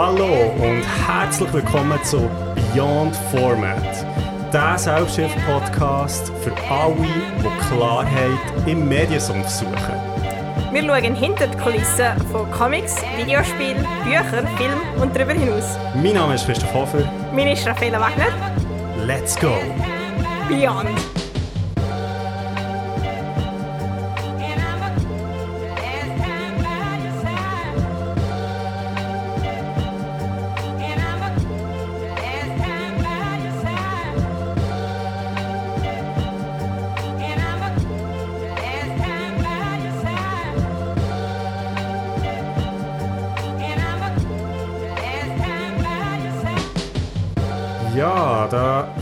Hallo 0.00 0.52
und 0.60 0.84
herzlich 1.08 1.52
willkommen 1.52 1.98
zu 2.04 2.30
Beyond 2.72 3.16
Format, 3.32 4.06
der 4.52 4.78
Selbsthilfe-Podcast 4.78 6.30
für 6.40 6.52
alle, 6.70 6.94
die 6.94 7.66
Klarheit 7.66 8.68
im 8.68 8.88
Mediensumpf 8.88 9.48
suchen. 9.48 9.96
Wir 10.70 10.84
schauen 10.84 11.16
hinter 11.16 11.48
die 11.48 11.58
Kulissen 11.58 12.16
von 12.30 12.48
Comics, 12.52 13.02
Videospielen, 13.16 13.84
Büchern, 14.04 14.46
Filmen 14.56 15.02
und 15.02 15.16
darüber 15.16 15.32
hinaus. 15.32 15.76
Mein 15.96 16.14
Name 16.14 16.36
ist 16.36 16.46
Christoph 16.46 16.72
Hofer. 16.72 17.02
Mein 17.34 17.48
ist 17.48 17.66
Raffaella 17.66 17.98
Wagner. 17.98 18.28
Let's 19.04 19.34
go! 19.34 19.56
Beyond. 20.48 21.07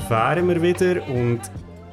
Wären 0.08 0.48
wir 0.48 0.62
wieder 0.62 1.06
und 1.08 1.40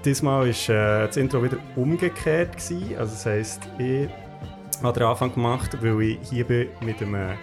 diesmal 0.06 0.48
war 0.48 0.48
äh, 0.48 1.08
das 1.08 1.18
Intro 1.18 1.44
wieder 1.44 1.58
umgekehrt. 1.76 2.54
Gewesen. 2.54 2.96
Also 2.98 3.14
das 3.14 3.26
heisst, 3.26 3.62
ich 3.78 4.08
habe 4.84 5.00
den 5.00 5.08
Anfang 5.08 5.34
gemacht, 5.34 5.78
weil 5.82 6.02
ich 6.02 6.20
hier 6.30 6.46
bin 6.46 6.68
mit 6.82 7.02
einem 7.02 7.38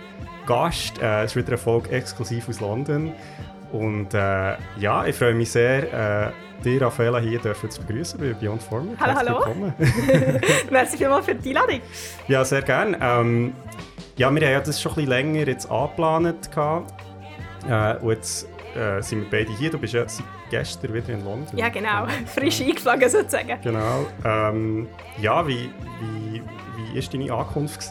Gast. 0.46 1.00
Äh, 1.02 1.24
es 1.24 1.32
ist 1.32 1.36
wieder 1.36 1.48
eine 1.48 1.58
Folge 1.58 1.90
exklusiv 1.90 2.48
aus 2.48 2.60
London. 2.60 3.12
Und 3.72 4.14
äh, 4.14 4.56
ja, 4.78 5.06
ich 5.06 5.16
freue 5.16 5.34
mich 5.34 5.50
sehr, 5.50 6.28
äh, 6.28 6.32
dich, 6.64 6.80
Raffaella, 6.80 7.18
hier 7.18 7.38
dürfen 7.38 7.70
zu 7.70 7.82
begrüßen 7.82 8.20
bei 8.20 8.32
Beyond 8.32 8.62
Format. 8.62 8.96
Hallo, 9.00 9.14
Herzlich 9.14 9.28
hallo. 9.28 9.46
willkommen. 9.46 10.40
Merci 10.70 10.96
vielmals 10.98 11.26
für 11.26 11.34
die 11.34 11.48
Einladung. 11.48 11.80
Ja, 12.28 12.44
sehr 12.44 12.62
gerne. 12.62 12.96
Ähm, 13.00 13.52
ja, 14.16 14.30
wir 14.30 14.46
haben 14.46 14.52
ja 14.52 14.60
das 14.60 14.80
schon 14.80 14.92
ein 14.92 14.96
bisschen 14.96 15.10
länger 15.10 15.46
jetzt 15.48 15.70
angeplant. 15.70 16.50
gehabt. 16.50 16.94
Äh, 17.68 17.96
und 17.96 18.10
jetzt 18.10 18.48
äh, 18.76 19.02
sind 19.02 19.22
wir 19.30 19.30
beide 19.40 19.56
hier. 19.56 19.70
Du 19.70 19.78
bist 19.78 19.94
ja 19.94 20.08
seit 20.08 20.24
gestern 20.50 20.94
wieder 20.94 21.08
in 21.10 21.24
London. 21.24 21.56
Ja, 21.58 21.68
genau. 21.68 22.06
Frisch 22.26 22.60
eingeflogen 22.60 23.08
sozusagen. 23.08 23.58
Genau. 23.62 24.06
Ähm, 24.24 24.88
ja, 25.18 25.46
wie, 25.46 25.70
wie, 26.00 26.42
wie 26.76 26.98
ist 26.98 27.12
deine 27.12 27.32
Ankunft? 27.32 27.80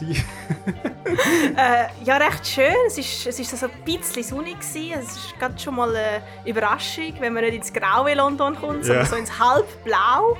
Äh, 1.56 1.86
ja, 2.04 2.18
recht 2.18 2.46
schön. 2.46 2.72
Es 2.86 2.96
ist, 2.96 3.26
es 3.26 3.40
ist 3.40 3.56
so 3.58 3.66
ein 3.66 3.72
bisschen 3.84 4.22
sonnig. 4.22 4.60
Gewesen. 4.60 4.92
Es 5.00 5.16
ist 5.16 5.38
gerade 5.38 5.58
schon 5.58 5.74
mal 5.74 5.88
eine 5.94 6.22
Überraschung, 6.44 7.14
wenn 7.18 7.32
man 7.32 7.42
nicht 7.44 7.54
ins 7.54 7.72
graue 7.72 8.14
London 8.14 8.54
kommt, 8.54 8.84
sondern 8.84 9.04
Ja. 9.04 9.10
so 9.10 9.16
ins 9.16 9.36
halbblau. 9.38 10.36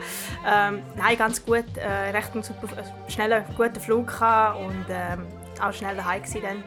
Ähm, 0.46 0.82
nein, 0.96 1.18
ganz 1.18 1.44
gut. 1.44 1.64
Äh, 1.76 2.10
recht 2.10 2.32
einen 2.34 2.42
super, 2.44 2.68
äh, 2.76 3.10
schnellen, 3.10 3.44
guten 3.56 3.80
Flug 3.80 4.20
und 4.20 4.86
ähm, 4.90 5.26
auch 5.60 5.72
schnell 5.72 5.96
daheim 5.96 6.22
gewesen 6.22 6.42
dann. 6.42 6.64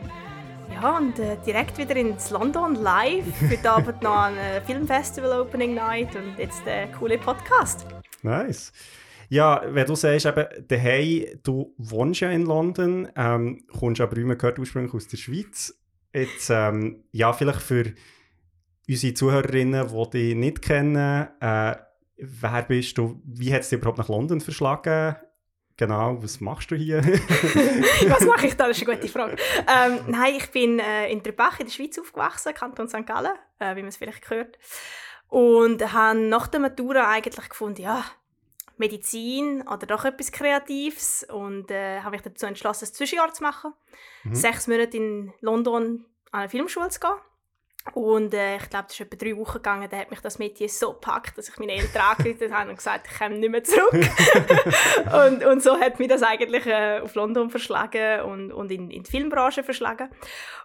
Ja, 0.74 0.98
und 0.98 1.20
äh, 1.20 1.38
direkt 1.46 1.78
wieder 1.78 1.96
ins 1.96 2.32
London 2.32 2.76
live. 2.76 3.26
Heute 3.50 3.72
Abend 3.72 4.02
noch 4.02 4.24
ein 4.24 4.38
äh, 4.38 4.62
Filmfestival 4.62 5.42
Opening 5.42 5.76
Night 5.76 6.16
und 6.16 6.38
jetzt 6.38 6.66
der 6.66 6.92
coole 6.92 7.18
Podcast. 7.18 7.86
nice. 8.24 8.74
Ja, 9.30 9.62
wenn 9.68 9.86
du 9.86 9.96
sagst, 9.96 10.26
eben, 10.26 10.46
daheim, 10.68 11.26
du 11.44 11.74
wohnst 11.78 12.22
ja 12.22 12.32
in 12.32 12.46
London, 12.46 13.08
ähm, 13.16 13.66
kommst 13.72 14.02
aber 14.02 14.18
immer 14.18 14.36
gehört 14.36 14.60
ursprünglich 14.60 14.94
aus 14.94 15.08
der 15.08 15.18
Schweiz. 15.18 15.80
Jetzt, 16.14 16.50
ähm, 16.50 17.04
ja, 17.12 17.34
vielleicht 17.34 17.62
für 17.62 17.94
unsere 18.88 19.14
Zuhörerinnen, 19.14 19.88
die 19.88 20.10
dich 20.10 20.36
nicht 20.36 20.62
kennen, 20.62 21.28
äh, 21.40 21.76
wer 22.18 22.64
bist 22.68 22.98
du? 22.98 23.22
Wie 23.26 23.54
hat 23.54 23.62
es 23.62 23.70
dich 23.70 23.80
überhaupt 23.80 24.00
nach 24.00 24.10
London 24.10 24.42
verschlagen? 24.42 25.16
Genau, 25.84 26.24
was 26.24 26.40
machst 26.40 26.72
du 26.72 26.78
hier? 26.78 27.04
Was 28.08 28.26
mache 28.26 28.48
ich 28.48 28.56
da? 28.56 28.70
Das 28.70 28.78
ist 28.78 28.88
eine 28.88 28.96
gute 28.96 29.08
Frage. 29.12 29.36
Ähm, 29.68 30.00
nein, 30.08 30.36
ich 30.36 30.50
bin 30.50 30.80
äh, 30.80 31.12
in 31.12 31.22
Trebach 31.22 31.60
in 31.60 31.66
der 31.66 31.74
Schweiz 31.74 32.00
aufgewachsen, 32.00 32.54
Kanton 32.54 32.88
St. 32.88 33.06
Gallen, 33.06 33.34
äh, 33.60 33.76
wie 33.76 33.82
man 33.82 33.90
es 33.90 33.98
vielleicht 33.98 34.22
gehört. 34.22 34.58
Und 35.28 35.92
habe 35.92 36.20
nach 36.20 36.48
der 36.48 36.62
Matura 36.62 37.10
eigentlich 37.10 37.50
gefunden, 37.50 37.82
ja, 37.82 38.06
Medizin 38.78 39.68
oder 39.68 39.86
doch 39.86 40.06
etwas 40.06 40.32
Kreatives. 40.32 41.26
Und 41.30 41.70
äh, 41.70 42.00
habe 42.00 42.12
mich 42.12 42.22
dazu 42.22 42.46
entschlossen, 42.46 42.86
ein 42.86 42.94
Zwischenjahr 42.94 43.34
zu 43.34 43.44
machen. 43.44 43.74
Mhm. 44.24 44.36
Sechs 44.36 44.68
Monate 44.68 44.96
in 44.96 45.34
London 45.42 46.06
an 46.32 46.40
eine 46.44 46.50
Filmschule 46.50 46.88
zu 46.88 47.02
gehen. 47.02 47.18
Und 47.92 48.34
äh, 48.34 48.56
ich 48.56 48.70
glaube, 48.70 48.86
das 48.88 48.94
ist 48.94 49.02
etwa 49.02 49.18
drei 49.18 49.36
Wochen 49.36 49.54
gegangen. 49.54 49.90
Da 49.90 49.98
hat 49.98 50.10
mich 50.10 50.22
das 50.22 50.40
Mädchen 50.40 50.70
so 50.70 50.94
gepackt, 50.94 51.38
dass 51.38 51.50
ich 51.50 51.58
meine 51.58 51.74
Eltern 51.74 52.02
angerufen 52.02 52.54
habe 52.58 52.70
und 52.70 52.78
gesagt 52.78 53.08
ich 53.12 53.18
komme 53.18 53.38
nicht 53.38 53.50
mehr 53.52 53.64
zurück. 53.64 53.94
und, 55.28 55.46
und 55.46 55.62
so 55.62 55.78
hat 55.78 56.00
mich 56.00 56.08
das 56.08 56.24
eigentlich 56.24 56.66
äh, 56.66 57.02
auf 57.02 57.14
London 57.16 57.50
verschlagen 57.50 58.22
und, 58.22 58.52
und 58.54 58.72
in, 58.72 58.90
in 58.90 59.04
die 59.04 59.12
Filmbranche 59.12 59.64
verschlagen. 59.64 60.10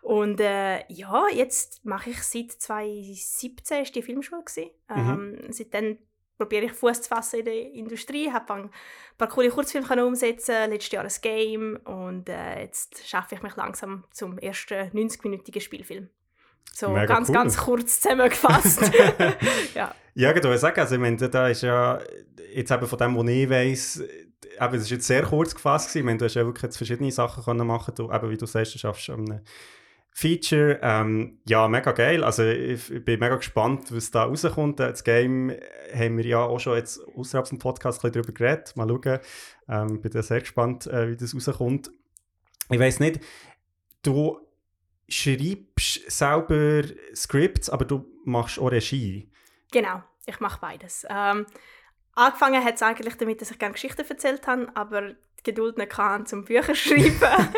Und 0.01 0.41
äh, 0.41 0.85
ja, 0.89 1.25
jetzt 1.33 1.85
mache 1.85 2.11
ich 2.11 2.23
seit 2.23 2.53
2017 2.53 3.83
ist 3.83 3.95
die 3.97 4.03
Filmschule 4.03 4.45
gewesen. 4.45 4.71
Ähm, 4.89 5.39
Seitdem 5.51 5.99
probiere 6.39 6.67
ich 6.67 6.73
Fuß 6.73 7.03
zu 7.03 7.09
fassen 7.09 7.41
in 7.41 7.45
der 7.45 7.73
Industrie, 7.73 8.31
habe 8.31 8.55
ein 8.55 8.71
paar 9.19 9.29
coole 9.29 9.51
Kurzfilme 9.51 10.07
umsetzen, 10.07 10.71
letztes 10.71 10.93
Jahr 10.93 11.05
ein 11.05 11.13
Game 11.21 11.77
und 11.85 12.29
äh, 12.29 12.61
jetzt 12.61 13.07
schaffe 13.07 13.35
ich 13.35 13.43
mich 13.43 13.57
langsam 13.57 14.05
zum 14.13 14.39
ersten 14.39 14.91
90-minütigen 14.91 15.61
Spielfilm. 15.61 16.09
So 16.73 16.91
Mega 16.91 17.07
ganz, 17.07 17.29
cool. 17.29 17.35
ganz 17.35 17.57
kurz 17.57 18.01
zusammengefasst. 18.01 18.91
ja. 19.75 19.95
Ja, 20.15 20.31
ich 20.31 20.43
würde 20.43 20.59
sagen, 20.59 20.81
also 20.81 20.95
ich 20.95 21.01
meine, 21.01 21.17
da 21.17 21.49
ist 21.49 21.63
ja, 21.63 22.01
jetzt 22.53 22.71
eben 22.71 22.87
von 22.87 22.99
dem, 22.99 23.17
was 23.17 23.29
ich 23.29 23.51
weiss, 23.51 24.01
eben, 24.01 24.75
es 24.75 24.83
ist 24.83 24.91
jetzt 24.91 25.07
sehr 25.07 25.23
kurz 25.23 25.55
gefasst 25.55 25.89
gewesen. 25.89 25.99
Ich 25.99 26.05
meine, 26.05 26.19
du 26.19 26.25
hast 26.25 26.35
ja 26.35 26.45
wirklich 26.45 26.63
jetzt 26.63 26.77
verschiedene 26.77 27.13
Sachen 27.13 27.45
können 27.45 27.67
machen 27.67 27.95
du, 27.97 28.11
eben, 28.13 28.31
wie 28.31 28.37
du 28.37 28.47
sagst, 28.47 28.75
du 28.75 28.79
schaffst 28.79 29.11
an 29.11 29.41
Feature. 30.11 30.81
Ähm, 30.83 31.39
ja, 31.47 31.69
mega 31.69 31.93
geil. 31.93 32.25
Also 32.25 32.43
ich, 32.45 32.91
ich 32.91 33.05
bin 33.05 33.21
mega 33.21 33.37
gespannt, 33.37 33.95
was 33.95 34.11
da 34.11 34.25
rauskommt. 34.25 34.81
Das 34.81 35.05
Game 35.05 35.53
haben 35.95 36.17
wir 36.17 36.27
ja 36.27 36.41
auch 36.41 36.59
schon 36.59 36.77
jetzt 36.77 37.01
außerhalb 37.17 37.49
des 37.49 37.59
Podcasts 37.61 38.03
ein 38.03 38.11
bisschen 38.11 38.23
darüber 38.23 38.37
geredet. 38.37 38.77
Mal 38.77 38.89
schauen. 38.89 39.21
Ähm, 39.69 40.01
bin 40.01 40.11
da 40.11 40.23
sehr 40.23 40.41
gespannt, 40.41 40.89
äh, 40.89 41.11
wie 41.11 41.17
das 41.17 41.35
rauskommt. 41.35 41.93
Ich 42.71 42.81
weiss 42.81 42.99
nicht, 42.99 43.21
du 44.03 44.39
schreibst 45.09 46.11
selber 46.11 46.83
Scripts, 47.15 47.71
aber 47.71 47.85
du 47.85 48.05
machst 48.25 48.59
auch 48.59 48.71
Regie. 48.71 49.31
Genau, 49.73 50.03
ich 50.27 50.41
mache 50.41 50.59
beides. 50.61 51.07
Ähm, 51.09 51.47
angefangen 52.15 52.65
hat 52.65 52.75
es 52.77 52.83
eigentlich 52.83 53.17
damit, 53.17 53.41
dass 53.41 53.51
ich 53.51 53.59
gerne 53.59 53.73
Geschichten 53.75 54.05
erzählt 54.07 54.47
habe, 54.47 54.69
aber 54.75 55.15
die 55.39 55.45
Geduld 55.45 55.79
nicht 55.79 55.97
hatte, 55.97 56.25
zum 56.25 56.45
Bücher 56.45 56.75
schreiben. 56.75 57.49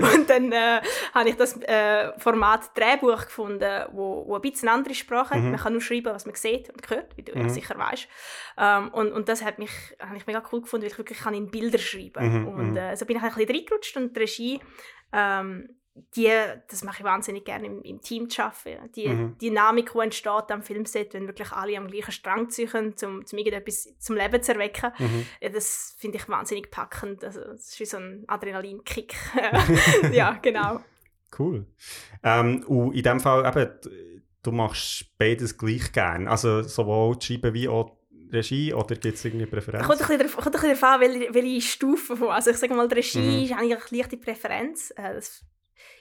und 0.14 0.30
dann 0.30 0.50
äh, 0.50 0.80
habe 1.14 1.28
ich 1.28 1.36
das 1.36 1.60
äh, 1.62 2.18
Format 2.18 2.70
Drehbuch 2.76 3.26
gefunden, 3.26 3.84
wo, 3.92 4.24
wo 4.26 4.36
ein 4.36 4.40
bisschen 4.40 4.68
andere 4.70 4.94
Sprache 4.94 5.34
hat. 5.34 5.42
Mhm. 5.42 5.50
Man 5.50 5.60
kann 5.60 5.72
nur 5.74 5.82
schreiben, 5.82 6.06
was 6.06 6.24
man 6.24 6.34
sieht 6.34 6.70
und 6.70 6.88
hört, 6.88 7.16
wie 7.16 7.22
du 7.22 7.32
ja 7.32 7.42
Mhm. 7.42 7.50
sicher 7.50 7.76
weißt. 7.78 8.08
Ähm, 8.56 8.88
und, 8.88 9.12
und 9.12 9.28
das 9.28 9.44
hat 9.44 9.58
mich, 9.58 9.70
habe 10.00 10.16
ich 10.16 10.26
mega 10.26 10.42
cool 10.52 10.62
gefunden, 10.62 10.84
weil 10.84 10.90
ich 10.92 10.98
wirklich 10.98 11.18
kann 11.18 11.34
in 11.34 11.50
Bilder 11.50 11.78
schreiben 11.78 12.42
Mhm, 12.42 12.48
Und 12.48 12.70
mhm. 12.70 12.76
äh, 12.78 12.96
so 12.96 13.04
bin 13.04 13.18
ich 13.18 13.22
ein 13.22 13.28
bisschen 13.34 13.54
reingerutscht 13.54 13.96
und 13.98 14.16
die 14.16 14.20
Regie 14.20 14.60
ähm, 15.12 15.68
die, 16.16 16.30
das 16.68 16.84
mache 16.84 16.98
ich 17.00 17.04
wahnsinnig 17.04 17.44
gerne 17.44 17.66
im, 17.66 17.82
im 17.82 18.00
Team 18.00 18.28
zu 18.30 18.42
arbeiten. 18.44 18.90
Die 18.92 19.08
Mhm. 19.08 19.38
Dynamik, 19.38 19.92
die 19.92 19.98
entsteht 19.98 20.50
am 20.50 20.62
Filmset, 20.62 21.14
wenn 21.14 21.26
wirklich 21.26 21.52
alle 21.52 21.76
am 21.76 21.88
gleichen 21.88 22.12
Strang 22.12 22.50
ziehen, 22.50 22.68
um, 23.02 23.24
um 23.30 23.38
irgendetwas 23.38 23.88
zum 23.98 24.16
Leben 24.16 24.42
zu 24.42 24.52
erwecken. 24.52 24.92
Mhm. 24.98 25.26
Ja, 25.40 25.48
das 25.48 25.94
finde 25.98 26.18
ich 26.18 26.28
wahnsinnig 26.28 26.70
packend. 26.70 27.24
Also, 27.24 27.40
das 27.40 27.68
ist 27.68 27.80
wie 27.80 27.84
so 27.86 27.96
ein 27.98 28.24
Adrenalinkick. 28.26 29.14
ja, 30.12 30.32
genau. 30.42 30.80
Cool. 31.38 31.66
Ähm, 32.22 32.64
und 32.66 32.94
in 32.94 33.02
dem 33.02 33.20
Fall 33.20 33.46
eben, 33.46 33.78
du 34.42 34.52
machst 34.52 35.06
beides 35.18 35.56
gleich 35.58 35.92
gern. 35.92 36.26
Also 36.28 36.62
sowohl 36.62 37.16
die 37.16 37.26
Schreiben 37.26 37.54
wie 37.54 37.68
auch 37.68 37.96
Regie 38.30 38.72
oder 38.74 38.94
gibt 38.96 39.16
es 39.16 39.24
irgendwie 39.24 39.46
Präferenz? 39.46 39.86
Kommt 39.86 40.00
ein 40.00 40.06
bisschen 40.06 40.18
darauf- 40.18 40.36
kommt 40.36 40.46
ein 40.46 40.52
bisschen 40.52 40.80
darauf 40.80 40.82
an, 40.94 41.00
welche, 41.00 41.34
welche 41.34 41.60
Stufe 41.60 42.16
von. 42.16 42.28
Also 42.28 42.50
ich 42.50 42.56
sage 42.58 42.74
mal, 42.74 42.88
die 42.88 42.94
Regie 42.94 43.44
ist 43.44 43.52
eigentlich 43.52 43.78
eine 43.78 43.98
leichte 43.98 44.16
Präferenz. 44.16 44.90
Äh, 44.96 45.14
das, 45.14 45.44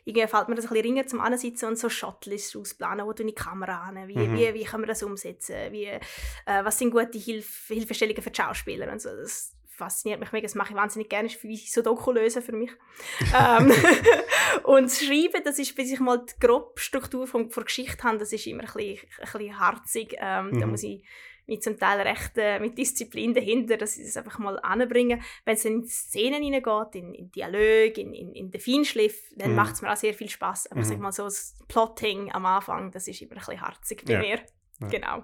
irgendwie 0.08 0.28
fällt 0.28 0.48
mir 0.48 0.56
das 0.56 0.66
ein 0.66 0.70
bisschen 0.70 0.86
ringer 0.86 1.06
zum 1.08 1.20
Ansitzen 1.20 1.66
und 1.66 1.78
so 1.78 1.90
Shotlists 1.90 2.56
ausplanen, 2.56 3.06
wo 3.06 3.12
du 3.14 3.24
die 3.26 3.34
Kamera 3.34 3.82
an, 3.82 4.08
wie, 4.08 4.18
Mhm. 4.18 4.34
wie, 4.38 4.54
wie 4.54 4.64
kann 4.64 4.80
man 4.82 4.88
das 4.88 5.04
umsetzen, 5.04 5.56
wie, 5.72 5.86
äh, 5.86 6.00
was 6.46 6.80
sind 6.80 6.92
gute 6.92 7.18
Hilf 7.18 7.66
Hilfestellungen 7.68 8.22
für 8.24 8.32
die 8.32 8.42
Schauspieler 8.42 8.92
und 8.92 9.02
so. 9.02 9.10
Das 9.10 9.54
fasziniert 9.68 10.20
mich 10.20 10.32
mega, 10.32 10.46
das 10.46 10.56
mache 10.56 10.72
ich 10.72 10.76
wahnsinnig 10.76 11.10
gerne, 11.10 11.28
das 11.28 11.36
ist 11.38 11.44
wie 11.44 11.58
so 11.58 11.82
Doku 11.82 12.12
lösen 12.12 12.42
für 12.42 12.54
mich. 12.54 12.72
ähm, 13.36 13.72
und 14.64 14.86
das 14.86 15.04
Schreiben, 15.04 15.44
das 15.44 15.60
ist, 15.60 15.76
bis 15.76 15.92
ich 15.92 16.00
mal 16.00 16.26
die 16.26 16.40
grobe 16.40 16.80
Struktur 16.80 17.28
von, 17.28 17.52
von 17.52 17.66
Geschichte 17.66 18.02
habe, 18.04 18.18
das 18.18 18.32
ist 18.34 18.48
immer 18.48 18.64
ein 18.64 18.74
bisschen, 18.74 19.08
ein 19.20 19.32
bisschen 19.32 19.60
harzig. 19.60 20.16
Ähm, 20.20 20.58
Da 20.60 20.66
Mhm. 20.66 20.72
muss 20.72 20.84
ich 20.84 21.04
mit 21.48 21.64
zum 21.64 21.80
Teil 21.80 22.02
recht 22.02 22.34
äh, 22.36 22.60
mit 22.60 22.78
Disziplin 22.78 23.34
dahinter, 23.34 23.78
dass 23.78 23.96
sie 23.96 24.04
das 24.04 24.18
einfach 24.18 24.38
mal 24.40 24.60
anbringen. 24.60 25.22
Wenn 25.46 25.56
es 25.56 25.66
in 25.66 25.86
Szenen 25.86 26.44
hineingeht, 26.44 26.96
in, 26.96 27.14
in 27.14 27.32
Dialog, 27.32 27.98
in, 27.98 28.14
in, 28.14 28.34
in 28.34 28.52
den 28.52 28.62
Feinschliff, 28.62 29.32
dann 29.36 29.52
mhm. 29.52 29.56
macht 29.56 29.76
es 29.76 29.82
mir 29.82 29.92
auch 29.92 29.98
sehr 29.98 30.14
viel 30.14 30.30
Spaß. 30.30 30.72
Aber 30.72 30.82
mhm. 30.82 30.86
sag 30.86 31.00
mal 31.00 31.12
so, 31.12 31.24
das 31.24 31.56
Plotting 31.68 32.32
am 32.34 32.46
Anfang, 32.46 32.92
das 32.92 33.08
ist 33.08 33.22
immer 33.22 33.32
ein 33.32 33.38
bisschen 33.40 33.62
harzig 33.62 34.04
bei 34.06 34.14
ja. 34.14 34.20
mir. 34.20 34.40
Ja. 34.80 34.88
Genau. 34.90 35.24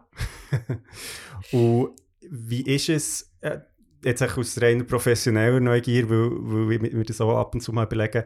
Und 1.52 1.96
wie 2.22 2.62
ist 2.62 2.90
es, 2.90 3.34
äh, 3.42 3.60
jetzt 4.04 4.24
auch 4.24 4.38
aus 4.38 4.62
reiner 4.62 4.84
professioneller 4.84 5.60
Neugier, 5.60 6.10
weil, 6.10 6.80
weil 6.80 6.94
wir 6.94 7.04
das 7.04 7.22
auch 7.22 7.38
ab 7.38 7.54
und 7.54 7.62
zu 7.62 7.74
mal 7.74 7.86
überlegen, 7.86 8.24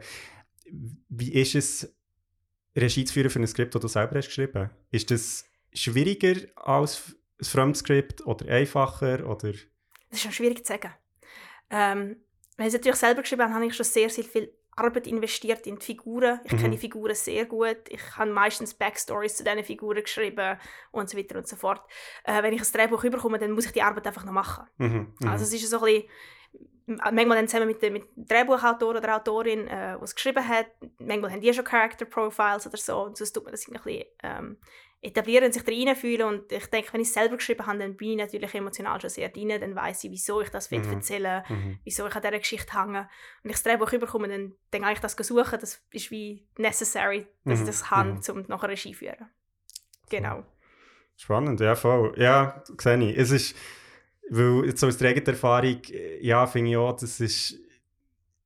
wie 1.08 1.32
ist 1.32 1.54
es, 1.54 1.94
Regie 2.76 3.04
zu 3.04 3.14
führen 3.14 3.30
für 3.30 3.40
ein 3.40 3.46
Skript, 3.46 3.74
das 3.74 3.82
du 3.82 3.88
selber 3.88 4.18
hast 4.18 4.26
geschrieben? 4.26 4.70
Ist 4.90 5.10
das 5.10 5.44
schwieriger 5.72 6.36
als 6.56 7.16
ein 7.40 7.44
Fremdskript 7.44 8.26
oder 8.26 8.52
einfacher? 8.52 9.28
Oder? 9.28 9.52
Das 10.10 10.18
ist 10.18 10.22
schon 10.22 10.32
schwierig 10.32 10.64
zu 10.64 10.72
sagen. 10.72 10.92
Ähm, 11.70 12.16
wenn 12.56 12.66
ich 12.66 12.74
es 12.74 12.78
natürlich 12.78 12.96
selber 12.96 13.22
geschrieben 13.22 13.42
habe, 13.42 13.54
habe 13.54 13.66
ich 13.66 13.74
schon 13.74 13.84
sehr, 13.84 14.10
sehr 14.10 14.24
viel 14.24 14.52
Arbeit 14.78 15.06
investiert 15.06 15.66
in 15.66 15.78
die 15.78 15.84
Figuren. 15.84 16.40
Ich 16.44 16.52
mhm. 16.52 16.58
kenne 16.58 16.70
die 16.70 16.78
Figuren 16.78 17.14
sehr 17.14 17.46
gut. 17.46 17.78
Ich 17.88 18.16
habe 18.16 18.30
meistens 18.30 18.74
Backstories 18.74 19.36
zu 19.36 19.44
diesen 19.44 19.64
Figuren 19.64 20.02
geschrieben 20.02 20.58
und 20.92 21.10
so 21.10 21.18
weiter 21.18 21.36
und 21.36 21.48
so 21.48 21.56
fort. 21.56 21.82
Äh, 22.24 22.42
wenn 22.42 22.52
ich 22.52 22.60
ein 22.60 22.72
Drehbuch 22.72 23.04
überkomme, 23.04 23.38
dann 23.38 23.52
muss 23.52 23.66
ich 23.66 23.72
die 23.72 23.82
Arbeit 23.82 24.06
einfach 24.06 24.24
noch 24.24 24.32
machen. 24.32 24.66
Mhm. 24.78 25.14
Mhm. 25.18 25.28
Also 25.28 25.44
es 25.44 25.52
ist 25.52 25.68
so 25.68 25.78
ein 25.78 25.84
bisschen 25.84 26.08
manchmal 26.86 27.36
dann 27.36 27.48
zusammen 27.48 27.68
mit 27.68 27.82
dem, 27.82 27.92
mit 27.92 28.16
dem 28.16 28.26
Drehbuchautor 28.26 28.96
oder 28.96 29.16
Autorin, 29.16 29.66
äh, 29.66 29.96
die 29.98 30.04
es 30.04 30.14
geschrieben 30.14 30.46
hat. 30.46 30.66
Manchmal 30.98 31.32
haben 31.32 31.40
die 31.40 31.52
schon 31.52 31.64
Character 31.64 32.04
Profiles 32.04 32.66
oder 32.66 32.76
so. 32.76 33.02
Und 33.02 33.16
sonst 33.16 33.32
tut 33.32 33.44
man 33.44 33.52
das 33.52 33.68
ein 33.68 33.74
bisschen 33.74 34.04
ähm, 34.22 34.56
etablieren 35.00 35.46
und 35.46 35.54
sich 35.54 35.62
da 35.62 35.72
reinfühlen. 35.72 36.26
Und 36.26 36.52
ich 36.52 36.66
denke, 36.66 36.92
wenn 36.92 37.00
ich 37.00 37.08
es 37.08 37.14
selber 37.14 37.36
geschrieben 37.36 37.66
habe, 37.66 37.78
dann 37.78 37.96
bin 37.96 38.10
ich 38.10 38.16
natürlich 38.16 38.54
emotional 38.54 39.00
schon 39.00 39.10
sehr 39.10 39.28
drin. 39.28 39.48
Dann 39.48 39.74
weiß 39.74 40.04
ich, 40.04 40.10
wieso 40.10 40.40
ich 40.40 40.48
das 40.50 40.70
mhm. 40.70 40.92
erzählen 40.92 41.42
mhm. 41.48 41.78
wieso 41.84 42.06
ich 42.06 42.14
an 42.14 42.22
dieser 42.22 42.38
Geschichte 42.38 42.78
hänge. 42.78 43.08
Und 43.42 43.50
ich 43.50 43.56
das 43.56 43.62
Drehbuch 43.62 43.92
überkomme, 43.92 44.28
dann, 44.28 44.54
dann 44.70 44.82
kann 44.82 44.92
ich 44.92 45.00
das 45.00 45.16
suchen. 45.16 45.58
Das 45.60 45.82
ist 45.90 46.10
wie 46.10 46.46
necessary, 46.56 47.26
dass 47.44 47.60
mhm. 47.60 47.64
ich 47.64 47.66
das 47.66 47.84
kann, 47.84 48.14
mhm. 48.14 48.34
um 48.34 48.44
nachher 48.48 48.68
Regie 48.68 48.92
zu 48.92 48.98
führen. 48.98 49.28
Genau. 50.10 50.44
Spannend, 51.16 51.60
ja, 51.60 51.74
voll. 51.74 52.14
Ja, 52.16 52.62
sehe 52.78 52.98
ich. 52.98 53.18
Es 53.18 53.30
ist 53.30 53.56
weil 54.30 54.66
jetzt 54.66 54.84
aus 54.84 54.96
der 54.98 55.10
eigenen 55.10 55.26
Erfahrung, 55.26 55.80
äh, 55.90 56.24
ja, 56.24 56.46
finde 56.46 56.70
ich 56.70 56.76
auch, 56.76 56.92
das 56.92 57.20
ist, 57.20 57.58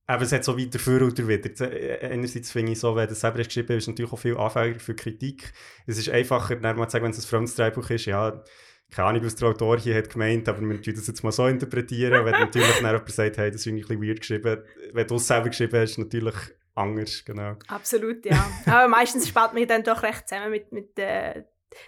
eben, 0.08 0.22
es 0.22 0.32
hat 0.32 0.44
so 0.44 0.58
weiter 0.58 0.78
für 0.78 1.04
oder 1.04 1.28
wieder. 1.28 1.72
Äh, 1.72 2.12
einerseits 2.12 2.50
finde 2.50 2.72
ich 2.72 2.80
so, 2.80 2.94
wenn 2.96 3.08
du 3.08 3.14
selber 3.14 3.38
hast 3.38 3.48
geschrieben 3.48 3.68
hast, 3.70 3.84
ist 3.84 3.88
natürlich 3.88 4.12
auch 4.12 4.18
viel 4.18 4.36
anfälliger 4.36 4.80
für 4.80 4.94
Kritik. 4.94 5.52
Es 5.86 5.98
ist 5.98 6.08
einfacher, 6.08 6.56
dann 6.56 6.76
mal 6.76 6.88
zu 6.88 6.92
sagen, 6.92 7.04
wenn 7.04 7.12
es 7.12 7.18
ein 7.18 7.28
fremdes 7.28 7.54
Drehbuch 7.54 7.88
ist, 7.90 8.06
ja, 8.06 8.42
keine 8.90 9.08
Ahnung, 9.08 9.24
was 9.24 9.36
der 9.36 9.48
Autor 9.48 9.78
hier 9.78 9.96
hat 9.96 10.10
gemeint, 10.10 10.48
aber 10.48 10.60
wir 10.60 10.80
tun 10.82 10.94
das 10.94 11.06
jetzt 11.06 11.24
mal 11.24 11.32
so 11.32 11.46
interpretieren. 11.46 12.24
wenn 12.24 12.32
natürlich 12.32 12.68
dann 12.80 12.84
jemand 12.84 13.10
sagt, 13.10 13.38
hey, 13.38 13.50
das 13.50 13.62
ist 13.62 13.66
irgendwie 13.66 13.84
ein 13.84 13.88
bisschen 13.88 14.08
weird 14.08 14.20
geschrieben. 14.20 14.62
Wenn 14.92 15.06
du 15.06 15.14
es 15.14 15.26
selber 15.26 15.48
geschrieben 15.48 15.80
hast, 15.80 15.98
natürlich 15.98 16.34
anders, 16.74 17.24
genau. 17.24 17.56
Absolut, 17.68 18.24
ja. 18.26 18.46
aber 18.66 18.88
meistens 18.88 19.28
spart 19.28 19.54
man 19.54 19.66
dann 19.66 19.82
doch 19.82 20.02
recht 20.02 20.28
zusammen 20.28 20.50
mit, 20.50 20.72
mit 20.72 20.98
äh, 20.98 21.42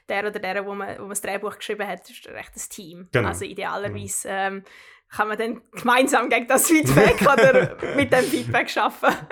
der 0.08 0.20
oder 0.26 0.38
der, 0.38 0.64
wo 0.64 0.75
man, 0.75 0.96
wo 0.96 1.02
man 1.02 1.11
das 1.11 1.20
Drehbuch 1.20 1.58
geschrieben 1.58 1.87
hat, 1.87 2.08
ist 2.08 2.26
recht 2.26 2.56
ein 2.56 2.69
Team. 2.70 3.08
Genau. 3.12 3.28
Also 3.28 3.44
idealerweise 3.44 4.28
ähm, 4.31 4.62
kann 5.14 5.28
man 5.28 5.38
dann 5.38 5.61
gemeinsam 5.72 6.28
gegen 6.28 6.46
das 6.49 6.66
Feedback 6.66 7.20
oder 7.22 7.76
mit 7.96 8.12
dem 8.12 8.25
Feedback 8.25 8.76
arbeiten. 8.76 9.26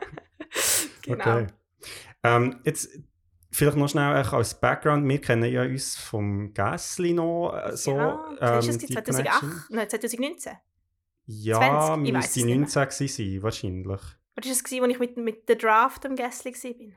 genau. 1.02 1.22
Okay. 1.22 1.46
Ähm, 2.22 2.60
jetzt 2.64 2.88
vielleicht 3.50 3.76
noch 3.76 3.88
schnell 3.88 4.14
als 4.14 4.60
Background, 4.60 5.08
wir 5.08 5.20
kennen 5.20 5.50
ja 5.50 5.62
uns 5.62 5.96
vom 5.96 6.54
Gässli 6.54 7.12
noch 7.12 7.52
äh, 7.52 7.76
so. 7.76 7.96
Ja, 7.96 8.36
ähm, 8.40 8.58
ist 8.60 8.82
das 8.82 8.90
2008? 8.90 9.70
Nein, 9.70 9.88
2019? 9.88 10.52
Ja, 11.26 11.86
20? 11.86 12.12
müsste 12.12 12.46
19 12.46 13.08
sein, 13.08 13.42
wahrscheinlich. 13.42 13.86
Oder 13.86 13.98
war 13.98 14.02
das, 14.36 14.64
als 14.64 14.72
ich 14.72 14.98
mit, 14.98 15.16
mit 15.16 15.48
der 15.48 15.56
Draft 15.56 16.06
am 16.06 16.14
Gässli 16.14 16.52
war? 16.52 16.96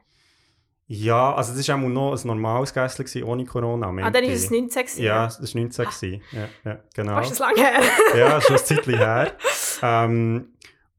Ja, 0.87 1.33
also 1.33 1.55
das 1.55 1.67
war 1.67 1.75
auch 1.75 1.79
noch 1.79 2.13
ein 2.13 2.27
normales 2.27 2.73
Gässli 2.73 3.23
ohne 3.23 3.43
Corona. 3.45 3.87
Ah, 3.87 4.11
dann 4.11 4.23
war 4.23 4.31
es 4.31 4.51
19 4.51 4.85
Ja, 4.97 5.25
das 5.25 5.55
war 5.55 5.61
19 5.61 5.85
ah. 5.85 5.91
ja, 6.31 6.49
ja, 6.63 6.79
genau. 6.93 7.19
Ist 7.21 7.31
das 7.31 7.39
lange 7.39 7.59
her? 7.59 7.81
ja, 8.15 8.39
schon 8.39 8.55
ein 8.57 8.65
Zeitchen 8.65 8.97
her. 8.97 9.31
Ähm, 9.81 10.53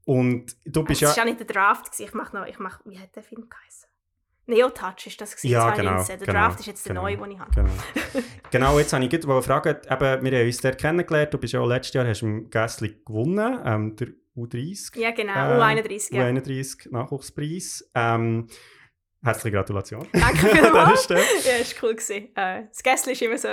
und 0.05 0.57
du 0.65 0.83
bist 0.83 1.01
ja... 1.01 1.09
Das 1.09 1.17
war 1.17 1.25
ja 1.25 1.31
nicht 1.31 1.41
der 1.41 1.47
Draft. 1.47 2.01
Ich 2.01 2.15
mache 2.15 2.37
noch... 2.37 2.47
Ich 2.47 2.59
mach, 2.59 2.81
wie 2.85 2.99
hat 2.99 3.15
der 3.15 3.23
Film 3.23 3.49
geheißen? 3.49 3.89
Neo-Touch 4.47 5.07
ist 5.07 5.21
das 5.21 5.37
gewesen, 5.37 5.53
ja, 5.53 5.71
genau, 5.71 6.05
Der 6.05 6.17
genau, 6.19 6.33
Draft 6.33 6.61
ist 6.61 6.67
jetzt 6.67 6.87
der 6.87 6.95
genau, 6.95 7.03
neue, 7.03 7.17
den 7.17 7.31
ich 7.33 7.39
habe. 7.39 7.51
Genau, 7.53 7.71
genau 8.51 8.79
jetzt 8.79 8.93
habe 8.93 9.05
ich 9.05 9.11
gerade 9.11 9.43
fragen, 9.43 9.77
eben, 9.91 10.25
wir 10.25 10.39
haben 10.39 10.47
uns 10.47 10.61
dort 10.61 10.79
kennengelernt, 10.79 11.35
du 11.35 11.39
bist 11.39 11.53
ja 11.53 11.61
auch 11.61 11.67
letztes 11.67 11.95
Jahr 11.95 12.07
hast 12.07 12.23
im 12.23 12.49
Gässli 12.49 13.01
gewonnen, 13.05 13.59
ähm, 13.65 13.97
der 13.97 14.09
U30. 14.37 14.99
Ja, 15.01 15.11
genau, 15.11 15.33
äh, 15.33 15.59
U31. 15.59 16.15
Ja. 16.15 16.27
U31 16.27 16.93
Nachwuchspreis. 16.93 17.91
Ähm, 17.95 18.47
Herzliche 19.23 19.57
Gratulation. 19.57 20.07
Danke 20.13 20.47
vielmals. 20.49 21.09
ja, 21.09 21.57
ist 21.61 21.83
cool 21.83 21.95
gewesen. 21.95 22.29
Äh, 22.37 22.65
das 22.69 22.83
Gässli 22.83 23.13
ist 23.13 23.23
immer 23.23 23.39
so 23.39 23.49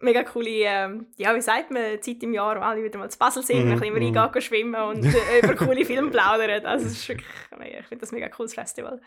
mega 0.00 0.22
coole, 0.22 0.50
ähm, 0.50 1.06
ja, 1.16 1.34
wie 1.34 1.40
sagt 1.40 1.70
man, 1.70 2.00
Zeit 2.00 2.22
im 2.22 2.34
Jahr, 2.34 2.56
wo 2.56 2.60
alle 2.60 2.82
wieder 2.82 2.98
mal 2.98 3.10
zu 3.10 3.18
Basel 3.18 3.42
sind, 3.42 3.64
mm, 3.64 3.72
ein 3.72 3.80
bisschen 3.80 3.94
mm. 3.94 4.16
reingehen, 4.16 4.42
schwimmen 4.42 4.82
und 4.82 5.04
äh, 5.04 5.38
über 5.42 5.54
coole 5.54 5.84
Filme 5.84 6.10
plaudern. 6.10 6.64
Also, 6.66 6.86
ist 6.86 7.08
wirklich, 7.08 7.28
ich 7.50 7.86
finde 7.86 8.00
das 8.02 8.12
ein 8.12 8.16
mega 8.16 8.28
cooles 8.28 8.54
Festival. 8.54 9.00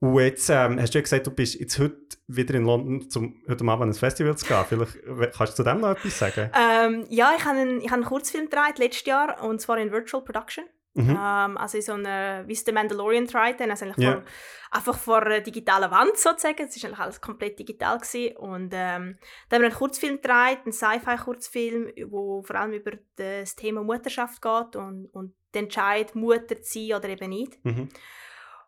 Und 0.00 0.18
jetzt 0.18 0.50
ähm, 0.50 0.80
hast 0.80 0.92
du 0.92 0.98
ja 0.98 1.02
gesagt, 1.02 1.28
du 1.28 1.30
bist 1.30 1.60
jetzt 1.60 1.78
heute 1.78 1.96
wieder 2.26 2.54
in 2.54 2.64
London, 2.64 3.06
um 3.14 3.40
heute 3.48 3.64
Abend 3.64 3.92
ein 3.92 3.94
Festival 3.94 4.36
zu 4.36 4.46
gehen. 4.46 4.64
Vielleicht 4.68 5.36
kannst 5.36 5.52
du 5.52 5.62
zu 5.62 5.62
dem 5.62 5.80
noch 5.80 5.90
etwas 5.90 6.18
sagen? 6.18 6.50
Ähm, 6.58 7.06
ja, 7.08 7.32
ich 7.38 7.44
habe 7.44 7.58
einen, 7.58 7.84
hab 7.84 7.92
einen 7.92 8.04
Kurzfilm 8.04 8.50
gedreht 8.50 8.78
letztes 8.78 9.06
Jahr, 9.06 9.40
und 9.44 9.60
zwar 9.60 9.78
in 9.78 9.92
Virtual 9.92 10.24
Production. 10.24 10.64
Mhm. 10.94 11.10
Ähm, 11.10 11.56
also 11.56 11.78
in 11.78 11.82
so 11.82 11.92
eine, 11.94 12.44
wie 12.46 12.52
es 12.52 12.64
der 12.64 12.74
Mandalorian 12.74 13.26
tried, 13.26 13.60
also 13.60 13.84
eigentlich 13.84 13.98
yeah. 13.98 14.12
vor, 14.12 14.24
einfach 14.70 14.98
vor 14.98 15.22
einer 15.22 15.40
digitalen 15.40 15.90
Wand 15.90 16.16
sozusagen. 16.16 16.62
Es 16.64 16.82
war 16.82 16.88
eigentlich 16.88 17.00
alles 17.00 17.20
komplett 17.20 17.58
digital. 17.58 17.98
Gewesen. 17.98 18.36
Und 18.36 18.72
ähm, 18.74 19.18
dann 19.48 19.56
haben 19.56 19.62
wir 19.62 19.68
einen 19.68 19.74
Kurzfilm 19.74 20.16
gedreht, 20.16 20.60
einen 20.64 20.72
Sci-Fi-Kurzfilm, 20.72 21.92
wo 22.10 22.42
vor 22.42 22.56
allem 22.56 22.72
über 22.72 22.92
das 23.16 23.56
Thema 23.56 23.82
Mutterschaft 23.82 24.42
geht 24.42 24.76
und, 24.76 25.06
und 25.12 25.34
den 25.54 25.64
Entscheid, 25.64 26.14
Mutter 26.14 26.60
zu 26.60 26.78
sein 26.78 26.96
oder 26.96 27.08
eben 27.08 27.30
nicht. 27.30 27.64
Mhm. 27.64 27.88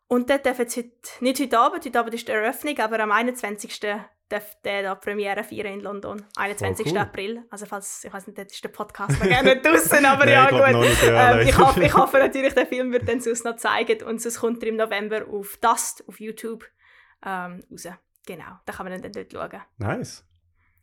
Und 0.06 0.30
dort 0.30 0.46
darf 0.46 0.58
jetzt 0.58 0.76
heute, 0.76 0.90
nicht 1.20 1.40
heute 1.40 1.58
Abend, 1.58 1.84
heute 1.84 1.98
Abend 1.98 2.14
ist 2.14 2.28
die 2.28 2.32
Eröffnung, 2.32 2.78
aber 2.78 3.00
am 3.00 3.10
21 3.10 3.72
darf 4.28 4.56
der 4.62 4.82
da 4.82 4.94
Premiere 4.94 5.44
feiern 5.44 5.74
in 5.74 5.80
London. 5.80 6.24
21. 6.36 6.86
Cool. 6.86 6.98
April. 6.98 7.44
Also 7.50 7.66
falls, 7.66 8.04
ich 8.04 8.12
weiß 8.12 8.26
nicht, 8.26 8.38
das 8.38 8.52
ist 8.52 8.64
der 8.64 8.70
Podcast 8.70 9.20
noch 9.20 9.26
gerne 9.26 9.56
draußen, 9.62 10.04
aber 10.04 10.28
ja 10.28 10.50
gut. 10.50 10.80
Nicht, 10.80 11.02
ja, 11.02 11.38
ähm, 11.38 11.48
ich, 11.48 11.58
hoffe, 11.58 11.82
ich 11.84 11.94
hoffe 11.94 12.18
natürlich, 12.18 12.54
der 12.54 12.66
Film 12.66 12.92
wird 12.92 13.08
dann 13.08 13.20
sonst 13.20 13.44
noch 13.44 13.56
zeigen 13.56 14.02
und 14.02 14.20
sonst 14.20 14.40
kommt 14.40 14.62
er 14.62 14.68
im 14.70 14.76
November 14.76 15.26
auf 15.28 15.58
Dust, 15.58 16.04
auf 16.08 16.20
YouTube 16.20 16.64
ähm, 17.24 17.62
raus. 17.70 17.88
Genau, 18.26 18.58
da 18.64 18.72
kann 18.72 18.88
man 18.88 19.00
dann 19.00 19.12
dort 19.12 19.32
schauen. 19.32 19.62
Nice. 19.78 20.24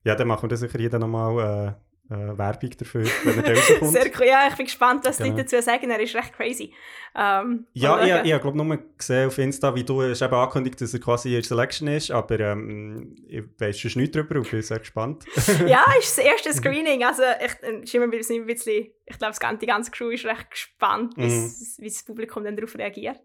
Ja, 0.03 0.15
dann 0.15 0.27
machen 0.27 0.43
wir 0.43 0.49
das 0.49 0.59
sicher 0.59 0.79
jeder 0.79 0.99
nochmal... 0.99 1.77
Äh 1.77 1.90
äh, 2.11 2.37
Werbung 2.37 2.69
dafür, 2.77 3.05
wenn 3.23 3.43
er 3.43 3.55
rauskommt. 3.55 3.91
Sehr 3.91 4.11
cool. 4.19 4.25
Ja, 4.27 4.47
ich 4.49 4.55
bin 4.55 4.65
gespannt, 4.65 5.05
was 5.05 5.17
genau. 5.17 5.29
die 5.29 5.41
dazu 5.43 5.61
sagen. 5.61 5.89
Er 5.89 5.99
ist 5.99 6.13
recht 6.13 6.33
crazy. 6.33 6.73
Ähm, 7.15 7.67
ja, 7.73 8.01
ich, 8.01 8.25
ich 8.25 8.33
habe 8.33 8.41
glaube 8.41 8.57
nur 8.57 8.77
gesehen 8.97 9.27
auf 9.27 9.37
Insta, 9.37 9.73
wie 9.75 9.83
du 9.83 10.01
hast 10.01 10.21
eben 10.21 10.33
angekündigt, 10.33 10.79
dass 10.81 10.93
er 10.93 10.99
quasi 10.99 11.35
in 11.35 11.43
Selection 11.43 11.87
ist, 11.87 12.11
aber 12.11 12.39
ähm, 12.39 13.15
ich 13.27 13.43
weiß 13.57 13.79
schon 13.79 14.01
nichts 14.01 14.15
darüber 14.15 14.35
und 14.35 14.49
bin 14.49 14.61
sehr 14.61 14.79
gespannt. 14.79 15.25
ja, 15.67 15.85
ist 15.99 16.17
das 16.17 16.25
erste 16.25 16.53
Screening. 16.53 17.03
Also 17.03 17.23
ich, 17.23 17.63
äh, 17.63 17.97
immer 17.97 18.05
ein 18.05 18.11
bisschen, 18.11 18.47
ich 18.47 19.17
glaube, 19.17 19.57
die 19.57 19.65
ganze 19.65 19.91
Crew 19.91 20.09
ist 20.09 20.25
recht 20.25 20.51
gespannt, 20.51 21.17
mhm. 21.17 21.51
wie 21.77 21.87
das 21.87 22.03
Publikum 22.03 22.43
dann 22.43 22.55
darauf 22.55 22.77
reagiert. 22.77 23.21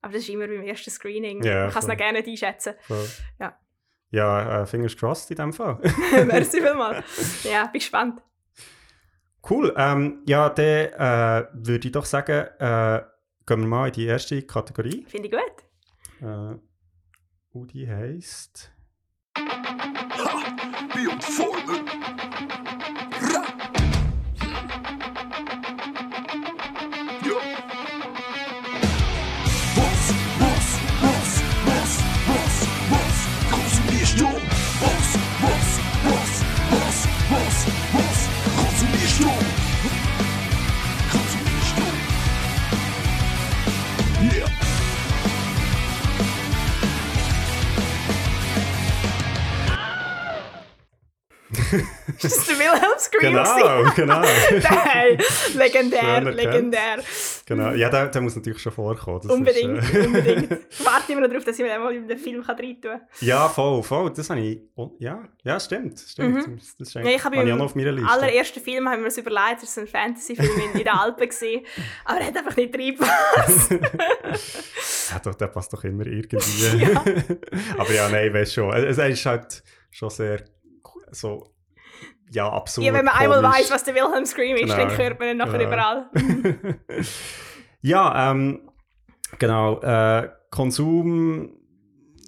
Aber 0.00 0.12
das 0.12 0.22
ist 0.22 0.28
immer 0.28 0.46
beim 0.46 0.62
ersten 0.62 0.90
Screening. 0.90 1.42
Ja, 1.42 1.62
Man 1.62 1.70
kann 1.70 1.82
es 1.82 1.88
noch 1.88 1.96
gerne 1.96 2.18
einschätzen. 2.18 2.74
Voll. 2.82 3.08
Ja. 3.40 3.58
Ja, 4.14 4.62
äh, 4.62 4.66
fingers 4.66 4.96
crossed 4.96 5.32
in 5.32 5.36
dem 5.36 5.52
Fall. 5.52 5.76
Merci 6.26 6.60
vielmals. 6.60 7.42
Ja, 7.42 7.66
bin 7.66 7.80
gespannt. 7.80 8.22
Cool. 9.50 9.74
Ähm, 9.76 10.22
ja, 10.26 10.48
dann 10.50 10.64
äh, 10.66 11.48
würde 11.52 11.88
ich 11.88 11.92
doch 11.92 12.04
sagen, 12.04 12.46
äh, 12.60 13.02
gehen 13.44 13.60
wir 13.60 13.66
mal 13.66 13.88
in 13.88 13.92
die 13.92 14.06
erste 14.06 14.40
Kategorie. 14.42 15.04
Finde 15.08 15.28
ich 15.28 15.32
gut. 15.32 16.22
Äh, 16.22 16.56
und 17.50 17.72
die 17.72 17.88
heisst. 17.88 18.70
Ha! 19.36 20.42
Wie 20.94 21.08
und 21.08 22.13
Wilhelm 52.72 52.98
Scream? 52.98 53.32
Genau, 53.32 53.90
genau. 53.96 54.20
Nein, 54.20 55.18
legendär, 55.54 56.00
Schön 56.00 56.08
erkannt. 56.26 56.36
legendär. 56.36 56.96
genau. 57.46 57.70
Ja, 57.72 57.88
der, 57.90 58.08
der 58.08 58.20
muss 58.20 58.36
natürlich 58.36 58.60
schon 58.60 58.72
vorkommen. 58.72 59.30
Unbedingt, 59.30 59.78
Ist, 59.78 59.94
äh, 59.94 59.98
unbedingt. 60.06 60.52
Ich 60.70 60.84
warte 60.84 61.12
immer 61.12 61.22
noch 61.22 61.28
darauf, 61.28 61.44
dass 61.44 61.58
ich 61.58 61.64
mir 61.64 61.74
einmal 61.74 61.94
in 61.94 62.08
den 62.08 62.18
Film 62.18 62.42
kann 62.42 62.56
rein 62.56 62.80
tun 62.80 63.00
ja, 63.20 63.48
voll, 63.48 63.82
voll. 63.82 64.12
Das 64.12 64.30
habe 64.30 64.40
ich... 64.40 64.60
Oh, 64.76 64.92
ja, 64.98 65.22
ja, 65.42 65.60
stimmt. 65.60 65.98
stimmt. 66.00 66.46
Das 66.78 66.88
ist 66.88 66.94
Ja, 66.94 67.04
ich 67.04 67.24
habe 67.24 67.36
im 67.36 67.60
auf 67.60 67.74
meiner 67.74 67.92
Liste. 67.92 68.10
allerersten 68.10 68.60
Film 68.60 68.88
haben 68.88 69.00
wir 69.00 69.06
uns 69.06 69.18
überlegt, 69.18 69.62
das 69.62 69.70
ist 69.70 69.78
ein 69.78 69.86
Fantasy-Film 69.86 70.50
in, 70.56 70.72
in 70.72 70.78
den 70.78 70.88
Alpen 70.88 71.28
gesehen, 71.28 71.64
aber 72.04 72.20
er 72.20 72.26
hat 72.26 72.36
einfach 72.36 72.56
nicht 72.56 72.74
reingepasst. 72.74 73.70
Ja, 75.10 75.18
doch, 75.22 75.34
der 75.34 75.46
passt 75.48 75.72
doch 75.72 75.84
immer 75.84 76.06
irgendwie. 76.06 76.86
Aber 77.78 77.92
ja, 77.92 78.08
nein, 78.08 78.32
weiß 78.32 78.54
schon. 78.54 78.72
Es 78.72 78.98
es 78.98 79.18
ist 79.18 79.26
halt 79.26 79.62
schon 79.90 80.10
sehr 80.10 80.44
so, 81.10 81.53
ja, 82.34 82.48
absurd. 82.52 82.86
Ja, 82.86 82.92
wenn 82.92 83.04
man 83.04 83.14
einmal 83.14 83.40
komisch. 83.42 83.58
weiß, 83.60 83.70
was 83.70 83.84
der 83.84 83.94
Wilhelm 83.94 84.26
Scream 84.26 84.56
ist, 84.56 84.62
Genau. 84.62 84.76
dann 84.76 84.96
hört 84.98 85.18
man 85.20 85.28
ihn 85.28 85.36
nachher 85.36 85.58
Genau. 85.58 85.66
überall. 85.66 86.10
ja, 87.82 88.30
ähm, 88.30 88.70
genau. 89.38 89.80
Äh, 89.80 90.28
Konsum, 90.50 91.56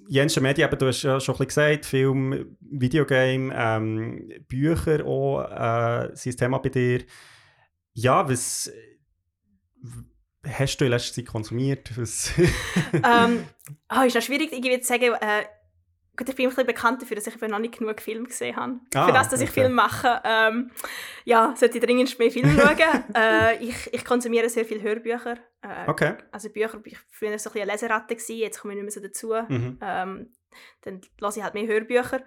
Jensche 0.09 0.41
Medien, 0.41 0.69
eben, 0.69 0.79
du 0.79 0.87
hast 0.87 1.03
ja 1.03 1.19
schon 1.19 1.35
ein 1.35 1.47
bisschen 1.47 1.71
gesagt, 1.71 1.87
Film, 1.87 2.57
Videogame, 2.61 3.53
ähm, 3.57 4.31
Bücher 4.49 5.05
auch, 5.05 5.43
äh, 5.51 6.11
sind 6.15 6.37
Thema 6.37 6.59
bei 6.59 6.69
dir. 6.69 7.03
Ja, 7.93 8.29
was 8.29 8.71
hast 10.49 10.77
du 10.77 10.85
in 10.85 10.91
letzter 10.93 11.15
Zeit 11.17 11.27
konsumiert? 11.27 11.91
Was 11.97 12.31
ähm, 12.93 13.45
oh, 13.93 14.03
ist 14.07 14.15
noch 14.15 14.23
schwierig, 14.23 14.53
irgendwie 14.53 14.79
zu 14.81 14.87
sagen, 14.87 15.15
äh, 15.15 15.45
gut, 16.17 16.29
ich 16.29 16.35
bin 16.35 16.47
ein 16.47 16.49
bisschen 16.51 16.67
bekannt 16.67 17.03
dafür, 17.03 17.17
dass 17.17 17.27
ich 17.27 17.41
noch 17.41 17.59
nicht 17.59 17.79
genug 17.79 18.01
Film 18.01 18.25
gesehen 18.25 18.57
habe. 18.57 18.81
Ah, 18.95 19.07
Für 19.07 19.13
das, 19.13 19.29
dass 19.29 19.41
ich 19.41 19.51
okay. 19.51 19.61
Film 19.61 19.75
mache, 19.75 20.21
ähm, 20.25 20.71
ja, 21.25 21.55
sollte 21.57 21.79
ich 21.79 21.85
dringend 21.85 22.19
mehr 22.19 22.31
Filme 22.31 22.53
schauen. 22.61 23.15
äh, 23.15 23.63
ich, 23.63 23.93
ich 23.93 24.05
konsumiere 24.05 24.49
sehr 24.49 24.65
viele 24.65 24.83
Hörbücher. 24.83 25.39
Äh, 25.63 25.89
okay. 25.89 26.15
Also 26.33 26.49
Bücher, 26.51 26.81
ich 26.85 26.95
war 26.95 27.01
früher 27.11 27.39
so 27.39 27.51
ein 27.51 27.53
bisschen 27.53 27.63
eine 27.63 27.73
Leseratte, 27.73 28.15
gewesen, 28.15 28.37
jetzt 28.37 28.61
komme 28.61 28.75
ich 28.75 28.83
nicht 28.83 28.85
mehr 28.85 28.93
so 28.93 29.01
dazu. 29.01 29.35
Mhm. 29.53 29.79
Ähm, 29.83 30.33
dann 30.83 31.01
lasse 31.19 31.39
ich 31.39 31.45
halt 31.45 31.55
mehr 31.55 31.67
Hörbücher. 31.67 32.23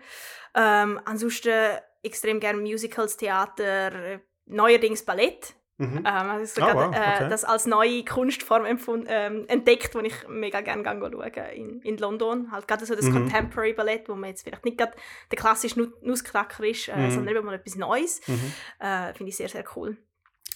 Ähm, 0.56 1.00
ansonsten 1.06 1.78
extrem 2.04 2.40
gerne 2.40 2.62
Musicals, 2.62 3.18
Theater, 3.18 3.94
äh, 3.94 4.20
neuerdings 4.46 5.04
Ballett. 5.04 5.56
Mhm. 5.80 5.98
Ähm, 6.00 6.06
also 6.06 6.46
so 6.46 6.62
Ah, 6.62 6.74
gerade, 6.74 6.88
wow, 6.90 6.96
äh, 6.96 7.16
okay. 7.16 7.30
das 7.30 7.44
als 7.46 7.66
neue 7.66 8.04
Kunstform 8.04 8.66
ähm, 9.08 9.46
entdeckt, 9.48 9.94
die 9.96 10.08
ich 10.08 10.28
mega 10.28 10.60
gerne 10.62 10.84
schaue 10.84 11.32
in, 11.56 11.82
in 11.82 11.98
London. 11.98 12.52
Halt 12.52 12.68
gerade 12.68 12.86
so 12.86 12.96
das 12.96 13.06
Mhm. 13.06 13.14
Contemporary 13.14 13.74
Ballett, 13.74 14.10
wo 14.10 14.16
man 14.16 14.30
jetzt 14.30 14.44
vielleicht 14.44 14.66
nicht 14.66 14.78
gerade 14.78 14.92
der 15.32 15.38
klassische 15.40 15.80
Nu- 15.80 15.94
Nussknacker 16.02 16.64
ist, 16.66 16.90
äh, 16.90 16.96
Mhm. 16.98 17.12
sondern 17.12 17.36
eben 17.36 17.46
mal 17.46 17.56
etwas 17.56 17.76
Neues. 17.78 18.22
Mhm. 18.28 18.54
Äh, 18.80 19.14
Finde 19.14 19.30
ich 19.30 19.38
sehr, 19.38 19.48
sehr 19.50 19.64
cool. 19.76 19.98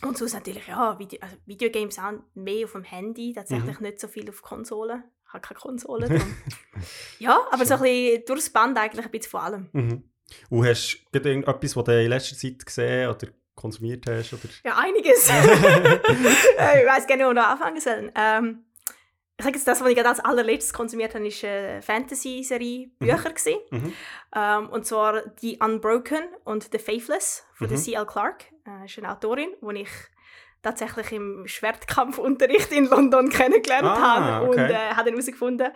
Und 0.05 0.17
sonst 0.17 0.33
natürlich, 0.33 0.67
ja, 0.67 0.99
Video, 0.99 1.19
also 1.21 1.37
Videogames 1.45 1.97
auch 1.99 2.11
mehr 2.33 2.65
auf 2.65 2.73
dem 2.73 2.83
Handy, 2.83 3.31
tatsächlich 3.33 3.79
Mhm. 3.79 3.85
nicht 3.85 4.01
so 4.01 4.09
viel 4.09 4.29
auf 4.29 4.41
Konsolen. 4.41 5.03
Ich 5.25 5.33
habe 5.33 5.41
keine 5.41 5.59
Konsole. 5.59 6.07
darum. 6.09 6.35
ja, 7.19 7.39
aber 7.49 7.65
so 7.65 7.75
ein 7.75 7.81
bisschen 7.81 8.23
durchs 8.25 8.49
Band 8.49 8.77
eigentlich 8.77 9.05
ein 9.05 9.11
bisschen 9.11 9.31
von 9.31 9.39
allem. 9.41 9.69
Mhm. 9.71 10.03
Und 10.49 10.67
hast 10.67 10.99
du 11.13 11.19
irgendetwas, 11.19 11.75
was 11.77 11.83
du 11.85 12.01
in 12.03 12.09
letzter 12.09 12.35
Zeit 12.35 12.65
gesehen 12.65 13.09
oder 13.09 13.27
konsumiert 13.55 14.05
hast? 14.07 14.33
Oder? 14.33 14.41
Ja, 14.63 14.77
einiges. 14.77 15.29
Äh, 16.57 16.81
ich 16.83 16.87
weiß 16.87 17.07
nicht, 17.07 17.19
wo 17.19 17.33
wir 17.33 17.47
anfangen 17.47 17.79
sollen. 17.81 18.11
Ähm, 18.15 18.65
ich 19.37 19.43
sage 19.43 19.55
jetzt, 19.57 19.67
das, 19.67 19.81
was 19.81 19.89
ich 19.89 19.95
gerade 19.95 20.09
als 20.09 20.19
allerletztes 20.19 20.73
konsumiert 20.73 21.15
habe, 21.15 21.27
ist 21.27 21.43
eine 21.43 21.81
Fantasy-Serie 21.81 22.89
Bücher. 22.99 23.17
gewesen. 23.31 23.55
Mhm. 23.71 23.93
Ähm, 24.35 24.69
und 24.69 24.85
zwar 24.85 25.23
«The 25.41 25.57
Unbroken» 25.59 26.23
und 26.43 26.69
«The 26.71 26.77
Faithless» 26.79 27.43
von 27.55 27.67
der 27.67 27.77
Mhm. 27.77 27.81
C.L. 27.81 28.05
Clarke. 28.05 28.45
Äh, 28.67 28.85
ist 28.85 28.97
eine 28.99 29.11
Autorin, 29.11 29.49
die 29.61 29.81
ich 29.81 29.89
tatsächlich 30.61 31.11
im 31.11 31.45
Schwertkampfunterricht 31.47 32.71
in 32.71 32.85
London 32.85 33.29
kennengelernt 33.29 33.85
Ah, 33.85 33.99
habe 34.23 34.45
und 34.45 34.53
okay. 34.53 34.71
äh, 34.71 34.75
habe 34.95 35.05
dann 35.09 35.13
herausgefunden, 35.15 35.71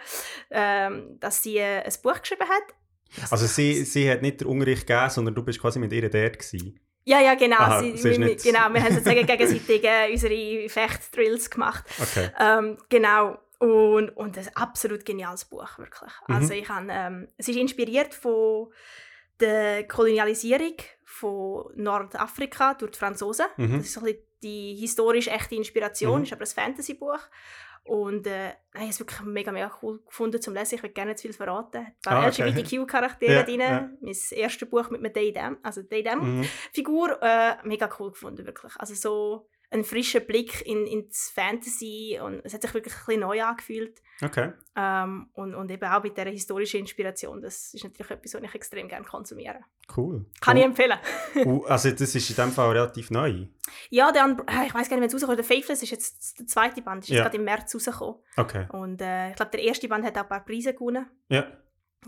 ähm, 0.52 1.18
dass 1.20 1.44
sie 1.44 1.58
äh, 1.58 1.82
ein 1.84 1.94
Buch 2.04 2.22
geschrieben 2.22 2.48
hat. 2.48 3.32
Also 3.32 3.48
sie, 3.48 3.84
sie 3.86 4.10
hat 4.10 4.22
nicht 4.22 4.42
den 4.42 4.48
Unterricht 4.48 4.86
gegeben, 4.88 5.10
sondern 5.10 5.34
du 5.36 5.44
bist 5.44 5.60
quasi 5.60 5.80
mit 5.80 5.92
ihr 5.92 6.10
dort 6.10 6.40
gewesen. 6.40 6.80
Ja, 7.08 7.22
ja, 7.22 7.36
genau. 7.36 7.56
Aha, 7.56 7.80
sie, 7.80 7.96
sie 7.96 8.20
wir, 8.20 8.36
genau 8.36 8.74
wir 8.74 8.84
haben 8.84 8.94
sozusagen 8.94 9.26
gegenseitig 9.26 9.82
äh, 9.86 10.12
unsere 10.12 10.68
Fechtdrills 10.70 11.50
gemacht. 11.50 11.86
Okay. 12.02 12.30
Ähm, 12.38 12.78
genau. 12.90 13.38
Und, 13.60 14.10
und 14.10 14.38
ein 14.38 14.50
absolut 14.56 15.06
geniales 15.06 15.46
Buch, 15.46 15.80
wirklich. 15.80 16.12
Mhm. 16.28 16.36
Also 16.36 16.54
ich 16.54 16.68
habe, 16.68 16.88
ähm, 16.92 17.28
es 17.38 17.48
ist 17.48 17.56
inspiriert 17.56 18.14
von 18.14 18.74
der 19.40 19.88
Kolonialisierung 19.88 20.76
von 21.06 21.72
Nordafrika 21.76 22.74
durch 22.74 22.92
die 22.92 23.00
Franzosen. 23.00 23.46
Mhm. 23.56 23.78
Das 23.78 23.88
ist 23.88 23.94
so 23.94 24.02
ein 24.02 24.06
bisschen 24.08 24.24
die 24.44 24.76
historisch 24.76 25.28
echte 25.30 25.56
Inspiration, 25.56 26.20
Mhm. 26.20 26.24
ist 26.26 26.34
aber 26.34 26.44
ein 26.44 26.48
Fantasy-Buch. 26.48 27.20
Und 27.88 28.28
äh, 28.28 28.50
ich 28.74 28.80
habe 28.82 28.90
es 28.90 29.00
wirklich 29.00 29.20
mega, 29.22 29.52
mega 29.52 29.72
cool 29.82 30.02
gefunden 30.06 30.42
zum 30.42 30.54
Lesen. 30.54 30.76
Ich 30.76 30.84
will 30.84 30.90
gerne 30.92 31.12
nicht 31.12 31.20
zu 31.20 31.28
viel 31.28 31.34
verraten. 31.34 31.78
Ein 31.78 31.96
paar 32.04 32.24
Ah, 32.24 32.28
okay. 32.28 32.50
LGBTQ-Charaktere 32.50 33.34
Ja, 33.34 33.44
drin. 33.44 33.60
ja. 33.62 33.90
Mein 34.02 34.16
erstes 34.32 34.70
Buch 34.70 34.90
mit 34.90 35.04
einem 35.04 35.14
Daydam, 35.14 35.58
also 35.64 35.82
Daydam 35.84 36.38
Mhm. 36.40 36.44
Figur 36.74 37.18
äh, 37.22 37.56
mega 37.64 37.90
cool 38.00 38.12
gefunden, 38.12 38.46
wirklich. 38.46 38.74
Also 38.78 38.94
so 38.94 39.50
ein 39.70 39.84
frischer 39.84 40.22
Blick 40.22 40.66
in, 40.66 40.88
ins 40.88 41.30
Fantasy 41.36 42.18
und 42.24 42.40
es 42.46 42.54
hat 42.54 42.62
sich 42.62 42.74
wirklich 42.74 42.94
ein 42.94 43.00
bisschen 43.06 43.20
neu 43.22 43.44
angefühlt. 43.44 44.02
Okay. 44.24 44.54
Ähm, 44.78 45.30
und, 45.34 45.54
und 45.56 45.70
eben 45.70 45.84
auch 45.90 46.02
mit 46.02 46.16
dieser 46.18 46.30
historischen 46.30 46.80
Inspiration. 46.80 47.42
Das 47.42 47.74
ist 47.74 47.84
natürlich 47.84 48.10
etwas, 48.12 48.34
was 48.34 48.42
ich 48.44 48.56
extrem 48.56 48.88
gerne 48.88 49.06
konsumiere. 49.06 49.60
Cool. 49.96 50.26
Kann 50.40 50.56
ich 50.58 50.64
Und- 50.64 50.70
empfehlen. 50.72 50.98
und, 51.46 51.66
also 51.70 51.92
das 51.92 52.16
ist 52.16 52.30
in 52.30 52.36
dem 52.38 52.52
Fall 52.52 52.72
relativ 52.72 53.12
neu. 53.12 53.46
Ja, 53.90 54.12
der, 54.14 54.38
äh, 54.48 54.68
ich 54.68 54.74
weiß 54.74 54.90
gar 54.90 54.96
nicht, 54.98 55.02
wenn 55.02 55.08
es 55.08 55.14
rauskommt. 55.14 55.38
Der 55.38 55.46
Faithless 55.46 55.84
ist 55.84 55.92
jetzt 55.92 56.40
der 56.40 56.48
zweite 56.48 56.82
Band, 56.82 57.04
ist 57.04 57.10
Ja. 57.10 57.16
jetzt 57.18 57.24
gerade 57.26 57.38
im 57.38 57.44
März 57.44 57.76
rausgekommen. 57.76 58.16
Okay. 58.38 58.66
Und 58.70 59.02
äh, 59.02 59.32
ich 59.32 59.36
glaube, 59.36 59.52
der 59.52 59.64
erste 59.64 59.88
Band 59.90 60.06
hat 60.06 60.18
auch 60.18 60.22
ein 60.24 60.30
paar 60.30 60.46
Preise 60.46 60.74
gewonnen. 60.74 61.06
Ja. 61.30 61.46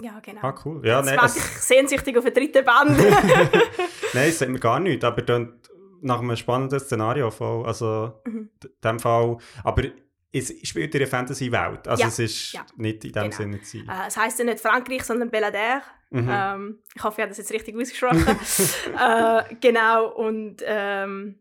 Ja, 0.01 0.19
genau. 0.21 0.41
Ah, 0.43 0.55
cool. 0.63 0.85
Ja, 0.87 0.99
Jetzt 0.99 1.07
nein, 1.07 1.17
warte 1.17 1.37
ich 1.39 1.43
sehnsüchtig 1.43 2.17
auf 2.17 2.23
den 2.23 2.33
dritten 2.33 2.63
Band. 2.63 2.97
nein, 4.13 4.29
es 4.29 4.39
sagt 4.39 4.49
mir 4.51 4.59
gar 4.59 4.79
nichts, 4.79 5.03
aber 5.03 5.21
dann 5.23 5.59
nach 6.01 6.19
einem 6.19 6.35
spannenden 6.35 6.79
Szenario 6.79 7.31
voll. 7.31 7.65
Also 7.65 8.13
Mhm. 8.25 8.49
in 8.61 8.69
dem 8.83 8.99
Fall. 8.99 9.37
Aber 9.63 9.83
es 10.31 10.53
spielt 10.67 10.93
in 10.93 11.01
einer 11.01 11.09
Fantasy-Welt. 11.09 11.87
Also 11.87 12.01
Ja, 12.01 12.07
es 12.07 12.19
ist 12.19 12.51
ja. 12.53 12.65
nicht 12.77 13.03
in 13.05 13.11
dem 13.13 13.23
Genau. 13.23 13.35
Sinne 13.35 13.61
zu 13.61 13.77
sein. 13.79 13.89
äh, 13.89 14.07
es 14.07 14.15
heisst 14.17 14.37
ja 14.39 14.45
nicht 14.45 14.59
Frankreich, 14.59 15.03
sondern 15.03 15.29
Belader. 15.31 15.81
Mhm. 16.11 16.27
Ähm, 16.31 16.79
ich 16.95 17.03
hoffe, 17.03 17.15
ich 17.17 17.21
habe 17.23 17.29
das 17.29 17.37
jetzt 17.37 17.51
richtig 17.51 17.75
ausgesprochen. 17.75 18.25
äh, 18.99 19.55
genau, 19.61 20.07
und 20.13 20.57
ähm, 20.65 21.39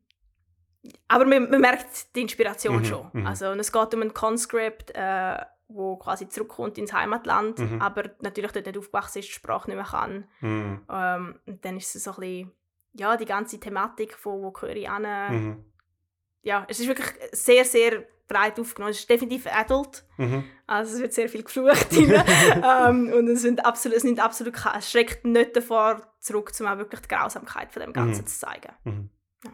aber 1.08 1.24
man, 1.26 1.50
man 1.50 1.60
merkt 1.60 2.14
die 2.16 2.22
Inspiration 2.22 2.76
Mhm, 2.78 2.84
schon. 2.84 3.06
mhm. 3.12 3.26
Also, 3.26 3.50
und 3.50 3.60
es 3.60 3.72
geht 3.72 3.94
um 3.94 4.02
ein 4.02 4.14
Conscript, 4.14 4.92
äh, 4.94 5.36
wo 5.68 5.96
quasi 5.96 6.28
zurückkommt 6.28 6.78
ins 6.78 6.92
Heimatland, 6.94 7.58
Mhm. 7.58 7.82
aber 7.82 8.04
natürlich 8.20 8.52
dort 8.52 8.64
nicht 8.66 8.78
aufgewachsen 8.78 9.18
ist, 9.18 9.28
die 9.28 9.32
Sprache 9.32 9.68
nicht 9.68 9.76
mehr 9.76 9.84
kann. 9.86 10.24
Mhm. 10.40 10.80
Ähm, 10.90 11.38
und 11.46 11.64
dann 11.64 11.76
ist 11.76 11.94
es 11.94 12.04
so 12.04 12.12
ein 12.12 12.16
bisschen, 12.20 12.52
ja, 12.92 13.16
die 13.16 13.24
ganze 13.24 13.58
Thematik 13.60 14.14
von 14.14 14.42
wo 14.42 14.50
gehöre 14.50 14.76
ich 14.76 14.88
an. 14.88 15.02
Mhm. 15.32 15.64
Ja, 16.42 16.64
es 16.68 16.80
ist 16.80 16.88
wirklich 16.88 17.08
sehr, 17.32 17.64
sehr 17.64 18.04
breit 18.28 18.58
aufgenommen. 18.60 18.90
Es 18.92 19.00
ist 19.00 19.10
definitiv 19.10 19.46
adult. 19.46 20.04
Mhm. 20.18 20.44
Also 20.66 20.94
es 20.94 21.00
wird 21.00 21.12
sehr 21.14 21.28
viel 21.28 21.42
geflucht 21.42 21.90
drin. 21.90 22.10
ähm, 22.62 23.12
und 23.12 23.28
es, 23.28 23.42
sind 23.42 23.64
absolut, 23.64 23.96
es, 23.96 24.04
nimmt 24.04 24.20
absolut, 24.20 24.54
es 24.76 24.90
schreckt 24.90 25.24
nicht 25.24 25.56
davor 25.56 26.02
zurück, 26.18 26.52
um 26.60 26.66
auch 26.66 26.78
wirklich 26.78 27.00
die 27.00 27.08
Grausamkeit 27.08 27.72
von 27.72 27.80
dem 27.82 27.92
Ganzen 27.92 28.22
Mhm. 28.22 28.26
zu 28.26 28.38
zeigen. 28.38 28.72
Mhm. 28.84 29.10
Ja. 29.44 29.50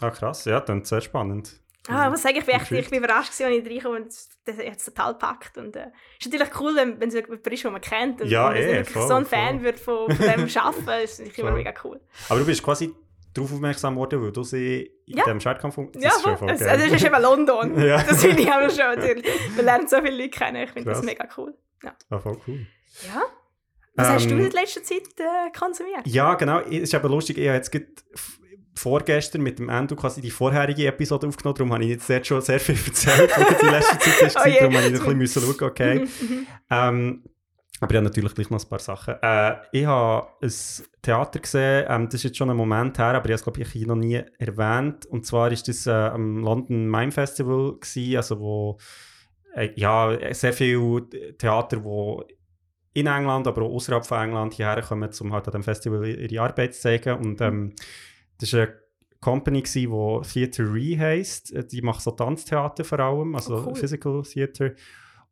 Ah, 0.00 0.10
krass. 0.10 0.44
Ja, 0.46 0.60
dann 0.60 0.84
sehr 0.84 1.00
spannend. 1.00 1.60
Ah, 1.86 2.10
was 2.12 2.22
sage 2.22 2.34
ich, 2.34 2.40
ich 2.40 2.46
bin, 2.46 2.54
echt, 2.56 2.70
ich 2.72 2.90
bin 2.90 2.98
überrascht, 2.98 3.30
als 3.30 3.40
ich 3.40 3.64
reinkomme 3.66 3.96
und 3.96 4.06
das 4.44 4.58
hat 4.58 4.76
es 4.76 4.84
total 4.84 5.12
gepackt. 5.14 5.56
Und 5.56 5.74
es 5.74 5.82
äh, 5.82 5.88
ist 6.20 6.32
natürlich 6.32 6.60
cool, 6.60 6.76
wenn, 6.76 7.00
wenn 7.00 7.08
es 7.08 7.14
jemand 7.14 7.46
ist, 7.46 7.64
den 7.64 7.72
man 7.72 7.80
kennt 7.80 8.20
und, 8.20 8.28
Ja, 8.28 8.48
und 8.48 8.56
eh, 8.56 8.84
voll, 8.84 9.08
so 9.08 9.14
ein 9.14 9.24
voll. 9.24 9.38
Fan 9.38 9.62
wird 9.62 9.80
von, 9.80 10.10
von 10.10 10.26
dem 10.26 10.48
Arbeiten. 10.56 10.86
Das 10.86 11.02
ist 11.12 11.18
natürlich 11.20 11.38
immer 11.38 11.50
Voll. 11.50 11.58
mega 11.58 11.72
cool. 11.84 12.00
Aber 12.28 12.40
du 12.40 12.44
bist 12.46 12.62
quasi 12.62 12.92
darauf 13.32 13.52
aufmerksam 13.52 13.94
geworden, 13.94 14.22
weil 14.22 14.32
du 14.32 14.42
sie 14.42 14.90
in 15.06 15.16
Ja. 15.16 15.24
dem 15.24 15.40
Schwertkampf... 15.40 15.76
Das 15.92 16.02
ja, 16.02 16.08
ist 16.10 16.14
schon 16.22 16.22
voll. 16.36 16.36
voll 16.38 16.50
es, 16.50 16.60
geil. 16.60 16.68
also 16.70 16.84
es 16.86 16.92
ist 16.92 17.04
eben 17.04 17.22
London. 17.22 17.78
Ja. 17.86 18.02
Das 18.02 18.20
finde 18.22 18.42
ich 18.42 18.52
aber 18.52 18.68
schon. 18.68 19.56
Man 19.56 19.64
lernt 19.64 19.88
so 19.88 19.96
viele 20.02 20.16
Leute 20.16 20.30
kennen. 20.30 20.64
Ich 20.64 20.70
finde 20.70 20.90
das 20.90 21.02
mega 21.02 21.26
cool. 21.38 21.54
Ja. 21.82 21.94
Ah, 22.10 22.18
voll 22.18 22.38
cool. 22.46 22.66
ja. 23.06 23.22
Was 23.94 24.08
hast 24.10 24.26
du 24.26 24.34
Ähm, 24.34 24.40
in 24.46 24.50
letzter 24.52 24.82
Zeit 24.82 25.02
äh, 25.18 25.50
konsumiert? 25.58 26.06
Ja, 26.06 26.34
genau. 26.34 26.60
Es 26.60 26.82
ist 26.82 26.94
aber 26.94 27.08
lustig, 27.08 27.38
ich 27.38 27.46
habe 27.48 27.56
jetzt 27.56 27.72
vorgestern 28.78 29.42
mit 29.42 29.58
dem 29.58 29.68
Endo 29.68 29.96
quasi 29.96 30.20
die 30.20 30.30
vorherige 30.30 30.86
Episode 30.86 31.26
aufgenommen, 31.26 31.56
darum 31.56 31.72
habe 31.72 31.84
ich 31.84 31.90
jetzt 31.90 32.26
schon 32.26 32.40
sehr 32.40 32.60
viel 32.60 32.78
erzählt, 32.86 33.30
was 33.36 33.62
in 33.62 33.70
letzter 33.70 33.98
Zeit 33.98 34.22
ist, 34.26 34.36
Oh 34.36 34.48
je. 34.48 34.58
darum 34.58 34.76
habe 34.76 34.86
ich 34.86 34.92
noch 34.92 35.06
ein 35.06 35.18
bisschen 35.18 35.18
müssen 35.18 35.42
schauen, 35.42 35.68
okay. 35.68 35.94
Mhm, 36.00 36.04
mhm. 36.28 36.46
Ähm, 36.70 37.22
aber 37.80 37.94
ja, 37.94 38.00
natürlich 38.00 38.34
gleich 38.34 38.50
noch 38.50 38.62
ein 38.62 38.68
paar 38.68 38.78
Sachen. 38.80 39.14
Äh, 39.22 39.54
ich 39.72 39.86
habe 39.86 40.26
ein 40.42 40.52
Theater 41.02 41.38
gesehen, 41.38 41.86
ähm, 41.88 42.06
das 42.06 42.14
ist 42.14 42.24
jetzt 42.24 42.36
schon 42.36 42.50
ein 42.50 42.56
Moment 42.56 42.98
her, 42.98 43.14
aber 43.14 43.26
ich 43.26 43.30
habe 43.30 43.34
es, 43.34 43.42
glaube 43.44 43.60
ich, 43.60 43.68
hier 43.68 43.86
noch 43.86 43.96
nie 43.96 44.20
erwähnt. 44.38 45.06
Und 45.06 45.26
zwar 45.26 45.52
ist 45.52 45.68
das 45.68 45.86
äh, 45.86 45.90
am 45.90 46.38
London 46.38 46.88
Mime 46.88 47.12
Festival, 47.12 47.74
gewesen, 47.78 48.16
also 48.16 48.40
wo 48.40 48.78
äh, 49.54 49.70
ja, 49.76 50.16
sehr 50.34 50.52
viele 50.52 51.08
Theater, 51.38 51.84
wo 51.84 52.24
in 52.94 53.06
England, 53.06 53.46
aber 53.46 53.62
auch 53.62 53.74
außerhalb 53.74 54.04
von 54.04 54.22
England 54.22 54.54
hierher 54.54 54.82
kommen, 54.82 55.10
um 55.20 55.32
halt 55.32 55.46
an 55.46 55.52
dem 55.52 55.62
Festival 55.62 56.04
ihre 56.04 56.42
Arbeit 56.42 56.74
zu 56.74 56.80
zeigen. 56.80 57.16
Und 57.16 57.40
ähm, 57.40 57.74
das 58.38 58.52
war 58.52 58.62
eine 58.62 58.74
Company, 59.20 59.62
die 59.62 59.86
Theatre 59.86 60.72
Re 60.72 60.98
heisst. 60.98 61.52
Die 61.72 61.82
macht 61.82 62.02
so 62.02 62.12
Tanztheater 62.12 62.84
vor 62.84 63.00
allem, 63.00 63.34
also 63.34 63.56
Oh, 63.56 63.66
cool. 63.66 63.74
Physical 63.74 64.22
Theater. 64.22 64.74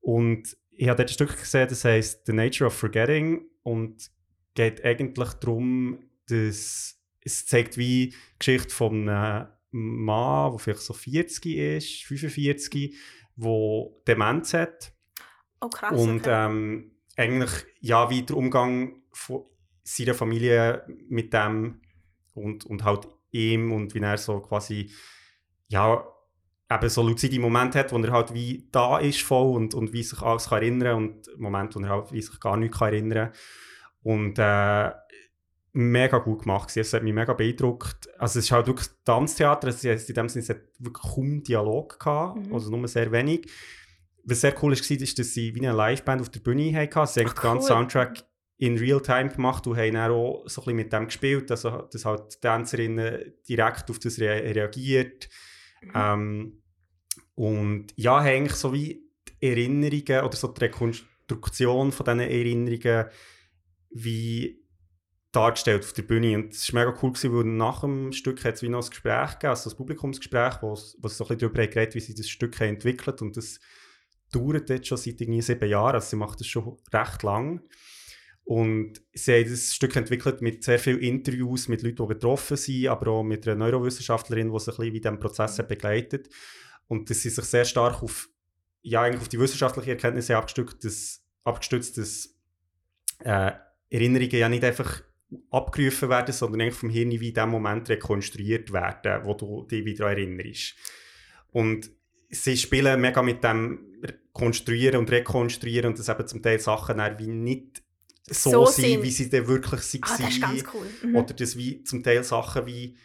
Und 0.01 0.57
ich 0.71 0.89
habe 0.89 0.97
dort 0.97 1.11
ein 1.11 1.15
Stück 1.15 1.39
gesehen, 1.39 1.69
das 1.69 1.85
heisst 1.85 2.27
The 2.27 2.33
Nature 2.33 2.69
of 2.69 2.75
Forgetting 2.75 3.47
und 3.63 4.11
geht 4.55 4.85
eigentlich 4.85 5.33
darum, 5.35 5.99
dass 6.29 7.01
es 7.21 7.47
zeigt 7.47 7.77
wie 7.77 8.11
die 8.11 8.17
Geschichte 8.39 8.75
von 8.75 9.09
einem 9.09 9.49
Mann, 9.71 10.53
der 10.53 10.59
vielleicht 10.59 10.81
so 10.81 10.95
40 10.95 11.47
ist, 11.57 12.05
45, 12.05 12.97
der 13.37 13.87
Demenz 14.07 14.55
hat. 14.55 14.93
Oh 15.61 15.69
krass. 15.69 15.99
Und 15.99 16.21
okay. 16.21 16.47
ähm, 16.47 16.93
eigentlich, 17.17 17.51
ja, 17.81 18.11
wie 18.11 18.23
der 18.23 18.37
Umgang 18.37 19.03
von 19.13 19.45
seiner 19.83 20.15
Familie 20.15 20.85
mit 21.09 21.33
dem 21.33 21.81
und, 22.37 22.65
und 22.67 22.85
halt 22.85 23.09
ihm 23.31 23.73
und 23.73 23.95
wie 23.95 24.01
er 24.01 24.19
so 24.19 24.41
quasi, 24.41 24.91
ja, 25.69 26.05
eben 26.71 26.89
so 26.89 27.03
luzide 27.03 27.39
Momente 27.39 27.79
hat, 27.79 27.93
wo 27.93 27.99
er 27.99 28.13
halt 28.13 28.35
wie 28.35 28.69
da 28.73 28.99
ist 28.99 29.23
voll 29.23 29.55
und, 29.57 29.75
und 29.75 29.93
wie 29.93 30.03
sich 30.03 30.21
alles 30.23 30.49
kann 30.49 30.59
erinnern 30.63 30.97
und 30.97 31.39
Momente, 31.39 31.79
wo 31.79 31.85
er 31.85 31.91
halt 31.91 32.13
wie 32.13 32.23
sich 32.23 32.41
gar 32.41 32.57
nicht 32.57 32.75
kann 32.75 32.89
erinnern 32.93 33.33
Und 34.03 34.39
äh, 34.39 34.91
mega 35.73 36.19
gut 36.19 36.43
gemacht. 36.43 36.75
Es 36.77 36.93
hat 36.93 37.03
mich 37.03 37.13
mega 37.13 37.35
beeindruckt. 37.35 38.09
Also 38.19 38.39
es 38.39 38.47
ist 38.47 38.51
halt 38.53 38.67
wirklich 38.67 38.89
Tanztheater, 39.05 39.69
es 39.69 39.85
ist 39.85 40.09
in 40.09 40.15
dem 40.15 40.29
Sinne, 40.29 40.43
es 40.43 40.49
hat 40.49 40.61
wirklich 40.79 41.15
kaum 41.15 41.43
Dialog 41.43 41.99
gehabt, 42.01 42.47
Mhm. 42.47 42.55
also 42.55 42.75
nur 42.75 42.89
sehr 42.89 43.13
wenig. 43.13 43.51
Was 44.25 44.41
sehr 44.41 44.55
cool 44.63 44.73
war, 44.73 44.79
ist, 45.03 45.19
dass 45.19 45.35
sie 45.35 45.55
wie 45.55 45.67
eine 45.67 45.77
Liveband 45.77 46.21
auf 46.23 46.31
der 46.31 46.41
Bühne 46.41 46.73
hatten. 46.75 47.07
Sie 47.07 47.21
haben 47.21 47.29
Ach, 47.29 47.35
den 47.35 47.43
ganzen 47.43 47.59
cool. 47.59 47.63
Soundtrack 47.63 48.25
in 48.59 48.79
Real-Time 48.79 49.31
gemacht 49.31 49.67
und 49.67 49.77
haben 49.77 49.95
dann 49.95 50.11
auch 50.11 50.45
so 50.47 50.61
ein 50.61 50.65
bisschen 50.65 50.77
mit 50.77 50.93
dem 50.93 51.05
gespielt, 51.07 51.51
also 51.51 51.83
dass 51.91 52.05
halt 52.05 52.35
die 52.35 52.41
Tänzerinnen 52.41 53.35
direkt 53.49 53.91
auf 53.91 53.99
das 53.99 54.19
re 54.19 54.55
reagiert. 54.55 55.29
Mhm. 55.83 55.93
Ähm, 55.95 56.63
und 57.35 57.87
ja, 57.97 58.21
haben 58.21 58.27
eigentlich 58.27 58.55
so 58.55 58.73
wie 58.73 59.05
die 59.29 59.47
Erinnerungen 59.47 60.25
oder 60.25 60.37
so 60.37 60.49
die 60.49 60.65
Rekonstruktion 60.65 61.93
von 61.93 62.05
diesen 62.05 62.21
Erinnerungen 62.21 63.07
wie 63.91 64.67
dargestellt 65.33 65.85
auf 65.85 65.93
der 65.93 66.03
Bühne. 66.03 66.35
Und 66.35 66.55
es 66.55 66.73
war 66.73 66.85
mega 66.85 66.99
cool, 67.03 67.13
gewesen, 67.13 67.35
weil 67.35 67.45
nach 67.45 67.83
dem 67.83 68.13
Stück 68.13 68.43
hat 68.45 68.55
es 68.55 68.63
wie 68.63 68.71
noch 68.71 68.85
ein 68.85 68.89
Gespräch 68.91 69.33
gegeben, 69.33 69.51
also 69.51 69.69
ein 69.69 69.77
Publikumsgespräch, 69.77 70.63
wo 70.63 70.73
es 70.73 70.97
wo 71.01 71.09
es 71.09 71.19
so 71.19 71.25
ein 71.25 71.29
bisschen 71.29 71.53
darüber 71.53 71.67
geredet 71.67 71.95
wie 71.95 72.01
sie 72.01 72.15
das 72.15 72.29
Stück 72.29 72.59
haben 72.59 72.71
entwickelt 72.71 73.21
und 73.21 73.37
das 73.37 73.61
dauert 74.33 74.71
jetzt 74.71 74.89
schon 74.89 74.99
seit 74.99 75.21
irgendwie 75.21 75.43
sieben 75.43 75.69
Jahren, 75.69 75.95
also 75.95 76.09
sie 76.09 76.17
macht 76.17 76.41
das 76.41 76.47
schon 76.47 76.79
recht 76.91 77.23
lang. 77.23 77.63
Und 78.47 79.03
sie 79.13 79.33
haben 79.33 79.51
das 79.51 79.75
Stück 79.75 79.97
entwickelt 79.97 80.41
mit 80.41 80.63
sehr 80.63 80.79
vielen 80.79 81.01
Interviews 81.01 81.67
mit 81.67 81.83
Leuten, 81.83 81.97
die 81.97 82.15
betroffen 82.15 82.57
sind, 82.57 82.87
aber 82.87 83.11
auch 83.11 83.25
mit 83.25 83.45
einer 83.47 83.57
Neurowissenschaftlerin, 83.57 84.53
die 84.53 84.59
sich 84.61 84.69
ein 84.69 84.77
bisschen 84.77 84.93
wie 84.95 85.01
diesem 85.01 85.19
Prozess 85.19 85.59
hat 85.59 85.67
begleitet. 85.67 86.29
Und 86.87 87.11
dass 87.11 87.23
sie 87.23 87.31
sich 87.31 87.45
sehr 87.45 87.65
stark 87.65 88.05
auf, 88.05 88.29
ja, 88.83 89.03
eigentlich 89.03 89.23
auf 89.23 89.29
die 89.29 89.41
wissenschaftliche 89.41 89.91
Erkenntnisse 89.91 90.37
abgestützt, 90.37 90.85
dass, 90.85 91.25
abgestützt, 91.43 91.99
dass 91.99 92.37
äh, 93.25 93.51
Erinnerungen 93.91 94.31
ja 94.31 94.49
nicht 94.49 94.63
einfach 94.63 95.03
abgerufen 95.51 96.09
werden, 96.09 96.33
sondern 96.33 96.61
eigentlich 96.61 96.75
vom 96.75 96.91
Hirn 96.91 97.11
wie 97.11 97.31
in 97.31 97.35
dem 97.35 97.49
Moment 97.49 97.89
rekonstruiert 97.89 98.73
werden, 98.73 99.25
wo 99.25 99.35
du 99.35 99.67
dich 99.67 99.85
wieder 99.85 100.09
erinnerst. 100.09 100.77
Und 101.51 101.91
sie 102.31 102.57
spielen 102.57 103.01
mega 103.01 103.23
mit 103.23 103.43
dem 103.43 103.93
Konstruieren 104.33 105.01
und 105.01 105.11
Rekonstruieren 105.11 105.91
und 105.91 105.99
das 105.99 106.09
eben 106.09 106.29
zum 106.29 106.43
Teil 106.43 106.61
Sachen 106.61 106.99
wie 107.19 107.27
nicht 107.27 107.83
so, 108.29 108.51
So 108.51 108.67
sind, 108.67 108.85
sind. 108.85 109.03
wie 109.03 109.11
sie 109.11 109.31
dann 109.31 109.47
wirklich 109.47 109.81
sind. 109.83 110.05
ah, 110.05 110.17
das 110.19 110.29
ist 110.31 110.41
ganz 110.41 110.65
cool. 110.75 110.87
Mhm. 111.03 111.17
Oder 111.17 111.35
dass 111.35 111.57
wie 111.57 111.83
zum 111.85 112.03
Teil 112.03 112.25
Sachen 112.25 112.67
wie 112.67 112.97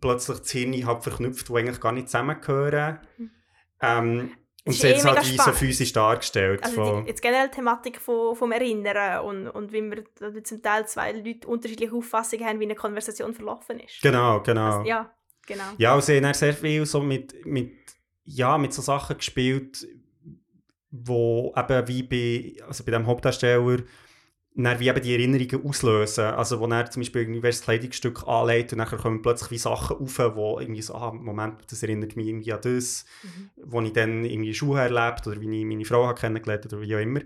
plötzlich 0.00 0.38
das 0.38 0.50
Hirn 0.50 0.86
halt 0.86 1.02
verknüpft, 1.02 1.48
die 1.48 1.54
eigentlich 1.54 1.80
gar 1.80 1.92
nicht 1.92 2.08
zusammengehören. 2.08 2.98
Mhm. 3.18 3.30
Ähm, 3.80 4.30
und 4.66 4.72
sie 4.72 4.88
hat 4.88 4.94
eh 4.94 4.98
es 4.98 5.04
mega 5.04 5.16
halt 5.16 5.32
wie 5.32 5.36
so 5.36 5.52
physisch 5.52 5.92
dargestellt. 5.92 6.62
Also 6.64 6.74
voll. 6.76 7.02
die, 7.02 7.08
jetzt 7.10 7.20
generell 7.20 7.48
die 7.48 7.56
Thematik 7.56 8.00
von, 8.00 8.34
vom 8.34 8.50
Erinnern 8.52 9.22
und, 9.24 9.48
und 9.48 9.72
wie 9.72 9.82
wir 9.82 10.42
zum 10.42 10.62
Teil 10.62 10.86
zwei 10.88 11.12
Leute 11.12 11.46
unterschiedliche 11.46 11.94
Auffassungen 11.94 12.46
haben, 12.46 12.60
wie 12.60 12.64
eine 12.64 12.74
Konversation 12.74 13.34
verlaufen 13.34 13.80
ist. 13.80 14.00
genau, 14.00 14.40
genau. 14.42 14.78
Also, 14.78 14.88
ja, 14.88 15.14
genau. 15.46 15.64
Ja, 15.76 15.94
und 15.94 16.02
sie 16.02 16.16
haben 16.16 16.32
sehr 16.32 16.54
viel 16.54 16.86
so 16.86 17.00
mit, 17.00 17.44
mit, 17.44 17.72
ja, 18.24 18.56
mit 18.56 18.72
so 18.72 18.80
Sachen 18.80 19.18
gespielt, 19.18 19.86
wo 20.90 21.52
eben 21.56 21.88
wie 21.88 22.02
bei, 22.02 22.64
also 22.66 22.84
bei 22.84 22.92
dem 22.92 23.06
Hauptdarsteller 23.06 23.78
dann 24.56 24.78
wie 24.78 24.88
eben 24.88 25.02
die 25.02 25.12
Erinnerungen 25.12 25.66
auslösen. 25.66 26.24
Also 26.26 26.60
wo 26.60 26.66
er 26.66 26.88
zum 26.90 27.02
Beispiel 27.02 27.22
irgendwie 27.22 27.46
ein 27.46 27.52
Kleidungsstück 27.52 28.26
anlegt 28.28 28.72
und 28.72 28.78
dann 28.78 28.88
kommen 28.88 29.20
plötzlich 29.20 29.50
wie 29.50 29.58
Sachen 29.58 29.96
auf, 29.96 30.18
wo 30.36 30.60
irgendwie 30.60 30.82
so, 30.82 30.94
ah, 30.94 31.12
Moment, 31.12 31.56
das 31.70 31.82
erinnert 31.82 32.14
mich 32.14 32.28
irgendwie 32.28 32.52
an 32.52 32.60
das, 32.62 33.04
Mhm. 33.22 33.50
wo 33.56 33.80
ich 33.80 33.92
dann 33.92 34.24
irgendwie 34.24 34.54
Schuhe 34.54 34.80
erlebt 34.80 35.26
oder 35.26 35.40
wie 35.40 35.60
ich 35.60 35.66
meine 35.66 35.84
Frau 35.84 36.06
habe 36.06 36.18
kennengelernt 36.18 36.66
oder 36.66 36.80
wie 36.80 36.94
auch 36.94 37.00
immer. 37.00 37.20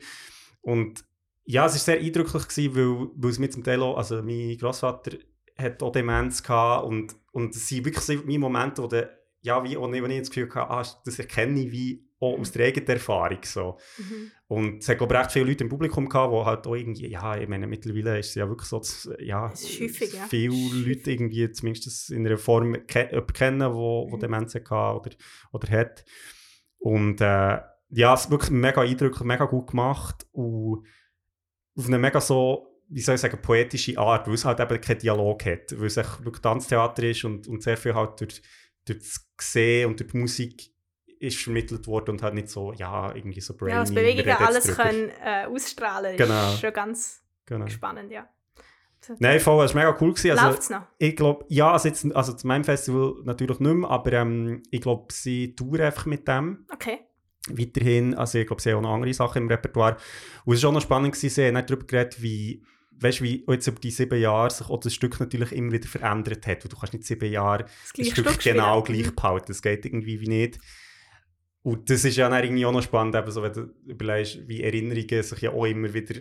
Und 0.62 1.04
ja, 1.44 1.66
es 1.66 1.72
war 1.74 1.78
sehr 1.78 2.00
eindrücklich, 2.00 2.48
gewesen, 2.48 2.76
weil, 2.76 3.08
weil 3.14 3.30
es 3.30 3.38
mir 3.38 3.50
zum 3.50 3.64
Teil 3.64 3.82
auch, 3.82 3.96
also 3.96 4.22
mein 4.22 4.56
Großvater 4.56 5.18
hat 5.56 5.82
auch 5.82 5.92
Demenz 5.92 6.42
gehabt 6.42 6.86
und, 6.86 7.14
und 7.32 7.54
es 7.54 7.68
sind 7.68 7.84
wirklich 7.84 8.04
so 8.04 8.14
meine 8.24 8.38
Momente, 8.38 8.82
wo 8.82 8.86
der, 8.86 9.18
ja, 9.42 9.62
wie, 9.64 9.76
wo 9.76 9.90
ich, 9.92 10.18
das 10.18 10.30
Gefühl 10.30 10.48
hatte, 10.54 10.70
ah, 10.70 10.84
das 11.04 11.18
erkenne 11.18 11.60
ich 11.60 11.72
wie 11.72 12.07
auch 12.20 12.38
aus 12.38 12.52
der 12.52 12.66
eigenen 12.66 12.88
Erfahrung 12.88 13.38
so. 13.44 13.78
Mhm. 13.98 14.30
Und 14.48 14.78
es 14.78 14.88
hat, 14.88 14.98
glaube 14.98 15.14
ich, 15.14 15.20
recht 15.20 15.32
viele 15.32 15.44
Leute 15.44 15.64
im 15.64 15.70
Publikum 15.70 16.08
gehabt, 16.08 16.32
die 16.32 16.44
halt 16.44 16.66
auch 16.66 16.74
irgendwie, 16.74 17.08
ja, 17.08 17.36
ich 17.36 17.48
meine, 17.48 17.66
mittlerweile 17.66 18.18
ist 18.18 18.30
es 18.30 18.34
ja 18.34 18.48
wirklich 18.48 18.68
so, 18.68 18.78
dass, 18.78 19.08
ja, 19.20 19.50
häufig, 19.50 20.14
ja. 20.14 20.26
viele 20.28 20.54
ist 20.54 20.86
Leute 20.86 21.10
irgendwie 21.10 21.50
zumindest 21.52 22.10
in 22.10 22.26
einer 22.26 22.38
Form 22.38 22.86
ke 22.86 23.08
jemanden 23.10 23.32
kennen, 23.32 23.74
wo, 23.74 24.10
wo 24.10 24.16
Mhm. 24.16 24.20
Demenz 24.20 24.54
hatte 24.54 24.74
oder, 24.74 25.10
oder 25.52 25.68
hat. 25.70 26.04
Und 26.78 27.20
äh, 27.20 27.58
ja, 27.90 28.14
es 28.14 28.22
ist 28.24 28.30
wirklich 28.30 28.50
mega 28.50 28.80
eindrücklich, 28.82 29.22
mega 29.22 29.44
gut 29.44 29.68
gemacht 29.68 30.26
und 30.32 30.86
auf 31.76 31.86
eine 31.86 31.98
mega 31.98 32.20
so, 32.20 32.66
wie 32.88 33.00
soll 33.00 33.14
ich 33.14 33.20
sagen, 33.20 33.40
poetische 33.40 33.98
Art, 33.98 34.26
weil 34.26 34.34
es 34.34 34.44
halt 34.44 34.60
eben 34.60 34.80
keinen 34.80 34.98
Dialog 34.98 35.44
hat, 35.44 35.78
weil 35.78 35.86
es 35.86 35.96
wirklich 35.96 36.42
Tanztheater 36.42 37.02
ist 37.04 37.24
und, 37.24 37.46
und 37.48 37.62
sehr 37.62 37.76
viel 37.76 37.94
halt 37.94 38.20
durch, 38.20 38.42
durch 38.84 38.98
das 38.98 39.28
Gesehen 39.36 39.88
und 39.88 40.00
durch 40.00 40.10
die 40.10 40.18
Musik 40.18 40.70
ist 41.20 41.38
vermittelt 41.42 41.86
worden 41.86 42.10
und 42.12 42.22
halt 42.22 42.34
nicht 42.34 42.48
so, 42.48 42.72
ja, 42.72 43.14
irgendwie 43.14 43.40
so 43.40 43.56
brainy. 43.56 43.72
Ja, 43.74 43.88
wir 43.88 43.94
Bewegungen 43.94 44.36
alles 44.36 44.64
drüber. 44.64 44.82
können 44.84 45.10
äh, 45.24 45.46
ausstrahlen, 45.46 46.16
Genau. 46.16 46.52
ist 46.52 46.60
schon 46.60 46.72
ganz 46.72 47.22
Genau. 47.46 47.66
spannend, 47.68 48.10
ja. 48.12 48.28
So, 49.00 49.14
Nein, 49.20 49.38
voll, 49.40 49.64
es 49.64 49.74
war 49.74 49.84
mega 49.86 49.96
cool. 50.00 50.10
Gewesen. 50.12 50.32
Also, 50.32 50.46
Läuft's 50.46 50.70
noch? 50.70 50.82
ich 50.98 51.14
glaube, 51.16 51.44
ja, 51.48 51.72
also, 51.72 51.88
jetzt, 51.88 52.04
also 52.16 52.32
zu 52.32 52.46
meinem 52.46 52.64
Festival 52.64 53.14
natürlich 53.24 53.60
nicht 53.60 53.72
mehr, 53.74 53.88
aber 53.88 54.12
ähm, 54.12 54.62
ich 54.70 54.80
glaube, 54.80 55.12
sie 55.12 55.54
touren 55.54 55.82
einfach 55.82 56.06
mit 56.06 56.26
dem 56.26 56.66
Okay. 56.72 56.98
weiterhin. 57.48 58.14
Also 58.14 58.38
ich 58.38 58.46
glaube, 58.46 58.60
sie 58.60 58.70
haben 58.72 58.78
auch 58.78 58.82
noch 58.82 58.94
andere 58.94 59.14
Sachen 59.14 59.42
im 59.42 59.48
Repertoire. 59.48 59.96
Und 60.44 60.54
es 60.54 60.62
war 60.62 60.70
auch 60.70 60.74
noch 60.74 60.82
spannend, 60.82 61.14
gewesen, 61.14 61.30
sie 61.34 61.46
haben 61.46 61.54
nicht 61.54 61.70
darüber 61.70 61.86
geredet, 61.86 62.20
wie, 62.20 62.62
weißt, 63.00 63.22
wie 63.22 63.44
auch 63.46 63.52
jetzt 63.52 63.68
über 63.68 63.80
die 63.80 63.90
sieben 63.92 64.20
Jahre 64.20 64.50
sich 64.50 64.68
auch 64.68 64.80
das 64.80 64.92
Stück 64.94 65.18
natürlich 65.20 65.52
immer 65.52 65.72
wieder 65.72 65.88
verändert 65.88 66.46
hat. 66.46 66.64
Und 66.64 66.72
du 66.72 66.76
kannst 66.76 66.92
nicht 66.92 67.06
sieben 67.06 67.30
Jahre 67.32 67.64
Das 67.64 67.92
das 67.96 68.06
Stück 68.08 68.28
Stück 68.30 68.40
genau 68.40 68.80
Mhm. 68.80 68.84
gleich 68.84 69.14
behalten. 69.14 69.46
Das 69.48 69.62
geht 69.62 69.86
irgendwie 69.86 70.20
wie 70.20 70.28
nicht. 70.28 70.58
Und 71.68 71.90
das 71.90 72.04
ist 72.04 72.16
ja 72.16 72.28
dann 72.28 72.42
irgendwie 72.44 72.64
auch 72.66 72.72
noch 72.72 72.82
spannend, 72.82 73.14
eben 73.14 73.30
so, 73.30 73.42
wenn 73.42 73.52
du 73.52 73.68
überlegst, 73.86 74.46
wie 74.48 74.62
Erinnerungen 74.62 75.22
sich 75.22 75.40
ja 75.40 75.50
auch 75.50 75.64
immer 75.66 75.92
wieder 75.92 76.14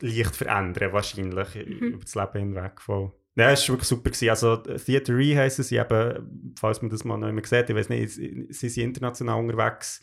leicht 0.00 0.34
verändern, 0.34 0.92
wahrscheinlich, 0.92 1.54
Mhm. 1.54 1.86
über 1.88 2.04
das 2.04 2.14
Leben 2.14 2.38
hinweg. 2.54 2.80
Voll. 2.80 3.12
Ja, 3.36 3.52
es 3.52 3.62
war 3.68 3.74
wirklich 3.74 3.88
super. 3.88 4.10
Gewesen. 4.10 4.28
Also, 4.30 4.56
Theatre 4.56 5.16
Re 5.16 5.36
heissen 5.36 5.62
sie 5.62 5.76
eben, 5.76 6.52
falls 6.58 6.82
man 6.82 6.90
das 6.90 7.04
mal 7.04 7.16
noch 7.18 7.28
immer 7.28 7.44
sieht, 7.44 7.70
ich 7.70 7.76
weiß 7.76 7.88
nicht, 7.88 8.10
sie 8.12 8.68
sind 8.68 8.84
international 8.84 9.38
unterwegs. 9.40 10.00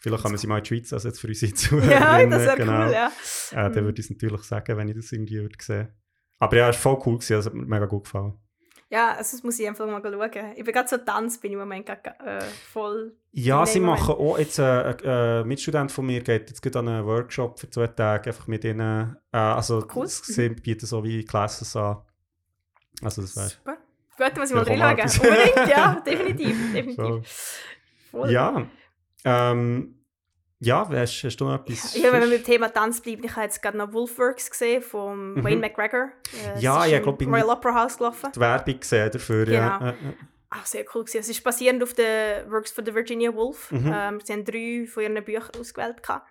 Vielleicht 0.00 0.22
kann 0.22 0.32
man 0.32 0.38
sie 0.38 0.46
mal 0.46 0.58
in 0.58 0.64
die 0.64 0.68
Schweiz, 0.68 0.92
also 0.92 1.08
jetzt 1.08 1.20
für 1.20 1.28
unsere 1.28 1.50
Ja, 1.52 1.56
Zuhörerinnen. 1.56 2.30
das 2.30 2.42
wäre 2.44 2.56
genau. 2.56 2.86
cool, 2.86 2.92
ja. 2.92 3.06
Äh, 3.52 3.54
dann 3.54 3.70
Mhm. 3.72 3.74
würde 3.86 4.00
ich 4.00 4.06
es 4.06 4.10
natürlich 4.10 4.42
sagen, 4.42 4.76
wenn 4.76 4.88
ich 4.88 4.94
das 4.96 5.10
irgendwie 5.12 5.40
würde 5.40 5.56
sehen. 5.60 5.88
Aber 6.38 6.56
ja, 6.56 6.68
es 6.68 6.76
war 6.84 6.92
voll 6.94 7.02
cool, 7.06 7.14
gewesen, 7.18 7.34
also 7.34 7.50
hat 7.50 7.54
mir 7.56 7.64
mega 7.66 7.86
gut 7.86 8.04
gefallen. 8.04 8.34
Ja, 8.90 9.10
also 9.10 9.36
das 9.36 9.42
muss 9.42 9.58
ich 9.58 9.68
einfach 9.68 9.86
mal 9.86 10.00
schauen. 10.02 10.52
Ich 10.56 10.64
bin 10.64 10.72
gerade 10.74 10.88
so 10.88 10.96
Tanz, 10.96 11.38
bin 11.38 11.50
ich 11.50 11.54
im 11.54 11.60
Moment 11.60 11.84
grad, 11.86 12.06
äh, 12.24 12.40
voll... 12.72 13.12
Ja, 13.32 13.66
sie 13.66 13.80
Moment. 13.80 14.00
machen 14.00 14.14
auch 14.14 14.38
jetzt, 14.38 14.58
äh, 14.58 14.62
ein 14.62 14.98
äh, 15.04 15.44
Mitstudent 15.44 15.92
von 15.92 16.06
mir 16.06 16.22
geht 16.22 16.48
jetzt 16.48 16.76
an 16.76 16.88
einen 16.88 17.04
Workshop 17.06 17.60
für 17.60 17.68
zwei 17.68 17.86
Tage, 17.88 18.30
einfach 18.30 18.46
mit 18.46 18.64
ihnen, 18.64 19.16
äh, 19.32 19.36
also 19.36 19.86
Cool. 19.94 20.06
s- 20.06 20.22
sie 20.24 20.48
bieten 20.48 20.86
so 20.86 21.04
wie 21.04 21.22
Classes 21.24 21.76
an. 21.76 21.98
Also 23.02 23.20
das 23.22 23.36
wäre 23.36 23.48
Super. 23.50 23.76
Gut, 24.16 24.36
muss 24.38 24.50
ich 24.50 24.56
mal 24.78 24.92
etwas. 24.98 25.18
Unbedingt, 25.18 25.68
ja, 25.68 26.00
definitiv, 26.06 26.72
definitiv. 26.72 27.24
so. 28.10 28.24
Ja, 28.26 28.66
ähm, 29.24 29.97
ja, 30.60 30.88
hast, 30.88 31.22
hast 31.24 31.36
du 31.36 31.44
noch 31.44 31.54
etwas? 31.60 31.96
Ja, 31.96 32.12
wenn 32.12 32.22
wir 32.22 32.36
beim 32.38 32.44
Thema 32.44 32.68
Tanz 32.68 33.00
bleiben, 33.00 33.22
ich 33.24 33.30
habe 33.32 33.42
jetzt 33.46 33.62
gerade 33.62 33.76
noch 33.78 33.92
Wolfworks 33.92 34.50
gesehen 34.50 34.82
von 34.82 35.34
Mhm. 35.34 35.44
Wayne 35.44 35.60
McGregor. 35.60 36.10
Äh, 36.56 36.60
Ja, 36.60 36.84
ja, 36.84 36.96
im 36.98 37.02
glaub, 37.04 37.20
ich- 37.22 37.28
Royal 37.28 37.48
Opera 37.50 37.74
House 37.82 37.96
gelaufen. 37.98 38.30
die 38.34 38.40
Werbung 38.40 38.80
gesehen 38.80 39.10
dafür, 39.10 39.48
ja. 39.48 39.78
Genau. 39.78 39.90
Äh. 39.90 39.94
Ach, 40.50 40.64
sehr 40.64 40.84
cool 40.94 41.04
gewesen. 41.04 41.18
Es 41.18 41.28
ist 41.28 41.44
basierend 41.44 41.82
auf 41.82 41.92
den 41.92 42.50
Works 42.50 42.70
von 42.72 42.84
der 42.84 42.94
Virginia 42.94 43.34
Woolf. 43.34 43.70
Mhm. 43.70 43.92
Ähm, 43.94 44.20
sie 44.24 44.32
haben 44.32 44.44
drei 44.44 44.86
von 44.90 45.02
ihren 45.02 45.22
Büchern 45.22 45.50
ausgewählt. 45.60 46.02
gehabt. 46.02 46.26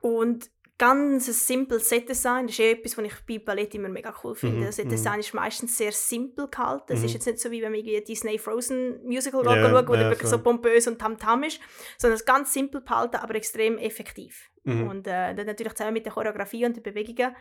Und 0.00 0.48
ganz 0.78 1.28
ein 1.28 1.32
simples 1.34 1.88
Set-Design. 1.88 2.46
Das 2.46 2.54
ist 2.54 2.60
eh 2.60 2.72
etwas, 2.72 2.98
was 2.98 3.04
ich 3.04 3.14
bei 3.28 3.38
Ballett 3.38 3.74
immer 3.74 3.88
mega 3.88 4.12
cool 4.24 4.34
finde. 4.34 4.56
Mhm, 4.60 4.64
Das 4.66 4.76
Set-Design 4.76 5.20
ist 5.20 5.32
meistens 5.34 5.78
sehr 5.78 5.92
simpel 5.92 6.48
gehalten. 6.48 6.92
Es 6.92 7.00
Mhm. 7.00 7.04
ist 7.06 7.12
jetzt 7.14 7.26
nicht 7.26 7.38
so, 7.40 7.50
wie 7.50 7.62
wenn 7.62 7.70
man 7.72 7.80
irgendwie 7.80 8.02
Disney 8.02 8.38
Frozen 8.38 9.02
Musical 9.04 9.44
Ja, 9.44 9.70
schaut, 9.70 9.88
wo 9.88 9.92
der 9.92 10.10
wirklich 10.10 10.28
so 10.28 10.38
pompös 10.38 10.88
und 10.88 10.98
tamtam 10.98 11.42
ist, 11.44 11.60
sondern 11.98 12.14
es 12.14 12.22
ist 12.22 12.26
ganz 12.26 12.52
simpel 12.52 12.82
gehalten, 12.82 13.16
aber 13.16 13.34
extrem 13.36 13.78
effektiv. 13.78 14.50
Mhm. 14.64 14.88
Und 14.88 15.06
äh, 15.06 15.34
dann 15.34 15.46
natürlich 15.46 15.74
zusammen 15.74 15.94
mit 15.94 16.04
der 16.04 16.12
Choreografie 16.12 16.64
und 16.64 16.74
den 16.76 16.82
Bewegungen 16.82 17.36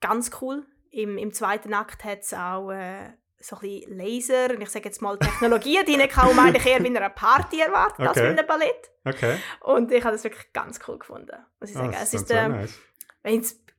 ganz 0.00 0.30
cool. 0.42 0.66
Im, 0.90 1.16
im 1.16 1.32
zweiten 1.32 1.72
Akt 1.72 2.04
hat 2.04 2.20
es 2.20 2.34
auch 2.34 2.70
äh, 2.70 3.12
so 3.42 3.56
ein 3.56 3.60
bisschen 3.62 3.96
Laser 3.98 4.50
und 4.54 4.60
ich 4.62 4.68
sage 4.70 4.86
jetzt 4.86 5.02
mal 5.02 5.18
Technologien, 5.18 5.84
die 5.84 6.00
ich 6.00 6.08
kaum 6.10 6.38
eigentlich 6.38 6.64
eher 6.66 6.82
wie 6.82 6.86
in 6.86 6.96
einer 6.96 7.10
Party 7.10 7.60
erwartet 7.60 8.00
als 8.00 8.10
Okay. 8.16 8.30
in 8.30 8.38
einem 8.38 8.46
Ballett. 8.46 8.90
Okay. 9.04 9.36
Und 9.60 9.90
ich 9.92 10.02
habe 10.04 10.12
das 10.12 10.24
wirklich 10.24 10.52
ganz 10.52 10.78
cool 10.88 10.98
gefunden, 10.98 11.36
muss 11.60 11.70
ich 11.70 11.76
Ah, 11.76 11.80
sagen. 11.80 11.92
das 11.92 12.02
es 12.04 12.14
ist, 12.14 12.28
so 12.28 12.34
ähm, 12.34 12.52
nice. 12.52 12.80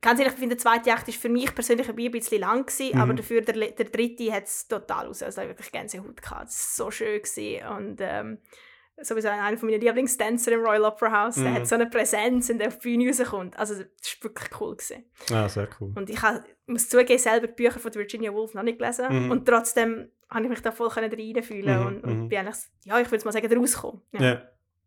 ganz 0.00 0.20
ehrlich, 0.20 0.34
ich 0.34 0.38
finde, 0.40 0.56
der 0.56 0.62
zweite 0.62 0.92
Akt 0.92 1.08
ist 1.08 1.20
für 1.20 1.28
mich 1.30 1.54
persönlich 1.54 1.88
ein 1.88 2.10
bisschen 2.10 2.40
lang 2.40 2.66
gewesen, 2.66 2.94
Mhm. 2.96 3.00
aber 3.02 3.14
dafür 3.14 3.40
der, 3.40 3.54
der 3.70 3.86
dritte 3.86 4.32
hat 4.32 4.44
es 4.44 4.68
total 4.68 5.06
aus. 5.08 5.22
Also 5.22 5.40
ich 5.42 5.48
wirklich 5.48 5.72
Gänsehaut 5.72 6.20
gehabt. 6.22 6.48
Es 6.50 6.78
war 6.78 6.86
so 6.86 6.90
schön 6.90 7.22
gewesen. 7.22 7.66
und 7.68 7.96
ähm, 8.00 8.38
sowieso 9.02 9.28
einer 9.28 9.56
von 9.58 9.68
meinen 9.68 9.80
Lieblingstänzer 9.80 10.52
im 10.52 10.60
Royal 10.60 10.84
Opera 10.84 11.24
House, 11.24 11.34
der 11.36 11.50
Mhm. 11.50 11.54
hat 11.54 11.66
so 11.66 11.74
eine 11.74 11.86
Präsenz, 11.86 12.48
wenn 12.48 12.58
der 12.58 12.68
auf 12.68 12.78
die 12.78 12.96
Bühne 12.96 13.08
rauskommt. 13.10 13.58
Also 13.58 13.74
das 13.74 13.84
war 13.84 14.30
wirklich 14.30 14.60
cool 14.60 14.76
gewesen. 14.76 15.04
Ah, 15.32 15.48
sehr 15.48 15.68
cool. 15.80 15.92
Und 15.96 16.10
ich 16.10 16.22
ha- 16.22 16.44
muss 16.66 16.88
zugeben, 16.88 17.18
selber 17.18 17.46
die 17.48 17.54
Bücher 17.54 17.78
von 17.80 17.94
Virginia 17.94 18.32
Woolf 18.32 18.54
noch 18.54 18.62
nicht 18.62 18.78
gelesen 18.78 19.06
Mhm. 19.26 19.30
und 19.30 19.46
trotzdem 19.46 20.10
habe 20.30 20.44
ich 20.44 20.50
mich 20.50 20.60
da 20.62 20.72
voll 20.72 20.88
reinfühlen 20.88 21.80
Mhm, 21.80 21.86
und, 21.86 22.04
und 22.04 22.18
mhm. 22.24 22.28
bin 22.28 22.38
eigentlich, 22.38 22.56
ja, 22.84 22.98
ich 23.00 23.10
würde 23.10 23.24
mal 23.24 23.32
sagen, 23.32 23.58
rausgekommen. 23.58 24.02
Ja. 24.12 24.42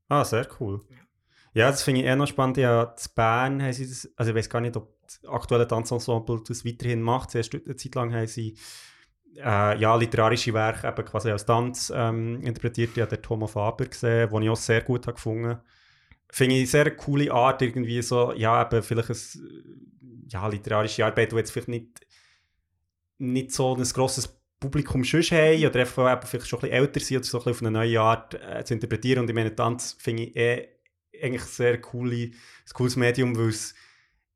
Ah, 0.09 0.23
sehr 0.25 0.47
cool. 0.59 0.81
Ja, 1.53 1.69
das 1.71 1.81
finde 1.83 2.01
ich 2.01 2.07
eher 2.07 2.15
noch 2.15 2.27
spannend. 2.27 2.57
Ja, 2.57 2.83
in 2.83 3.13
Bern 3.15 3.61
haben 3.63 3.73
sie 3.73 3.87
das, 3.87 4.09
also 4.15 4.31
ich 4.31 4.37
weiß 4.37 4.49
gar 4.49 4.61
nicht, 4.61 4.75
ob 4.77 4.93
das 5.03 5.19
aktuelle 5.27 5.67
Tanzensemble 5.67 6.41
das 6.47 6.63
weiterhin 6.65 7.01
macht. 7.01 7.31
Zuerst 7.31 7.53
eine 7.55 7.75
Zeit 7.75 7.95
lang 7.95 8.13
haben 8.13 8.27
sie 8.27 8.57
äh, 9.37 9.77
ja, 9.77 9.95
literarische 9.95 10.53
Werke 10.53 10.87
eben 10.87 11.05
quasi 11.05 11.29
als 11.31 11.45
Tanz 11.45 11.91
ähm, 11.95 12.41
interpretiert. 12.41 12.91
Ich 12.95 13.01
habe 13.01 13.15
den 13.15 13.21
Thomas 13.21 13.51
Faber 13.51 13.85
gesehen, 13.85 14.29
den 14.29 14.41
ich 14.41 14.49
auch 14.49 14.55
sehr 14.55 14.81
gut 14.81 15.05
habe 15.07 15.15
gefunden 15.15 15.59
Finde 16.29 16.55
ich 16.55 16.61
eine 16.61 16.67
sehr 16.67 16.95
coole 16.95 17.31
Art, 17.31 17.61
irgendwie 17.61 18.01
so, 18.01 18.33
ja, 18.33 18.61
eben 18.61 18.83
vielleicht 18.83 19.09
eine 19.09 19.19
ja, 20.27 20.47
literarische 20.47 21.05
Arbeit, 21.05 21.31
die 21.31 21.37
jetzt 21.37 21.51
vielleicht 21.51 21.69
nicht, 21.69 22.05
nicht 23.17 23.51
so 23.53 23.75
ein 23.75 23.83
grosses 23.83 24.27
Publikum 24.59 25.03
schon 25.05 25.21
haben 25.21 25.65
oder 25.65 25.79
einfach 25.79 26.11
eben 26.11 26.27
vielleicht 26.27 26.49
schon 26.49 26.59
ein 26.59 26.61
bisschen 26.61 26.83
älter 26.83 26.99
sind 26.99 27.17
oder 27.17 27.25
so 27.25 27.43
ein 27.43 27.51
auf 27.51 27.61
eine 27.61 27.71
neue 27.71 28.01
Art 28.01 28.33
äh, 28.33 28.63
zu 28.65 28.73
interpretieren. 28.73 29.21
Und 29.21 29.29
ich 29.29 29.35
meine, 29.35 29.55
Tanz 29.55 29.95
finde 29.99 30.23
ich 30.23 30.35
eh 30.35 30.67
eigentlich 31.21 31.43
sehr 31.43 31.79
coole, 31.79 32.15
ein 32.15 32.33
cooles 32.73 32.95
Medium, 32.97 33.37
weil 33.37 33.49
es, 33.49 33.73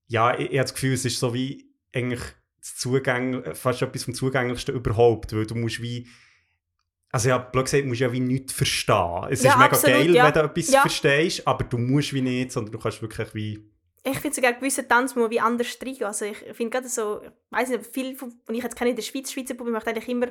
ja, 0.08 0.34
ich, 0.34 0.52
ich 0.52 0.58
habe 0.58 0.62
das 0.62 0.74
Gefühl, 0.74 0.94
es 0.94 1.06
ist 1.06 1.20
so 1.20 1.34
wie 1.34 1.74
eigentlich 1.94 2.22
das 2.62 2.76
Zugängl 2.78 3.54
fast 3.56 3.82
etwas 3.82 4.04
vom 4.06 4.14
Zugänglichsten 4.14 4.76
überhaupt, 4.76 5.34
weil 5.34 5.46
du 5.46 5.56
musst 5.56 5.82
wie 5.82 6.08
also 7.14 7.28
ja, 7.28 7.38
blöd 7.40 7.66
gesagt, 7.66 7.84
du 7.84 7.88
musst 7.90 8.00
ja 8.00 8.12
wie 8.14 8.22
nichts 8.22 8.54
verstehen. 8.54 9.28
Es 9.30 9.44
Ja, 9.44 9.52
ist 9.52 9.58
mega 9.58 9.72
absolut, 9.72 9.98
geil, 9.98 10.16
ja. 10.16 10.26
wenn 10.26 10.34
du 10.34 10.40
etwas 10.40 10.72
Ja. 10.72 10.82
verstehst, 10.82 11.46
aber 11.46 11.66
du 11.66 11.78
musst 11.78 12.14
wie 12.14 12.22
nicht, 12.22 12.54
sondern 12.54 12.72
du 12.72 12.80
kannst 12.80 13.02
wirklich 13.02 13.34
wie... 13.34 13.70
Ich 14.04 14.18
finde 14.20 14.34
sogar 14.34 14.54
gewisse 14.54 14.88
Tanz 14.88 15.14
muss 15.14 15.24
man 15.24 15.32
wie 15.32 15.40
anders 15.42 15.78
reingehen. 15.82 16.06
Also 16.06 16.26
ich 16.26 16.38
finde 16.54 16.70
gerade 16.70 16.88
so, 16.88 17.22
ich 17.22 17.32
weiß 17.50 17.70
nicht, 17.70 17.86
viel, 17.86 18.16
von, 18.16 18.34
ich 18.50 18.64
jetzt 18.64 18.78
kenne 18.78 18.92
in 18.92 18.96
der 18.96 19.04
Schweiz, 19.04 19.32
Schweizer 19.32 19.56
Publikum 19.56 19.74
möchte 19.74 19.90
eigentlich 19.90 20.08
immer 20.08 20.28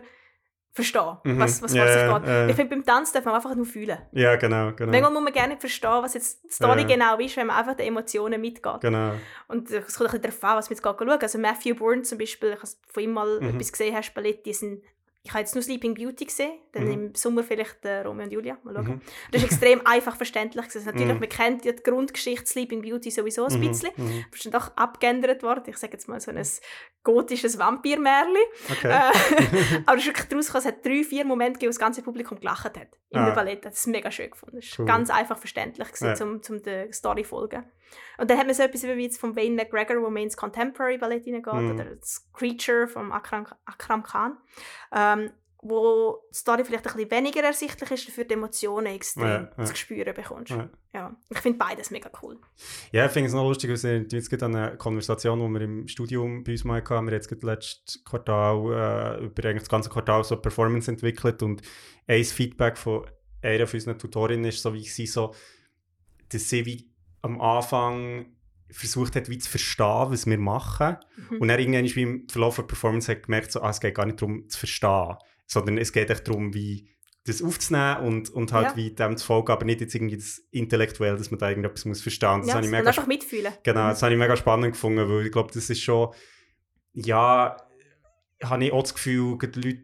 verstehen, 0.72 1.16
Mhm. 1.24 1.38
was, 1.40 1.60
was 1.62 1.74
Ja, 1.74 1.84
vor 1.84 1.92
sich 1.92 2.24
geht. 2.24 2.28
ja. 2.32 2.46
Ich 2.48 2.54
finde, 2.56 2.76
beim 2.76 2.84
Tanz 2.84 3.12
darf 3.12 3.24
man 3.24 3.34
einfach 3.34 3.54
nur 3.54 3.66
fühlen. 3.66 3.98
Ja, 4.12 4.36
genau, 4.36 4.72
genau. 4.72 4.92
Manchmal 4.92 5.12
muss 5.12 5.22
man 5.22 5.32
gerne 5.32 5.56
verstehen, 5.56 6.02
was 6.02 6.14
jetzt 6.14 6.44
die 6.44 6.52
Story 6.52 6.82
Ja. 6.82 6.86
genau 6.86 7.18
ist, 7.18 7.36
wenn 7.36 7.48
man 7.48 7.56
einfach 7.56 7.74
den 7.74 7.88
Emotionen 7.88 8.40
mitgeht. 8.40 8.80
Genau. 8.80 9.12
Und 9.48 9.70
es 9.70 9.94
kommt 9.96 10.10
ein 10.14 10.20
bisschen 10.20 10.22
darauf 10.22 10.44
an, 10.44 10.56
was 10.58 10.66
man 10.70 10.74
jetzt 10.76 10.82
gerade 10.82 11.04
schaut. 11.10 11.22
Also 11.22 11.38
Matthew 11.38 11.74
Bourne 11.74 12.02
zum 12.02 12.18
Beispiel, 12.18 12.50
ich 12.50 12.58
habe 12.62 12.70
von 12.86 13.02
ihm 13.02 13.12
mal 13.12 13.40
Mhm. 13.40 13.48
etwas 13.56 13.72
gesehen, 13.72 13.96
hast 13.96 14.14
Ballett, 14.14 14.46
die 14.46 14.52
sind 14.54 14.82
ich 15.22 15.30
habe 15.32 15.40
jetzt 15.40 15.54
nur 15.54 15.62
Sleeping 15.62 15.94
Beauty 15.94 16.24
gesehen, 16.24 16.52
dann 16.72 16.84
Mhm. 16.84 16.90
im 16.92 17.14
Sommer 17.14 17.44
vielleicht 17.44 17.84
äh, 17.84 18.00
Romeo 18.00 18.24
und 18.24 18.32
Julia, 18.32 18.56
mal 18.62 18.74
schauen. 18.74 18.86
Mhm. 18.86 19.00
Das 19.32 19.42
ist 19.42 19.50
extrem 19.52 19.80
einfach 19.86 20.16
verständlich. 20.16 20.66
gewesen. 20.66 20.86
Natürlich, 20.86 21.12
Mhm. 21.14 21.20
man 21.20 21.28
kennt 21.28 21.64
ja 21.66 21.72
die 21.72 21.82
Grundgeschichte 21.82 22.46
Sleeping 22.46 22.80
Beauty 22.82 23.10
sowieso 23.10 23.44
ein 23.44 23.60
Mhm, 23.60 23.68
bisschen. 23.68 23.90
mhm. 23.96 24.24
Das 24.30 24.40
ist 24.40 24.46
dann 24.46 24.52
doch 24.60 24.76
abgeändert 24.76 25.42
worden. 25.42 25.64
Ich 25.66 25.76
sage 25.76 25.92
jetzt 25.92 26.08
mal 26.08 26.20
so 26.20 26.30
ein 26.30 26.42
gotisches 27.02 27.58
Vampirmärchen. 27.58 28.34
Okay. 28.70 28.88
Äh, 28.88 29.00
aber 29.86 29.96
es 29.98 30.02
ist 30.02 30.06
wirklich 30.08 30.26
daraus 30.28 30.46
gekommen, 30.46 30.60
es 30.60 30.66
hat 30.66 30.84
drei, 30.86 31.04
vier 31.04 31.24
Momente 31.24 31.54
gegeben, 31.54 31.68
wo 31.68 31.72
das 31.74 31.78
ganze 31.78 32.02
Publikum 32.02 32.38
gelacht 32.40 32.64
hat. 32.64 32.88
In 33.10 33.18
Ah. 33.18 33.26
der 33.26 33.32
Ballett. 33.34 33.64
Das 33.64 33.78
ist 33.78 33.86
mega 33.88 34.10
schön 34.10 34.30
gefunden. 34.30 34.58
Es 34.58 34.78
Cool. 34.78 34.86
war 34.86 34.96
ganz 34.96 35.10
einfach 35.10 35.38
verständlich, 35.38 35.88
gewesen, 35.88 36.06
Ja. 36.06 36.14
zum, 36.14 36.42
zum 36.42 36.62
der 36.62 36.92
Story 36.92 37.24
folgen. 37.24 37.64
Und 38.18 38.30
dann 38.30 38.38
hat 38.38 38.46
man 38.46 38.54
so 38.54 38.62
etwas 38.62 38.82
wie 38.84 39.02
jetzt 39.02 39.18
von 39.18 39.34
Wayne 39.36 39.54
McGregor, 39.56 40.02
wo 40.02 40.10
man 40.10 40.22
ins 40.24 40.36
Contemporary 40.36 40.98
Ballett 40.98 41.24
hineingeht, 41.24 41.54
Mhm. 41.54 41.70
oder 41.74 41.84
das 41.96 42.28
Creature 42.32 42.86
von 42.88 43.12
Akram, 43.12 43.46
Akram 43.64 44.02
Khan. 44.02 44.36
Ähm, 44.94 45.30
wo 45.62 46.22
die 46.32 46.38
Story 46.38 46.64
vielleicht 46.64 46.86
ein 46.86 46.94
bisschen 46.94 47.10
weniger 47.10 47.42
ersichtlich 47.42 47.90
ist, 47.90 48.08
dafür 48.08 48.24
die 48.24 48.32
Emotionen 48.32 48.86
extrem 48.86 49.26
Ja, 49.26 49.50
ja. 49.58 49.64
zu 49.66 49.76
spüren 49.76 50.14
bekommst. 50.14 50.52
Ja. 50.52 50.70
Ja. 50.94 51.14
Ich 51.28 51.36
finde 51.38 51.58
beides 51.58 51.90
mega 51.90 52.10
cool. 52.22 52.38
Ja, 52.92 53.04
ich 53.04 53.12
finde 53.12 53.26
es 53.28 53.34
noch 53.34 53.44
lustig, 53.46 53.68
weil 53.70 53.82
wir 53.82 54.06
jetzt 54.10 54.30
gerade 54.30 54.46
eine 54.46 54.76
Konversation, 54.78 55.38
die 55.38 55.58
wir 55.58 55.60
im 55.60 55.86
Studium 55.86 56.44
bei 56.44 56.52
uns 56.52 56.64
mal 56.64 56.76
hatten, 56.80 56.88
wir 56.88 56.96
haben 56.96 57.08
jetzt 57.10 57.28
gerade 57.28 57.44
letztes 57.44 58.02
Quartal 58.04 58.56
äh, 59.20 59.24
über 59.26 59.44
eigentlich 59.50 59.58
das 59.64 59.68
ganze 59.68 59.90
Quartal 59.90 60.24
so 60.24 60.36
Performance 60.38 60.90
entwickelt 60.90 61.42
und 61.42 61.60
ein 62.06 62.24
Feedback 62.24 62.78
von 62.78 63.04
einer 63.42 63.66
von 63.66 63.76
unseren 63.76 63.98
Tutorinnen 63.98 64.46
ist 64.46 64.62
so, 64.62 64.72
wie 64.72 64.84
sie 64.88 65.06
so, 65.06 65.34
dass 66.30 66.48
sie 66.48 66.64
wie 66.64 66.90
am 67.22 67.40
Anfang 67.40 68.26
versucht 68.70 69.16
hat, 69.16 69.28
wie 69.28 69.38
zu 69.38 69.50
verstehen, 69.50 70.06
was 70.10 70.26
wir 70.26 70.38
machen. 70.38 70.96
Mhm. 71.30 71.38
Und 71.40 71.48
dann 71.48 71.58
irgendwann 71.58 71.84
ist 71.84 71.96
im 71.96 72.28
Verlauf 72.28 72.56
der 72.56 72.62
Performance 72.62 73.10
hat 73.10 73.24
gemerkt, 73.24 73.50
so, 73.52 73.60
ah, 73.62 73.70
es 73.70 73.80
geht 73.80 73.94
gar 73.96 74.06
nicht 74.06 74.20
darum 74.22 74.48
zu 74.48 74.58
verstehen, 74.58 75.16
sondern 75.46 75.78
es 75.78 75.92
geht 75.92 76.08
echt 76.10 76.28
darum, 76.28 76.54
wie 76.54 76.88
das 77.24 77.42
aufzunehmen 77.42 77.98
und, 78.06 78.30
und 78.30 78.52
halt 78.52 78.68
Ja. 78.68 78.76
wie 78.76 78.94
dem 78.94 79.16
zu 79.16 79.26
folgen, 79.26 79.52
aber 79.52 79.64
nicht 79.64 79.80
jetzt 79.80 79.94
irgendwie 79.94 80.16
das 80.16 80.38
intellektuell, 80.50 81.16
dass 81.16 81.30
man 81.30 81.38
da 81.38 81.48
irgendetwas 81.50 81.84
muss 81.84 82.00
verstehen. 82.00 82.38
Das 82.40 82.48
ja, 82.48 82.54
habe 82.54 82.64
ich 82.64 82.70
mega 82.70 82.88
einfach 82.88 83.06
mitfühlen. 83.06 83.52
Genau, 83.62 83.84
Mhm. 83.84 83.88
das 83.90 84.02
habe 84.02 84.12
ich 84.12 84.18
mega 84.18 84.36
spannend 84.36 84.72
gefunden, 84.72 85.08
weil 85.08 85.26
ich 85.26 85.32
glaube, 85.32 85.50
das 85.52 85.68
ist 85.68 85.82
schon, 85.82 86.14
ja, 86.94 87.56
habe 88.42 88.64
ich 88.64 88.72
auch 88.72 88.82
das 88.82 88.94
Gefühl, 88.94 89.36
gerade 89.36 89.60
Leute, 89.60 89.82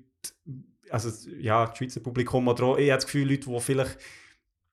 also 0.90 1.10
ja, 1.38 1.66
das 1.66 1.76
Schweizer 1.76 2.00
Publikum 2.00 2.48
oder 2.48 2.64
auch, 2.64 2.78
ich 2.78 2.90
habe 2.90 2.96
das 2.98 3.04
Gefühl, 3.06 3.28
Leute, 3.28 3.50
die 3.50 3.60
vielleicht 3.60 3.98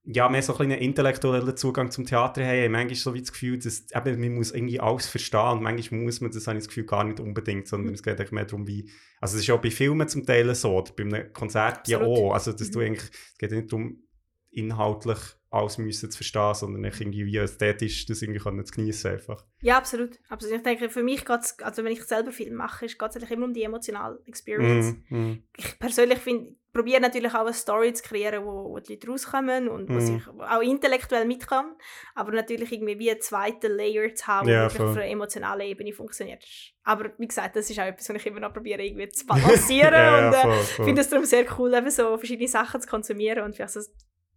ja, 0.06 0.28
mehr 0.28 0.42
so 0.42 0.54
ein 0.58 0.72
einen 0.72 0.82
intellektuellen 0.82 1.56
Zugang 1.56 1.90
zum 1.90 2.06
Theater 2.06 2.44
haben, 2.46 2.64
haben 2.64 2.72
manchmal 2.74 2.96
so 2.96 3.14
wie 3.14 3.22
das 3.22 3.32
Gefühl, 3.32 3.58
dass 3.58 3.86
eben, 3.96 4.20
man 4.20 4.36
muss 4.36 4.52
irgendwie 4.52 4.80
alles 4.80 5.08
verstehen 5.08 5.52
und 5.54 5.64
manchmal 5.64 6.02
muss 6.02 6.20
man 6.20 6.32
das, 6.32 6.46
habe 6.46 6.58
ich 6.58 6.64
das 6.64 6.68
Gefühl, 6.68 6.86
gar 6.86 7.04
nicht 7.06 7.20
unbedingt, 7.22 7.68
sondern 7.68 7.88
Mhm. 7.90 7.94
es 7.96 8.04
geht 8.04 8.20
eigentlich 8.20 8.32
mehr 8.32 8.46
darum, 8.46 8.68
wie, 8.68 8.90
also 9.22 9.38
es 9.38 9.44
ist 9.44 9.50
auch 9.50 9.62
bei 9.62 9.72
Filmen 9.72 10.08
zum 10.10 10.26
Teil 10.26 10.54
so, 10.56 10.78
oder 10.78 10.92
bei 10.94 11.04
einem 11.04 11.32
Konzert 11.32 11.88
ja 11.88 12.00
Absolut. 12.00 12.18
auch, 12.20 12.34
also 12.34 12.52
dass 12.52 12.70
du 12.70 12.80
Mhm. 12.80 12.86
eigentlich, 12.86 13.10
es 13.32 13.38
geht 13.38 13.52
nicht 13.52 13.72
darum, 13.72 14.04
inhaltlich 14.52 15.20
alles 15.54 15.78
müssen 15.78 16.10
zu 16.10 16.18
verstehen, 16.18 16.54
sondern 16.56 16.84
echt 16.84 17.00
irgendwie 17.00 17.26
wie 17.26 17.38
ästhetisch 17.38 18.06
das 18.08 18.22
irgendwie 18.22 18.40
können 18.40 18.66
zu 18.66 18.74
genießen 18.74 19.12
einfach. 19.12 19.46
Ja, 19.62 19.78
absolut. 19.78 20.20
absolut. 20.30 20.58
Ich 20.58 20.64
denke, 20.64 20.90
für 20.90 21.04
mich 21.04 21.24
geht 21.26 21.40
es, 21.42 21.58
also 21.62 21.84
wenn 21.84 21.92
ich 21.94 22.04
selber 22.04 22.32
Film 22.32 22.56
mache, 22.56 22.88
geht 22.88 23.02
es 23.02 23.16
eigentlich 23.16 23.32
immer 23.32 23.46
um 23.46 23.54
die 23.54 23.64
emotionale 23.64 24.20
Experience. 24.26 24.96
Mm, 25.10 25.16
mm, 25.18 25.44
Ich 25.58 25.78
persönlich 25.80 26.20
finde, 26.20 26.56
probiere 26.74 27.02
natürlich 27.02 27.32
auch 27.36 27.42
eine 27.42 27.54
Story 27.54 27.94
zu 27.94 28.02
kreieren, 28.04 28.44
wo, 28.46 28.72
wo 28.72 28.80
die 28.80 28.94
Leute 28.94 29.08
rauskommen 29.10 29.70
und 29.70 29.90
wo 29.90 29.94
Mhm. 29.94 30.00
sich 30.02 30.28
auch 30.28 30.62
intellektuell 30.62 31.26
mitkommen, 31.26 31.76
aber 32.16 32.32
natürlich 32.32 32.72
irgendwie 32.72 32.98
wie 32.98 33.12
einen 33.12 33.22
zweiten 33.22 33.72
Layer 33.74 34.14
zu 34.16 34.26
haben, 34.26 34.48
der 34.48 34.56
Ja, 34.64 34.70
voll. 34.70 34.88
auf 34.90 34.96
einer 34.98 35.06
emotionalen 35.06 35.68
Ebene 35.68 35.94
funktioniert. 35.94 36.44
Aber 36.84 37.12
wie 37.20 37.28
gesagt, 37.28 37.56
das 37.56 37.70
ist 37.70 37.80
auch 37.80 37.84
etwas, 37.86 38.10
was 38.10 38.16
ich 38.16 38.26
immer 38.26 38.40
noch 38.40 38.52
probiere 38.54 38.84
irgendwie 38.84 39.08
zu 39.10 39.24
balancieren 39.28 39.94
ja, 39.94 40.28
und 40.28 40.34
äh, 40.34 40.62
ich 40.62 40.68
finde 40.84 41.02
es 41.02 41.10
darum 41.10 41.26
sehr 41.26 41.46
cool, 41.60 41.74
eben 41.76 41.92
so 41.92 42.18
verschiedene 42.18 42.48
Sachen 42.50 42.82
zu 42.82 42.88
konsumieren 42.90 43.44
und 43.46 43.56
vielleicht 43.56 43.74
so 43.74 43.82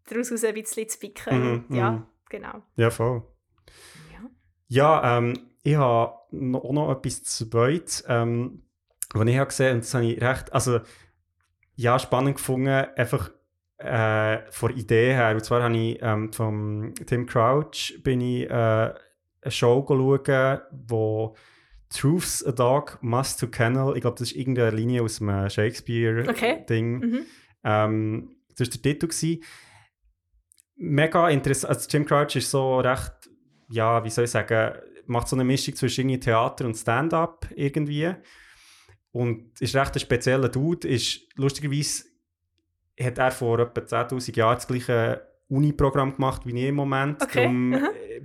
daraus 0.07 0.31
ein 0.45 0.55
bisschen 0.55 0.89
zu 0.89 0.99
picken. 0.99 1.39
Mhm, 1.41 1.65
Und 1.69 1.77
ja, 1.77 1.91
mhm. 1.93 2.07
genau. 2.29 2.63
Ja, 2.77 2.91
voll. 2.91 3.23
Ja. 4.13 4.31
Ja, 4.69 5.19
ähm, 5.19 5.35
ich 5.63 5.77
habe 5.77 6.15
noch, 6.31 6.65
auch 6.65 6.73
noch 6.73 6.91
etwas 6.93 7.23
zweites, 7.25 8.05
ähm, 8.09 8.63
was 9.13 9.27
ich 9.27 9.37
habe 9.37 9.49
gesehen 9.49 9.75
und 9.75 9.85
das 9.85 9.95
habe 9.95 10.05
ich 10.07 10.21
recht, 10.21 10.53
also 10.53 10.81
ja, 11.75 11.99
spannend 11.99 12.37
gefunden, 12.37 12.69
einfach 12.69 13.31
äh, 13.79 14.39
von 14.51 14.71
der 14.71 14.79
Idee 14.79 15.13
her. 15.13 15.33
Und 15.35 15.45
zwar 15.45 15.63
habe 15.63 15.77
ich 15.77 15.99
ähm, 16.01 16.33
vom 16.33 16.95
Tim 17.07 17.27
Crouch 17.27 18.01
bin 18.03 18.21
ich 18.21 18.49
äh, 18.49 18.53
eine 18.53 18.95
Show 19.49 19.85
schauen, 19.87 20.61
wo 20.89 21.37
Truth's 21.91 22.45
a 22.45 22.53
Dog 22.53 22.99
Must 23.01 23.39
to 23.41 23.47
Kennel, 23.49 23.95
ich 23.95 24.01
glaube, 24.01 24.19
das 24.19 24.31
ist 24.31 24.37
irgendeine 24.37 24.75
Linie 24.75 25.03
aus 25.03 25.21
einem 25.21 25.45
Okay. 25.45 25.51
Shakespeare-Ding. 25.51 26.99
Mhm. 26.99 27.27
Ähm, 27.65 28.37
das 28.57 28.69
war 28.69 28.73
der 28.73 28.83
Titel. 28.83 29.07
Gewesen. 29.09 29.43
Mega 30.77 31.29
interessant. 31.31 31.75
Also 31.75 31.89
Jim 31.91 32.05
Crouch 32.05 32.37
ist 32.37 32.51
so 32.51 32.79
recht, 32.81 33.13
ja, 33.69 34.05
wie 34.05 34.11
soll 34.11 34.25
ich 34.25 34.31
sagen, 34.31 34.77
macht 35.07 35.29
so 35.29 35.37
eine 35.37 35.45
Mischung 35.45 35.75
zwischen 35.75 36.01
irgendwie 36.03 36.21
Theater 36.21 36.67
und 36.67 36.75
Stand-up 36.77 37.49
irgendwie. 37.55 38.13
Und 39.13 39.59
ist 39.61 39.75
recht 39.75 39.95
ein 39.95 40.01
spezieller 40.01 40.49
Dude. 40.49 40.87
Ist, 40.89 41.21
lustigerweise 41.37 42.05
hat 43.01 43.19
er 43.19 43.31
vor 43.31 43.59
etwa 43.61 43.81
10'000 43.81 44.37
Jahren 44.37 44.57
das 44.57 44.67
gleiche 44.67 45.27
Uni-Programm 45.49 46.15
gemacht 46.17 46.43
wie 46.45 46.59
ich 46.59 46.69
im 46.69 46.75
Moment. 46.75 47.23
Okay, 47.23 47.43
Darum 47.43 47.73
äh, 47.73 47.79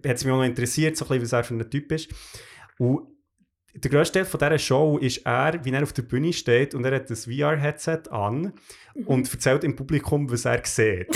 hat 0.07 0.17
es 0.17 0.25
mich 0.25 0.33
auch 0.33 0.37
noch 0.37 0.43
interessiert, 0.45 0.97
so 0.97 1.05
ein 1.05 1.09
bisschen, 1.09 1.23
was 1.23 1.33
er 1.33 1.43
für 1.43 1.53
ein 1.53 1.69
Typ 1.69 1.91
ist. 1.91 2.09
Und 2.79 3.07
der 3.73 3.89
grösste 3.91 4.19
Teil 4.19 4.25
von 4.25 4.39
dieser 4.39 4.57
Show 4.59 4.97
ist 4.97 5.19
er, 5.25 5.63
wie 5.63 5.71
er 5.71 5.83
auf 5.83 5.93
der 5.93 6.01
Bühne 6.01 6.33
steht 6.33 6.73
und 6.75 6.83
er 6.83 6.95
hat 6.95 7.09
das 7.09 7.25
VR-Headset 7.25 8.01
an 8.09 8.53
Mhm. 8.93 9.07
und 9.07 9.31
erzählt 9.33 9.63
im 9.63 9.75
Publikum, 9.75 10.29
was 10.29 10.43
er 10.43 10.61
sieht. 10.65 11.07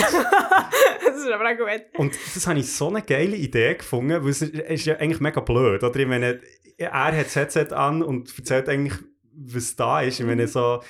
das 1.16 1.24
ist 1.26 1.32
aber 1.32 1.50
auch 1.50 1.56
gut. 1.56 1.82
Und 1.98 2.14
das 2.34 2.46
habe 2.46 2.58
ich 2.58 2.72
so 2.72 2.88
eine 2.88 3.02
geile 3.02 3.36
Idee 3.36 3.74
gefunden, 3.74 4.22
weil 4.22 4.30
es 4.30 4.42
ist 4.42 4.86
ja 4.86 4.96
eigentlich 4.96 5.20
mega 5.20 5.40
blöd, 5.40 5.82
oder? 5.82 5.98
Ich 5.98 6.06
meine, 6.06 6.40
er 6.76 6.92
hat 6.92 7.26
das 7.26 7.36
Headset 7.36 7.68
an 7.72 8.02
und 8.02 8.36
erzählt 8.36 8.68
eigentlich, 8.68 8.98
was 9.32 9.76
da 9.76 10.00
ist. 10.02 10.14
Ich 10.14 10.20
Mhm. 10.20 10.30
meine, 10.30 10.48
so... 10.48 10.82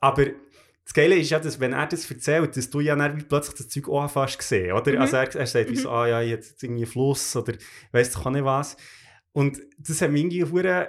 Aber 0.00 0.26
das 0.84 0.94
Geile 0.94 1.14
ist 1.16 1.30
ja, 1.30 1.38
dass 1.38 1.60
wenn 1.60 1.72
er 1.72 1.86
das 1.86 2.10
erzählt, 2.10 2.56
dass 2.56 2.68
du 2.68 2.80
ja 2.80 2.96
dann 2.96 3.24
plötzlich 3.28 3.56
das 3.56 3.68
Zeug 3.68 3.88
auch 3.88 4.10
fast 4.10 4.38
gesehen, 4.38 4.72
oder? 4.72 4.92
Mhm. 4.92 5.00
Also 5.00 5.16
er, 5.16 5.34
er 5.34 5.46
sagt 5.46 5.70
wie 5.70 5.76
so, 5.76 5.90
ah 5.90 6.08
ja, 6.08 6.20
jetzt 6.20 6.62
irgendwie 6.62 6.86
Fluss 6.86 7.36
oder 7.36 7.54
weiss 7.92 8.10
doch 8.10 8.26
auch 8.26 8.30
nicht 8.30 8.44
was. 8.44 8.76
Und 9.32 9.60
das 9.78 10.02
hat 10.02 10.10
mich 10.10 10.24
irgendwie 10.24 10.84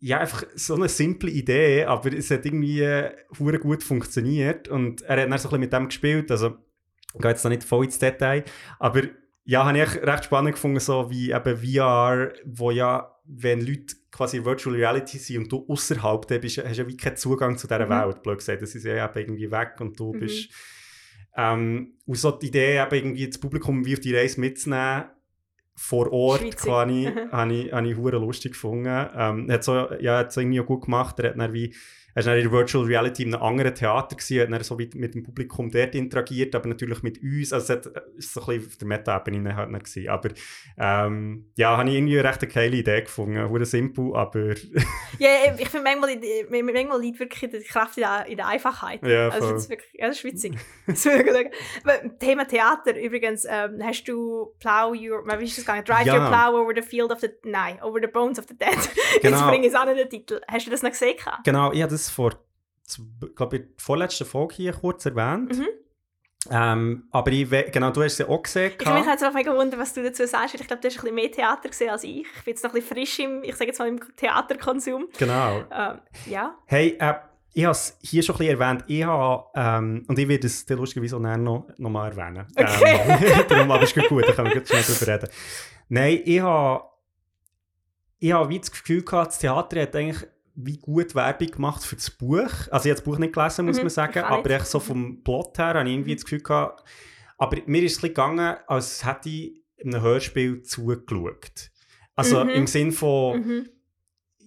ja, 0.00 0.18
einfach 0.18 0.44
so 0.54 0.74
eine 0.74 0.88
simple 0.88 1.30
Idee, 1.30 1.84
aber 1.84 2.12
es 2.12 2.30
hat 2.30 2.44
irgendwie 2.44 2.82
äh, 2.82 3.12
gut 3.60 3.82
funktioniert 3.82 4.68
und 4.68 5.02
er 5.02 5.22
hat 5.22 5.30
dann 5.30 5.38
so 5.38 5.48
ein 5.48 5.50
bisschen 5.50 5.60
mit 5.60 5.72
dem 5.72 5.86
gespielt, 5.86 6.30
also 6.30 6.56
ich 7.16 7.22
gehe 7.22 7.30
jetzt 7.30 7.44
noch 7.44 7.50
nicht 7.50 7.64
voll 7.64 7.84
ins 7.86 7.98
Detail, 7.98 8.44
aber 8.78 9.02
ja, 9.44 9.64
habe 9.64 9.78
ich 9.78 10.02
recht 10.02 10.24
spannend 10.24 10.54
gefunden, 10.54 10.80
so 10.80 11.08
wie 11.10 11.30
eben 11.30 11.56
VR, 11.56 12.32
wo 12.44 12.70
ja, 12.70 13.12
wenn 13.24 13.60
Leute 13.60 13.94
quasi 14.10 14.44
Virtual 14.44 14.74
Reality 14.74 15.18
sind 15.18 15.38
und 15.44 15.52
du 15.52 15.64
außerhalb 15.68 16.26
bist, 16.40 16.58
hast 16.58 16.76
du 16.78 16.82
ja 16.82 16.88
wie 16.88 16.96
keinen 16.96 17.16
Zugang 17.16 17.56
zu 17.56 17.66
dieser 17.66 17.86
Mhm. 17.86 17.90
Welt, 17.90 18.22
blöd 18.22 18.38
gesagt, 18.38 18.62
das 18.62 18.74
ist 18.74 18.84
ja 18.84 19.04
eben 19.04 19.18
irgendwie 19.18 19.50
weg 19.50 19.74
und 19.80 19.98
du 19.98 20.12
Mhm. 20.12 20.18
bist 20.20 20.50
ähm, 21.36 21.92
und 22.06 22.16
so 22.16 22.30
die 22.32 22.46
Idee, 22.48 22.80
eben 22.82 22.94
irgendwie 22.94 23.26
das 23.28 23.38
Publikum 23.38 23.84
wie 23.84 23.94
auf 23.94 24.00
die 24.00 24.16
Reise 24.16 24.40
mitzunehmen, 24.40 25.04
vor 25.74 26.10
Ort 26.10 26.56
quasi, 26.56 27.10
Mhm. 27.14 27.30
habe 27.32 27.52
ich, 27.54 27.72
habe 27.72 27.88
ich 27.88 27.96
lustig 27.96 28.52
gefunden. 28.52 28.86
Ähm, 29.14 29.48
er 29.48 29.54
hat 29.54 29.64
so, 29.64 29.92
ja, 30.00 30.18
hat 30.18 30.30
es 30.30 30.36
irgendwie 30.38 30.60
auch 30.60 30.66
gut 30.66 30.86
gemacht. 30.86 31.20
Er 31.20 31.30
hat 31.30 31.38
dann 31.38 31.52
wie, 31.52 31.74
er 32.16 32.22
dann 32.22 32.36
in 32.36 32.44
der 32.44 32.52
Virtual 32.52 32.84
Reality 32.84 33.24
in 33.24 33.34
einem 33.34 33.42
anderen 33.42 33.74
Theater 33.74 34.16
gewesen, 34.16 34.54
hat 34.54 34.64
so 34.64 34.74
mit, 34.74 34.94
mit 34.94 35.14
dem 35.14 35.22
Publikum 35.22 35.70
dort 35.70 35.94
interagiert, 35.94 36.54
aber 36.54 36.68
natürlich 36.68 37.02
mit 37.02 37.22
uns. 37.22 37.52
Also 37.52 37.74
es 37.74 37.86
ist 38.16 38.32
so 38.32 38.40
ein 38.40 38.46
bisschen 38.46 38.66
auf 38.66 38.76
der 38.76 38.88
Meta-Ebene 38.88 39.54
halt. 39.54 40.08
Aber 40.08 40.30
ähm, 40.78 41.50
ja, 41.56 41.76
habe 41.76 41.90
ich 41.90 41.96
irgendwie 41.96 42.18
eine 42.18 42.28
recht 42.28 42.54
geile 42.54 42.76
Idee 42.76 43.02
gefunden. 43.02 43.48
Hure 43.50 43.66
simpel, 43.66 44.16
aber 44.16 44.54
Ja, 45.18 45.28
ich 45.58 45.68
finde 45.68 45.84
manchmal, 45.84 46.18
manchmal 46.62 47.00
liegt 47.00 47.20
wirklich 47.20 47.50
die 47.50 47.60
Kraft 47.60 47.98
in 47.98 48.04
der, 48.04 48.26
in 48.26 48.36
der 48.38 48.46
Einfachheit. 48.46 49.06
Ja, 49.06 49.28
also 49.28 49.52
das 49.52 49.64
ist 49.64 49.70
wirklich, 49.70 49.90
ja, 49.94 50.08
das 50.08 50.16
ist 50.16 50.24
witzig. 50.24 50.54
Das 50.86 51.02
Thema 52.18 52.46
Theater 52.46 52.98
übrigens, 52.98 53.44
ähm, 53.48 53.80
hast 53.82 54.04
du 54.04 54.54
Plow 54.60 54.94
Your, 54.94 55.24
wie 55.38 55.44
ist 55.44 55.58
das 55.58 55.64
gegangen? 55.64 55.84
Drive 55.84 56.06
Ja. 56.06 56.14
Your 56.14 56.28
Plow 56.28 56.60
over 56.60 56.72
the 56.74 56.82
field 56.82 57.12
of 57.12 57.20
the, 57.20 57.28
nein, 57.44 57.78
over 57.82 57.98
the 58.00 58.06
bones 58.06 58.38
of 58.38 58.46
the 58.48 58.56
dead. 58.56 58.76
Genau. 59.22 59.36
Jetzt 59.36 59.48
bringe 59.48 59.66
ich 59.66 59.72
es 59.72 59.78
an 59.78 59.94
den 59.94 60.08
Titel. 60.08 60.40
Hast 60.46 60.66
du 60.66 60.70
das 60.70 60.82
noch 60.82 60.90
gesehen? 60.90 61.16
genau, 61.44 61.72
ich 61.72 61.82
habe 61.82 61.90
das 62.06 62.14
vor, 62.14 62.32
glaube 63.34 63.56
ich, 63.56 63.62
der 63.62 63.70
vorletzten 63.78 64.24
Folge 64.24 64.54
hier 64.54 64.72
kurz 64.72 65.06
erwähnt. 65.06 65.56
Mhm. 65.56 65.66
Ähm, 66.50 67.08
aber 67.10 67.32
ich, 67.32 67.50
genau, 67.72 67.90
du 67.90 68.02
hast 68.02 68.12
es 68.12 68.18
ja 68.18 68.28
auch 68.28 68.42
gesehen. 68.42 68.72
Ich 68.78 68.86
habe 68.86 69.00
mich 69.00 69.08
jetzt 69.08 69.24
auch 69.24 69.32
mega 69.32 69.52
gewundert, 69.52 69.80
was 69.80 69.92
du 69.94 70.02
dazu 70.02 70.26
sagst. 70.26 70.54
Ich 70.54 70.66
glaube, 70.66 70.80
du 70.80 70.88
hast 70.88 70.96
ein 70.96 71.02
bisschen 71.02 71.14
mehr 71.14 71.30
Theater 71.30 71.68
gesehen 71.68 71.90
als 71.90 72.04
ich. 72.04 72.20
Ich 72.20 72.44
bin 72.44 72.54
jetzt 72.54 72.62
noch 72.62 72.70
ein 72.70 72.74
bisschen 72.74 72.96
frisch 72.96 73.18
im, 73.18 73.42
ich 73.42 73.56
sage 73.56 73.66
jetzt 73.66 73.78
mal, 73.78 73.88
im 73.88 74.00
Theaterkonsum. 74.16 75.08
Genau. 75.18 75.64
Ähm, 75.72 75.98
ja. 76.26 76.54
Hey, 76.66 76.96
äh, 77.00 77.14
ich 77.52 77.64
habe 77.64 77.72
es 77.72 77.96
hier 78.02 78.22
schon 78.22 78.36
ein 78.36 78.38
bisschen 78.38 78.60
erwähnt. 78.60 78.84
Ich 78.86 79.04
habe, 79.04 79.44
ähm, 79.54 80.04
und 80.06 80.18
ich 80.18 80.28
werde 80.28 80.46
es 80.46 80.68
lustigerweise 80.68 81.16
auch 81.16 81.20
noch, 81.20 81.68
noch 81.78 81.90
mal 81.90 82.10
erwähnen. 82.10 82.46
Okay. 82.54 83.00
Ähm, 83.06 83.44
darum, 83.48 83.70
aber 83.70 83.82
ist 83.82 83.94
gut, 83.94 84.28
da 84.28 84.32
können 84.32 84.52
wir 84.52 84.64
schnell 84.64 84.82
drüber 84.82 85.12
reden. 85.14 85.28
Nein, 85.88 86.20
ich 86.24 86.40
habe, 86.40 86.84
ich 88.18 88.32
habe 88.32 88.48
wie 88.50 88.58
das 88.58 88.70
Gefühl 88.70 89.02
gehabt, 89.02 89.28
das 89.28 89.38
Theater 89.38 89.80
hat 89.80 89.96
eigentlich 89.96 90.26
wie 90.56 90.78
gut 90.78 91.14
Werbung 91.14 91.48
gemacht 91.48 91.84
für 91.84 91.96
das 91.96 92.10
Buch. 92.10 92.48
Also 92.70 92.70
ich 92.70 92.72
habe 92.72 92.94
das 92.94 93.02
Buch 93.02 93.18
nicht 93.18 93.34
gelesen, 93.34 93.66
muss 93.66 93.76
Mhm, 93.76 93.82
man 93.82 93.90
sagen, 93.90 94.18
aber 94.20 94.50
echt 94.50 94.66
so 94.66 94.80
vom 94.80 95.22
Plot 95.22 95.58
her 95.58 95.74
habe 95.74 95.88
ich 95.88 95.94
irgendwie 95.94 96.14
das 96.14 96.24
Gefühl 96.24 96.40
gehabt, 96.42 96.82
aber 97.38 97.58
mir 97.66 97.82
ist 97.82 97.96
es 97.96 98.00
gegangen, 98.00 98.56
als 98.66 99.04
hätte 99.04 99.28
ich 99.28 99.62
einem 99.84 100.00
Hörspiel 100.00 100.62
zugeschaut. 100.62 101.70
Also 102.14 102.42
Mhm. 102.44 102.50
im 102.50 102.66
Sinn 102.66 102.92
von, 102.92 103.38
Mhm. 103.40 103.68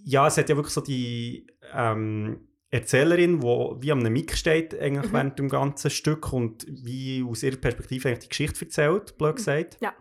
ja, 0.03 0.25
es 0.27 0.37
hat 0.37 0.49
ja 0.49 0.55
wirklich 0.55 0.73
so 0.73 0.81
die 0.81 1.45
ähm, 1.73 2.47
Erzählerin, 2.71 3.39
die 3.41 3.45
wie 3.45 3.91
am 3.91 3.99
Mic 4.01 4.35
steht 4.35 4.79
eigentlich 4.79 5.11
Mhm. 5.11 5.15
während 5.15 5.39
dem 5.39 5.49
ganzen 5.49 5.91
Stück 5.91 6.33
und 6.33 6.65
wie 6.67 7.23
aus 7.27 7.43
ihrer 7.43 7.57
Perspektive 7.57 8.07
eigentlich 8.09 8.19
die 8.25 8.29
Geschichte 8.29 8.65
erzählt, 8.65 9.17
blöd 9.17 9.35
gesagt. 9.35 9.77
Ja. 9.81 9.93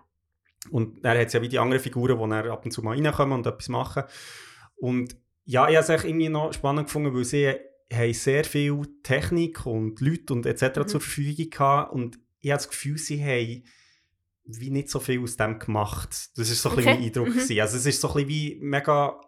Und 0.71 1.05
dann 1.05 1.19
hat 1.19 1.27
es 1.29 1.33
ja 1.35 1.43
wie 1.43 1.49
die 1.49 1.59
anderen 1.59 1.83
Figuren, 1.83 2.19
die 2.19 2.29
dann 2.31 2.51
ab 2.51 2.65
und 2.65 2.71
zu 2.71 2.83
mal 2.83 2.95
reinkommen 2.99 3.39
und 3.39 3.47
etwas 3.47 3.69
machen. 3.69 4.05
Und 4.77 5.17
ja, 5.51 5.67
ich 5.69 5.77
habe 5.77 5.93
es 5.95 6.05
irgendwie 6.05 6.29
noch 6.29 6.53
spannend 6.53 6.87
gefunden, 6.89 7.15
weil 7.15 7.25
sie 7.25 7.55
haben 7.91 8.13
sehr 8.13 8.45
viel 8.45 8.83
Technik 9.03 9.65
und 9.65 9.99
Leute 10.01 10.35
und 10.35 10.45
etc. 10.45 10.63
Mhm. 10.81 10.89
zur 10.89 11.01
Verfügung 11.01 11.49
gehabt 11.51 11.93
und 11.95 12.19
ich 12.41 12.51
habe 12.51 12.59
das 12.59 12.69
Gefühl, 12.69 12.99
sie 12.99 13.23
haben 13.25 13.65
wie 14.45 14.71
nicht 14.71 14.91
so 14.91 15.01
viel 15.01 15.23
aus 15.23 15.37
dem 15.39 15.59
gemacht. 15.59 16.11
Das 16.37 16.51
ist 16.51 16.61
so 16.63 16.69
ein 16.71 16.77
bisschen 16.77 16.91
Okay. 16.93 16.99
mein 17.01 17.07
Eindruck. 17.09 17.29
Mhm. 17.29 17.33
gewesen. 17.33 17.61
Also 17.61 17.77
es 17.79 17.87
ist 17.87 18.01
so 18.01 18.09
ein 18.09 18.15
bisschen 18.15 18.29
wie 18.29 18.59
mega... 18.61 19.21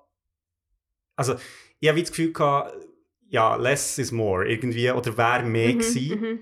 Also 1.17 1.37
ich 1.79 1.89
habe 1.89 2.01
das 2.01 2.11
Gefühl 2.11 2.33
gehabt, 2.33 2.75
ja, 3.29 3.57
less 3.57 3.99
is 3.99 4.13
more 4.13 4.47
irgendwie, 4.47 4.91
oder 4.91 5.17
wäre 5.17 5.43
mehr 5.43 5.69
Mhm, 5.75 5.79
gewesen. 5.79 6.21
mhm. 6.21 6.39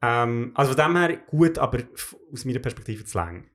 Ähm, 0.00 0.52
also 0.54 0.74
von 0.74 0.84
dem 0.84 0.96
her 0.96 1.16
gut, 1.28 1.58
aber 1.58 1.78
aus 2.32 2.44
meiner 2.44 2.58
Perspektive 2.60 3.04
zu 3.04 3.18
lang. 3.18 3.48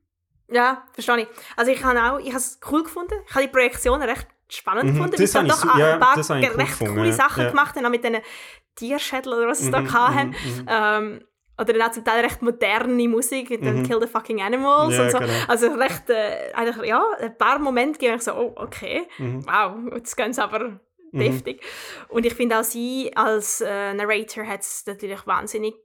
Ja, 0.50 0.86
verstehe 0.94 1.22
ich. 1.22 1.28
Also 1.56 1.72
ich 1.72 1.84
habe 1.84 2.02
auch, 2.04 2.20
ich 2.20 2.28
habe 2.30 2.38
es 2.38 2.60
cool 2.72 2.84
gefunden. 2.84 3.14
Ich 3.28 3.36
habe 3.36 3.46
die 3.46 3.52
Projektionen 3.52 4.08
recht 4.10 4.28
spannend 4.50 4.86
Mhm, 4.86 4.94
gefunden, 4.94 5.12
das 5.12 5.20
weil 5.20 5.28
sie 5.28 5.38
habe 5.38 5.48
ich 5.48 5.54
doch 5.54 5.78
ja, 5.78 5.94
ein 5.96 6.00
paar 6.00 6.18
ich 6.20 6.30
recht 6.58 6.58
gefunden, 6.58 6.96
coole 6.96 7.08
ja. 7.10 7.14
Sachen 7.14 7.44
Ja. 7.44 7.50
gemacht 7.50 7.76
haben, 7.76 7.86
auch 7.86 7.90
mit 7.90 8.04
diesen 8.04 8.18
Tierschädeln 8.76 9.38
oder 9.38 9.48
was 9.48 9.60
sie 9.60 9.72
da 9.72 9.82
Mhm, 9.82 9.94
hatten. 9.94 10.28
mhm, 10.30 10.36
mhm. 10.62 10.66
Ähm, 10.68 11.26
oder 11.60 11.74
dann 11.74 11.82
auch 11.90 11.92
zum 11.92 12.06
Teil 12.06 12.24
recht 12.24 12.42
moderne 12.44 13.08
Musik, 13.08 13.50
mit 13.50 13.66
dem 13.66 13.78
Mhm. 13.78 13.84
Kill 13.84 14.00
the 14.00 14.08
fucking 14.08 14.42
Animals 14.42 14.94
Ja, 14.96 15.04
und 15.04 15.12
so. 15.12 15.18
genau. 15.18 15.34
Also 15.48 15.68
recht, 15.74 16.10
äh, 16.12 16.52
eigentlich, 16.54 16.88
ja, 16.88 17.04
ein 17.20 17.36
paar 17.38 17.58
Momente 17.60 17.98
gehen 17.98 18.16
ich 18.16 18.22
so, 18.22 18.34
oh, 18.34 18.54
okay, 18.56 19.08
wow, 19.18 19.76
jetzt 19.96 20.16
gehen 20.16 20.34
sie 20.34 20.44
aber 20.44 20.80
deftig. 21.14 21.62
Und 22.10 22.26
ich 22.28 22.34
finde 22.36 22.60
auch 22.60 22.64
sie 22.64 23.12
als 23.16 23.62
äh, 23.62 23.94
Narrator 23.96 24.46
hat 24.46 24.62
es 24.62 24.86
natürlich 24.86 25.26
wahnsinnig 25.26 25.76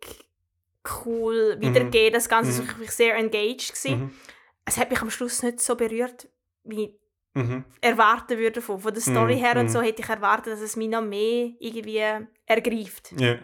cool 1.07 1.57
wiedergegeben. 1.61 2.12
Das 2.12 2.29
Ganze 2.29 2.53
Mhm. 2.53 2.59
war 2.59 2.75
wirklich 2.75 2.90
sehr 2.90 3.16
engaged. 3.16 3.68
Gewesen. 3.70 4.12
Es 4.64 4.77
hat 4.77 4.90
mich 4.90 5.01
am 5.01 5.11
Schluss 5.11 5.42
nicht 5.42 5.61
so 5.61 5.75
berührt, 5.75 6.29
wie 6.64 6.85
ich 6.85 6.94
Mhm. 7.34 7.64
erwarten 7.80 8.36
würde 8.38 8.60
von, 8.60 8.78
von 8.80 8.92
der 8.92 9.02
Story 9.02 9.36
Mhm, 9.36 9.40
her 9.40 9.56
und 9.56 9.64
mhm. 9.64 9.68
so 9.70 9.80
hätte 9.80 10.02
ich 10.02 10.08
erwartet, 10.08 10.52
dass 10.52 10.60
es 10.60 10.76
mich 10.76 10.88
noch 10.88 11.00
mehr 11.02 11.50
irgendwie 11.60 12.02
ergreift. 12.46 13.12
Ja. 13.16 13.32
Und 13.32 13.40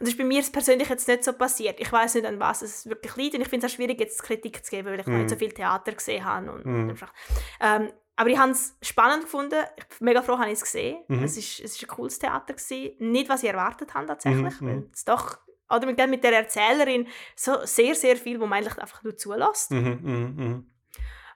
das 0.00 0.08
ist 0.10 0.18
bei 0.18 0.24
mir 0.24 0.42
persönlich 0.52 0.88
jetzt 0.88 1.06
nicht 1.08 1.24
so 1.24 1.32
passiert. 1.32 1.78
Ich 1.80 1.90
weiß 1.92 2.14
nicht, 2.16 2.26
an 2.26 2.40
was 2.40 2.62
es 2.62 2.88
wirklich 2.88 3.14
liegt 3.16 3.34
und 3.36 3.40
ich 3.42 3.48
finde 3.48 3.66
es 3.66 3.72
auch 3.72 3.76
schwierig, 3.76 4.00
jetzt 4.00 4.22
Kritik 4.22 4.64
zu 4.64 4.70
geben, 4.70 4.88
weil 4.88 5.00
ich 5.00 5.06
noch 5.06 5.12
Mhm. 5.12 5.18
nicht 5.20 5.30
so 5.30 5.36
viel 5.36 5.52
Theater 5.52 5.92
gesehen 5.92 6.24
habe. 6.24 6.50
Und, 6.50 6.66
Mhm. 6.66 6.90
einfach. 6.90 7.12
Ähm, 7.60 7.92
aber 8.16 8.30
ich 8.30 8.38
habe 8.38 8.50
es 8.50 8.76
spannend 8.82 9.22
gefunden. 9.22 9.60
Ich 9.76 9.84
bin 9.86 10.06
mega 10.06 10.22
froh, 10.22 10.38
habe 10.38 10.46
ich 10.48 10.54
es 10.54 10.62
gesehen. 10.62 11.04
Mhm. 11.06 11.22
Es 11.22 11.36
ist, 11.36 11.60
es 11.60 11.76
ist 11.76 11.82
ein 11.84 11.88
cooles 11.88 12.18
Theater 12.18 12.54
gewesen. 12.54 12.92
Nicht, 12.98 13.28
was 13.28 13.44
ich 13.44 13.48
erwartet 13.48 13.94
habe 13.94 14.06
tatsächlich, 14.06 14.60
Mhm, 14.60 14.66
weil 14.66 14.74
mhm. 14.76 14.90
es 14.92 15.04
doch 15.04 15.38
oder 15.70 15.86
mit, 15.86 15.98
mit 16.08 16.24
der 16.24 16.32
Erzählerin 16.32 17.06
so 17.36 17.58
sehr, 17.64 17.94
sehr 17.94 18.16
viel, 18.16 18.40
wo 18.40 18.46
man 18.46 18.58
eigentlich 18.64 18.78
einfach 18.78 19.02
nur 19.04 19.16
zulässt. 19.16 19.70
Mhm. 19.70 19.98
Mhm. 20.02 20.34
Mhm. 20.36 20.70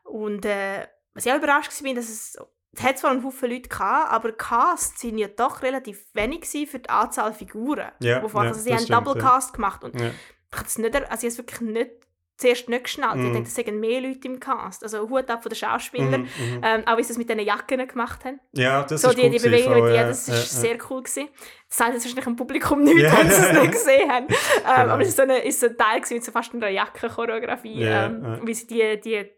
Und 0.05 0.45
äh, 0.47 0.87
was 1.15 1.27
ich 1.27 1.33
auch 1.33 1.37
überrascht 1.37 1.71
war, 1.85 1.95
dass 1.95 2.09
es, 2.09 2.37
es 2.75 2.83
hat 2.83 2.99
zwar 2.99 3.11
einen 3.11 3.25
Haufen 3.25 3.51
Leute 3.51 3.69
gehabt, 3.69 4.13
aber 4.13 4.33
Cast 4.33 4.99
sind 4.99 5.19
ja 5.19 5.29
doch 5.29 5.63
relativ 5.63 6.07
wenig 6.15 6.47
für 6.49 6.79
die 6.79 6.89
Anzahl 6.89 7.35
Figuren. 7.35 7.91
Ja, 8.01 8.23
Wovon, 8.23 8.45
ja, 8.45 8.49
also 8.51 8.61
sie 8.63 8.71
haben 8.73 8.79
stimmt, 8.83 9.07
Double 9.07 9.21
ja. 9.23 9.29
Cast 9.29 9.53
gemacht 9.55 9.85
und 9.85 10.01
Ja. 10.01 10.09
ich 10.09 10.57
habe 10.59 10.67
es 10.67 10.79
nicht, 10.79 11.11
also 11.11 11.27
ich 11.27 11.39
wirklich 11.39 11.61
nicht, 11.61 11.91
zuerst 12.39 12.69
nicht 12.69 12.85
geschnallt. 12.85 13.19
Ich 13.19 13.23
Mhm. 13.27 13.35
dachte, 13.35 13.47
es 13.47 13.55
seien 13.55 13.79
mehr 13.79 14.01
Leute 14.01 14.27
im 14.27 14.41
Cast. 14.41 14.83
Also 14.83 15.09
Hut 15.09 15.31
ab 15.31 15.43
von 15.43 15.51
den 15.51 15.55
Schauspielern. 15.55 16.23
Mhm. 16.23 16.57
Mhm. 16.57 16.61
Ähm, 16.65 16.83
auch 16.87 16.97
wie 16.99 17.05
sie 17.05 17.13
es 17.13 17.19
mit 17.19 17.29
diesen 17.29 17.41
Jacken 17.45 17.87
gemacht 17.87 18.25
haben. 18.25 18.41
Ja, 18.53 18.83
das 18.83 19.03
so 19.03 19.11
ist 19.11 19.19
die, 19.19 19.23
cool 19.25 19.31
die 19.31 19.39
Bewegung 19.39 19.85
mit 19.85 19.95
ja, 19.95 20.09
das 20.09 20.27
ja, 20.27 20.35
ist 20.35 20.55
ja. 20.55 20.61
sehr 20.61 20.79
cool 20.91 21.03
gewesen. 21.05 21.29
Das 21.69 21.77
sagt 21.79 21.93
jetzt 21.93 22.05
wahrscheinlich 22.05 22.27
im 22.27 22.35
Publikum 22.37 22.83
nichts, 22.83 23.03
Ja. 23.03 23.17
wenn 23.17 23.31
sie 23.31 23.37
es 23.37 23.53
nicht 23.53 23.73
gesehen 23.73 24.11
haben. 24.11 24.27
Ähm, 24.31 24.37
Genau. 24.65 24.93
Aber 24.95 25.03
es 25.03 25.09
ist 25.09 25.17
so, 25.19 25.23
eine, 25.23 25.39
ist 25.45 25.61
so 25.61 25.67
ein 25.67 25.77
Teil 25.77 26.01
gewesen 26.01 26.15
mit 26.15 26.25
so 26.25 26.33
fast 26.33 26.53
einer 26.55 26.69
Jackenchoreografie, 26.69 27.81
Ja, 27.85 28.07
ähm, 28.07 28.23
ja. 28.25 28.41
wie 28.47 28.55
sie 28.55 28.67
die, 28.67 29.01
die 29.01 29.31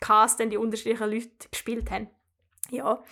Cast 0.00 0.40
dann 0.40 0.50
die 0.50 0.56
unterschiedlichen 0.56 1.10
Leute 1.10 1.28
gespielt 1.50 1.90
haben. 1.90 2.08
Ja, 2.70 3.02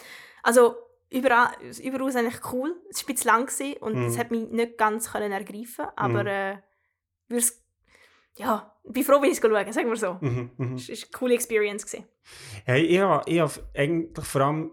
also 0.42 0.76
überall, 1.10 1.48
überaus 1.82 2.16
eigentlich 2.16 2.40
cool. 2.52 2.74
Es 2.90 3.02
war 3.02 3.08
ein 3.10 3.14
bisschen 3.14 3.30
lang 3.30 3.46
gewesen 3.46 3.76
und 3.80 3.94
Mhm. 3.94 4.06
es 4.06 4.18
hat 4.18 4.30
mich 4.30 4.48
nicht 4.48 4.78
ganz 4.78 5.10
können 5.12 5.32
ergreifen 5.32 5.86
aber 5.96 6.22
Mhm. 6.22 6.28
äh, 6.28 6.56
würd's, 7.28 7.62
ja, 8.36 8.72
bin 8.84 9.02
froh, 9.04 9.20
wie 9.22 9.26
ich 9.26 9.32
es 9.32 9.38
schauen 9.40 9.72
sagen 9.72 9.88
wir 9.88 9.96
so. 9.96 10.16
Mhm. 10.20 10.50
Mhm. 10.56 10.74
Es 10.76 10.88
war 10.88 10.94
eine 10.96 11.06
coole 11.18 11.34
Experience. 11.34 11.84
Gewesen. 11.86 12.06
Hey, 12.64 12.82
ich 12.84 12.98
habe 13.00 13.28
ich 13.30 13.42
eigentlich 13.76 14.24
vor 14.26 14.40
allem, 14.42 14.70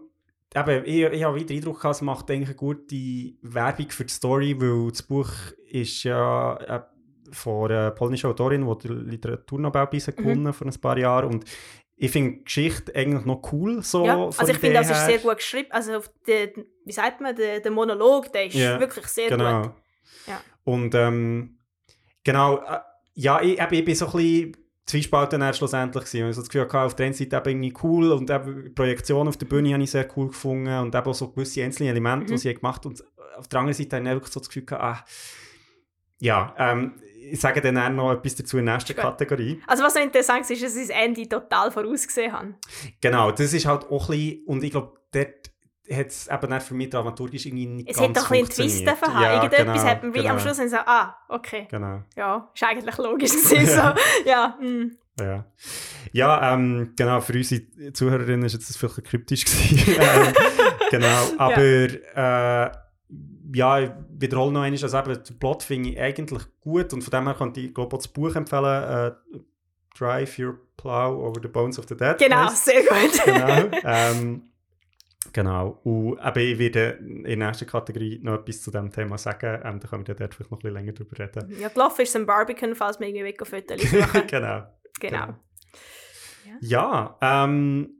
eben, 0.54 0.84
ich, 0.84 1.02
ich 1.02 1.24
habe 1.24 1.36
wieder 1.36 1.46
den 1.46 1.56
Eindruck 1.58 1.84
es 1.84 2.00
macht 2.02 2.30
eigentlich 2.30 2.48
eine 2.50 2.56
gute 2.56 2.94
Werbung 3.42 3.90
für 3.90 4.04
die 4.04 4.12
Story, 4.12 4.60
weil 4.60 4.90
das 4.90 5.02
Buch 5.02 5.30
ist 5.68 6.02
ja, 6.04 6.56
äh, 6.56 6.82
von 7.32 7.70
einer 7.72 7.90
polnischen 7.90 8.30
Autorin, 8.30 8.64
die 8.66 8.88
den 8.88 9.10
Literaturnobelpreis 9.10 10.06
Mhm. 10.08 10.16
gewonnen 10.16 10.52
vor 10.52 10.66
ein 10.68 10.80
paar 10.80 10.96
Jahren 10.96 11.28
und 11.28 11.44
ich 11.98 12.10
finde 12.10 12.38
die 12.38 12.44
Geschichte 12.44 12.94
eigentlich 12.94 13.24
noch 13.24 13.40
cool, 13.52 13.82
so 13.82 14.04
ja. 14.04 14.16
Also 14.26 14.48
ich 14.48 14.58
finde, 14.58 14.74
das 14.74 14.90
ist 14.90 15.06
sehr 15.06 15.18
gut 15.18 15.36
geschrieben. 15.36 15.68
Also 15.70 15.96
auf 15.96 16.10
der, 16.26 16.50
wie 16.84 16.92
sagt 16.92 17.20
man, 17.22 17.34
der, 17.34 17.60
der 17.60 17.70
Monolog, 17.70 18.30
der 18.32 18.46
ist 18.46 18.54
Ja, 18.54 18.78
wirklich 18.78 19.06
sehr 19.06 19.30
genau. 19.30 19.62
gut. 19.62 19.72
Ja. 20.26 20.40
Und 20.64 20.94
ähm, 20.94 21.58
genau, 22.22 22.58
äh, 22.58 22.80
ja, 23.14 23.40
ich, 23.40 23.58
eben, 23.58 23.74
ich 23.74 23.84
bin 23.84 23.94
so 23.94 24.06
ein 24.06 24.12
bisschen 24.12 24.56
zwiespalten 24.84 25.54
schlussendlich 25.54 26.04
gewesen. 26.04 26.24
Und 26.24 26.30
ich 26.30 26.36
so 26.36 26.42
das 26.42 26.48
Gefühl 26.50 26.62
hatte, 26.68 26.80
auf 26.80 26.94
der 26.96 27.06
einen 27.06 27.14
Seite 27.14 27.36
eben 27.36 27.48
irgendwie 27.64 27.74
cool 27.82 28.12
und 28.12 28.30
eben 28.30 28.64
die 28.64 28.70
Projektion 28.70 29.26
auf 29.26 29.36
der 29.38 29.46
Bühne 29.46 29.72
habe 29.72 29.82
ich 29.82 29.90
sehr 29.90 30.06
cool 30.16 30.28
gefunden 30.28 30.78
und 30.78 30.94
eben 30.94 31.06
auch 31.06 31.14
so 31.14 31.30
gewisse 31.30 31.62
einzelne 31.64 31.88
Elemente, 31.90 32.26
Mhm. 32.26 32.36
die 32.36 32.38
sie 32.38 32.54
gemacht 32.54 32.84
haben. 32.84 32.92
Und 32.92 33.04
auf 33.38 33.48
der 33.48 33.60
anderen 33.60 33.74
Seite 33.74 33.96
habe 33.96 34.06
ich 34.06 34.12
wirklich 34.14 34.32
so 34.32 34.40
das 34.40 34.48
Gefühl 34.48 34.66
gehabt, 34.66 34.82
ah, 34.82 35.04
ja, 36.18 36.54
ähm, 36.58 36.94
ich 37.32 37.40
sage 37.40 37.60
dann 37.60 37.78
auch 37.78 37.90
noch 37.90 38.12
etwas 38.12 38.36
dazu 38.36 38.58
in 38.58 38.66
der 38.66 38.74
nächsten. 38.74 38.94
Kategorie. 38.94 39.60
Also 39.66 39.82
was 39.82 39.94
so 39.94 40.00
interessant 40.00 40.42
ist, 40.42 40.50
ist, 40.50 40.64
dass 40.64 40.74
sie 40.74 40.86
das 40.86 40.90
Ende 40.90 41.28
total 41.28 41.70
vorausgesehen 41.70 42.32
haben. 42.32 42.54
Genau, 43.00 43.30
das 43.30 43.52
ist 43.52 43.66
halt 43.66 43.84
auch 43.90 44.08
ein 44.08 44.18
bisschen, 44.18 44.44
und 44.46 44.64
ich 44.64 44.70
glaube, 44.70 44.94
dort 45.12 45.50
hat 45.90 46.06
es 46.08 46.28
eben 46.28 46.50
dann 46.50 46.60
für 46.60 46.74
mich 46.74 46.90
dramaturgisch 46.90 47.46
irgendwie 47.46 47.66
nicht 47.66 47.90
Es 47.90 47.96
ganz 47.96 48.16
hat 48.16 48.24
doch 48.24 48.30
ein 48.30 48.44
bisschen 48.44 48.66
Twist 48.66 48.86
davon. 48.86 49.12
Ja, 49.20 49.34
Irgendetwas 49.36 49.74
genau, 49.74 49.84
hat 49.84 50.02
man 50.02 50.14
wie 50.14 50.18
genau, 50.18 50.30
am 50.30 50.40
Schluss 50.40 50.56
so, 50.56 50.76
ah, 50.76 51.16
okay. 51.28 51.68
Genau. 51.70 52.02
Ja, 52.16 52.50
ist 52.54 52.62
eigentlich 52.62 52.96
logisch 52.98 53.30
gewesen. 53.50 53.66
Ja. 53.66 53.94
So. 53.94 54.28
Ja, 54.28 54.58
mm. 54.60 54.96
Ja, 55.18 55.46
ja 56.12 56.52
ähm, 56.52 56.92
genau, 56.96 57.20
für 57.20 57.34
unsere 57.34 57.92
Zuhörerinnen 57.92 58.42
war 58.42 58.48
jetzt 58.48 58.68
das 58.68 58.76
vielleicht 58.76 58.98
ein 58.98 59.02
bisschen 59.02 59.44
kryptisch. 59.44 59.44
ähm, 59.98 60.34
genau, 60.90 61.28
aber 61.38 61.62
äh, 61.62 62.85
ja, 63.56 63.80
ich 63.80 63.90
wiederhole 64.10 64.52
noch 64.52 64.62
einmal, 64.62 64.82
also 64.82 64.98
eben, 64.98 65.24
den 65.24 65.38
Plot 65.38 65.62
finde 65.62 65.88
ich 65.88 65.98
eigentlich 65.98 66.42
gut 66.60 66.92
und 66.92 67.02
von 67.02 67.10
dem 67.10 67.24
her 67.24 67.34
könnte 67.34 67.60
ich 67.60 67.72
glaube 67.72 67.96
auch 67.96 67.98
das 67.98 68.08
Buch 68.08 68.34
empfehlen, 68.34 68.64
äh, 68.64 69.12
Drive 69.98 70.38
Your 70.38 70.58
Plow 70.76 71.26
Over 71.26 71.40
the 71.40 71.48
Bones 71.48 71.78
of 71.78 71.86
the 71.88 71.96
Dead. 71.96 72.18
genau, 72.18 72.44
heisst's. 72.44 72.66
sehr 72.66 72.82
gut. 72.82 73.24
genau. 73.24 73.78
ähm, 73.82 74.42
genau. 75.32 75.80
Und 75.84 76.18
eben, 76.18 76.52
ich 76.52 76.58
werde 76.58 76.98
in 77.00 77.24
der 77.24 77.48
nächsten 77.48 77.66
Kategorie 77.66 78.20
noch 78.22 78.34
etwas 78.34 78.60
zu 78.60 78.70
diesem 78.70 78.92
Thema 78.92 79.16
sagen. 79.16 79.62
Ähm, 79.64 79.80
da 79.80 79.88
können 79.88 80.06
wir 80.06 80.14
dann 80.14 80.30
vielleicht 80.30 80.50
noch 80.50 80.58
ein 80.58 80.62
bisschen 80.62 80.74
länger 80.74 80.92
drüber 80.92 81.18
reden. 81.18 81.58
ja, 81.58 81.68
gelaufen 81.68 82.02
ist 82.02 82.14
ein 82.14 82.26
Barbican, 82.26 82.74
falls 82.74 83.00
wir 83.00 83.08
irgendwie 83.08 83.34
Fotos 83.42 83.80
suchen. 83.80 84.26
genau. 84.26 84.66
genau. 85.00 85.34
Ja, 86.60 87.16
ähm, 87.22 87.95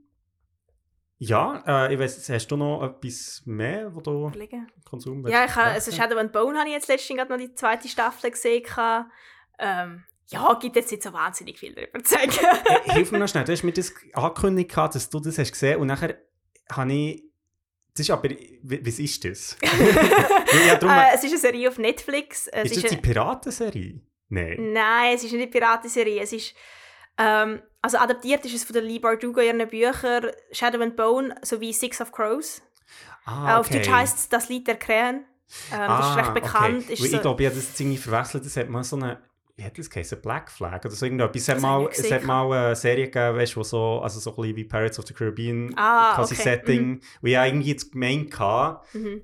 ja, 1.19 1.63
äh, 1.87 1.93
ich 1.93 1.99
weiß, 1.99 2.29
hast 2.29 2.47
du 2.47 2.57
noch 2.57 2.83
etwas 2.83 3.41
mehr, 3.45 3.93
wo 3.93 4.01
du 4.01 4.27
Überlegen. 4.27 4.71
Konsum 4.85 5.25
Ja, 5.27 5.45
ich 5.45 5.55
habe, 5.55 5.71
also? 5.71 5.91
Shadow 5.91 6.17
and 6.17 6.31
Bone 6.31 6.57
habe 6.57 6.67
ich 6.69 6.75
jetzt 6.75 6.87
letztens 6.87 7.17
gerade 7.17 7.31
noch 7.31 7.39
die 7.39 7.53
zweite 7.55 7.87
Staffel 7.87 8.31
gesehen. 8.31 8.63
Ähm, 9.59 10.03
ja, 10.27 10.53
gibt 10.61 10.75
jetzt 10.75 10.91
nicht 10.91 11.03
so 11.03 11.13
wahnsinnig 11.13 11.57
viel 11.57 11.73
darüber 11.73 12.03
zu 12.03 12.13
sagen. 12.13 12.31
Hey, 12.31 12.91
Hilf 12.95 13.11
mir 13.11 13.19
noch 13.19 13.27
schnell, 13.29 13.45
du 13.45 13.51
hast 13.51 13.63
mir 13.63 13.71
das 13.71 13.93
angekündigt, 14.13 14.69
gehabt, 14.69 14.95
dass 14.95 15.09
du 15.09 15.19
das 15.19 15.37
hast 15.37 15.51
gesehen 15.51 15.79
und 15.79 15.87
nachher 15.87 16.17
habe 16.71 16.93
ich, 16.93 17.23
das 17.93 18.01
ist 18.01 18.11
aber, 18.11 18.29
was 18.29 18.99
ist 18.99 19.23
das? 19.25 19.57
ja, 20.67 20.75
darum, 20.75 20.95
äh, 20.95 21.15
es 21.15 21.23
ist 21.23 21.31
eine 21.31 21.39
Serie 21.39 21.69
auf 21.69 21.77
Netflix. 21.77 22.47
Es 22.47 22.71
ist 22.71 22.83
das 22.83 22.91
die 22.91 22.97
eine- 22.97 23.01
Piratenserie? 23.01 24.01
Nein. 24.29 24.73
Nein, 24.73 25.15
es 25.15 25.23
ist 25.23 25.31
nicht 25.31 25.41
eine 25.41 25.49
Piratenserie. 25.51 26.21
Es 26.21 26.33
ist, 26.33 26.53
ähm, 27.17 27.61
also 27.81 27.97
adaptiert 27.97 28.45
ist 28.45 28.53
es 28.55 28.63
von 28.63 28.73
der 28.73 28.81
Lee 28.83 28.99
Bardugo 28.99 29.39
ihren 29.41 29.65
Büchern 29.67 30.27
Shadow 30.51 30.81
and 30.81 30.95
Bone 30.95 31.33
sowie 31.41 31.73
Six 31.73 32.01
of 32.01 32.11
Crows. 32.11 32.61
Ah, 33.25 33.55
Äh, 33.55 33.59
Auf 33.59 33.69
Deutsch 33.69 33.89
heisst 33.89 34.17
es 34.17 34.29
«Das 34.29 34.49
Lied 34.49 34.67
der 34.67 34.77
Krähen». 34.77 35.25
Ähm, 35.71 35.79
das 35.87 36.09
ist 36.09 36.17
recht 36.17 36.33
bekannt. 36.33 36.83
Okay. 36.83 36.93
Ist 36.93 36.99
so, 37.09 37.15
Ich 37.15 37.21
glaube, 37.21 37.43
ich 37.43 37.49
habe 37.49 37.59
das 37.59 37.79
irgendwie 37.79 37.97
verwechselt. 37.97 38.45
Das 38.45 38.57
hat 38.57 38.69
mal 38.69 38.83
so 38.83 38.97
eine, 38.97 39.21
wie 39.55 39.63
hat 39.63 39.77
das 39.77 39.89
geheißen? 39.89 40.21
Black 40.21 40.51
Flag 40.51 40.79
oder 40.83 40.91
so 40.91 41.05
irgendetwas. 41.05 41.41
Es 41.41 41.49
hat 41.49 41.61
mal, 41.61 41.87
es 41.91 42.11
hat 42.11 42.23
mal 42.23 42.51
eine 42.51 42.75
Serie 42.75 43.05
gegeben, 43.05 43.37
weißt, 43.37 43.55
wo 43.55 43.63
so, 43.63 44.01
also 44.01 44.19
so 44.19 44.31
ein 44.31 44.35
bisschen 44.35 44.55
wie 44.57 44.63
Pirates 44.65 44.99
of 44.99 45.05
the 45.07 45.13
Caribbean 45.13 45.73
Ah, 45.77 46.13
quasi 46.15 46.33
okay. 46.35 46.43
Setting, 46.43 47.01
wo 47.21 47.27
ich 47.27 47.37
eigentlich 47.37 47.67
jetzt 47.67 47.91
gemeint 47.93 48.37
hatte, 48.37 48.97
mhm. 48.97 49.21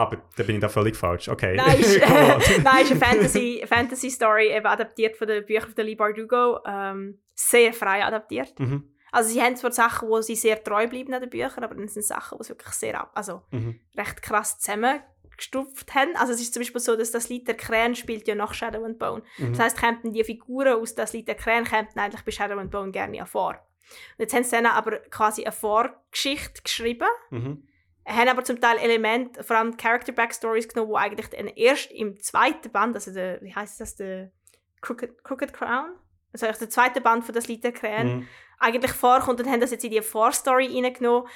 Aber 0.00 0.18
da 0.36 0.42
bin 0.42 0.56
ich 0.56 0.60
da 0.60 0.68
völlig 0.68 0.96
falsch. 0.96 1.28
Okay. 1.28 1.56
Nein, 1.56 1.78
ist, 1.80 1.98
nein, 2.64 2.82
ist 2.82 2.90
eine 2.92 3.00
Fantasy, 3.00 3.64
Fantasy 3.66 4.10
Story, 4.10 4.48
eben 4.52 4.66
adaptiert 4.66 5.16
von 5.16 5.26
den 5.28 5.44
Büchern 5.46 5.70
von 5.74 5.84
Lee 5.84 5.94
Bardugo. 5.94 6.58
Ähm, 6.66 7.18
sehr 7.34 7.72
frei 7.72 8.04
adaptiert. 8.04 8.58
mhm. 8.58 8.84
Also 9.12 9.30
sie 9.30 9.42
haben 9.42 9.56
zwar 9.56 9.72
Sachen, 9.72 10.08
wo 10.08 10.20
sie 10.20 10.36
sehr 10.36 10.62
treu 10.62 10.86
bleiben 10.86 11.12
an 11.12 11.20
den 11.20 11.30
Büchern, 11.30 11.64
aber 11.64 11.74
dann 11.74 11.88
sind 11.88 12.04
Sachen, 12.04 12.38
die 12.38 12.44
sie 12.44 12.50
wirklich 12.50 12.74
sehr 12.74 13.00
ab, 13.00 13.10
also 13.14 13.42
Mhm. 13.50 13.80
recht 13.96 14.22
krass 14.22 14.60
zusammengestupft 14.60 15.94
haben. 15.94 16.14
Also 16.16 16.32
es 16.32 16.40
ist 16.40 16.54
zum 16.54 16.60
Beispiel 16.60 16.80
so, 16.80 16.96
dass 16.96 17.10
das 17.10 17.28
Lied 17.28 17.48
der 17.48 17.56
Krähen 17.56 17.96
spielt 17.96 18.28
ja 18.28 18.34
nach 18.34 18.54
Shadow 18.54 18.84
and 18.84 18.98
Bone. 18.98 19.22
Mhm. 19.38 19.50
Das 19.52 19.58
heisst, 19.60 19.78
kämpfen 19.78 20.12
die 20.12 20.22
Figuren 20.24 20.74
aus 20.80 20.94
das 20.94 21.12
Lied 21.12 21.26
der 21.28 21.34
Krähen 21.34 21.64
kämpfen 21.64 21.98
eigentlich 21.98 22.22
bei 22.24 22.30
Shadow 22.30 22.58
and 22.58 22.70
Bone 22.70 22.92
gerne 22.92 23.24
vor. 23.26 23.50
Und 23.52 24.20
jetzt 24.20 24.32
haben 24.34 24.44
sie 24.44 24.50
dann 24.52 24.66
aber 24.66 24.98
quasi 25.10 25.42
eine 25.44 25.52
Vorgeschichte 25.52 26.62
geschrieben, 26.62 27.08
Mhm. 27.30 27.64
Haben 28.12 28.28
aber 28.28 28.44
zum 28.44 28.60
Teil 28.60 28.78
Elemente, 28.78 29.42
vor 29.44 29.56
allem 29.56 29.76
Character 29.76 30.12
Backstories 30.12 30.68
genommen, 30.68 30.90
die 30.92 30.96
eigentlich 30.98 31.28
dann 31.28 31.46
erst 31.48 31.90
im 31.92 32.20
zweiten 32.20 32.70
Band, 32.70 32.94
also 32.94 33.12
der, 33.12 33.40
wie 33.42 33.54
heißt 33.54 33.80
das, 33.80 33.96
der 33.96 34.30
Crooked, 34.80 35.22
Crooked 35.24 35.52
Crown? 35.52 35.90
Also 36.32 36.46
eigentlich 36.46 36.58
der 36.58 36.70
zweite 36.70 37.00
Band 37.00 37.24
von 37.24 37.34
das 37.34 37.48
Lied 37.48 37.64
der 37.64 37.72
Krähen 37.72 38.18
Mhm. 38.18 38.26
eigentlich 38.58 38.92
vorkommt 38.92 39.40
und 39.40 39.48
haben 39.48 39.60
das 39.60 39.70
jetzt 39.72 39.84
in 39.84 39.90
die 39.90 40.00
Vorstory 40.02 40.66
reingenommen. 40.82 41.28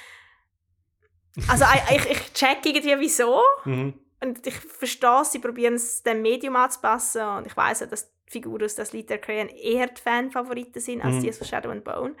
Also 1.49 1.65
ich, 1.93 2.05
ich 2.11 2.33
check 2.33 2.65
irgendwie 2.65 2.95
wieso 2.99 3.41
Mhm. 3.65 3.93
und 4.21 4.47
ich 4.47 4.55
verstehe, 4.55 5.25
sie 5.25 5.39
probieren 5.39 5.73
es 5.73 6.01
dem 6.03 6.21
Medium 6.21 6.55
anzupassen 6.55 7.21
und 7.21 7.47
ich 7.47 7.55
weiß 7.57 7.81
ja, 7.81 7.85
dass 7.87 8.07
die 8.09 8.31
Figuren 8.31 8.63
aus 8.63 8.75
das 8.75 8.93
Lied 8.93 9.09
der 9.09 9.17
Krähen 9.19 9.49
eher 9.49 9.87
die 9.87 10.01
Fanfavoriten 10.01 10.81
sind 10.81 11.01
als 11.03 11.15
Mhm. 11.17 11.21
die 11.21 11.31
von 11.33 11.45
Shadow 11.45 11.69
and 11.69 11.83
Bone. 11.83 12.15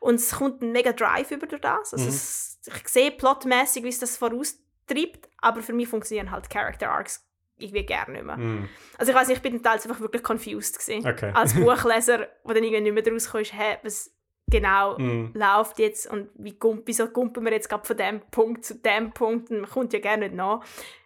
Und 0.00 0.16
es 0.16 0.32
kommt 0.32 0.60
ein 0.60 0.72
mega 0.72 0.92
Drive 0.92 1.30
über 1.30 1.46
das. 1.46 1.92
Also 1.94 2.04
Mhm. 2.04 2.08
es, 2.10 2.47
ich 2.76 2.88
sehe 2.88 3.10
plotmäßig, 3.10 3.84
wie 3.84 3.88
es 3.88 3.98
das 3.98 4.16
voraustreibt, 4.16 5.28
aber 5.38 5.62
für 5.62 5.72
mich 5.72 5.88
funktionieren 5.88 6.30
halt 6.30 6.50
Character 6.50 6.90
Arcs 6.90 7.24
irgendwie 7.58 7.84
gerne 7.84 8.12
nicht 8.12 8.24
mehr. 8.24 8.36
Mhm. 8.36 8.68
Also 8.96 9.12
ich 9.12 9.18
weiß 9.18 9.28
nicht, 9.28 9.38
ich 9.38 9.42
bin 9.42 9.62
teils 9.62 9.84
einfach 9.84 10.00
wirklich 10.00 10.22
confused 10.22 10.78
gewesen. 10.78 11.08
Okay. 11.08 11.32
Als 11.34 11.54
Buchleser, 11.60 12.28
wo 12.44 12.52
dann 12.52 12.62
irgendwie 12.62 12.80
nicht 12.80 12.94
mehr 12.94 13.02
daraus 13.02 13.30
kam, 13.30 13.42
hä, 13.42 13.78
was 13.82 14.12
genau 14.50 14.98
Mhm. 14.98 15.30
läuft 15.34 15.78
jetzt 15.78 16.10
und 16.10 16.28
wie 16.34 16.52
gump, 16.58 16.82
wieso 16.86 17.06
kumpen 17.08 17.44
wir 17.44 17.52
jetzt 17.52 17.68
gerade 17.68 17.86
von 17.86 17.96
dem 17.96 18.20
Punkt 18.30 18.64
zu 18.64 18.74
dem 18.74 19.12
Punkt 19.12 19.50
und 19.50 19.60
man 19.60 19.70
kommt 19.70 19.92
ja 19.92 19.98
gerne 20.00 20.24
nicht 20.26 20.34
nach. 20.36 20.60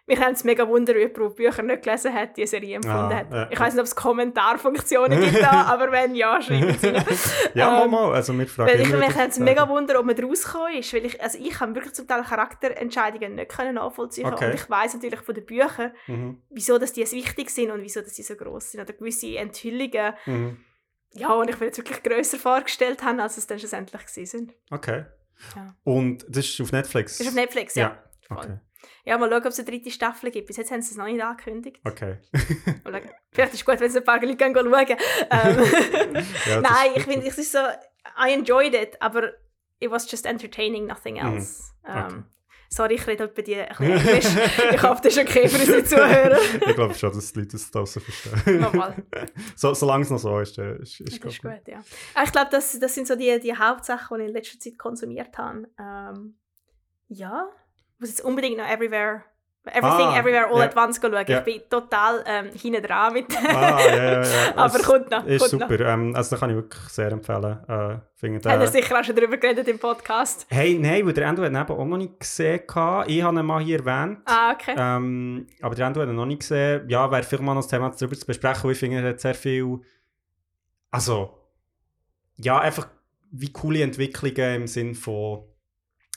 Mich 0.05 0.19
haben 0.19 0.33
es 0.33 0.43
mega 0.43 0.67
wundern, 0.67 0.97
ob 0.97 1.17
jemand, 1.17 1.35
Bücher 1.37 1.63
nicht 1.63 1.83
gelesen 1.83 2.13
hat, 2.13 2.35
die 2.35 2.45
Serie 2.45 2.75
empfunden 2.75 2.97
Ah, 3.13 3.15
hat. 3.15 3.31
ja, 3.31 3.47
ich 3.49 3.57
weiß 3.57 3.73
nicht, 3.73 3.79
ob 3.79 3.85
es 3.85 3.95
Kommentarfunktionen 3.95 5.17
gibt 5.21 5.41
da, 5.41 5.51
aber 5.67 5.93
wenn 5.93 6.13
ja, 6.13 6.41
schreibt 6.41 6.83
es 6.83 6.83
rein. 6.93 7.03
ja, 7.53 7.69
mal, 7.71 7.85
Ähm, 7.85 7.91
mal. 7.91 8.13
Also 8.13 8.37
wir 8.37 8.45
fragen 8.47 8.81
ich 8.81 8.89
mich 8.91 9.15
haben 9.15 9.29
es 9.29 9.39
mega 9.39 9.67
wundern, 9.69 9.95
ob 9.97 10.05
man 10.05 10.19
rausgekommen 10.19 10.73
ist, 10.77 10.93
weil 10.93 11.05
ich, 11.05 11.21
also 11.23 11.39
ich 11.41 11.57
habe 11.57 11.73
wirklich 11.75 11.93
zum 11.93 12.05
Teil 12.05 12.21
Charakterentscheidungen 12.23 13.35
nicht 13.35 13.49
können 13.49 13.75
nachvollziehen 13.75 14.25
Okay. 14.25 14.47
und 14.47 14.55
ich 14.55 14.69
weiß 14.69 14.93
natürlich 14.95 15.21
von 15.21 15.35
den 15.35 15.45
Büchern, 15.45 15.91
Mhm. 16.07 16.41
wieso 16.49 16.77
dass 16.77 16.91
die 16.91 17.05
so 17.05 17.15
wichtig 17.15 17.49
sind 17.49 17.71
und 17.71 17.81
wieso 17.81 18.01
dass 18.01 18.13
sie 18.15 18.23
so 18.23 18.35
groß 18.35 18.71
sind 18.71 18.81
oder 18.81 18.91
gewisse 18.93 19.37
Enthüllungen, 19.37 20.13
Mhm. 20.25 20.57
Ja, 21.15 21.31
und 21.33 21.49
ich 21.49 21.59
mir 21.59 21.67
jetzt 21.67 21.77
wirklich 21.77 22.01
grösser 22.03 22.37
vorgestellt 22.37 23.03
habe, 23.03 23.21
als 23.21 23.37
es 23.37 23.47
dann 23.47 23.59
schlussendlich 23.59 24.01
sind. 24.07 24.53
Okay. 24.71 25.05
Ja. 25.55 25.75
Und 25.83 26.25
das 26.27 26.45
ist 26.45 26.61
auf 26.61 26.71
Netflix? 26.71 27.19
Ist 27.19 27.27
auf 27.27 27.33
Netflix, 27.33 27.75
ja. 27.75 27.97
Ja. 28.29 28.37
Okay. 28.37 28.59
Ja, 29.05 29.17
mal 29.17 29.29
schauen, 29.29 29.41
ob 29.41 29.47
es 29.47 29.59
eine 29.59 29.69
dritte 29.69 29.91
Staffel 29.91 30.31
gibt. 30.31 30.47
Bis 30.47 30.57
jetzt 30.57 30.71
haben 30.71 30.81
sie 30.81 30.91
es 30.91 30.97
noch 30.97 31.05
nicht 31.05 31.21
angekündigt. 31.21 31.79
okay. 31.83 32.17
Vielleicht 33.31 33.53
ist 33.53 33.59
es 33.61 33.65
gut, 33.65 33.79
wenn 33.79 33.91
sie 33.91 33.99
ein 33.99 34.03
paar 34.03 34.21
Leute 34.21 34.35
gehen 34.35 34.53
schauen. 34.55 34.97
Ähm, 35.29 36.25
Ja, 36.47 36.61
Nein, 36.61 36.91
ich 36.95 37.03
finde, 37.03 37.27
es 37.27 37.37
ist 37.37 37.51
so, 37.51 37.59
I 37.59 38.33
enjoyed 38.33 38.73
it, 38.73 39.01
aber 39.01 39.33
it 39.79 39.91
was 39.91 40.09
just 40.09 40.25
entertaining, 40.25 40.85
nothing 40.85 41.17
else. 41.17 41.73
Mhm. 41.83 41.89
Okay. 41.89 42.07
Ähm, 42.13 42.25
sorry, 42.73 42.95
ich 42.95 43.07
rede 43.07 43.27
bei 43.27 43.41
dir 43.41 43.69
ein 43.79 44.03
bisschen 44.03 44.39
ich 44.73 44.81
hoffe, 44.81 45.01
das 45.03 45.15
ist 45.15 45.19
okay 45.19 45.47
für 45.47 45.59
unsere 45.59 45.83
Zuhörer. 45.83 46.37
ich 46.67 46.75
glaube 46.75 46.93
schon, 46.93 47.13
dass 47.13 47.31
die 47.31 47.39
Leute 47.39 47.51
das 47.51 47.69
draußen 47.69 48.01
verstehen. 48.01 48.59
Nochmal. 48.61 48.95
so, 49.55 49.73
solange 49.73 50.03
es 50.03 50.09
noch 50.09 50.17
so 50.17 50.39
ist, 50.39 50.57
ist, 50.57 50.99
ist, 50.99 51.23
Das 51.23 51.33
ist 51.33 51.41
glaub 51.41 51.55
gut, 51.55 51.67
ja. 51.67 51.83
Aber 52.13 52.25
ich 52.25 52.31
glaube, 52.31 52.49
das, 52.51 52.79
das 52.79 52.95
sind 52.95 53.07
so 53.07 53.15
die, 53.15 53.39
die 53.39 53.55
Hauptsachen, 53.55 54.17
die 54.17 54.23
ich 54.23 54.29
in 54.29 54.33
letzter 54.33 54.59
Zeit 54.59 54.77
konsumiert 54.77 55.37
habe. 55.37 55.67
Ähm, 55.79 56.35
ja, 57.07 57.49
ich 57.93 57.99
muss 57.99 58.09
jetzt 58.09 58.21
unbedingt 58.21 58.57
noch 58.57 58.67
Everywhere, 58.67 59.23
Everything, 59.65 60.07
Ah, 60.07 60.19
Everywhere, 60.19 60.47
All 60.51 60.57
ja. 60.59 60.65
at 60.65 60.75
Once 60.75 60.99
schauen. 61.01 61.13
Ja. 61.13 61.37
Ich 61.39 61.43
bin 61.45 61.61
total 61.69 62.21
ähm, 62.27 62.49
hinten 62.53 62.83
dran 62.83 63.13
mit 63.13 63.31
dem. 63.31 63.45
Ah, 63.47 63.79
ja, 63.79 63.95
ja, 63.95 64.21
ja. 64.21 64.27
Aber 64.57 64.75
Es 64.75 64.83
kommt 64.83 65.09
noch, 65.09 65.25
Ist 65.25 65.39
kommt 65.49 65.61
noch. 65.61 65.69
super. 65.69 65.85
Ähm, 65.87 66.13
also, 66.15 66.35
da 66.35 66.39
kann 66.39 66.49
ich 66.49 66.55
wirklich 66.57 66.81
sehr 66.89 67.11
empfehlen. 67.13 67.43
Äh, 67.69 67.97
finde 68.15 68.49
Haben 68.49 68.59
wir 68.59 68.67
den- 68.67 68.71
sicher 68.73 68.99
auch 68.99 69.03
schon 69.05 69.15
darüber 69.15 69.37
geredet 69.37 69.65
im 69.69 69.79
Podcast. 69.79 70.45
Hey, 70.49 70.77
nein, 70.77 71.05
weil 71.05 71.13
der 71.13 71.27
Endo 71.27 71.43
hat 71.43 71.49
ihn 71.51 71.55
eben 71.55 71.69
auch 71.71 71.85
noch 71.85 71.97
nicht 71.97 72.19
gesehen. 72.19 72.59
Ich 73.07 73.21
habe 73.23 73.39
ihn 73.39 73.45
mal 73.45 73.61
hier 73.63 73.79
erwähnt. 73.79 74.19
Ah, 74.25 74.51
okay. 74.51 74.75
Ähm, 74.77 75.47
aber 75.61 75.75
der 75.75 75.87
Endo 75.87 76.01
hat 76.01 76.09
ihn 76.09 76.15
noch 76.15 76.25
nicht 76.25 76.41
gesehen. 76.41 76.89
Ja, 76.89 77.09
wäre 77.09 77.23
vielleicht 77.23 77.43
mal 77.43 77.53
noch 77.53 77.61
das 77.61 77.69
Thema 77.69 77.89
darüber 77.89 78.15
zu 78.17 78.25
besprechen, 78.25 78.63
weil 78.65 78.71
ich 78.73 78.79
finde, 78.79 78.97
er 79.01 79.09
hat 79.11 79.21
sehr 79.21 79.33
viel. 79.35 79.79
Also, 80.91 81.37
ja, 82.35 82.59
einfach 82.59 82.87
wie 83.31 83.51
coole 83.51 83.81
Entwicklungen 83.81 84.55
im 84.63 84.67
Sinn 84.67 84.93
von, 84.93 85.43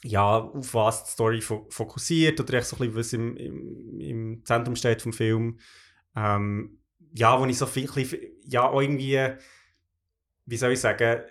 ja, 0.03 0.39
auf 0.39 0.75
was 0.75 1.05
die 1.05 1.11
Story 1.11 1.41
fo 1.41 1.67
fokussiert 1.71 2.41
oder 2.41 2.63
so 2.63 2.77
ein 2.77 2.93
bisschen, 2.93 2.97
was 2.97 3.13
im, 3.13 3.37
im, 3.37 4.01
im 4.01 4.45
Zentrum 4.45 4.77
steht 4.77 5.03
vom 5.03 5.13
Film. 5.13 5.59
Ähm, 6.15 6.79
ja, 7.15 7.41
wo 7.41 7.47
ich 7.47 7.59
so 7.59 7.67
viel, 7.67 7.89
ja, 8.45 8.73
irgendwie, 8.73 9.29
wie 10.45 10.57
soll 10.57 10.73
ich 10.73 10.81
sagen, 10.81 11.23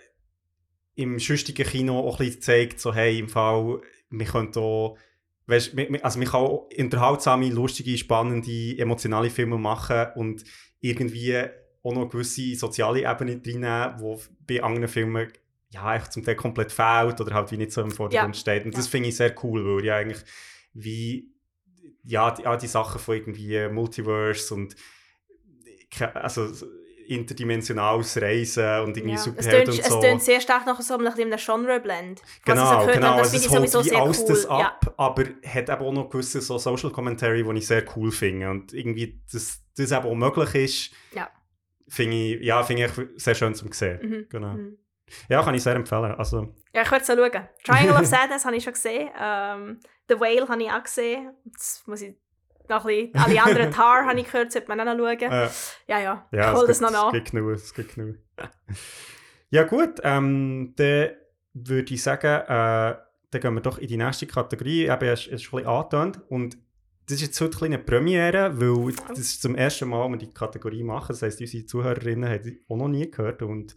im 0.95 1.19
schüchtigen 1.19 1.65
Kino 1.65 1.99
auch 1.99 2.19
ein 2.19 2.25
bisschen 2.25 2.41
zeigt, 2.41 2.79
so, 2.79 2.93
hey, 2.93 3.19
im 3.19 3.29
Fall, 3.29 3.81
wir 4.09 4.25
können 4.25 4.55
auch, 4.55 4.97
weißt, 5.47 5.73
also 6.01 6.19
man 6.19 6.27
kann 6.27 6.41
auch 6.41 6.69
unterhaltsame, 6.77 7.49
lustige, 7.49 7.97
spannende, 7.97 8.77
emotionale 8.77 9.29
Filme 9.29 9.57
machen 9.57 10.07
und 10.15 10.43
irgendwie 10.79 11.43
auch 11.83 11.93
noch 11.93 12.09
gewisse 12.09 12.55
soziale 12.55 12.99
Ebene 13.01 13.41
reinnehmen, 13.45 13.97
die 13.99 14.55
bei 14.55 14.63
anderen 14.63 14.87
Filmen 14.87 15.31
ja, 15.69 15.95
echt 15.95 16.13
zum 16.13 16.23
Teil 16.23 16.35
komplett 16.35 16.71
fehlt 16.71 17.19
oder 17.19 17.33
halt 17.33 17.51
wie 17.51 17.57
nicht 17.57 17.71
so 17.71 17.81
im 17.81 17.91
Vordergrund 17.91 18.35
Ja. 18.35 18.39
steht. 18.39 18.65
Und 18.65 18.75
das 18.77 18.85
Ja. 18.85 18.91
finde 18.91 19.09
ich 19.09 19.15
sehr 19.17 19.33
cool, 19.43 19.65
weil 19.65 19.85
ja 19.85 19.97
eigentlich 19.97 20.19
wie 20.73 21.31
ja, 22.07 22.29
die, 22.31 22.43
die 22.61 22.67
Sachen 22.67 22.99
von 22.99 23.15
irgendwie 23.15 23.67
Multiverse 23.69 24.53
und 24.53 24.75
also 26.13 26.47
so 26.53 26.67
interdimensionales 27.07 28.19
Reisen 28.21 28.79
und 28.81 28.97
irgendwie 28.97 29.11
Ja. 29.13 29.15
Es 29.17 29.23
Superhelden 29.25 29.65
tönt, 29.65 29.77
und 29.77 29.79
es 29.79 29.87
so. 29.89 30.01
tönt 30.01 30.21
sehr 30.23 30.41
stark 30.41 30.65
nach 30.65 30.81
so 30.81 30.95
einem 30.95 31.05
Genre-Blend. 31.37 32.21
Genau, 32.43 32.85
genau. 32.87 33.07
habe, 33.09 33.21
das 33.21 33.33
Also 33.33 33.37
es 33.37 33.75
holt 33.75 33.85
wie 33.85 33.95
alles 33.95 34.19
cool. 34.21 34.27
das 34.29 34.43
Ja. 34.45 34.57
ab, 34.67 34.93
aber 34.97 35.23
hat 35.45 35.69
eben 35.69 35.81
auch 35.85 35.91
noch 35.93 36.09
gewisse 36.09 36.41
so 36.41 36.57
Social 36.57 36.91
Commentary, 36.91 37.43
die 37.43 37.57
ich 37.59 37.67
sehr 37.67 37.83
cool 37.95 38.11
finde. 38.11 38.49
Und 38.49 38.73
irgendwie, 38.73 39.21
dass 39.31 39.61
das 39.77 39.91
eben 39.91 40.05
auch 40.05 40.15
möglich 40.15 40.55
ist, 40.55 40.91
Ja. 41.15 41.29
finde 41.87 42.15
ich, 42.17 42.41
ja, 42.43 42.63
finde 42.63 42.85
ich 42.85 43.21
sehr 43.23 43.35
schön 43.35 43.53
zum 43.53 43.71
sehen. 43.71 43.99
Mhm. 44.01 44.25
Genau. 44.29 44.53
Mhm. 44.53 44.77
Ja, 45.29 45.43
kann 45.43 45.55
ich 45.55 45.63
sehr 45.63 45.75
empfehlen. 45.75 46.13
Also, 46.15 46.53
Ja, 46.73 46.81
ich 46.81 46.91
würde 46.91 47.01
es 47.01 47.07
schauen. 47.07 47.47
Triangle 47.63 47.95
of 47.95 48.05
Sadness 48.05 48.45
habe 48.45 48.55
ich 48.55 48.63
schon 48.63 48.73
gesehen. 48.73 49.09
Ähm, 49.19 49.79
The 50.09 50.19
Whale 50.19 50.47
habe 50.47 50.63
ich 50.63 50.71
auch 50.71 50.83
gesehen. 50.83 51.31
Jetzt 51.45 51.87
muss 51.87 52.01
ich 52.01 52.15
noch 52.67 52.85
ein 52.85 53.11
bisschen, 53.11 53.15
alle 53.23 53.43
anderen 53.43 53.71
Tar 53.75 54.05
habe 54.05 54.19
ich 54.19 54.25
gehört, 54.31 54.51
sollte 54.51 54.67
man 54.67 54.79
auch 54.81 54.85
noch 54.95 54.97
schauen. 54.97 55.31
äh, 55.31 55.49
Ja, 55.87 55.99
ja, 55.99 56.27
ja, 56.31 56.51
ich 56.51 56.57
hole 56.57 56.67
das 56.67 56.81
noch 56.81 56.91
nach. 56.91 57.07
Es 57.07 57.13
gibt 57.13 57.31
genug, 57.31 57.51
es 57.51 57.73
gibt 57.73 57.95
genug. 57.95 58.15
ja 59.49 59.63
gut, 59.63 59.99
ähm, 60.03 60.73
dann 60.75 61.09
würde 61.53 61.93
ich 61.93 62.01
sagen, 62.03 62.27
äh, 62.27 62.95
dann 63.31 63.41
gehen 63.41 63.53
wir 63.53 63.61
doch 63.61 63.77
in 63.77 63.87
die 63.87 63.97
nächste 63.97 64.27
Kategorie. 64.27 64.85
Eben, 64.87 65.05
es 65.07 65.27
ist 65.27 65.43
schon 65.43 65.59
ein 65.59 65.63
bisschen 65.65 65.75
angetönt 65.75 66.21
und 66.29 66.57
das 67.07 67.17
ist 67.17 67.21
jetzt 67.21 67.41
heute 67.41 67.65
eine 67.65 67.77
Premiere, 67.77 68.59
weil 68.59 68.93
das 69.09 69.19
ist 69.19 69.41
zum 69.43 69.53
ersten 69.55 69.87
Mal, 69.89 70.09
wir 70.09 70.17
die 70.17 70.33
Kategorie 70.33 70.83
machen. 70.83 71.09
Das 71.09 71.21
heisst, 71.21 71.39
unsere 71.39 71.65
Zuhörerinnen 71.65 72.27
haben 72.27 72.41
die 72.43 72.63
auch 72.67 72.77
noch 72.77 72.87
nie 72.87 73.11
gehört 73.11 73.43
und 73.43 73.75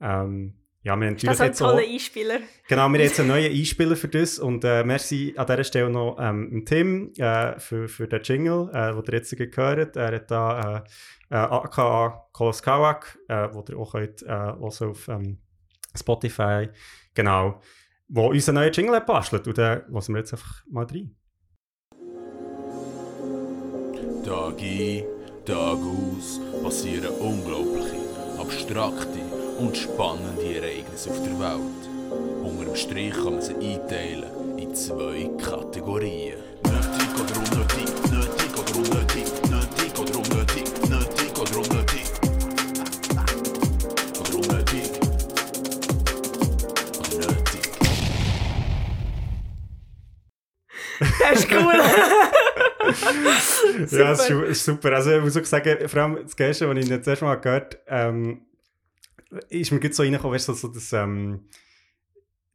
ähm, 0.00 0.54
ja, 0.82 0.96
wir 0.96 1.08
haben 1.08 1.16
Ist 1.16 1.24
das 1.24 1.38
natürlich 1.38 1.40
ein 1.40 1.46
jetzt 1.48 1.62
auch, 1.62 1.70
toller 1.72 1.86
Einspieler? 1.86 2.38
Genau, 2.68 2.82
wir 2.82 2.84
haben 2.84 2.94
jetzt 3.00 3.20
einen 3.20 3.28
neuen 3.28 3.52
Einspieler 3.52 3.96
für 3.96 4.08
das 4.08 4.38
und 4.38 4.64
äh, 4.64 4.82
merci 4.82 5.34
an 5.36 5.46
dieser 5.46 5.64
Stelle 5.64 5.90
noch 5.90 6.16
ähm, 6.18 6.64
Tim 6.64 7.12
äh, 7.18 7.58
für, 7.58 7.86
für 7.86 8.08
den 8.08 8.22
Jingle, 8.22 8.70
äh, 8.72 8.92
den 8.94 9.04
ihr 9.06 9.12
jetzt 9.12 9.36
gehört 9.36 9.96
Er 9.96 10.14
hat 10.14 10.30
da 10.30 10.84
äh, 11.30 11.34
äh, 11.34 11.36
aka 11.36 12.24
Kolos 12.32 12.62
Kawak, 12.62 13.18
äh, 13.28 13.48
wo 13.52 13.62
ihr 13.68 13.78
auch 13.78 13.92
könnt, 13.92 14.22
äh, 14.22 14.30
also 14.30 14.90
auf 14.90 15.06
ähm, 15.08 15.38
Spotify, 15.94 16.70
genau, 17.14 17.60
wo 18.08 18.30
uns 18.30 18.48
einen 18.48 18.56
neuen 18.56 18.72
Jingle 18.72 18.96
hat 18.96 19.06
bastelt 19.06 19.46
und 19.46 19.58
den 19.58 19.82
lassen 19.88 20.14
wir 20.14 20.20
jetzt 20.20 20.32
einfach 20.32 20.64
mal 20.70 20.86
rein. 20.86 21.14
Tag 24.24 24.62
ein, 24.62 25.04
Tag 25.44 25.78
aus 25.78 26.40
passieren 26.62 27.10
unglaubliche, 27.20 27.96
abstrakte 28.38 29.29
und 29.60 29.76
spannende 29.76 30.42
Ereignisse 30.56 31.10
auf 31.10 31.22
der 31.22 31.38
Welt. 31.38 31.88
Unter 32.42 32.64
dem 32.64 32.76
Strich 32.76 33.12
kann 33.12 33.34
man 33.34 33.42
sie 33.42 33.54
einteilen 33.54 34.24
in 34.58 34.74
zwei 34.74 35.30
Kategorien. 35.42 36.38
Nötig 36.64 37.10
oder 37.20 37.36
unnötig, 37.38 37.88
nötig 38.10 38.52
oder 38.58 38.76
unnötig, 38.76 39.24
nötig 39.50 39.98
oder 39.98 40.18
unnötig, 40.18 40.64
nötig 40.88 41.38
oder 41.38 41.56
unnötig. 41.58 42.06
Oder 44.18 44.34
unnötig. 44.36 44.90
Oder 46.98 47.26
nötig. 47.26 47.64
Das 51.20 51.38
ist 51.38 51.52
cool. 51.52 51.74
Ja, 53.92 54.12
es 54.12 54.20
ist, 54.20 54.26
su- 54.26 54.42
ist 54.42 54.64
super. 54.64 54.92
Also 54.92 55.12
ich 55.12 55.22
muss 55.22 55.36
auch 55.36 55.44
sagen, 55.44 55.88
vor 55.88 56.02
allem 56.02 56.18
das 56.22 56.34
Geilste, 56.34 56.68
was 56.68 56.76
ich 56.78 56.88
das 56.88 57.06
erste 57.06 57.24
Mal 57.24 57.36
gehört 57.36 57.78
ähm, 57.86 58.40
ist 59.48 59.72
mir 59.72 59.80
gut 59.80 59.94
so 59.94 60.02
reingekommen, 60.02 60.34
weißt 60.34 60.48
du, 60.48 60.52
so, 60.54 60.68
so 60.68 60.74
das 60.74 60.92
ähm, 60.92 61.48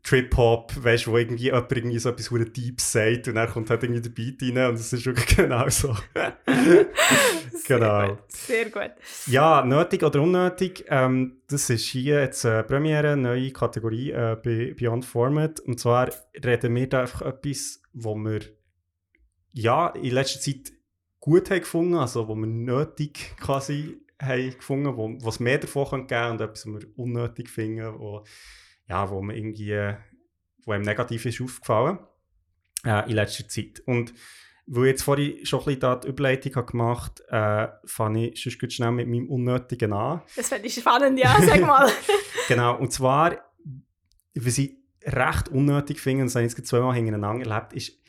Trip-Hop, 0.06 0.84
weißt 0.84 1.08
du, 1.08 1.12
wo 1.12 1.18
irgendwie 1.18 1.46
jemand 1.46 1.72
irgendwie 1.72 1.98
so 1.98 2.10
etwas 2.10 2.30
hure 2.30 2.46
Deeps 2.46 2.92
sagt 2.92 3.28
und 3.28 3.36
dann 3.36 3.50
kommt 3.50 3.72
halt 3.72 3.82
irgendwie 3.82 4.02
der 4.02 4.12
Beat 4.12 4.42
rein 4.42 4.70
und 4.70 4.76
es 4.76 4.94
ist 4.94 5.06
wirklich 5.06 5.26
genau 5.36 5.68
so. 5.70 5.96
Sehr 6.46 7.80
genau. 7.80 8.10
gut. 8.10 8.20
Sehr 8.28 8.66
gut. 8.70 8.92
Ja, 9.26 9.66
nötig 9.66 10.04
oder 10.04 10.22
unnötig, 10.22 10.86
ähm, 10.90 11.42
das 11.48 11.72
ist 11.72 11.86
hier 11.86 12.22
jetzt 12.22 12.46
äh, 12.46 12.64
Premiere, 12.64 13.18
neue 13.18 13.52
Kategorie 13.52 14.12
äh, 14.12 14.38
bei 14.42 14.76
Beyond 14.78 15.06
Format. 15.06 15.60
Und 15.62 15.80
zwar 15.80 16.10
reden 16.44 16.76
wir 16.76 16.88
da 16.88 17.02
einfach 17.02 17.24
etwas, 17.24 17.82
wo 17.94 18.16
wir 18.16 18.42
ja 19.54 19.88
in 19.90 20.12
letzter 20.12 20.40
Zeit 20.40 20.74
gut 21.20 21.50
haben 21.50 21.62
gefunden, 21.62 21.96
also 21.96 22.28
wo 22.28 22.36
wir 22.36 22.46
nötig 22.46 23.36
quasi 23.40 24.05
haben 24.22 24.52
gefunden, 24.52 24.96
wo 24.96 25.18
was 25.22 25.40
mehr 25.40 25.58
davon 25.58 26.08
geben 26.08 26.32
und 26.32 26.42
etwas, 26.42 26.66
was 26.66 26.82
wir 26.82 26.88
unnötig 26.98 27.50
finden, 27.50 28.00
wo, 28.00 28.24
ja, 28.88 29.10
wo 29.10 29.22
man 29.22 29.36
irgendwie, 29.36 29.94
wo 30.66 30.72
einem 30.72 30.84
negativ 30.84 31.26
ist 31.26 31.42
aufgefallen 31.42 32.00
äh, 32.86 33.10
in 33.10 33.16
letzter 33.16 33.48
Zeit. 33.48 33.82
Und 33.86 34.14
weil 34.68 34.86
ich 34.86 34.92
jetzt 34.92 35.04
vorhin 35.04 35.46
schon 35.46 35.60
ein 35.60 35.66
bisschen 35.66 35.80
da 35.82 35.96
die 35.96 36.08
Überleitung 36.08 36.56
habe 36.56 36.72
gemacht 36.72 37.22
habe, 37.30 37.74
äh, 37.84 37.88
fange 37.88 38.30
ich 38.30 38.42
sonst 38.42 38.74
schnell 38.74 38.92
mit 38.92 39.08
meinem 39.08 39.30
Unnötigen 39.30 39.94
an. 39.94 40.22
Das 40.36 40.50
fände 40.50 40.68
ich 40.68 40.74
spannend, 40.74 41.20
ja, 41.20 41.36
sag 41.42 41.62
mal. 41.62 41.90
Genau, 42.48 42.78
und 42.78 42.94
zwar, 42.94 43.40
was 44.36 44.60
ich 44.60 44.78
recht 45.04 45.50
unnötig 45.50 46.00
finde, 46.00 46.22
und 46.22 46.28
das 46.28 46.36
habe 46.36 46.46
ich 46.46 46.56
jetzt 46.56 46.68
zweimal 46.68 46.94
hintereinander 46.94 47.50
erlebt, 47.50 47.74
ist 47.74 48.05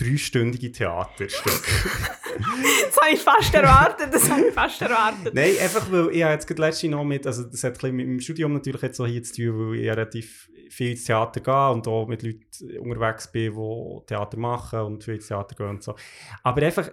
dreistündige 0.00 0.72
Theaterstücke. 0.72 1.50
Das 2.40 2.96
habe 2.96 3.14
ich 3.14 3.20
fast 3.20 3.54
erwartet, 3.54 4.14
das 4.14 4.30
habe 4.30 4.46
ich 4.48 4.54
fast 4.54 4.80
erwartet. 4.80 5.34
Nein, 5.34 5.52
einfach 5.60 5.90
weil 5.92 6.10
ich 6.14 6.22
habe 6.22 6.32
jetzt 6.32 6.46
gerade 6.46 6.62
letzte 6.62 6.88
noch 6.88 7.04
mit, 7.04 7.26
also 7.26 7.42
das 7.42 7.62
hat 7.64 7.72
ein 7.72 7.74
bisschen 7.74 7.96
mit 7.96 8.06
meinem 8.06 8.20
Studium 8.20 8.52
natürlich 8.54 8.80
jetzt 8.80 8.96
so 8.96 9.04
hier 9.04 9.22
zu 9.22 9.34
tun, 9.34 9.70
weil 9.70 9.80
ich 9.80 9.88
relativ 9.88 10.50
viel 10.70 10.92
ins 10.92 11.04
Theater 11.04 11.40
gehe 11.40 11.70
und 11.70 11.86
auch 11.86 12.06
mit 12.06 12.22
Leuten 12.22 12.78
unterwegs 12.78 13.30
bin, 13.30 13.52
die 13.52 14.06
Theater 14.06 14.38
machen 14.38 14.80
und 14.80 15.04
viel 15.04 15.16
ins 15.16 15.26
Theater 15.26 15.54
gehen 15.54 15.68
und 15.68 15.82
so. 15.82 15.94
Aber 16.42 16.62
einfach, 16.62 16.90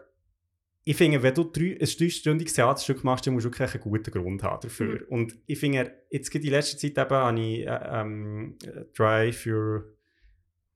ich 0.84 0.98
finde, 0.98 1.22
wenn 1.22 1.34
du 1.34 1.46
drei, 1.46 1.78
ein 1.80 1.88
dreistündiges 1.88 2.54
Theaterstück 2.54 3.04
machst, 3.04 3.28
dann 3.28 3.34
musst 3.34 3.46
du 3.46 3.52
wirklich 3.52 3.74
einen 3.74 3.84
guten 3.84 4.12
Grund 4.12 4.44
haben 4.44 4.60
dafür. 4.62 5.06
Und 5.10 5.38
ich 5.46 5.60
finde, 5.60 5.94
jetzt 6.10 6.32
gerade 6.32 6.46
in 6.46 6.52
letzter 6.52 6.78
Zeit 6.78 6.98
eben 6.98 7.16
habe 7.16 7.40
ich 7.40 7.68
äh, 7.68 8.02
ähm, 8.02 8.58
Drive 8.96 9.38
für 9.38 9.97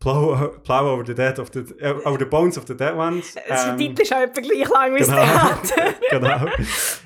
Plow, 0.01 0.59
Plow 0.63 0.87
over 0.87 1.05
the 1.05 1.13
Dead 1.13 1.39
of 1.39 1.51
the, 1.53 1.59
äh, 1.79 1.93
over 2.05 2.17
the 2.19 2.25
Bones 2.25 2.57
of 2.57 2.65
the 2.67 2.75
Dead 2.75 2.93
Ones. 2.95 3.35
Das 3.47 3.67
ähm, 3.67 3.77
Titel 3.77 4.01
ist 4.01 4.13
auch 4.13 4.19
etwa 4.19 4.41
gleich 4.41 4.67
lang 4.67 4.95
wie 4.95 4.99
das 4.99 5.07
Genau. 5.07 5.21
Theater. 5.21 5.93
genau. 6.09 6.45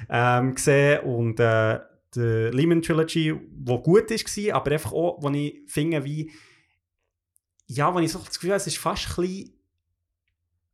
ähm, 0.09 0.55
gesehen 0.55 0.99
und 1.01 1.39
äh, 1.39 1.79
die 2.15 2.49
Lehman 2.55 2.81
Trilogy, 2.81 3.35
die 3.37 3.77
gut 3.83 4.09
war, 4.09 4.55
aber 4.55 4.71
einfach 4.71 4.93
auch, 4.93 5.21
wo 5.21 5.29
ich 5.29 5.61
finde, 5.67 6.03
wie 6.05 6.31
ja, 7.67 7.93
wo 7.93 7.99
ich 7.99 8.11
so 8.11 8.19
das 8.19 8.35
Gefühl 8.35 8.51
habe, 8.51 8.57
es 8.57 8.67
ist 8.67 8.77
fast 8.77 9.09
ein 9.09 9.23
bisschen 9.23 9.53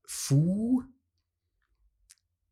faul, 0.06 0.86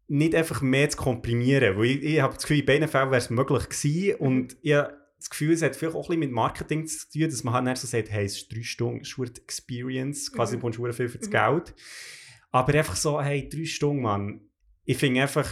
nicht 0.07 0.33
einfach 0.33 0.61
mehr 0.61 0.89
zu 0.89 0.97
komprimieren, 0.97 1.77
weil 1.77 1.85
ich, 1.85 2.03
ich 2.03 2.21
habe 2.21 2.33
das 2.33 2.43
Gefühl, 2.43 2.59
in 2.59 2.65
beiden 2.65 2.87
Fällen 2.87 3.11
wäre 3.11 3.17
es 3.17 3.29
möglich 3.29 3.69
gewesen 3.69 4.15
und 4.15 4.57
ich 4.61 4.75
das 5.19 5.29
Gefühl, 5.29 5.53
es 5.53 5.61
hat 5.61 5.75
vielleicht 5.75 5.95
auch 5.95 6.05
ein 6.05 6.07
bisschen 6.07 6.19
mit 6.21 6.31
Marketing 6.31 6.87
zu 6.87 7.09
tun, 7.09 7.23
dass 7.29 7.43
man 7.43 7.53
halt 7.53 7.67
dann 7.67 7.75
so 7.75 7.87
sagt, 7.87 8.09
hey, 8.09 8.25
es 8.25 8.37
ist 8.37 8.53
drei 8.53 8.63
Stunden, 8.63 9.01
es 9.01 9.09
ist 9.09 9.19
eine 9.19 9.29
Experience, 9.37 10.31
quasi 10.31 10.57
Mhm. 10.57 10.63
mhm. 10.63 10.71
du 10.71 10.91
viel 10.93 11.09
für 11.09 11.17
das 11.17 11.27
Mhm. 11.27 11.31
Geld. 11.31 11.73
Aber 12.51 12.73
einfach 12.73 12.95
so, 12.95 13.21
hey, 13.21 13.47
drei 13.47 13.65
Stunden, 13.65 14.01
Mann. 14.01 14.41
Ich 14.85 14.97
finde 14.97 15.21
einfach, 15.21 15.47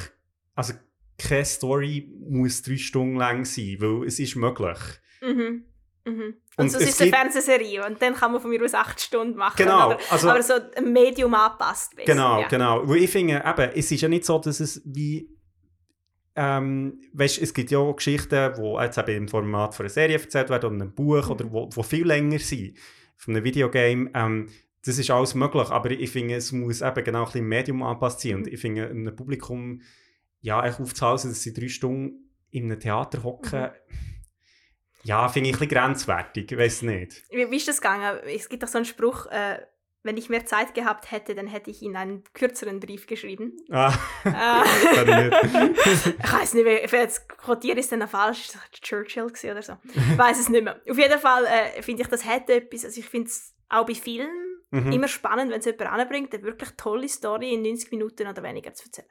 also 0.55 0.73
keine 1.17 1.45
Story 1.45 2.11
muss 2.29 2.61
drei 2.63 2.77
Stunden 2.77 3.17
lang 3.17 3.45
sein, 3.45 3.75
weil 3.79 4.07
es 4.07 4.19
ist 4.19 4.35
möglich. 4.35 4.77
Mhm. 5.21 5.65
Mhm. 6.05 6.21
Und, 6.55 6.63
Und 6.63 6.69
so 6.71 6.77
es 6.77 6.83
ist 6.85 6.89
es 6.95 7.01
eine 7.01 7.11
Fernsehserie 7.11 7.85
und 7.85 8.01
dann 8.01 8.15
kann 8.15 8.31
man 8.31 8.41
von 8.41 8.49
mir 8.49 8.63
aus 8.63 8.73
acht 8.73 8.99
Stunden 9.01 9.35
machen. 9.37 9.57
Genau, 9.57 9.91
Aber, 9.91 9.99
also- 10.09 10.29
aber 10.29 10.41
so 10.41 10.53
ein 10.75 10.91
Medium 10.93 11.33
anpasst. 11.33 11.95
weißt 11.97 12.07
du, 12.07 12.11
Genau, 12.13 12.39
ja. 12.41 12.47
genau. 12.47 12.87
Weil 12.87 12.97
ich 13.03 13.09
finde, 13.11 13.43
eben, 13.45 13.71
es 13.75 13.91
ist 13.91 14.01
ja 14.01 14.07
nicht 14.07 14.25
so, 14.25 14.39
dass 14.39 14.59
es 14.59 14.81
wie. 14.85 15.29
Ähm, 16.39 17.01
weißt, 17.13 17.41
es 17.41 17.53
gibt 17.53 17.71
ja 17.71 17.79
auch 17.79 17.95
Geschichten, 17.95 18.53
die 18.55 18.75
jetzt 18.83 18.97
eben 18.99 19.15
im 19.23 19.27
Format 19.27 19.73
von 19.73 19.85
einer 19.85 19.89
Serie 19.89 20.19
erzählt 20.19 20.49
werden 20.49 20.65
oder 20.75 20.83
einem 20.83 20.93
Buch 20.93 21.25
Mhm. 21.25 21.31
oder 21.31 21.51
wo, 21.51 21.69
wo 21.73 21.83
viel 21.83 22.05
länger 22.05 22.39
sind. 22.39 22.77
Von 23.17 23.35
einem 23.35 23.43
Videogame. 23.43 24.11
Ähm, 24.13 24.47
das 24.85 24.99
ist 24.99 25.09
alles 25.09 25.33
möglich, 25.35 25.67
aber 25.69 25.91
ich 25.91 26.09
finde, 26.11 26.35
es 26.35 26.51
muss 26.51 26.81
eben 26.81 27.03
genau 27.03 27.19
ein 27.21 27.25
bisschen 27.25 27.47
Medium 27.47 27.83
angepasst 27.83 28.21
sein. 28.21 28.31
Mhm. 28.33 28.37
Und 28.37 28.47
ich 28.47 28.59
finde, 28.61 28.87
einem 28.89 29.15
Publikum 29.15 29.81
ja, 30.41 30.61
aufzuhalten, 30.61 31.29
dass 31.31 31.41
sie 31.41 31.53
drei 31.53 31.67
Stunden 31.67 32.29
in 32.51 32.65
einem 32.71 32.79
Theater 32.79 33.23
hocken, 33.23 33.61
Mhm. 33.63 33.69
ja, 35.03 35.27
finde 35.29 35.49
ich 35.49 35.55
ein 35.55 35.59
bisschen 35.59 35.75
grenzwertig. 35.75 36.51
Ich 36.51 36.57
weiß 36.57 36.81
nicht. 36.83 37.23
Wie, 37.31 37.49
wie 37.49 37.57
ist 37.57 37.67
das 37.67 37.81
gegangen? 37.81 38.19
Es 38.33 38.47
gibt 38.47 38.61
doch 38.63 38.67
so 38.67 38.77
einen 38.77 38.85
Spruch, 38.85 39.25
äh, 39.27 39.57
wenn 40.03 40.15
ich 40.17 40.29
mehr 40.29 40.45
Zeit 40.45 40.73
gehabt 40.73 41.11
hätte, 41.11 41.35
dann 41.35 41.47
hätte 41.47 41.69
ich 41.69 41.81
ihnen 41.81 41.95
einen 41.95 42.23
kürzeren 42.33 42.79
Brief 42.79 43.07
geschrieben. 43.07 43.57
Ah, 43.69 43.93
Äh, 44.23 44.29
ich 45.29 46.33
weiß 46.33 46.53
nicht, 46.53 46.63
mehr, 46.63 46.81
jetzt 46.85 47.27
quotiert 47.29 47.77
ist 47.77 47.91
dann 47.91 48.07
falsch, 48.07 48.49
Churchill 48.81 49.25
oder 49.51 49.61
so. 49.61 49.73
Ich 49.83 50.17
weiß 50.17 50.39
es 50.39 50.49
nicht 50.49 50.63
mehr. 50.63 50.79
Auf 50.89 50.97
jeden 50.97 51.19
Fall 51.19 51.45
äh, 51.45 51.81
finde 51.81 52.03
ich, 52.03 52.07
das 52.07 52.25
hätte 52.27 52.53
etwas, 52.55 52.85
also 52.85 52.99
ich 52.99 53.07
finde 53.09 53.27
es 53.27 53.53
auch 53.69 53.85
bei 53.85 53.95
Filmen 53.95 54.43
Mhm. 54.69 54.91
immer 54.91 55.07
spannend, 55.07 55.49
wenn 55.49 55.59
es 55.59 55.65
jemand 55.65 55.89
anbringt, 55.93 56.33
eine 56.33 56.43
wirklich 56.43 56.71
tolle 56.75 57.07
Story 57.07 57.53
in 57.53 57.61
90 57.61 57.89
Minuten 57.91 58.27
oder 58.27 58.43
weniger 58.43 58.73
zu 58.73 58.83
erzählen. 58.87 59.07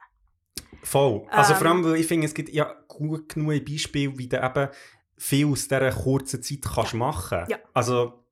Voll. 0.83 1.27
Also 1.31 1.55
Ähm. 1.55 1.59
vor 1.59 1.67
allem, 1.69 1.85
weil 1.85 1.97
ich 1.97 2.07
finde, 2.07 2.27
es 2.27 2.35
gibt 2.35 2.51
ja 2.51 2.75
gut 2.87 3.31
genug 3.33 3.65
Beispiele, 3.65 4.19
wie 4.19 4.29
du 4.29 4.37
eben 4.37 4.69
viel 5.17 5.47
aus 5.47 5.67
dieser 5.67 5.91
kurzen 5.93 6.43
Zeit 6.43 6.59
kannst 6.63 6.93
machen. 6.93 7.47
Ja. 7.49 7.57
Also, 7.73 8.26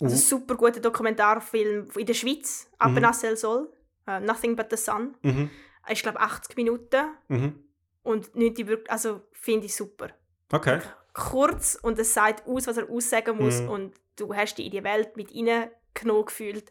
Also 0.00 0.14
ein 0.14 0.18
uh, 0.18 0.22
super 0.22 0.54
guter 0.56 0.80
Dokumentarfilm 0.80 1.88
in 1.96 2.06
der 2.06 2.14
Schweiz, 2.14 2.68
Mhm. 2.70 2.74
Appenasel 2.78 3.36
Sol, 3.36 3.72
äh, 4.06 4.20
Nothing 4.20 4.54
But 4.56 4.66
the 4.70 4.76
Sun. 4.76 5.16
mhm, 5.22 5.50
Ich 5.88 6.02
glaube 6.02 6.20
80 6.20 6.56
Minuten 6.56 7.06
mhm. 7.28 7.64
und 8.02 8.34
nicht 8.36 8.58
wirklich, 8.66 8.90
also 8.90 9.22
finde 9.32 9.66
ich 9.66 9.74
super. 9.74 10.08
Okay. 10.52 10.80
Kurz 11.14 11.76
und 11.82 11.98
es 11.98 12.14
sagt 12.14 12.46
aus, 12.46 12.66
was 12.66 12.76
er 12.76 12.88
aussagen 12.90 13.36
muss 13.38 13.60
Mhm. 13.62 13.68
und 13.70 13.94
du 14.16 14.34
hast 14.34 14.56
dich 14.56 14.66
in 14.66 14.72
die 14.72 14.84
Welt 14.84 15.16
mit 15.16 15.30
reingenommen 15.34 16.26
gefühlt. 16.26 16.70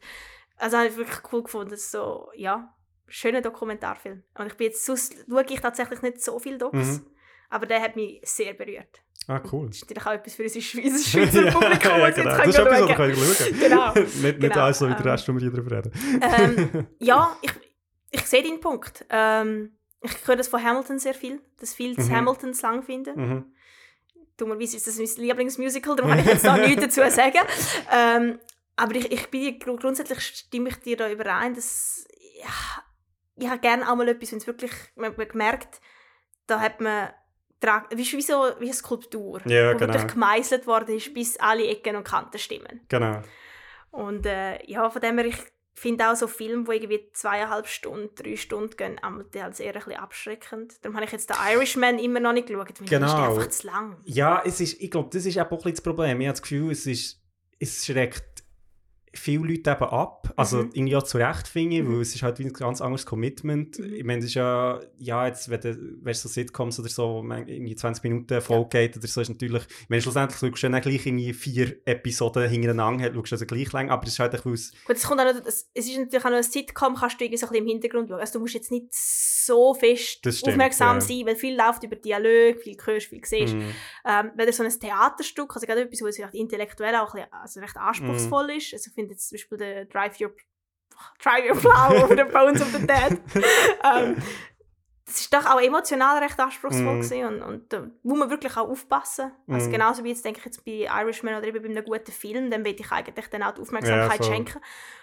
Also 0.58 0.78
habe 0.78 0.88
ich 0.88 0.96
wirklich 0.98 1.20
cool 1.32 1.44
gefunden, 1.44 1.74
ist 1.74 1.92
so, 1.92 2.30
ja, 2.36 2.74
schöner 3.08 3.42
Dokumentarfilm. 3.42 4.24
Und 4.38 4.48
ich 4.48 4.54
bin 4.56 4.68
jetzt, 4.68 4.86
sonst 4.86 5.16
schaue 5.30 5.44
ich 5.50 5.60
tatsächlich 5.62 6.02
nicht 6.02 6.22
so 6.22 6.40
viele 6.40 6.58
Docs, 6.58 6.78
Mhm. 7.00 7.06
Aber 7.50 7.66
der 7.66 7.82
hat 7.82 7.96
mich 7.96 8.20
sehr 8.24 8.54
berührt. 8.54 9.02
Ah, 9.28 9.42
cool. 9.52 9.68
Das 9.70 9.78
ist 9.78 9.84
natürlich 9.90 10.06
auch 10.06 10.12
etwas 10.14 10.36
für 10.36 10.44
unser 10.44 10.60
Schwe- 10.60 10.84
unser 10.86 11.10
Schweizer 11.10 11.52
Publikum, 11.52 11.92
ja, 11.92 12.10
genau. 12.10 12.30
jetzt 12.30 12.40
Das 12.40 12.48
ist 12.48 12.56
können 12.56 12.88
schauen. 12.88 12.96
können 12.96 13.60
Genau. 13.60 13.94
nicht 13.96 14.14
nicht 14.24 14.40
Genau, 14.40 14.60
alles 14.62 14.80
so 14.80 14.86
wie 14.88 14.94
der 14.94 15.00
ähm. 15.06 15.08
Rest, 15.12 15.28
wo 15.28 15.34
wir 15.34 15.40
hier 15.42 15.52
drüber 15.52 15.78
reden. 15.78 15.92
ähm, 16.22 16.88
ja, 17.00 17.36
ich, 17.42 17.52
ich 18.12 18.22
sehe 18.26 18.44
deinen 18.44 18.60
Punkt. 18.60 19.06
Ähm, 19.10 19.74
ich 20.02 20.28
höre 20.28 20.36
das 20.36 20.48
von 20.48 20.64
Hamilton 20.64 21.00
sehr 21.00 21.14
viel, 21.14 21.42
dass 21.60 21.74
viele 21.74 22.02
Mhm. 22.02 22.10
Hamilton 22.16 22.54
zu 22.54 22.62
lang 22.66 22.84
finden. 22.84 23.20
Mhm. 23.20 23.46
Dummerweise 24.38 24.78
ist 24.78 24.86
das 24.86 24.98
mein 24.98 25.26
Lieblingsmusical, 25.26 25.96
darum 25.96 26.12
kann 26.12 26.20
ich 26.20 26.26
jetzt 26.28 26.46
da 26.46 26.56
nichts 26.58 26.82
dazu 26.96 27.02
sagen. 27.14 27.40
Ähm, 27.92 28.40
aber 28.76 28.94
ich, 28.96 29.12
ich 29.12 29.28
bin 29.30 29.58
gru- 29.58 29.78
grundsätzlich 29.78 30.22
stimme 30.22 30.70
ich 30.70 30.76
dir 30.78 30.96
da 30.96 31.10
überein, 31.10 31.56
dass 31.56 32.08
ja, 32.40 32.46
ich 33.36 33.48
habe 33.50 33.60
gerne 33.60 33.90
auch 33.92 33.96
mal 33.96 34.08
etwas, 34.08 34.32
wenn 34.32 34.38
es 34.38 34.46
wirklich 34.46 34.72
man, 34.96 35.16
man 35.18 35.28
merkt, 35.34 35.82
da 36.46 36.60
hat 36.60 36.80
man 36.82 37.10
tra- 37.62 37.86
wie, 37.92 37.98
wie, 38.12 38.22
so, 38.22 38.46
wie 38.60 38.66
eine 38.66 38.74
Skulptur, 38.74 39.42
Ja, 39.46 39.74
wo 39.74 39.78
genau. 39.78 39.94
wirklich 39.94 40.14
gemeißelt 40.14 40.68
worden 40.68 40.96
ist, 40.98 41.14
bis 41.14 41.38
alle 41.40 41.68
Ecken 41.68 41.96
und 41.96 42.04
Kanten 42.04 42.38
stimmen. 42.40 42.82
Genau. 42.90 43.22
Und 43.92 44.26
äh, 44.26 44.64
ja, 44.70 44.90
von 44.90 45.02
dem 45.02 45.18
her, 45.18 45.28
ich 45.28 45.38
finde 45.74 46.10
auch 46.10 46.16
so 46.16 46.28
Filme, 46.28 46.64
die 46.66 46.72
irgendwie 46.76 47.10
zweieinhalb 47.14 47.68
Stunden, 47.68 48.10
drei 48.16 48.36
Stunden 48.36 48.76
gehen, 48.76 49.00
die 49.34 49.42
halt 49.44 49.60
eher 49.60 49.74
ein 49.76 49.80
bisschen 49.84 50.00
abschreckend. 50.00 50.74
Darum 50.84 50.96
habe 50.96 51.06
ich 51.06 51.12
jetzt 51.12 51.30
den 51.30 51.38
Irishman 51.52 52.00
immer 52.00 52.20
noch 52.20 52.34
nicht 52.34 52.48
geschaut, 52.48 52.80
weil 52.80 52.88
Genau. 52.88 53.06
ist 53.06 53.14
einfach 53.14 53.50
zu 53.50 53.68
lang. 53.68 53.98
Ja, 54.06 54.42
es 54.46 54.60
ist, 54.60 54.82
ich 54.82 54.90
glaube, 54.90 55.10
das 55.12 55.26
ist 55.26 55.38
auch 55.38 55.44
ein 55.44 55.50
bisschen 55.58 55.72
das 55.74 55.82
Problem. 55.82 56.20
Ich 56.22 56.28
habe 56.28 56.34
das 56.34 56.42
Gefühl, 56.42 56.72
es, 56.72 56.86
ist, 56.88 57.22
es 57.60 57.86
schreckt 57.86 58.44
viele 59.14 59.48
Leute 59.48 59.72
eben 59.72 59.84
ab. 59.84 60.34
Also 60.36 60.58
Mhm. 60.64 60.70
irgendwie 60.74 60.96
auch 60.96 61.04
zu 61.04 61.18
Recht, 61.18 61.48
finde 61.48 61.78
ich, 61.78 61.84
Mhm. 61.84 61.94
weil 61.96 62.02
es 62.02 62.14
ist 62.16 62.22
halt 62.24 62.40
wie 62.40 62.46
ein 62.46 62.54
ganz 62.54 62.82
anderes 62.82 63.06
Commitment. 63.06 63.80
Mhm. 63.80 63.94
Ich 63.94 64.04
meine, 64.04 64.20
es 64.20 64.26
ist 64.26 64.34
ja, 64.36 64.80
ja 65.00 65.26
jetzt, 65.28 65.50
wenn 65.50 65.62
du, 65.62 65.78
wenn 66.04 66.14
so 66.14 66.30
Sitcoms 66.30 66.80
oder 66.80 66.90
so, 66.90 67.24
man 67.24 67.48
irgendwie 67.48 67.76
20 67.76 68.04
Minuten 68.04 68.42
Folge 68.42 68.70
geht 68.70 68.98
oder 68.98 69.08
so, 69.08 69.22
ist 69.22 69.30
natürlich, 69.30 69.64
ich 69.82 69.90
meine, 69.90 70.02
schlussendlich 70.02 70.38
schaust 70.40 70.64
du 70.64 70.70
dann 70.70 70.82
gleich 70.82 71.06
irgendwie 71.06 71.34
vier 71.34 71.78
Episoden 71.86 72.50
hintereinander, 72.50 73.14
schaust 73.14 73.32
du 73.32 73.36
also 73.36 73.46
gleich 73.46 73.72
lang, 73.74 73.90
aber 73.90 74.04
es 74.04 74.14
ist 74.14 74.20
halt 74.20 74.34
einfach, 74.34 74.52
es 74.52 74.72
Gut, 74.86 74.96
es, 74.96 75.04
kommt 75.04 75.22
auch 75.22 75.26
noch, 75.34 75.42
es 75.46 75.70
ist 75.74 75.98
natürlich 75.98 76.26
auch 76.26 76.30
noch 76.30 76.38
ein 76.38 76.44
Sitcom, 76.44 76.96
kannst 76.96 77.20
du 77.20 77.26
irgendwie 77.26 77.38
so 77.38 77.46
ein 77.48 77.52
bisschen 77.52 77.66
im 77.66 77.72
Hintergrund 77.72 78.10
schauen. 78.10 78.20
Also 78.20 78.34
du 78.34 78.40
musst 78.40 78.54
jetzt 78.54 78.72
nicht 78.72 78.88
so 78.94 79.74
fest 79.74 80.20
stimmt, 80.20 80.48
aufmerksam 80.48 80.96
ja. 80.98 81.02
sein, 81.02 81.26
weil 81.26 81.36
viel 81.36 81.56
läuft 81.56 81.84
über 81.84 81.96
Dialog, 81.96 82.60
viel 82.62 82.78
hörst, 82.84 83.08
viel 83.08 83.22
siehst. 83.24 83.54
Mhm. 83.56 83.74
Ähm, 84.06 84.32
wenn 84.36 84.46
du 84.46 84.54
so 84.54 84.64
ein 84.64 84.70
Theaterstück, 84.70 85.56
also 85.56 85.66
gerade 85.66 85.82
etwas, 85.82 86.02
was 86.02 86.16
vielleicht 86.16 86.34
intellektuell 86.36 86.96
auch 86.96 87.14
ein 87.14 87.22
bisschen, 87.24 87.34
also 87.34 87.60
recht 87.62 87.76
Mhm. 87.76 87.82
anspruchsvoll 87.82 88.50
ist, 88.52 88.74
also 88.74 88.90
ich 88.90 88.94
finde 88.94 89.07
jetzt 89.10 89.30
zum 89.30 89.36
Beispiel 89.36 89.58
der 89.58 89.86
Drive 89.86 90.20
Your, 90.20 90.32
Drive 91.24 91.50
Your 91.50 91.58
Plow 91.60 92.06
oder 92.06 92.26
The 92.26 92.32
Bones 92.34 92.62
of 92.62 92.68
the 92.74 92.86
Dead, 92.88 93.20
ähm, 93.84 94.18
das 95.06 95.22
ist 95.22 95.34
doch 95.34 95.46
auch 95.46 95.62
emotional 95.62 96.22
recht 96.22 96.38
anspruchsvoll 96.38 96.98
gewesen 97.00 97.24
und, 97.24 97.42
und 97.42 97.72
da 97.72 97.90
muss 98.04 98.20
man 98.20 98.30
wirklich 98.30 98.58
auch 98.58 98.68
aufpassen. 98.68 99.32
Also 99.48 99.68
Mhm. 99.70 99.72
genauso 99.72 100.04
wie 100.04 100.10
jetzt 100.10 100.26
denke 100.26 100.40
ich 100.40 100.46
jetzt 100.46 100.66
bei 100.66 100.86
Irishman 101.02 101.36
oder 101.38 101.48
eben 101.48 101.62
bei 101.64 101.70
einem 101.70 101.86
guten 101.86 102.12
Film, 102.12 102.52
dann 102.52 102.66
will 102.66 102.76
ich 102.78 102.92
eigentlich 102.92 103.28
dann 103.28 103.42
auch 103.44 103.54
die 103.54 103.62
Aufmerksamkeit 103.62 104.20
Ja, 104.20 104.26
schenken. 104.26 104.60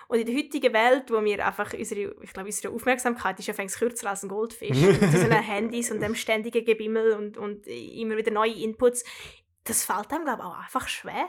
Und 0.08 0.18
in 0.18 0.26
der 0.26 0.36
heutigen 0.36 0.74
Welt, 0.74 1.10
wo 1.10 1.24
wir 1.24 1.46
einfach 1.46 1.72
unsere, 1.72 2.14
ich 2.22 2.32
glaube, 2.34 2.48
unsere 2.48 2.74
Aufmerksamkeit 2.74 3.38
ist 3.38 3.46
ja 3.46 3.54
fängst 3.54 3.78
kürzer 3.78 4.10
als 4.10 4.22
ein 4.22 4.28
Goldfisch. 4.28 4.76
mit 4.78 5.00
diesen 5.00 5.32
Handys 5.32 5.90
und 5.90 6.00
dem 6.00 6.14
ständigen 6.14 6.66
Gebimmel 6.66 7.12
und, 7.12 7.38
und 7.38 7.66
immer 7.66 8.18
wieder 8.18 8.30
neue 8.30 8.52
Inputs. 8.52 9.04
Das 9.66 9.84
fällt 9.84 10.12
einem, 10.12 10.24
glaube 10.24 10.40
ich, 10.42 10.44
auch 10.46 10.58
einfach 10.62 10.88
schwer. 10.88 11.26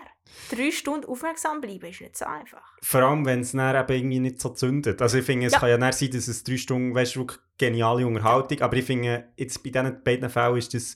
Drei 0.51 0.69
Stunden 0.71 1.05
aufmerksam 1.05 1.61
bleiben 1.61 1.86
ist 1.89 2.01
nicht 2.01 2.17
so 2.17 2.25
einfach. 2.25 2.77
Vor 2.81 3.01
allem, 3.01 3.25
wenn 3.25 3.39
es 3.41 3.53
dann 3.53 3.75
eben 3.75 3.93
irgendwie 3.97 4.19
nicht 4.19 4.41
so 4.41 4.49
zündet. 4.49 5.01
Also 5.01 5.19
ich 5.19 5.25
finde, 5.25 5.45
es 5.47 5.53
Ja. 5.53 5.59
kann 5.59 5.69
ja 5.69 5.77
dann 5.77 5.93
sein, 5.93 6.11
dass 6.11 6.27
es 6.27 6.43
drei 6.43 6.57
Stunden, 6.57 6.93
weißt 6.93 7.15
du, 7.15 7.27
geniale 7.57 8.05
Unterhaltung, 8.05 8.59
aber 8.61 8.75
ich 8.75 8.83
finde, 8.86 9.31
jetzt 9.38 9.63
bei 9.63 9.69
diesen 9.69 10.03
beiden 10.03 10.29
Fällen 10.29 10.57
ist 10.57 10.73
das, 10.73 10.95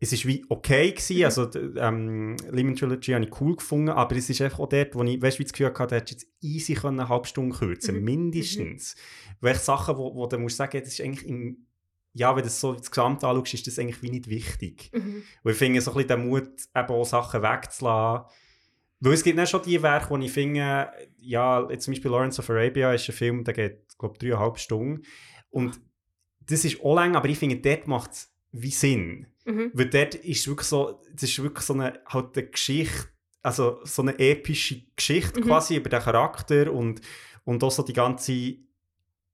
es 0.00 0.12
ist 0.12 0.26
wie 0.26 0.46
okay 0.48 0.92
gewesen, 0.92 1.16
Mhm. 1.18 1.24
also 1.24 1.50
ähm, 1.76 2.36
Lemon 2.50 2.76
Trilogy 2.76 3.12
habe 3.12 3.24
ich 3.24 3.40
cool 3.40 3.56
gefunden, 3.56 3.90
aber 3.90 4.16
es 4.16 4.30
ist 4.30 4.40
einfach 4.40 4.60
auch 4.60 4.68
dort, 4.68 4.94
wo 4.94 5.02
ich, 5.02 5.20
weißt 5.20 5.36
du, 5.36 5.40
wie 5.40 5.44
das 5.44 5.52
Gefühl 5.52 5.74
hatte, 5.76 5.96
hättest 5.96 6.22
jetzt 6.22 6.32
easy 6.40 6.74
können 6.74 7.00
eine 7.00 7.08
halbe 7.10 7.26
Stunde 7.26 7.54
kürzen, 7.56 7.96
Mhm. 7.98 8.04
mindestens. 8.04 8.94
Welche 9.40 9.60
Sachen, 9.60 9.96
wo, 9.98 10.14
wo 10.14 10.26
du 10.26 10.38
musst 10.38 10.56
sagen, 10.56 10.78
das 10.80 10.88
ist 10.88 11.00
eigentlich 11.02 11.26
im, 11.28 11.66
ja, 12.14 12.30
wenn 12.30 12.42
du 12.42 12.48
das 12.48 12.60
so 12.60 12.74
das 12.74 12.90
Gesamt 12.90 13.22
anschaust, 13.22 13.54
ist 13.54 13.66
das 13.66 13.78
eigentlich 13.78 14.02
wie 14.02 14.10
nicht 14.10 14.28
wichtig. 14.28 14.90
Mhm. 14.92 15.22
Und 15.42 15.52
ich 15.52 15.56
finde, 15.56 15.80
so 15.80 15.90
ein 15.92 15.96
bisschen 15.96 16.08
den 16.08 16.28
Mut, 16.28 16.48
eben 16.74 16.88
auch 16.88 17.04
Sachen 17.04 17.42
wegzulassen. 17.42 18.26
Weil 19.00 19.12
es 19.12 19.22
gibt 19.22 19.38
dann 19.38 19.46
schon 19.46 19.62
die 19.62 19.80
Werke, 19.80 20.10
wo 20.10 20.16
ich 20.18 20.32
finde, 20.32 20.90
ja, 21.18 21.68
jetzt 21.70 21.84
zum 21.84 21.92
Beispiel 21.94 22.10
Lawrence 22.10 22.40
of 22.40 22.50
Arabia 22.50 22.92
ist 22.92 23.08
ein 23.08 23.14
Film, 23.14 23.44
der 23.44 23.54
geht, 23.54 23.96
glaube 23.98 24.14
ich, 24.14 24.18
dreieinhalb 24.18 24.58
Stunden. 24.58 25.02
Und 25.50 25.80
das 26.40 26.64
ist 26.64 26.80
auch 26.82 26.96
lang, 26.96 27.14
aber 27.14 27.28
ich 27.28 27.38
finde, 27.38 27.56
dort 27.58 27.86
macht 27.86 28.12
es 28.12 28.34
wie 28.50 28.70
Sinn. 28.70 29.26
Mhm. 29.44 29.70
Weil 29.72 29.90
dort 29.90 30.16
ist 30.16 30.48
wirklich 30.48 30.66
so, 30.66 31.00
das 31.12 31.24
ist 31.24 31.42
wirklich 31.42 31.64
so 31.64 31.74
eine, 31.74 32.00
halt 32.06 32.36
eine 32.36 32.48
Geschichte, 32.48 33.08
also 33.42 33.78
so 33.84 34.02
eine 34.02 34.18
epische 34.18 34.82
Geschichte 34.96 35.40
Mhm. 35.40 35.44
quasi 35.44 35.76
über 35.76 35.90
den 35.90 36.00
Charakter 36.00 36.72
und, 36.72 37.00
und 37.44 37.62
auch 37.62 37.70
so 37.70 37.82
die 37.84 37.92
ganze, 37.92 38.56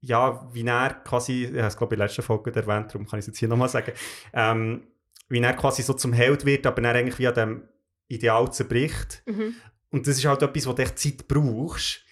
ja, 0.07 0.49
wie 0.53 0.67
er 0.67 0.95
quasi, 1.05 1.45
ich 1.45 1.57
habe 1.57 1.67
es 1.67 1.77
glaube 1.77 1.95
ich 1.95 1.97
in 1.97 2.01
der 2.01 2.07
letzten 2.09 2.23
Folge 2.23 2.55
erwähnt, 2.55 2.93
darum 2.93 3.07
kann 3.07 3.19
ich 3.19 3.25
es 3.25 3.27
jetzt 3.29 3.39
hier 3.39 3.49
nochmal 3.49 3.69
sagen, 3.69 3.93
ähm, 4.33 4.87
wie 5.29 5.41
er 5.41 5.55
quasi 5.55 5.83
so 5.83 5.95
zum 5.95 6.13
Held 6.13 6.45
wird, 6.45 6.67
aber 6.67 6.83
dann 6.83 6.97
eigentlich 6.97 7.19
wie 7.19 7.29
an 7.29 7.35
dem 7.35 7.69
Ideal 8.09 8.53
zerbricht. 8.53 9.23
Mhm. 9.27 9.55
Und 9.91 10.07
das 10.07 10.19
ist 10.19 10.25
halt 10.25 10.43
etwas, 10.43 10.67
wo 10.67 10.73
du 10.73 10.83
echt 10.83 10.99
Zeit 10.99 11.29
brauchst. 11.29 12.04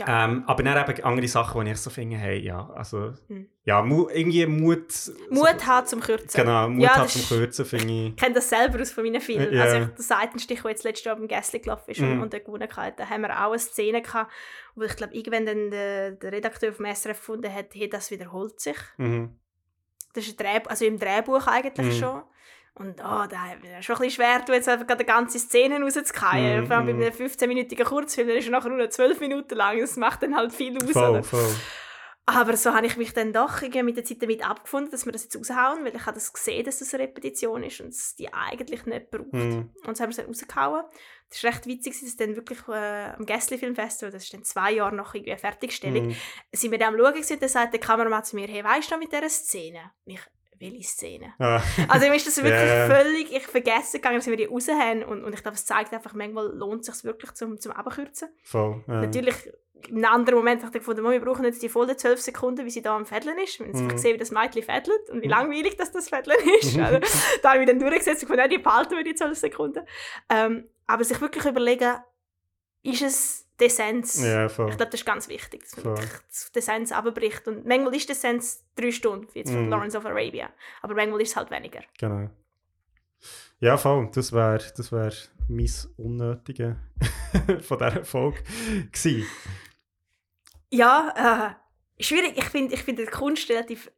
Ja. 0.00 0.24
Ähm, 0.26 0.44
aber 0.46 0.62
dann 0.62 0.88
eben 0.88 1.04
andere 1.04 1.28
Sachen, 1.28 1.64
die 1.64 1.70
ich 1.72 1.78
so 1.78 1.90
finde, 1.90 2.16
hey, 2.16 2.38
ja, 2.38 2.68
also, 2.70 3.12
Mhm. 3.28 3.48
ja, 3.64 3.82
mu 3.82 4.08
irgendwie 4.08 4.46
Mut. 4.46 4.92
Mut 5.30 5.66
haben 5.66 5.86
zum 5.86 6.00
Kürzen. 6.00 6.40
Genau, 6.40 6.68
Mut 6.68 6.82
Ja, 6.82 6.96
hat 6.96 7.08
zum 7.10 7.22
Kürzen, 7.26 7.64
finde 7.64 7.86
ich. 7.92 8.08
Ich 8.10 8.16
kenne 8.16 8.34
das 8.34 8.48
selber 8.48 8.80
aus 8.80 8.92
von 8.92 9.04
meinen 9.04 9.20
Filmen. 9.20 9.52
Ja. 9.52 9.62
Also 9.64 9.86
der 9.86 9.90
Seitenstich, 9.96 10.62
der 10.62 10.70
jetzt 10.70 10.84
letztes 10.84 11.04
Jahr 11.04 11.16
beim 11.16 11.26
Gässli 11.28 11.58
gelaufen 11.60 11.90
ist 11.90 12.00
Mhm. 12.00 12.12
und, 12.12 12.22
und 12.22 12.32
der 12.32 12.40
gewonnen 12.40 12.68
hat, 12.76 13.00
da 13.00 13.08
haben 13.08 13.22
wir 13.22 13.30
auch 13.44 13.50
eine 13.50 13.58
Szene 13.58 14.02
gehabt, 14.02 14.30
wo 14.74 14.82
ich 14.82 14.94
glaube, 14.96 15.14
irgendwann 15.14 15.46
dann 15.46 15.70
der, 15.70 16.12
der 16.12 16.32
Redakteur 16.32 16.72
vom 16.72 16.86
SRF 16.86 17.18
gefunden 17.18 17.52
hat, 17.52 17.66
hey, 17.74 17.88
das 17.88 18.10
wiederholt 18.10 18.60
sich. 18.60 18.76
Mhm. 18.98 19.36
Das 20.14 20.26
ist 20.26 20.40
ein 20.40 20.46
Dreh, 20.46 20.68
also 20.68 20.84
im 20.84 20.98
Drehbuch 20.98 21.46
eigentlich 21.46 21.94
Mhm. 21.94 21.98
schon. 22.00 22.22
Und 22.78 23.00
oh, 23.00 23.26
da 23.28 23.52
ist 23.78 23.84
schon 23.84 23.96
ein 23.96 24.02
bisschen 24.02 24.10
schwer, 24.10 24.40
du 24.46 24.52
jetzt 24.52 24.68
einfach 24.68 24.86
gerade 24.86 25.00
eine 25.00 25.06
ganze 25.06 25.38
Szene 25.38 25.80
rauszukriegen. 25.80 26.62
Mhm, 26.62 26.66
Vor 26.66 26.76
allem 26.76 26.86
bei 26.86 26.92
mhm. 26.92 27.02
einem 27.02 27.12
15-minütigen 27.12 27.84
Kurzfilm, 27.84 28.28
der 28.28 28.36
ist 28.38 28.48
nachher 28.48 28.68
nur 28.68 28.78
noch 28.78 28.88
12 28.88 29.20
Minuten 29.20 29.56
lang. 29.56 29.80
Das 29.80 29.96
macht 29.96 30.22
dann 30.22 30.36
halt 30.36 30.52
viel 30.52 30.76
aus. 30.76 31.28
Voll. 31.28 31.56
Aber 32.28 32.58
so 32.58 32.74
habe 32.74 32.84
ich 32.84 32.98
mich 32.98 33.14
dann 33.14 33.32
doch 33.32 33.62
mit 33.62 33.96
der 33.96 34.04
Zeit 34.04 34.20
damit 34.20 34.46
abgefunden, 34.46 34.90
dass 34.90 35.06
wir 35.06 35.12
das 35.12 35.24
jetzt 35.24 35.36
raushauen, 35.38 35.82
weil 35.82 35.96
ich 35.96 36.04
habe 36.04 36.12
das 36.12 36.30
gesehen, 36.30 36.62
dass 36.62 36.78
das 36.78 36.92
eine 36.92 37.04
Repetition 37.04 37.62
ist 37.62 37.80
und 37.80 37.88
es 37.88 38.16
die 38.16 38.30
eigentlich 38.30 38.84
nicht 38.84 39.10
braucht. 39.10 39.32
Mhm. 39.32 39.70
Und 39.86 39.96
so 39.96 40.02
haben 40.02 40.10
wir 40.10 40.10
es 40.10 40.16
dann 40.16 40.26
rausgehauen. 40.26 40.84
Das 41.30 41.42
war 41.42 41.50
recht 41.50 41.66
witzig, 41.66 41.94
dass 41.94 42.02
es 42.02 42.16
dann 42.16 42.36
wirklich 42.36 42.58
äh, 42.68 43.12
am 43.16 43.24
Gässli 43.24 43.56
Filmfestival, 43.56 44.12
das 44.12 44.24
ist 44.24 44.34
dann 44.34 44.44
zwei 44.44 44.72
Jahre 44.72 44.94
nach 44.94 45.14
irgendwie 45.14 45.36
Fertigstellung, 45.38 46.08
Mhm. 46.08 46.16
sind 46.52 46.70
wir 46.70 46.78
dann 46.78 46.94
am 46.94 47.00
Schauen 47.00 47.14
gewesen, 47.14 47.40
dann 47.40 47.48
sagt 47.48 47.72
der 47.72 47.80
Kameramann 47.80 48.24
zu 48.24 48.36
mir, 48.36 48.46
hey, 48.46 48.62
weißt 48.62 48.90
du 48.90 48.94
noch 48.94 49.00
mit 49.00 49.10
dieser 49.10 49.30
Szene? 49.30 49.90
Und 50.04 50.12
ich, 50.12 50.20
welche 50.60 50.82
Szene? 50.82 51.34
Ah, 51.38 51.60
Also 51.88 52.08
mir 52.08 52.14
ist 52.16 52.26
das 52.26 52.36
wirklich 52.36 52.52
Ja. 52.70 52.86
völlig 52.86 53.32
ich 53.32 53.46
vergessen 53.46 53.92
gegangen, 53.98 54.16
dass 54.16 54.26
wir 54.26 54.36
die 54.36 54.44
raus 54.46 54.68
haben 54.68 55.02
und, 55.04 55.24
und 55.24 55.32
ich 55.32 55.42
glaube, 55.42 55.56
es 55.56 55.64
zeigt 55.66 55.92
einfach, 55.92 56.14
manchmal 56.14 56.46
lohnt 56.48 56.86
es 56.88 56.94
sich 56.94 57.04
wirklich 57.04 57.32
zum, 57.32 57.60
zum 57.60 57.72
Abkürzen. 57.72 58.28
voll. 58.42 58.82
Ja. 58.88 59.00
Natürlich, 59.02 59.34
in 59.88 60.04
einem 60.04 60.12
anderen 60.12 60.38
Moment 60.38 60.62
habe 60.62 60.70
ich 60.76 60.80
gefunden, 60.80 61.02
«Mama, 61.02 61.12
wir 61.14 61.20
brauchen 61.24 61.44
jetzt 61.44 61.62
die 61.62 61.68
vollen 61.68 61.96
12 61.96 62.20
Sekunden, 62.20 62.64
wie 62.66 62.70
sie 62.70 62.82
da 62.82 62.96
am 62.96 63.06
Fädeln 63.06 63.38
ist. 63.38 63.58
Wir 63.60 63.66
haben 63.66 63.72
Mhm. 63.72 63.78
einfach 63.82 63.92
gesehen, 63.94 64.14
wie 64.14 64.18
das 64.18 64.32
Mädchen 64.32 64.62
fädelt 64.64 65.08
und 65.10 65.22
wie 65.22 65.26
Mhm. 65.26 65.30
langweilig 65.30 65.76
das, 65.76 65.92
das 65.92 66.08
Fädeln 66.08 66.36
ist. 66.60 66.76
also, 66.78 66.98
da 67.42 67.52
habe 67.52 67.60
ich 67.62 67.68
dann 67.68 67.78
durchgesetzt 67.78 68.22
und 68.24 68.28
gefunden, 68.28 68.40
«Ja, 68.40 68.48
die 68.48 68.58
behalten 68.58 68.96
wir 68.96 69.04
die 69.04 69.14
12 69.14 69.38
Sekunden. 69.38 69.86
Ähm, 70.28 70.68
aber 70.88 71.04
sich 71.04 71.20
wirklich 71.20 71.44
überlegen, 71.44 71.96
ist 72.82 73.02
es 73.02 73.47
die 73.60 73.64
Essenz. 73.64 74.22
Ja. 74.22 74.46
Ich 74.46 74.54
glaube, 74.54 74.76
das 74.76 74.94
ist 74.94 75.06
ganz 75.06 75.28
wichtig, 75.28 75.62
dass 75.62 75.76
man 75.76 75.96
Voll. 75.96 75.96
wirklich 76.04 76.20
die 76.54 76.58
Essenz 76.58 76.92
abbricht. 76.92 77.46
Und 77.48 77.66
manchmal 77.66 77.94
ist 77.94 78.08
die 78.08 78.12
Essenz 78.12 78.64
drei 78.76 78.90
Stunden, 78.92 79.28
wie 79.34 79.40
jetzt 79.40 79.50
von 79.50 79.64
Mhm. 79.64 79.70
Lawrence 79.70 79.96
of 79.98 80.06
Arabia. 80.06 80.50
Aber 80.82 80.94
manchmal 80.94 81.20
ist 81.22 81.30
es 81.30 81.36
halt 81.36 81.50
weniger. 81.50 81.80
Genau. 81.98 82.30
Ja, 83.60 83.76
voll. 83.76 84.08
Das 84.14 84.32
wäre 84.32 84.62
das 84.76 84.92
wär 84.92 85.12
mein 85.48 85.70
Unnötige 85.96 86.76
von 87.62 87.78
dieser 87.78 88.04
Folge 88.04 88.38
gewesen. 88.92 89.26
Ja, 90.70 91.56
äh, 91.98 92.02
schwierig. 92.02 92.34
Ich 92.36 92.44
finde 92.44 92.74
ich 92.74 92.82
find 92.82 92.98
die 92.98 93.06
Kunst 93.06 93.48
relativ. 93.50 93.90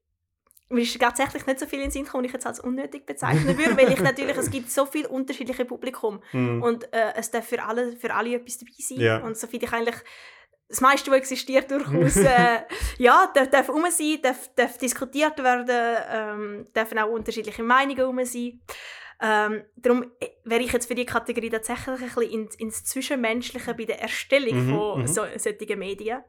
Mir 0.71 0.83
ist 0.83 0.99
tatsächlich 1.01 1.47
nicht 1.47 1.59
so 1.59 1.66
viel 1.66 1.81
in 1.81 1.87
den 1.87 1.91
Sinn 1.91 2.05
gekommen, 2.05 2.25
ich 2.25 2.33
jetzt 2.33 2.47
als 2.47 2.61
unnötig 2.61 3.05
bezeichnen 3.05 3.59
würde, 3.59 3.77
weil 3.77 3.93
ich 3.93 4.01
natürlich, 4.01 4.37
es 4.37 4.51
gibt 4.51 4.71
so 4.71 4.87
viel 4.87 5.07
unterschiedliche 5.07 5.64
Publikum 5.64 6.23
Mhm. 6.33 6.62
und 6.62 6.93
äh, 6.93 7.12
es 7.16 7.31
darf 7.31 7.47
für 7.47 7.62
alle, 7.62 7.97
für 7.97 8.14
alle 8.14 8.35
etwas 8.37 8.59
dabei 8.59 8.73
sein. 8.79 9.01
Ja. 9.01 9.18
Und 9.18 9.37
so 9.37 9.47
finde 9.47 9.66
ich 9.66 9.73
eigentlich, 9.73 9.97
das 10.68 10.81
meiste, 10.81 11.11
was 11.11 11.18
existiert, 11.18 11.68
durchaus, 11.71 12.16
äh, 12.16 12.61
ja, 12.99 13.29
darf, 13.35 13.51
darf 13.51 13.68
rum 13.68 13.85
sein, 13.91 14.18
darf, 14.23 14.49
darf 14.55 14.79
diskutiert 14.79 15.43
werden, 15.43 15.97
ähm, 16.09 16.64
dürfen 16.75 16.99
auch 16.99 17.11
unterschiedliche 17.11 17.64
Meinungen 17.64 18.01
rum 18.05 18.25
sein. 18.25 18.61
Ähm, 19.23 19.64
darum 19.77 20.05
äh, 20.21 20.29
wäre 20.45 20.62
ich 20.62 20.73
jetzt 20.73 20.87
für 20.87 20.95
die 20.95 21.05
Kategorie 21.05 21.51
tatsächlich 21.51 22.01
ein 22.01 22.07
bisschen 22.07 22.23
ins, 22.23 22.55
ins 22.57 22.85
Zwischenmenschliche 22.85 23.75
bei 23.75 23.85
der 23.85 24.01
Erstellung 24.01 24.66
Mhm, 24.66 24.71
von 24.71 25.01
mhm. 25.03 25.07
so, 25.07 25.23
solchen 25.37 25.79
Medien. 25.79 26.23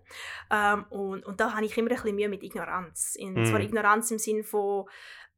Ähm, 0.52 0.86
und, 0.89 1.26
und 1.26 1.39
da 1.39 1.54
habe 1.54 1.66
ich 1.66 1.78
immer 1.78 1.89
ein 1.89 1.96
bisschen 1.96 2.16
Mühe 2.16 2.28
mit 2.30 2.44
Ignoranz. 2.44 3.16
In, 3.16 3.34
Mhm. 3.34 3.46
Zwar 3.46 3.62
Ignoranz 3.62 4.12
im 4.12 4.20
Sinn 4.20 4.44
von, 4.44 4.86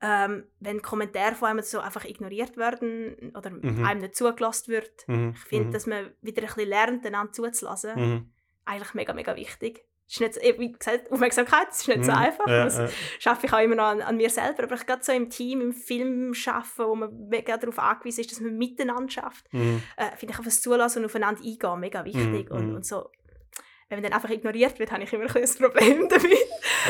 ähm, 0.01 0.47
wenn 0.59 0.81
Kommentare 0.81 1.35
von 1.35 1.49
einem 1.49 1.61
so 1.61 1.79
einfach 1.79 2.05
ignoriert 2.05 2.57
werden 2.57 3.31
oder 3.37 3.51
Mhm. 3.51 3.85
einem 3.85 4.01
nicht 4.01 4.15
zugelassen 4.15 4.71
wird. 4.71 5.07
Mhm. 5.07 5.33
Ich 5.35 5.43
finde, 5.43 5.67
mhm. 5.67 5.71
dass 5.73 5.85
man 5.85 6.11
wieder 6.21 6.41
ein 6.41 6.47
bisschen 6.47 6.69
lernt, 6.69 7.05
einander 7.05 7.33
zuzulassen, 7.33 8.33
eigentlich 8.65 8.93
mega, 8.95 9.13
mega 9.13 9.35
wichtig. 9.35 9.85
Ist 10.07 10.19
nicht, 10.19 10.33
so- 10.35 10.41
eh, 10.41 10.59
wie 10.59 10.71
gesagt, 10.71 11.11
Aufmerksamkeit 11.11 11.69
ist 11.71 11.87
nicht 11.87 12.03
so 12.05 12.11
Mhm. 12.11 12.17
einfach. 12.17 12.47
Ja, 12.47 12.63
Das 12.65 12.77
ja. 12.77 12.87
schaffe 13.19 13.47
ich 13.47 13.53
auch 13.53 13.59
immer 13.61 13.75
noch 13.75 13.85
an, 13.85 14.01
an 14.01 14.17
mir 14.17 14.29
selber. 14.29 14.63
Aber 14.63 14.75
ich 14.75 14.85
gerade 14.85 15.03
so 15.03 15.11
im 15.11 15.29
Team, 15.29 15.61
im 15.61 15.71
Film 15.73 16.33
schaffen, 16.33 16.85
wo 16.87 16.95
man 16.95 17.27
mega 17.29 17.57
darauf 17.57 17.79
angewiesen 17.79 18.21
ist, 18.21 18.31
dass 18.31 18.39
man 18.41 18.57
miteinander 18.57 19.09
schafft, 19.09 19.51
Mhm. 19.53 19.81
äh, 19.97 20.03
finde 20.17 20.25
ich 20.25 20.29
einfach 20.31 20.43
das 20.43 20.61
Zulassen 20.61 20.99
und 20.99 21.05
aufeinander 21.05 21.41
eingehen 21.41 21.79
mega 21.79 22.03
wichtig. 22.05 22.49
Mhm, 22.49 22.55
Und, 22.55 22.69
mhm. 22.69 22.75
und 22.75 22.85
so, 22.85 23.09
wenn 23.89 23.97
man 24.01 24.03
dann 24.03 24.13
einfach 24.13 24.29
ignoriert 24.29 24.77
wird, 24.79 24.91
habe 24.91 25.03
ich 25.03 25.13
immer 25.13 25.23
ein 25.35 25.41
ein 25.43 25.49
Problem 25.57 26.09
damit. 26.09 26.37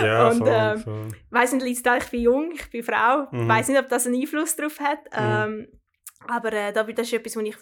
Ja, 0.01 0.29
Und, 0.29 0.39
voll, 0.39 0.47
ähm, 0.51 0.77
voll. 0.79 1.07
weiss 1.29 1.53
nicht, 1.53 1.65
ich 1.85 2.09
bin 2.09 2.21
jung, 2.21 2.51
ich 2.53 2.69
bin 2.71 2.83
Frau, 2.83 3.27
Mhm. 3.31 3.47
weiß 3.47 3.67
nicht, 3.69 3.79
ob 3.79 3.89
das 3.89 4.07
einen 4.07 4.19
Einfluss 4.19 4.55
darauf 4.55 4.79
hat. 4.79 4.99
Mhm. 5.11 5.61
Ähm, 5.61 5.67
aber 6.27 6.51
äh, 6.51 6.73
da- 6.73 6.83
das 6.83 7.07
ist 7.07 7.13
etwas, 7.13 7.35
wo 7.35 7.41
ich 7.41 7.55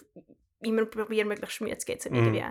immer 0.60 0.86
probiere, 0.86 1.26
möglichst 1.26 1.60
Mühe 1.60 1.76
zu 1.76 1.86
geben, 1.86 2.00
Mhm. 2.10 2.16
irgendwie 2.24 2.44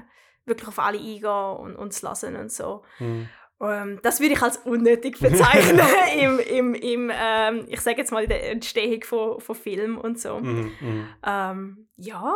wirklich 0.46 0.68
auf 0.68 0.80
alle 0.80 1.00
eingehen 1.00 1.76
und, 1.76 1.94
zu 1.94 2.06
lassen 2.06 2.36
und 2.36 2.52
so. 2.52 2.84
Mhm. 3.00 3.30
Ähm, 3.62 4.00
das 4.02 4.20
würde 4.20 4.34
ich 4.34 4.42
als 4.42 4.58
unnötig 4.58 5.20
bezeichnen, 5.20 5.80
im, 6.20 6.40
im, 6.40 6.74
im, 6.74 7.12
ähm, 7.14 7.66
ich 7.68 7.82
sage 7.82 7.98
jetzt 7.98 8.12
mal, 8.12 8.24
in 8.24 8.30
der 8.30 8.52
Entstehung 8.52 9.04
von, 9.04 9.40
von 9.40 9.56
Film 9.56 9.98
und 9.98 10.20
so. 10.20 10.40
Mhm. 10.40 10.72
Mhm. 10.80 11.08
Ähm, 11.26 11.88
ja. 11.98 12.36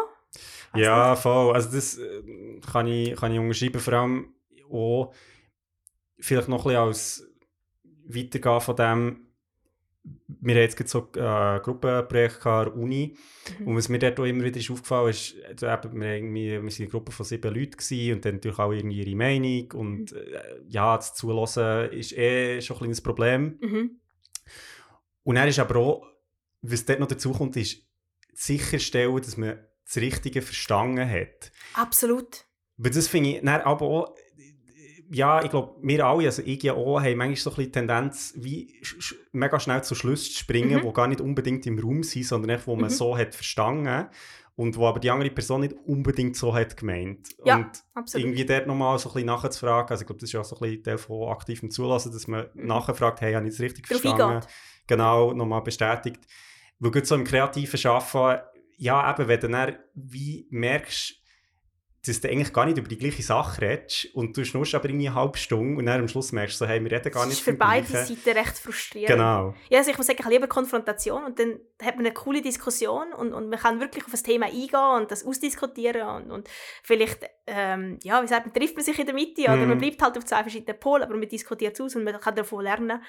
Ja, 0.76 1.16
voll. 1.16 1.56
Also 1.56 1.72
das 1.72 1.98
äh, 1.98 2.60
kann 2.72 2.88
ich, 2.88 3.16
kann 3.16 3.32
ich 3.32 3.40
unterschreiben. 3.40 3.80
Vor 3.80 3.94
allem 3.94 4.34
auch 4.72 5.14
vielleicht 6.20 6.48
noch 6.48 6.66
ein 6.66 6.72
bisschen 6.72 6.88
als 6.88 7.28
Weitergehen 8.08 8.62
von 8.62 8.76
dem, 8.76 9.25
wir 10.28 10.56
haben 10.56 10.62
jetzt 10.62 10.88
so 10.90 11.08
äh, 11.16 11.60
Gruppenprojekte 11.62 12.50
an 12.50 12.66
der 12.66 12.76
Uni 12.76 13.18
Mhm. 13.60 13.68
und 13.68 13.76
was 13.78 13.90
mir 13.90 14.00
dort 14.00 14.20
auch 14.20 14.24
immer 14.26 14.44
wieder 14.44 14.60
ist 14.60 14.72
aufgefallen 14.72 15.10
ist, 15.12 15.36
also 15.48 15.68
eben, 15.68 16.02
wir, 16.02 16.34
wir 16.34 16.64
waren 16.64 16.74
eine 16.78 16.88
Gruppe 16.88 17.12
von 17.12 17.26
sieben 17.26 17.54
Leuten 17.54 17.72
gewesen, 17.78 18.14
und 18.16 18.26
dann 18.26 18.36
natürlich 18.36 18.58
auch 18.60 18.72
irgendwie 18.72 19.02
ihre 19.04 19.16
Meinung 19.16 19.72
und 19.74 20.12
Mhm. 20.12 20.18
äh, 20.18 20.62
ja, 20.68 20.96
das 20.98 21.14
Zulassen 21.16 21.92
ist 21.92 22.14
eh 22.18 22.62
schon 22.62 22.76
ein 22.78 22.80
kleines 22.80 23.02
Problem. 23.02 23.58
Mhm. 23.62 24.00
Und 25.24 25.36
dann 25.36 25.48
ist 25.48 25.60
aber 25.60 25.76
auch, 25.78 26.08
was 26.62 26.86
dort 26.86 27.00
noch 27.00 27.08
dazu 27.08 27.32
kommt, 27.34 27.56
ist 27.58 27.84
sicherstellen, 28.34 29.16
dass 29.18 29.38
man 29.38 29.60
das 29.86 29.98
Richtige 29.98 30.42
verstanden 30.42 31.08
hat. 31.10 31.52
Absolut. 31.74 32.46
Weil 32.78 32.92
das 32.92 33.08
finde 33.08 33.30
ich 33.32 33.36
dann 33.42 33.62
aber 33.62 33.86
auch, 33.86 34.16
ja, 35.12 35.44
ich 35.44 35.50
glaube, 35.52 35.76
wir 35.82 36.06
alle, 36.06 36.26
also 36.26 36.42
ich 36.44 36.64
ja 36.64 36.74
auch, 36.74 37.00
haben 37.00 37.18
manchmal 37.18 37.36
so 37.36 37.50
ein 37.52 37.56
bisschen 37.56 37.66
die 37.66 37.72
Tendenz, 37.72 38.34
wie 38.38 38.74
sch 38.82 38.96
sch 39.00 39.16
mega 39.32 39.60
schnell 39.60 39.84
zu 39.84 39.94
Schlüssen 39.96 40.32
zu 40.34 40.40
springen, 40.40 40.80
Mhm. 40.82 40.88
die 40.88 40.94
gar 40.94 41.08
nicht 41.08 41.22
unbedingt 41.22 41.66
im 41.68 41.78
Raum 41.80 42.04
sind, 42.04 42.26
sondern 42.26 42.52
einfach, 42.52 42.68
wo 42.68 42.76
man 42.76 42.86
Mhm. 42.90 42.96
so 42.96 43.18
hat 43.18 43.36
verstanden 43.36 44.08
und 44.56 44.78
wo 44.78 44.88
aber 44.88 45.00
die 45.00 45.12
andere 45.12 45.30
Person 45.30 45.62
nicht 45.62 45.74
unbedingt 45.86 46.36
so 46.38 46.56
hat 46.56 46.76
gemeint. 46.78 47.30
Ja, 47.44 47.58
Und 47.58 47.68
Absolut. 47.94 48.26
irgendwie 48.26 48.46
dort 48.46 48.68
nochmal 48.68 48.98
so 48.98 49.10
ein 49.10 49.14
bisschen 49.14 49.28
nachzufragen, 49.28 49.90
also 49.92 50.02
ich 50.02 50.08
glaube, 50.08 50.20
das 50.22 50.30
ist 50.30 50.34
ja 50.34 50.42
auch 50.42 50.46
so 50.46 50.56
ein 50.56 50.62
bisschen 50.62 50.84
Teil 50.84 50.98
von 50.98 51.30
aktivem 51.30 51.70
Zulassen, 51.70 52.12
dass 52.12 52.28
man 52.28 52.48
Mhm. 52.54 52.68
nachfragt, 52.68 53.22
hey, 53.22 53.34
habe 53.34 53.46
ich 53.48 53.54
das 53.54 53.62
richtig 53.62 53.88
Darauf 53.88 54.02
verstanden? 54.02 54.36
eingeht. 54.38 54.50
Genau, 54.88 55.34
nochmal 55.34 55.62
bestätigt. 55.62 56.22
Weil 56.80 56.92
gerade 56.92 57.06
so 57.06 57.16
im 57.16 57.24
kreativen 57.26 57.86
Arbeiten, 57.92 58.44
ja 58.78 59.14
eben, 59.14 59.28
wenn 59.28 59.40
du 59.40 59.48
dann 59.50 59.76
wie 59.94 60.48
merkst, 60.50 61.22
dass 62.08 62.22
du 62.22 62.30
eigentlich 62.30 62.54
gar 62.54 62.66
nicht 62.66 62.78
über 62.78 62.88
die 62.88 62.98
gleiche 62.98 63.24
Sache 63.24 63.62
redest 63.62 64.06
und 64.14 64.36
du 64.38 64.46
schnurst 64.46 64.76
aber 64.76 64.86
irgendwie 64.86 65.08
eine 65.08 65.16
halbe 65.16 65.38
Stunde 65.38 65.78
und 65.80 65.86
dann 65.86 66.00
am 66.02 66.08
Schluss 66.08 66.32
merkst 66.32 66.60
du 66.60 66.66
so, 66.66 66.70
hey, 66.70 66.84
wir 66.84 66.92
reden 66.92 67.12
gar 67.12 67.24
Das 67.24 67.28
nicht 67.30 67.38
ist 67.40 67.44
für 67.44 67.54
beide. 67.54 67.88
Seiten 67.88 68.30
recht 68.38 68.58
frustrierend. 68.58 69.10
Genau. 69.10 69.54
Ja, 69.70 69.80
also 69.80 69.92
ich 69.92 69.98
muss 69.98 70.08
sagen, 70.08 70.20
ich 70.22 70.28
liebe 70.30 70.48
Konfrontation 70.48 71.24
und 71.24 71.40
dann 71.40 71.60
hat 71.82 71.96
man 71.96 72.06
eine 72.06 72.14
coole 72.14 72.42
Diskussion 72.42 73.14
und, 73.14 73.34
und 73.34 73.50
man 73.50 73.60
kann 73.60 73.80
wirklich 73.80 74.06
auf 74.06 74.12
das 74.12 74.24
Thema 74.24 74.46
eingehen 74.46 75.02
und 75.02 75.12
das 75.12 75.26
ausdiskutieren 75.26 76.08
und, 76.08 76.32
und 76.32 76.50
vielleicht, 76.84 77.26
ähm, 77.48 78.00
ja, 78.04 78.22
wie 78.24 78.28
sagt 78.28 78.46
man, 78.46 78.54
trifft 78.54 78.76
man 78.76 78.84
sich 78.86 78.98
in 79.00 79.06
der 79.06 79.16
Mitte 79.16 79.42
oder 79.44 79.58
Mhm. 79.58 79.70
man 79.70 79.78
bleibt 79.78 80.02
halt 80.02 80.18
auf 80.18 80.26
zwei 80.26 80.42
verschiedenen 80.42 80.80
Polen, 80.80 81.04
aber 81.04 81.16
man 81.16 81.28
diskutiert 81.28 81.74
es 81.76 81.82
aus 81.82 81.96
und 81.96 82.04
man 82.04 82.20
kann 82.20 82.36
davon 82.36 82.64
lernen. 82.64 83.02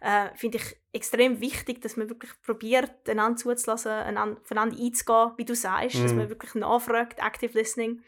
Äh, 0.00 0.28
Finde 0.36 0.58
ich 0.58 0.76
extrem 0.92 1.40
wichtig, 1.40 1.80
dass 1.80 1.96
man 1.96 2.08
wirklich 2.08 2.30
probiert, 2.44 3.08
einander 3.08 3.36
zuzulassen, 3.36 3.90
einander, 3.92 4.40
voneinander 4.44 4.76
einzugehen, 4.80 5.32
wie 5.36 5.44
du 5.44 5.54
sagst, 5.54 5.96
dass 6.02 6.12
Mhm. 6.12 6.18
man 6.18 6.28
wirklich 6.28 6.54
nachfragt, 6.54 7.18
Active 7.18 7.56
Listening. 7.58 8.02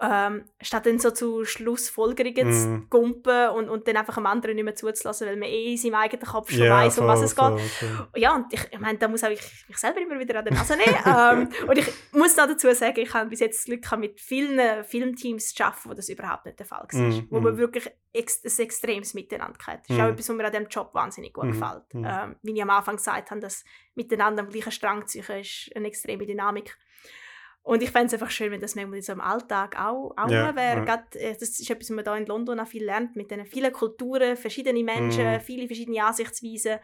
Ähm, 0.00 0.44
statt 0.60 0.86
dann 0.86 0.98
so 0.98 1.12
zu 1.12 1.44
Schlussfolgerungen 1.44 2.52
zu 2.52 2.68
Mhm. 2.68 2.86
gumpen 2.90 3.48
und, 3.50 3.68
und 3.68 3.86
dann 3.86 3.96
einfach 3.96 4.16
dem 4.16 4.26
anderen 4.26 4.56
nicht 4.56 4.64
mehr 4.64 4.74
zuzulassen, 4.74 5.28
weil 5.28 5.36
man 5.36 5.48
eh 5.48 5.70
in 5.72 5.76
seinem 5.78 5.94
eigenen 5.94 6.26
Kopf 6.26 6.50
schon 6.50 6.64
Ja, 6.64 6.78
weiss, 6.78 6.98
um 6.98 7.06
was 7.06 7.20
voll, 7.20 7.26
es 7.26 7.36
geht. 7.36 7.78
voll, 7.78 7.88
voll. 7.88 8.08
Ja, 8.20 8.34
und 8.34 8.52
ich, 8.52 8.60
ich 8.72 8.78
meine, 8.80 8.98
da 8.98 9.06
muss 9.06 9.22
auch 9.22 9.28
ich 9.30 9.40
mich 9.68 9.76
selber 9.78 10.00
immer 10.00 10.18
wieder 10.18 10.36
an 10.38 10.44
der 10.46 10.54
Nase 10.54 10.76
nehmen. 10.76 10.98
ähm, 11.62 11.68
und 11.68 11.78
ich 11.78 11.86
muss 12.12 12.36
noch 12.36 12.48
dazu 12.48 12.72
sagen, 12.74 12.98
ich 12.98 13.14
habe 13.14 13.30
bis 13.30 13.38
jetzt 13.38 13.58
das 13.60 13.64
Glück 13.66 13.82
gehabt, 13.82 14.00
mit 14.00 14.20
vielen 14.20 14.82
Filmteams 14.84 15.54
zu 15.54 15.64
arbeiten, 15.64 15.90
wo 15.90 15.94
das 15.94 16.08
überhaupt 16.08 16.46
nicht 16.46 16.58
der 16.58 16.66
Fall 16.66 16.86
war. 16.90 17.00
Mhm, 17.00 17.26
Wo 17.30 17.40
man 17.40 17.54
mhm. 17.54 17.58
wirklich 17.58 17.88
ex 18.12 18.42
ein 18.44 18.64
extremes 18.64 19.14
Miteinander 19.14 19.58
hat. 19.64 19.80
Das 19.82 19.90
ist 19.90 19.96
Mhm. 19.96 20.00
auch 20.02 20.08
etwas, 20.08 20.28
was 20.28 20.36
mir 20.36 20.44
an 20.44 20.52
diesem 20.52 20.68
Job 20.68 20.90
wahnsinnig 20.94 21.32
gut 21.32 21.44
Mhm, 21.44 21.52
gefällt. 21.52 21.82
Ähm, 21.94 22.36
wie 22.42 22.52
ich 22.52 22.62
am 22.62 22.70
Anfang 22.70 22.96
gesagt 22.96 23.30
habe, 23.30 23.40
das 23.40 23.64
Miteinander 23.94 24.42
am 24.42 24.48
gleichen 24.50 24.72
Strang 24.72 25.06
zu 25.06 25.20
ziehen, 25.20 25.40
ist 25.40 25.70
eine 25.76 25.86
extreme 25.86 26.26
Dynamik. 26.26 26.76
Und 27.66 27.82
ich 27.82 27.90
fände 27.90 28.08
es 28.08 28.12
einfach 28.12 28.30
schön, 28.30 28.52
wenn 28.52 28.60
das 28.60 28.74
manchmal 28.74 28.98
in 28.98 29.02
so 29.02 29.12
einem 29.12 29.22
Alltag 29.22 29.76
auch, 29.80 30.12
auch 30.18 30.28
Ja, 30.30 30.54
wäre. 30.54 30.86
ja. 30.86 31.04
Äh, 31.14 31.32
Das 31.32 31.48
ist 31.48 31.70
etwas, 31.70 31.88
was 31.90 31.96
man 31.96 32.04
hier 32.04 32.16
in 32.18 32.26
London 32.26 32.60
auch 32.60 32.66
viel 32.66 32.84
lernt, 32.84 33.16
mit 33.16 33.30
diesen 33.30 33.46
vielen 33.46 33.72
Kulturen, 33.72 34.36
verschiedene 34.36 34.84
Menschen, 34.84 35.24
Mhm. 35.24 35.40
viele 35.40 35.66
verschiedene 35.66 36.04
Ansichtsweisen. 36.04 36.78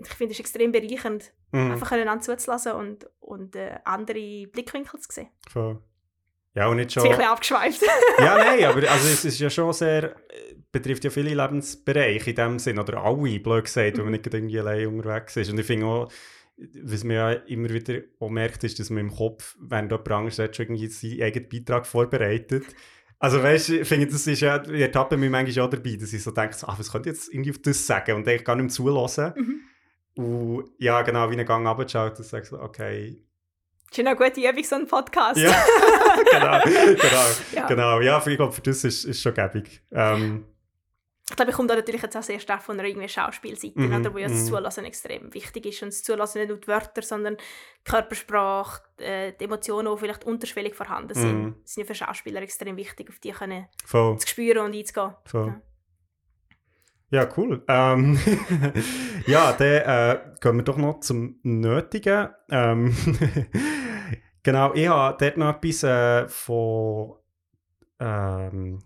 Ich 0.00 0.08
finde 0.08 0.32
es 0.32 0.40
extrem 0.40 0.72
bereichernd, 0.72 1.32
Mhm. 1.52 1.70
einfach 1.72 1.92
einander 1.92 2.20
zuzulassen 2.22 2.72
und, 2.72 3.08
und 3.20 3.54
äh, 3.56 3.78
andere 3.84 4.46
Blickwinkel 4.48 4.98
zu 5.00 5.08
sehen. 5.12 5.28
Voll. 5.48 5.80
Ja, 6.54 6.66
und 6.66 6.76
nicht 6.78 6.92
schon... 6.92 7.04
ein 7.04 7.10
bisschen 7.10 7.24
abgeschweift. 7.24 7.82
ja, 8.18 8.38
nein, 8.38 8.64
aber 8.64 8.78
also 8.90 9.08
es 9.08 9.24
ist 9.24 9.38
ja 9.38 9.48
schon 9.48 9.72
sehr, 9.72 10.16
äh, 10.30 10.54
betrifft 10.72 11.04
ja 11.04 11.10
viele 11.10 11.32
Lebensbereiche 11.32 12.30
in 12.30 12.36
dem 12.36 12.58
Sinn, 12.58 12.78
oder 12.80 13.04
alle, 13.04 13.38
blöd 13.38 13.64
gesagt, 13.64 13.96
wenn 13.98 14.04
man 14.04 14.12
nicht 14.12 14.24
gerade 14.24 14.38
irgendwie 14.38 14.58
allein 14.58 14.88
unterwegs 14.88 15.36
ist. 15.36 15.50
Und 15.50 15.58
ich 15.60 15.66
finde 15.66 15.86
auch, 15.86 16.10
was 16.82 17.04
man 17.04 17.16
ja 17.16 17.32
immer 17.32 17.68
wieder 17.70 18.00
auch 18.18 18.30
merkt, 18.30 18.64
ist, 18.64 18.78
dass 18.80 18.90
man 18.90 19.00
im 19.06 19.14
Kopf, 19.14 19.56
wenn 19.60 19.88
jemand 19.88 20.10
anderes 20.10 20.38
hat, 20.38 20.56
schon 20.56 20.66
irgendwie 20.66 20.88
seinen 20.88 21.22
eigenen 21.22 21.48
Beitrag 21.48 21.86
vorbereitet. 21.86 22.64
Also 23.20 23.42
weißt 23.42 23.68
du, 23.70 23.80
ich 23.80 23.88
finde, 23.88 24.06
das 24.06 24.26
ist 24.26 24.40
ja, 24.40 24.62
ich 24.64 24.80
ertappe 24.80 25.16
mich 25.16 25.30
manchmal 25.30 25.66
auch 25.66 25.70
dabei, 25.70 25.96
dass 25.96 26.12
ich 26.12 26.22
so 26.22 26.30
denke, 26.30 26.56
ah, 26.62 26.74
was 26.78 26.90
könnte 26.92 27.10
ich 27.10 27.16
jetzt 27.16 27.32
irgendwie 27.32 27.50
auf 27.50 27.58
das 27.58 27.86
sagen 27.86 28.16
und 28.16 28.28
eigentlich 28.28 28.44
gar 28.44 28.54
nicht 28.56 28.64
mehr 28.64 28.72
zulassen. 28.72 29.32
Mhm. 29.36 29.60
Und 30.22 30.70
ja, 30.78 31.02
genau, 31.02 31.28
wie 31.30 31.34
einen 31.34 31.46
Gang 31.46 31.66
runterschaut 31.66 32.18
und 32.18 32.24
sagt 32.24 32.46
so, 32.46 32.60
okay, 32.60 33.20
Das 33.90 33.98
ist 33.98 34.06
eine 34.06 34.16
gute 34.16 34.40
Übung, 34.40 34.64
so 34.64 34.74
ein 34.76 34.86
Podcast. 34.86 35.38
ja, 35.38 35.50
genau, 36.30 36.60
genau, 36.64 37.26
Ja. 37.54 37.66
genau. 37.66 38.00
Ja, 38.00 38.22
ich 38.26 38.36
glaube, 38.36 38.52
für 38.52 38.62
das 38.62 38.84
ist, 38.84 39.04
ist 39.04 39.20
schon 39.20 39.34
gäbig. 39.34 39.82
Ähm, 39.92 40.44
Ich 41.30 41.36
glaube, 41.36 41.50
ich 41.50 41.56
komme 41.56 41.68
da 41.68 41.76
natürlich 41.76 42.02
jetzt 42.02 42.16
auch 42.16 42.22
sehr 42.22 42.40
stark 42.40 42.62
von 42.62 42.78
einer 42.78 42.88
irgendwie 42.88 43.08
Schauspielseite, 43.08 43.78
Mhm, 43.78 43.94
oder, 43.94 44.14
wo 44.14 44.18
ja 44.18 44.28
das 44.28 44.44
mhm. 44.44 44.46
Zulassen 44.46 44.84
extrem 44.86 45.32
wichtig 45.34 45.66
ist. 45.66 45.82
Und 45.82 45.88
das 45.92 46.02
Zulassen 46.02 46.38
nicht 46.38 46.48
nur 46.48 46.58
die 46.58 46.66
Wörter, 46.68 47.02
sondern 47.02 47.36
die 47.36 47.90
Körpersprache, 47.90 48.82
äh, 48.96 49.32
die 49.38 49.44
Emotionen, 49.44 49.92
die 49.92 50.00
vielleicht 50.00 50.24
unterschwellig 50.24 50.74
vorhanden 50.74 51.14
sind. 51.14 51.42
Mhm. 51.42 51.54
Sind 51.64 51.82
ja 51.82 51.86
für 51.86 51.94
Schauspieler 51.94 52.40
extrem 52.40 52.76
wichtig, 52.76 53.10
auf 53.10 53.18
die 53.18 53.32
können 53.32 53.66
voll. 53.84 54.18
zu 54.18 54.26
spüren 54.26 54.64
und 54.66 54.74
einzugehen. 54.74 55.14
Voll. 55.26 55.46
Ja. 55.48 55.62
Ja, 57.10 57.26
cool. 57.38 57.64
Ähm, 57.68 58.18
ja, 59.26 59.52
dann 59.52 59.66
äh, 59.66 60.20
gehen 60.40 60.56
wir 60.56 60.62
doch 60.62 60.76
noch 60.76 61.00
zum 61.00 61.40
Nötigen. 61.42 62.28
Ähm, 62.50 62.94
genau, 64.42 64.74
ich 64.74 64.88
habe 64.88 65.16
dort 65.18 65.38
noch 65.38 65.56
etwas 65.56 65.82
äh, 65.84 66.28
von 66.28 67.16
ähm, 67.98 68.80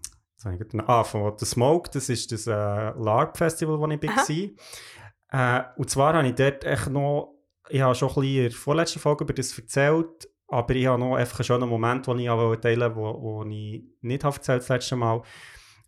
ah, 0.87 1.05
von 1.05 1.33
The 1.39 1.45
Smoke, 1.45 1.91
das 1.93 2.09
ist 2.09 2.33
das 2.33 2.47
äh, 2.47 2.51
LARP-Festival, 2.51 3.79
wo 3.79 3.87
ich 3.89 4.03
war. 4.03 5.61
Äh, 5.61 5.65
und 5.77 5.89
zwar 5.89 6.15
habe 6.15 6.29
ich 6.29 6.35
dort 6.35 6.65
echt 6.65 6.89
noch, 6.91 7.35
ich 7.69 7.81
habe 7.81 7.95
schon 7.95 8.09
ein 8.11 8.15
bisschen 8.15 8.37
in 8.37 8.43
der 8.43 8.53
vorletzten 8.53 9.01
Folge 9.01 9.25
über 9.25 9.33
das 9.33 9.57
erzählt, 9.59 10.29
aber 10.49 10.75
ich 10.75 10.87
habe 10.87 10.99
noch 10.99 11.17
einfach 11.17 11.39
einen 11.39 11.45
schönen 11.45 11.69
Moment, 11.69 12.07
den 12.07 12.19
ich 12.19 12.27
teilen 12.27 12.95
wollte, 12.95 12.97
wo, 12.97 13.23
wo 13.23 13.45
ich 13.45 13.83
nicht 14.03 14.25
habe 14.25 14.37
erzählt 14.37 14.61
das 14.61 14.69
letzte 14.69 14.97
Mal. 14.97 15.23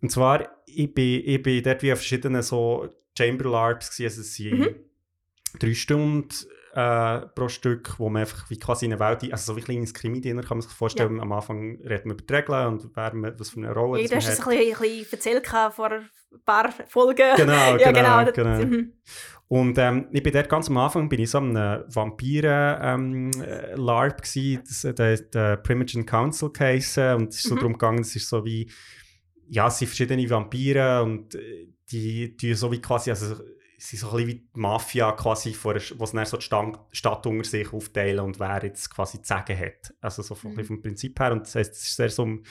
Und 0.00 0.10
zwar, 0.10 0.48
ich 0.66 0.92
bin, 0.94 1.22
ich 1.24 1.42
bin 1.42 1.62
dort 1.62 1.82
wie 1.82 1.90
an 1.90 1.96
verschiedenen 1.96 2.42
so 2.42 2.88
Chamber 3.16 3.48
LARPs 3.50 3.90
gewesen, 3.96 4.10
also 4.10 4.20
es 4.22 4.34
sind 4.34 4.58
Mhm. 4.58 4.74
drei 5.58 5.74
Stunden 5.74 6.28
äh, 6.74 7.20
pro 7.34 7.48
Stück, 7.48 7.98
wo 7.98 8.08
man 8.10 8.20
einfach 8.22 8.50
wie 8.50 8.58
quasi 8.58 8.86
in 8.86 8.92
eine 8.92 9.00
Welt, 9.00 9.22
also 9.32 9.52
so 9.52 9.56
wie 9.56 9.60
ein 9.62 9.64
kleines 9.64 9.94
Krimi-Dinner 9.94 10.42
kann 10.42 10.58
man 10.58 10.62
sich 10.62 10.72
vorstellen, 10.72 11.20
am 11.20 11.30
Anfang 11.32 11.76
reden 11.82 12.06
wir 12.06 12.12
über 12.14 12.22
die 12.24 12.34
Regeln 12.34 12.66
und 12.66 12.90
wer, 12.96 13.14
man- 13.14 13.38
was 13.38 13.50
für 13.50 13.58
eine 13.60 13.72
Rolle 13.72 14.00
Ja, 14.02 14.08
du 14.08 14.16
hast 14.16 14.28
es 14.28 14.40
ein 14.40 14.48
bisschen, 14.48 14.74
ein 14.74 14.98
bisschen 15.10 15.12
erzählt 15.36 15.46
vor 15.74 15.90
ein 15.92 16.08
paar 16.44 16.72
Folgen. 16.88 17.36
Genau, 17.36 17.76
ja, 17.76 17.92
genau, 17.92 18.24
genau. 18.24 18.32
genau. 18.32 18.64
Mhm. 18.66 18.92
Und 19.46 19.78
ähm, 19.78 20.08
ich 20.10 20.22
bin 20.22 20.32
dort 20.32 20.48
ganz 20.48 20.68
am 20.68 20.76
Anfang 20.78 21.08
bin 21.08 21.20
ich 21.20 21.30
so 21.30 21.38
einem 21.38 21.84
Vampiren-LARP 22.84 24.22
gsi, 24.22 24.58
das, 24.66 24.84
äh, 24.84 24.94
der, 24.94 25.16
der 25.18 25.56
Primogen 25.58 26.06
Council 26.06 26.50
Case 26.50 27.14
und 27.16 27.28
es 27.30 27.36
ist 27.36 27.44
so 27.48 27.54
Mhm. 27.54 27.58
darum 27.58 27.72
gegangen, 27.74 28.00
es 28.00 28.16
ist 28.16 28.28
so 28.28 28.44
wie, 28.44 28.70
ja, 29.48 29.68
es 29.68 29.78
sind 29.78 29.88
verschiedene 29.88 30.28
Vampire 30.28 31.02
und 31.02 31.34
äh, 31.34 31.68
die, 31.90 32.36
die 32.36 32.54
so 32.54 32.72
wie 32.72 32.80
quasi, 32.80 33.10
also 33.10 33.36
sind 33.90 33.98
so 34.00 34.10
ein 34.10 34.16
bisschen 34.16 34.28
wie 34.28 34.34
die 34.54 34.60
Mafia 34.60 35.12
quasi, 35.12 35.52
vor, 35.54 35.74
wo 35.96 36.06
sie 36.06 36.16
dann 36.16 36.26
so 36.26 36.36
die 36.36 36.42
Stand, 36.44 36.78
Stadt 36.92 37.26
unter 37.26 37.44
sich 37.48 37.72
aufteilen 37.72 38.20
und 38.20 38.38
wer 38.40 38.62
jetzt 38.64 38.88
quasi 38.94 39.20
zu 39.20 39.28
sagen 39.28 39.58
hat. 39.58 39.94
Also 40.00 40.22
so 40.22 40.34
vom, 40.34 40.54
Mhm. 40.54 40.64
vom 40.64 40.82
Prinzip 40.82 41.18
her 41.20 41.32
und 41.32 41.42
das 41.42 41.54
heisst, 41.54 41.72
es 41.72 41.84
ist 41.84 41.96
sehr 41.96 42.10
so 42.10 42.22
um 42.22 42.42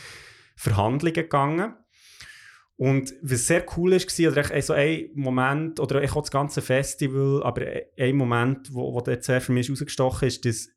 Verhandlungen 0.55 1.13
gegangen. 1.13 1.73
Und 2.75 3.13
was 3.21 3.47
sehr 3.47 3.63
cool 3.77 3.93
ist, 3.93 4.19
war, 4.19 4.31
oder 4.31 4.61
so 4.61 4.73
ein 4.73 5.09
Moment, 5.13 5.79
oder 5.79 6.03
ich 6.03 6.11
das 6.11 6.31
ganze 6.31 6.61
Festival, 6.61 7.43
aber 7.43 7.65
ein 7.97 8.15
Moment, 8.15 8.73
wo, 8.73 8.93
wo 8.93 9.01
dort 9.01 9.23
sehr 9.23 9.41
für 9.41 9.51
mich 9.51 9.69
rausgestochen 9.69 10.27
ist, 10.27 10.43
dass 10.45 10.69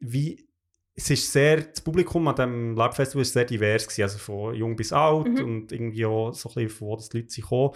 wie, 0.00 0.48
es 0.94 1.10
ist 1.10 1.30
sehr, 1.30 1.60
das 1.62 1.80
Publikum 1.80 2.26
an 2.28 2.34
diesem 2.34 2.76
Lab-Festival 2.76 3.22
ist 3.22 3.32
sehr 3.34 3.44
divers 3.44 3.86
gewesen, 3.86 4.02
also 4.02 4.18
von 4.18 4.54
jung 4.54 4.74
bis 4.74 4.92
alt 4.92 5.28
Mhm. 5.28 5.44
und 5.44 5.72
irgendwie 5.72 6.06
auch 6.06 6.32
so 6.32 6.48
ein 6.48 6.54
bisschen 6.54 6.70
von 6.70 6.88
wo 6.88 6.96
das 6.96 7.08
die 7.10 7.18
Leute 7.18 7.30
sind 7.30 7.44
gekommen. 7.44 7.74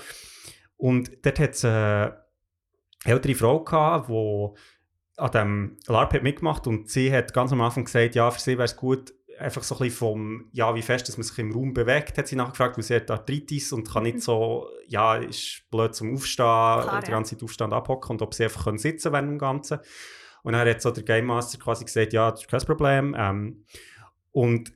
Und 0.83 1.25
dort 1.25 1.39
hat 1.39 1.51
es 1.51 1.65
eine 1.65 2.25
ältere 3.05 3.37
Frau 3.37 3.63
gehabt, 3.63 4.09
die 4.09 4.49
an 5.17 5.31
diesem 5.31 5.79
LARP 5.87 6.15
hat 6.15 6.23
mitgemacht 6.25 6.67
und 6.67 6.91
sie 6.91 7.15
hat 7.15 7.33
ganz 7.33 7.53
am 7.53 7.61
Anfang 7.61 7.85
gesagt, 7.85 8.17
ja, 8.17 8.29
für 8.33 8.41
sie 8.41 8.59
wäre 8.59 8.65
es 8.65 8.77
gut, 8.77 9.15
einfach 9.39 9.63
so 9.63 9.77
ein 9.77 9.79
bisschen 9.79 9.97
vom, 9.97 10.49
ja, 10.51 10.75
wie 10.75 10.83
fest 10.83 11.07
dass 11.07 11.17
man 11.17 11.23
sich 11.23 11.39
im 11.39 11.53
Raum 11.53 11.73
bewegt, 11.73 12.19
hat 12.19 12.27
sie 12.27 12.35
nachgefragt, 12.35 12.77
weil 12.77 12.83
sie 12.83 12.97
hat 12.97 13.09
Arthritis 13.13 13.73
und 13.73 13.93
kann 13.93 14.03
nicht 14.03 14.23
so, 14.23 14.69
ja, 14.89 15.15
ist 15.15 15.63
blöd 15.71 15.95
zum 15.95 16.15
Aufstehen, 16.15 16.47
Klar, 16.47 17.01
die 17.01 17.13
ganze 17.13 17.37
Zeit 17.37 17.45
aufstehen 17.45 17.67
und 17.69 17.75
abhocken 17.75 18.17
und 18.17 18.23
ob 18.23 18.35
sie 18.35 18.43
einfach 18.43 18.65
können 18.65 18.79
sitzen 18.79 19.13
während 19.13 19.29
dem 19.29 19.39
Ganzen. 19.39 19.79
Und 20.43 20.55
dann 20.55 20.69
hat 20.69 20.83
so 20.83 20.91
der 20.91 21.05
Game 21.05 21.27
Master 21.27 21.61
quasi 21.61 21.85
gesagt, 21.85 22.13
ja, 22.13 22.29
das 22.33 22.41
ist 22.41 22.51
kein 22.51 22.61
Problem. 22.63 23.15
Ähm, 23.17 23.65
und 24.33 24.73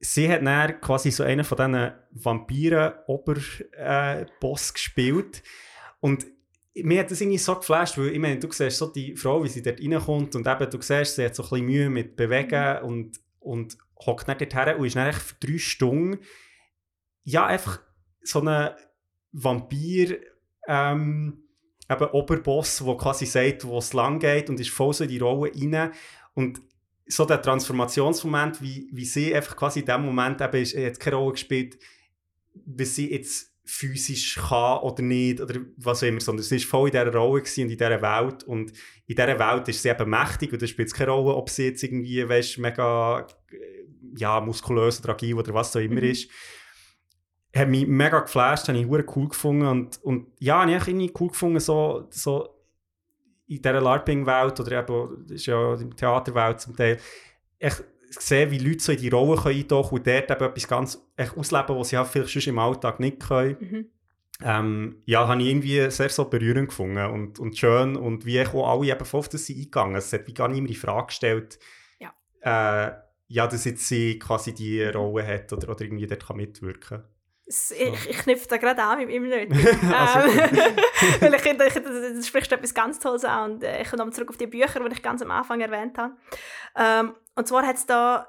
sie 0.00 0.28
hat 0.28 0.44
dann 0.44 0.80
quasi 0.80 1.10
so 1.10 1.24
einen 1.24 1.44
von 1.44 1.56
diesen 1.56 1.92
Vampiren-Oberboss 2.12 4.74
gespielt. 4.74 5.42
Und 6.00 6.26
mir 6.74 7.00
hat 7.00 7.10
das 7.10 7.20
irgendwie 7.20 7.38
so 7.38 7.56
geflasht, 7.56 7.98
weil 7.98 8.08
ich 8.08 8.18
meine, 8.18 8.38
du 8.38 8.52
siehst 8.52 8.78
so 8.78 8.88
die 8.88 9.16
Frau, 9.16 9.42
wie 9.42 9.48
sie 9.48 9.62
dort 9.62 9.80
reinkommt 9.80 10.36
und 10.36 10.46
eben, 10.46 10.70
du 10.70 10.80
siehst, 10.80 11.16
sie 11.16 11.24
hat 11.24 11.34
so 11.34 11.42
ein 11.44 11.48
bisschen 11.48 11.66
Mühe 11.66 11.90
mit 11.90 12.14
Bewegen 12.16 12.82
und, 12.82 13.18
und 13.40 13.78
hockt 14.04 14.28
dann 14.28 14.38
dort 14.38 14.54
her 14.54 14.78
und 14.78 14.86
ist 14.86 14.96
dann 14.96 15.12
für 15.12 15.34
drei 15.40 15.58
Stunden 15.58 16.20
ja, 17.26 17.44
einfach 17.44 17.80
so 18.22 18.40
ein 18.40 18.70
Vampir 19.32 20.20
ähm, 20.68 21.42
eben 21.90 22.10
Oberboss, 22.10 22.82
der 22.84 22.96
quasi 22.96 23.26
sagt, 23.26 23.66
wo 23.66 23.78
es 23.78 23.92
lang 23.92 24.20
geht 24.20 24.48
und 24.48 24.60
ist 24.60 24.70
voll 24.70 24.94
so 24.94 25.04
in 25.04 25.10
die 25.10 25.18
Rolle 25.18 25.50
rein 25.54 25.92
und 26.34 26.60
so 27.08 27.24
der 27.24 27.40
Transformationsmoment, 27.40 28.60
wie, 28.60 28.88
wie 28.92 29.04
sie 29.04 29.34
einfach 29.34 29.56
quasi 29.56 29.80
in 29.80 29.86
dem 29.86 30.04
Moment 30.04 30.40
eben 30.40 30.62
ist, 30.62 30.72
jetzt 30.72 31.00
keine 31.00 31.16
Rolle 31.16 31.32
gespielt, 31.32 31.78
wie 32.54 32.84
sie 32.84 33.12
jetzt 33.12 33.52
physisch 33.64 34.36
kann 34.36 34.78
oder 34.78 35.02
nicht 35.02 35.40
oder 35.40 35.56
was 35.76 36.02
auch 36.02 36.06
immer, 36.06 36.20
sondern 36.20 36.44
sie 36.44 36.56
war 36.60 36.68
voll 36.68 36.88
in 36.88 36.92
dieser 36.92 37.12
Rolle 37.12 37.42
und 37.42 37.58
in 37.58 37.68
dieser 37.68 38.02
Welt 38.02 38.44
und 38.44 38.72
in 39.06 39.16
dieser 39.16 39.38
Welt 39.38 39.68
ist 39.68 39.82
sie 39.82 39.88
eben 39.88 40.08
mächtig 40.08 40.52
und 40.52 40.62
es 40.62 40.70
spielt 40.70 40.94
keine 40.94 41.10
Rolle, 41.10 41.34
ob 41.34 41.50
sie 41.50 41.66
jetzt 41.66 41.82
irgendwie, 41.82 42.28
weißt, 42.28 42.58
mega 42.58 43.26
äh, 43.50 43.56
ja, 44.16 44.40
muskulös 44.40 45.00
oder 45.00 45.14
agil 45.14 45.34
oder 45.34 45.52
was 45.52 45.74
auch 45.74 45.80
immer 45.80 46.00
Mhm. 46.00 46.10
ist. 46.10 46.30
Hat 47.54 47.68
mich 47.68 47.86
mega 47.86 48.20
geflasht, 48.20 48.68
habe 48.68 48.78
ich 48.78 48.86
cool 48.86 49.28
gefunden 49.28 49.66
und, 49.66 50.02
und 50.02 50.26
ja, 50.38 50.60
habe 50.60 50.70
ich 50.70 50.86
irgendwie 50.88 51.12
cool 51.18 51.28
gefunden, 51.28 51.58
so, 51.58 52.06
so 52.10 52.55
in 53.48 53.62
dieser 53.62 53.80
LARPing-Welt 53.80 54.58
oder 54.60 54.72
eben, 54.80 55.24
das 55.26 55.32
ist 55.36 55.46
ja 55.46 55.74
in 55.74 55.90
der 55.90 55.96
Theaterwelt 55.96 56.60
zum 56.60 56.76
Teil, 56.76 56.98
echt 57.58 57.84
sehen, 58.10 58.50
wie 58.50 58.58
Leute 58.58 58.80
so 58.82 58.92
in 58.92 58.98
die 58.98 59.08
Rolle 59.08 59.40
können 59.40 59.58
eintauchen 59.58 59.98
und 59.98 60.06
dort 60.06 60.30
eben 60.30 60.44
etwas 60.44 60.68
ganz 60.68 61.02
echt 61.16 61.36
ausleben, 61.36 61.76
was 61.76 61.88
sie 61.90 61.96
halt 61.98 62.08
vielleicht 62.08 62.32
sonst 62.32 62.46
im 62.46 62.58
Alltag 62.58 63.00
nicht 63.00 63.20
können. 63.20 63.56
Mhm. 63.60 63.86
Ähm, 64.42 64.96
ja, 65.06 65.26
habe 65.26 65.40
ich 65.40 65.48
irgendwie 65.48 65.90
sehr 65.90 66.10
so 66.10 66.26
berührend 66.26 66.68
gefunden 66.68 67.06
und, 67.06 67.38
und 67.38 67.56
schön 67.56 67.96
und 67.96 68.26
wie 68.26 68.38
ich 68.38 68.48
auch 68.52 68.68
alle 68.70 68.90
eben 68.92 69.04
voll 69.04 69.20
auf 69.20 69.28
das 69.30 69.46
sind 69.46 69.56
eingegangen. 69.58 69.96
Es 69.96 70.12
hat 70.12 70.26
wie 70.26 70.34
gar 70.34 70.48
niemand 70.48 70.70
in 70.70 70.76
Frage 70.76 71.06
gestellt, 71.06 71.58
Ja. 71.98 72.12
äh, 72.88 72.92
ja, 73.28 73.46
dass 73.46 73.64
jetzt 73.64 73.88
sie 73.88 74.18
quasi 74.18 74.52
die 74.54 74.82
Rolle 74.84 75.26
hat 75.26 75.52
oder, 75.52 75.70
oder 75.70 75.80
irgendwie 75.82 76.06
dort 76.06 76.26
kann 76.26 76.36
mitwirken 76.36 76.98
Es- 76.98 77.15
Ich, 77.46 78.10
ich 78.10 78.18
knüpfe 78.18 78.48
da 78.48 78.56
gerade 78.56 78.82
an 78.82 78.98
mit 78.98 79.08
meinem 79.08 79.28
Nötig. 79.28 79.64
Weil 81.20 81.34
ich, 81.34 81.42
finde, 81.42 81.66
ich, 81.66 81.74
das, 81.74 81.84
das 82.16 82.26
spricht 82.26 82.50
etwas 82.50 82.74
ganz 82.74 82.98
Tolles 82.98 83.24
an. 83.24 83.52
Und 83.52 83.64
äh, 83.64 83.82
ich 83.82 83.88
komme 83.88 83.98
nochmal 83.98 84.14
zurück 84.14 84.30
auf 84.30 84.36
die 84.36 84.48
Bücher, 84.48 84.80
die 84.80 84.92
ich 84.92 85.02
ganz 85.02 85.22
am 85.22 85.30
Anfang 85.30 85.60
erwähnt 85.60 85.96
habe. 85.96 86.16
Ähm, 86.74 87.14
und 87.36 87.46
zwar 87.46 87.64
hat's 87.64 87.86
da, 87.86 88.26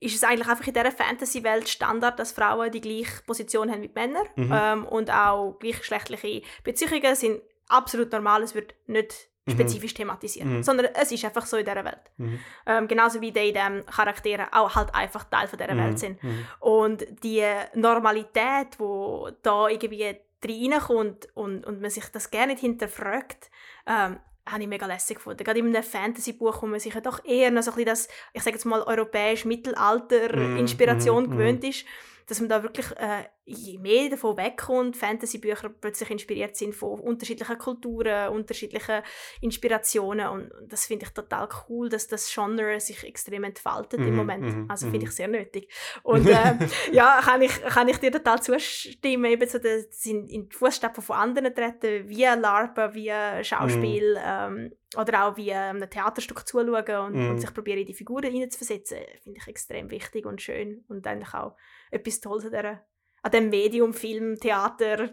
ist 0.00 0.16
es 0.16 0.24
eigentlich 0.24 0.48
einfach 0.48 0.66
in 0.66 0.74
dieser 0.74 0.90
Fantasy-Welt 0.90 1.68
Standard, 1.68 2.18
dass 2.18 2.32
Frauen 2.32 2.72
die 2.72 2.80
gleiche 2.80 3.22
Position 3.24 3.70
haben 3.70 3.80
mit 3.80 3.94
Männern. 3.94 4.26
Mhm. 4.34 4.52
Ähm, 4.52 4.86
und 4.86 5.10
auch 5.10 5.58
gleichgeschlechtliche 5.60 6.42
Beziehungen 6.64 7.14
sind 7.14 7.40
absolut 7.68 8.10
normal. 8.10 8.42
Es 8.42 8.54
wird 8.54 8.74
nicht. 8.86 9.28
Spezifisch 9.50 9.92
thematisiert, 9.94 10.46
Mhm. 10.46 10.62
sondern 10.62 10.86
es 10.94 11.10
ist 11.10 11.24
einfach 11.24 11.46
so 11.46 11.56
in 11.56 11.64
dieser 11.64 11.84
Welt. 11.84 11.98
Mhm. 12.16 12.38
Ähm, 12.66 12.86
genauso 12.88 13.20
wie 13.20 13.32
die 13.32 13.40
ähm, 13.54 13.84
Charaktere 13.86 14.46
auch 14.52 14.74
halt 14.76 14.94
einfach 14.94 15.24
Teil 15.24 15.48
von 15.48 15.58
dieser 15.58 15.74
Mhm. 15.74 15.78
Welt 15.78 15.98
sind. 15.98 16.22
Mhm. 16.22 16.46
Und 16.60 17.04
die 17.24 17.44
Normalität, 17.74 18.78
wo 18.78 19.30
da 19.42 19.68
irgendwie 19.68 20.16
reinkommt 20.44 21.28
und, 21.34 21.64
und 21.66 21.80
man 21.80 21.90
sich 21.90 22.04
das 22.12 22.30
gerne 22.30 22.52
nicht 22.52 22.60
hinterfragt, 22.60 23.50
ähm, 23.86 24.18
habe 24.44 24.62
ich 24.62 24.68
mega 24.68 24.86
lässig 24.86 25.16
gefunden. 25.18 25.44
Gerade 25.44 25.60
in 25.60 25.66
einem 25.68 25.84
Fantasy-Buch, 25.84 26.62
wo 26.62 26.66
man 26.66 26.80
sich 26.80 26.94
ja 26.94 27.00
doch 27.00 27.24
eher 27.24 27.50
noch 27.52 27.62
so 27.62 27.70
ein 27.70 27.76
bisschen 27.76 27.90
das, 27.90 28.08
ich 28.32 28.42
sage 28.42 28.56
jetzt 28.56 28.64
mal, 28.64 28.82
europäisch 28.82 29.44
Mittelalter-Inspiration 29.44 31.26
mm, 31.26 31.30
gewöhnt 31.30 31.64
ist, 31.64 31.84
dass 32.26 32.40
man 32.40 32.48
da 32.48 32.62
wirklich 32.62 32.86
äh, 32.96 33.24
je 33.44 33.78
mehr 33.78 34.08
davon 34.08 34.36
wegkommt, 34.36 34.96
Fantasy-Bücher 34.96 35.68
plötzlich 35.68 36.10
inspiriert 36.10 36.56
sind 36.56 36.74
von 36.74 37.00
unterschiedlichen 37.00 37.58
Kulturen, 37.58 38.28
unterschiedlichen 38.28 39.02
Inspirationen 39.40 40.28
und, 40.28 40.52
und 40.52 40.72
das 40.72 40.86
finde 40.86 41.06
ich 41.06 41.12
total 41.12 41.48
cool, 41.68 41.88
dass 41.88 42.06
das 42.06 42.32
Genre 42.32 42.78
sich 42.80 43.02
extrem 43.04 43.44
entfaltet 43.44 44.00
im 44.00 44.10
Mhm, 44.10 44.16
Moment. 44.16 44.42
mhm, 44.44 44.70
Also 44.70 44.86
finde 44.86 45.00
mhm. 45.00 45.04
ich 45.06 45.10
sehr 45.12 45.28
nötig. 45.28 45.68
Und 46.02 46.26
äh, 46.28 46.54
ja, 46.92 47.20
kann 47.22 47.42
ich, 47.42 47.60
kann 47.62 47.88
ich 47.88 47.98
dir 47.98 48.12
total 48.12 48.40
zustimmen, 48.40 49.24
eben 49.24 49.48
so 49.48 49.58
das 49.58 50.06
in, 50.06 50.28
in 50.28 50.48
die 50.48 50.56
Fußstapfen 50.56 51.02
von 51.02 51.16
anderen 51.16 51.54
treten, 51.54 52.08
wie 52.08 52.22
LARPen, 52.24 52.94
wie 52.94 53.12
Schauspiel 53.44 54.18
ähm, 54.24 54.72
oder 54.96 55.26
auch 55.26 55.36
wie 55.36 55.50
ähm, 55.50 55.82
ein 55.82 55.90
Theaterstück 55.90 56.46
zuschauen 56.46 56.68
und, 57.06 57.12
Mhm. 57.14 57.30
und 57.30 57.38
sich 57.40 57.52
probieren, 57.52 57.78
in 57.80 57.86
die 57.86 57.94
Figuren 57.94 58.30
hineinzuversetzen, 58.30 58.98
finde 59.22 59.38
ich 59.40 59.48
extrem 59.48 59.90
wichtig 59.90 60.26
und 60.26 60.40
schön 60.40 60.84
und 60.88 61.06
eigentlich 61.06 61.34
auch 61.34 61.56
etwas 61.92 62.20
Tolles 62.20 62.44
an, 62.46 62.50
dieser, 62.50 62.80
an 63.22 63.30
dem 63.30 63.48
Medium, 63.50 63.92
Film, 63.92 64.36
Theater, 64.38 65.10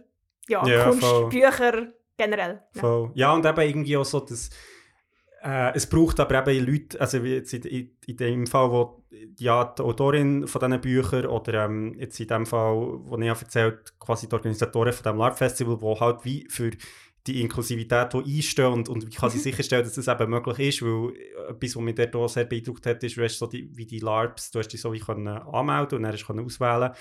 ja, 0.48 0.66
Ja, 0.66 0.84
Kunst, 0.86 1.06
voll. 1.06 1.30
Bücher 1.30 1.94
generell. 2.18 2.64
Ja. 2.76 3.12
Ja, 3.14 3.34
und 3.34 3.46
eben 3.46 3.62
irgendwie 3.62 3.98
auch 3.98 4.06
so, 4.06 4.20
dass 4.20 4.50
äh, 5.42 5.74
es 5.76 5.88
braucht 5.88 6.20
aber 6.20 6.48
eben 6.48 6.66
Leute, 6.66 7.00
also 7.00 7.24
wie 7.24 7.36
jetzt 7.36 7.54
in, 7.54 7.64
in, 7.64 7.98
in 8.06 8.18
dem 8.18 8.48
Fall, 8.48 8.72
wo 8.72 9.04
ja, 9.38 9.64
die 9.64 9.82
Autorin 9.82 10.48
von 10.48 10.60
diesen 10.60 10.82
Büchern 10.82 11.26
oder 11.28 11.66
ähm, 11.66 11.96
jetzt 11.98 12.20
in 12.20 12.28
dem 12.28 12.46
Fall, 12.46 12.76
wo 12.76 13.18
ich 13.18 13.28
erzählt 13.28 13.98
quasi 14.00 14.28
die 14.28 14.34
Organisatorin 14.34 14.94
von 14.94 15.04
dem 15.04 15.18
LARP-Festival, 15.18 15.82
wo 15.82 16.00
halt 16.00 16.26
wie 16.26 16.48
für 16.50 16.72
die 17.34 17.42
Inklusivität 17.42 18.14
die 18.14 18.38
einstehen 18.38 18.74
und, 18.74 18.90
und 18.90 19.08
wie 19.08 19.16
kann 19.16 19.30
sie 19.30 19.38
Mhm. 19.38 19.44
sicherstellen, 19.44 19.84
dass 19.84 19.94
das 19.94 20.08
eben 20.08 20.30
möglich 20.30 20.60
ist, 20.60 20.82
weil 20.82 21.14
etwas, 21.50 21.76
was 21.76 21.84
mich 21.84 21.96
dort 21.96 22.16
auch 22.16 22.28
sehr 22.28 22.46
beeindruckt 22.46 22.86
hat, 22.86 23.04
ist, 23.04 23.18
du 23.18 23.24
hast 23.24 23.38
so 23.38 23.48
die, 23.48 23.70
wie 23.76 23.86
die 23.86 24.00
LARPs, 24.00 24.52
du 24.52 24.60
hast 24.60 24.70
dich 24.70 24.82
so 24.82 24.92
wie 24.94 25.00
können 25.00 25.28
anmelden 25.28 25.98
und 25.98 26.04
dann 26.04 26.14
hast 26.14 26.22
du 26.24 26.28
können 26.28 26.46
auswählen 26.46 26.92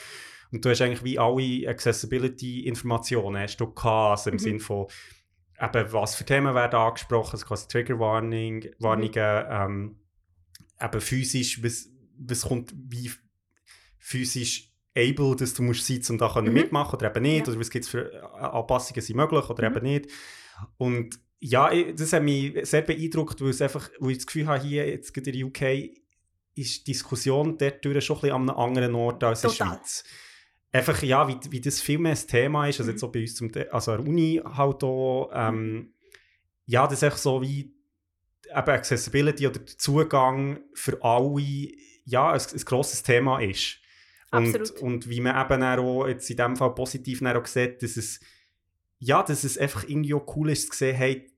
und 0.53 0.65
du 0.65 0.71
hast 0.71 0.81
eigentlich 0.81 1.05
wie 1.05 1.19
alle 1.19 1.69
Accessibility-Informationen 1.69 3.43
hast 3.43 3.57
du 3.61 3.67
gehabt, 3.73 4.11
also 4.19 4.31
im 4.31 4.37
Mhm. 4.37 4.39
Sinne 4.41 4.61
von 4.61 4.87
eben, 5.61 5.93
was 5.93 6.15
für 6.15 6.25
Themen 6.25 6.55
werden 6.55 6.79
angesprochen, 6.79 7.33
also 7.33 7.47
quasi 7.47 7.69
Triggerwarning, 7.69 8.71
Warnungen, 8.79 9.13
ähm, 9.51 9.97
eben 10.81 11.01
physisch, 11.01 11.63
was, 11.63 11.89
was 12.19 12.43
kommt 12.43 12.73
wie 12.77 13.11
physisch 13.99 14.68
able, 14.99 15.37
dass 15.37 15.55
du 15.55 15.63
musst 15.63 15.87
sein, 15.87 16.03
um 16.11 16.19
da 16.19 16.41
Mhm. 16.41 16.53
mitmachen 16.53 16.97
oder 16.97 17.09
eben 17.15 17.23
nicht, 17.23 17.47
Ja. 17.47 17.53
oder 17.53 17.61
was 17.61 17.71
gibt 17.71 17.85
es 17.85 17.91
für 17.91 18.23
Anpassungen 18.35 19.01
sind 19.03 19.17
möglich 19.17 19.49
oder 19.49 19.71
Mhm. 19.71 19.77
eben 19.77 19.87
nicht. 19.87 20.11
Und 20.77 21.19
ja, 21.41 21.71
das 21.93 22.13
hat 22.13 22.23
mich 22.23 22.69
sehr 22.69 22.83
beeindruckt, 22.83 23.41
weil, 23.41 23.51
es 23.51 23.63
einfach, 23.63 23.89
weil 24.01 24.11
ich 24.13 24.19
das 24.19 24.27
Gefühl 24.27 24.47
habe, 24.49 24.61
hier 24.63 24.89
jetzt 24.89 25.17
in 25.17 25.23
der 25.25 25.35
UK 25.47 25.91
ist 26.57 26.87
die 26.87 26.93
Diskussion 26.93 27.57
dort 27.57 27.85
schon 27.85 27.93
ein 27.93 27.99
bisschen 28.01 28.31
an 28.33 28.49
einem 28.51 28.59
anderen 28.59 28.95
Ort 28.97 29.23
als 29.23 29.45
in 29.45 29.51
der. 29.51 29.55
Schweiz. 29.57 30.05
Einfach, 30.73 31.01
ja, 31.03 31.27
wie, 31.29 31.37
wie 31.51 31.61
das 31.61 31.81
viel 31.81 31.99
mehr 31.99 32.13
ein 32.13 32.27
Thema 32.27 32.67
ist, 32.69 32.81
also 32.81 32.91
Mhm. 32.91 32.95
jetzt 32.97 33.05
auch 33.05 33.13
bei 33.13 33.21
uns 33.21 33.35
zum 33.37 33.51
also 33.71 33.93
an 33.93 33.99
der 34.05 34.07
Uni 34.09 34.41
halt 34.45 34.83
auch, 34.85 35.31
ähm, 35.33 35.95
ja, 36.67 36.85
das 36.87 36.95
ist 36.95 37.03
echt 37.05 37.19
so 37.19 37.41
wie 37.41 37.73
eben 38.51 38.71
Accessibility 38.71 39.47
oder 39.47 39.61
der 39.61 39.79
Zugang 39.79 40.59
für 40.75 41.03
alle, 41.03 41.69
ja, 42.05 42.33
ein, 42.33 42.41
ein 42.41 42.65
grosses 42.65 43.03
Thema 43.03 43.39
ist. 43.41 43.79
Und, 44.31 44.55
Absolut. 44.55 44.83
und 44.83 45.09
wie 45.09 45.21
man 45.21 45.43
eben 45.43 45.63
auch 45.63 46.07
jetzt 46.07 46.29
in 46.29 46.37
dem 46.37 46.57
Fall 46.57 46.75
positiv 46.75 47.23
auch 47.23 47.47
sieht, 47.47 47.83
dass 47.83 47.97
es, 47.97 48.21
ja, 48.99 49.23
dass 49.23 49.45
es 49.45 49.57
einfach 49.57 49.85
irgendwie 49.89 50.15
auch 50.15 50.37
cool 50.37 50.51
ist 50.51 50.73
zu 50.73 50.79
sehen, 50.79 50.97
hey, 50.97 51.31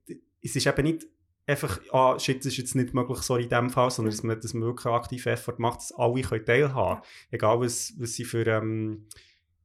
es 0.43 0.57
ist 0.57 0.67
eben 0.67 0.83
nicht 0.83 1.07
einfach, 1.47 1.81
ah, 1.93 2.19
shit, 2.19 2.39
das 2.39 2.47
ist 2.47 2.59
jetzt 2.59 2.75
nicht 2.75 2.95
möglich, 2.95 3.19
sorry, 3.19 3.45
in 3.45 3.49
dem 3.49 3.71
Fall, 3.71 3.91
sondern 3.91 4.13
dass 4.13 4.23
man, 4.23 4.41
dass 4.41 4.55
man 4.55 4.65
wirklich 4.69 4.87
aktiven 4.87 5.33
Effort 5.33 5.59
macht, 5.59 5.79
dass 5.81 5.93
alle 5.93 6.23
können 6.23 6.45
teilhaben 6.45 6.95
können. 6.97 7.03
Egal, 7.31 7.61
was, 7.61 7.93
was 7.99 8.15
sie 8.15 8.25
für 8.25 8.47
ähm, 8.47 9.07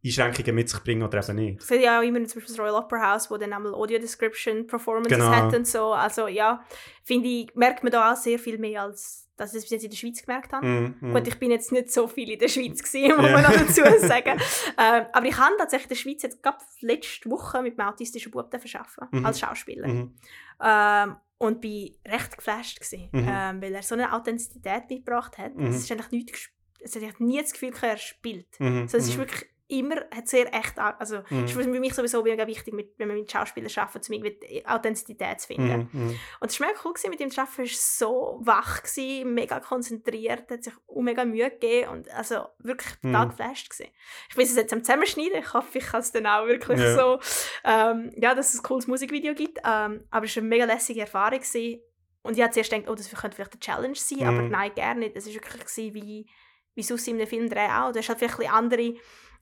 Einschränkungen 0.03 0.55
mit 0.55 0.69
sich 0.69 0.79
bringen 0.83 1.03
oder 1.03 1.27
eben 1.27 1.35
nicht. 1.37 1.61
Ich 1.61 1.65
sehe 1.67 1.81
ja 1.81 1.99
auch 1.99 2.03
immer 2.03 2.23
zum 2.25 2.41
Beispiel 2.41 2.55
das 2.55 2.59
Royal 2.59 2.75
Opera 2.75 3.13
House, 3.13 3.31
wo 3.31 3.37
dann 3.37 3.53
einmal 3.53 3.73
Audio 3.73 3.97
Description 3.97 4.67
Performances 4.67 5.17
Genau. 5.17 5.31
hat 5.31 5.53
und 5.55 5.67
so. 5.67 5.93
Also 5.93 6.27
ja, 6.27 6.63
finde 7.03 7.27
ich, 7.27 7.55
merkt 7.55 7.83
man 7.83 7.91
da 7.91 8.11
auch 8.13 8.15
sehr 8.17 8.37
viel 8.37 8.57
mehr, 8.59 8.83
als 8.83 9.24
dass 9.37 9.51
ich 9.53 9.57
es 9.57 9.63
bis 9.63 9.71
jetzt 9.71 9.83
in 9.83 9.89
der 9.89 9.97
Schweiz 9.97 10.21
gemerkt 10.21 10.53
habe. 10.53 10.65
Mm, 10.65 10.95
mm. 11.01 11.13
Gut, 11.13 11.27
ich 11.27 11.37
bin 11.39 11.51
jetzt 11.51 11.71
nicht 11.71 11.91
so 11.91 12.07
viel 12.07 12.29
in 12.31 12.39
der 12.39 12.47
Schweiz 12.47 12.81
gewesen, 12.83 13.15
muss 13.17 13.25
Ja. 13.25 13.31
man 13.33 13.43
noch 13.43 13.51
dazu 13.51 13.81
sagen. 14.07 14.39
ähm, 14.77 15.05
aber 15.11 15.25
ich 15.25 15.37
habe 15.37 15.55
tatsächlich 15.57 15.85
in 15.85 15.89
der 15.89 15.95
Schweiz 15.95 16.21
jetzt 16.23 16.41
gerade 16.43 16.57
letzte 16.81 17.29
Woche 17.29 17.61
mit 17.61 17.79
einem 17.79 17.89
autistischen 17.89 18.31
Bub 18.31 18.53
arbeiten, 18.53 19.17
Mhm. 19.19 19.25
als 19.25 19.39
Schauspieler. 19.39 19.87
Mhm. 19.87 20.13
Ähm, 20.61 21.15
und 21.37 21.59
bin 21.59 21.93
recht 22.07 22.37
geflasht 22.37 22.79
gewesen, 22.79 23.09
Mhm. 23.11 23.27
ähm, 23.29 23.61
weil 23.61 23.75
er 23.75 23.83
so 23.83 23.95
eine 23.95 24.13
Authentizität 24.13 24.89
mitgebracht 24.89 25.37
hat. 25.37 25.55
Mhm. 25.55 25.67
Es 25.67 25.77
ist 25.77 25.91
eigentlich 25.91 26.11
nichts, 26.11 26.49
es 26.79 26.95
hat 26.95 27.03
eigentlich 27.03 27.19
nie 27.19 27.41
das 27.41 27.51
Gefühl, 27.51 27.73
er 27.81 27.97
spielt. 27.97 28.59
Mhm. 28.59 28.83
Also 28.83 28.97
es 28.97 29.07
ist 29.09 29.15
Mhm. 29.15 29.19
wirklich 29.19 29.49
immer, 29.67 29.95
hat 30.15 30.27
sehr 30.27 30.53
echt, 30.53 30.77
also 30.77 31.21
Mhm. 31.29 31.45
ist 31.45 31.53
für 31.53 31.67
mich 31.67 31.93
sowieso 31.93 32.21
mega 32.21 32.45
wichtig, 32.45 32.73
mit, 32.73 32.93
wenn 32.97 33.07
man 33.07 33.17
mit 33.17 33.31
Schauspielern 33.31 33.71
arbeitet, 33.75 34.07
um 34.09 34.13
irgendwie 34.13 34.63
Authentizität 34.65 35.41
zu 35.41 35.47
finden. 35.47 35.89
Mhm. 35.91 36.01
Mhm. 36.07 36.19
Und 36.39 36.51
es 36.51 36.59
war 36.59 36.67
mega 36.67 36.79
cool, 36.85 36.93
gewesen, 36.93 37.09
mit 37.09 37.19
ihm 37.19 37.31
zu 37.31 37.41
arbeiten. 37.41 37.61
Er 37.61 37.65
war 37.65 37.71
so 37.75 38.39
wach, 38.43 38.83
gewesen, 38.83 39.33
mega 39.33 39.59
konzentriert, 39.59 40.51
hat 40.51 40.63
sich 40.63 40.73
auch 40.87 41.01
mega 41.01 41.25
Mühe 41.25 41.49
gegeben 41.49 41.89
und 41.89 42.09
also 42.11 42.45
wirklich 42.59 42.93
total 43.01 43.25
Mhm. 43.25 43.29
geflasht. 43.31 43.69
Gewesen. 43.71 43.91
Ich 44.29 44.35
bin 44.35 44.45
es 44.45 44.55
jetzt 44.55 44.73
am 44.73 44.83
Zusammenschneiden, 44.83 45.39
ich 45.39 45.53
hoffe, 45.53 45.77
ich 45.79 45.85
kann 45.85 46.01
es 46.01 46.11
dann 46.11 46.27
auch 46.27 46.45
wirklich 46.45 46.79
Ja. 46.79 46.95
so, 46.95 47.19
ähm, 47.63 48.11
ja, 48.17 48.35
dass 48.35 48.53
es 48.53 48.59
ein 48.59 48.63
cooles 48.63 48.87
Musikvideo 48.87 49.33
gibt. 49.33 49.57
Ähm, 49.65 50.03
aber 50.11 50.25
es 50.25 50.35
war 50.35 50.41
eine 50.41 50.49
mega 50.49 50.65
lässige 50.65 51.01
Erfahrung. 51.01 51.39
Gewesen. 51.39 51.81
Und 52.21 52.37
ich 52.37 52.43
habe 52.43 52.51
zuerst 52.53 52.71
gedacht, 52.71 52.89
oh, 52.89 52.95
das 52.95 53.09
könnte 53.09 53.35
vielleicht 53.35 53.53
eine 53.53 53.59
Challenge 53.59 53.95
sein, 53.95 54.23
aber 54.27 54.41
Mhm. 54.43 54.49
nein, 54.49 54.71
gerne 54.75 54.99
nicht. 55.01 55.15
Es 55.15 55.25
war 55.27 55.33
wirklich 55.33 55.65
gewesen, 55.65 55.93
wie, 55.93 56.29
wie 56.73 56.83
sonst 56.83 57.07
in 57.07 57.15
einem 57.17 57.27
Film 57.27 57.49
drehen 57.49 57.69
auch. 57.71 57.91
Du 57.91 57.99
hast 57.99 58.09
halt 58.09 58.19
vielleicht 58.19 58.51
andere, 58.51 58.95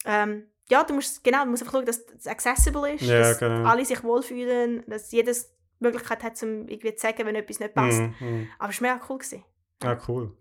ähm, 0.05 0.43
ja, 0.69 0.83
du 0.83 0.93
musst, 0.93 1.23
genau, 1.23 1.43
du 1.43 1.51
musst 1.51 1.63
einfach 1.63 1.73
schauen, 1.73 1.85
dass 1.85 2.01
es 2.17 2.27
accessible 2.27 2.93
ist, 2.93 3.01
Ja, 3.01 3.19
dass 3.19 3.39
genau. 3.39 3.67
alle 3.69 3.85
sich 3.85 4.03
wohlfühlen, 4.03 4.83
dass 4.87 5.11
jedes 5.11 5.51
die 5.79 5.85
Möglichkeit 5.85 6.23
hat, 6.23 6.41
um 6.43 6.67
irgendwie 6.67 6.95
zu 6.95 7.01
sagen, 7.01 7.25
wenn 7.25 7.35
etwas 7.35 7.59
nicht 7.59 7.73
passt. 7.73 7.99
Mhm. 7.99 8.15
Mhm. 8.19 8.47
Aber 8.57 8.69
es 8.69 8.81
war 8.81 8.93
mega 8.93 9.05
cool. 9.09 9.17
Gewesen. 9.17 9.43
Ja, 9.83 9.97
cool. 10.07 10.31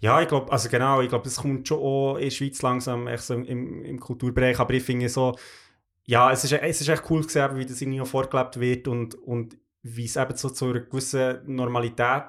Ja, 0.00 0.22
ich 0.22 0.28
glaube, 0.28 0.50
also 0.50 0.68
genau, 0.68 1.00
ich 1.00 1.08
glaube, 1.08 1.24
das 1.24 1.36
kommt 1.36 1.68
schon 1.68 1.78
auch 1.78 2.16
in 2.16 2.24
der 2.24 2.30
Schweiz 2.30 2.62
langsam 2.62 3.06
echt 3.08 3.24
so 3.24 3.34
im, 3.34 3.84
im 3.84 4.00
Kulturbereich, 4.00 4.58
aber 4.58 4.72
ich 4.74 4.82
finde 4.82 5.08
so, 5.08 5.36
ja, 6.04 6.30
es 6.30 6.44
ist, 6.44 6.52
es 6.52 6.80
ist 6.80 6.88
echt 6.88 7.10
cool 7.10 7.24
zu 7.24 7.30
sehen, 7.30 7.56
wie 7.56 7.66
das 7.66 7.80
irgendwie 7.80 8.00
auch 8.00 8.06
vorgelebt 8.06 8.58
wird 8.60 8.88
und, 8.88 9.16
und 9.16 9.58
wie 9.82 10.04
es 10.04 10.16
eben 10.16 10.36
so 10.36 10.50
zu 10.50 10.66
einer 10.66 10.80
gewissen 10.80 11.40
Normalität 11.44 12.24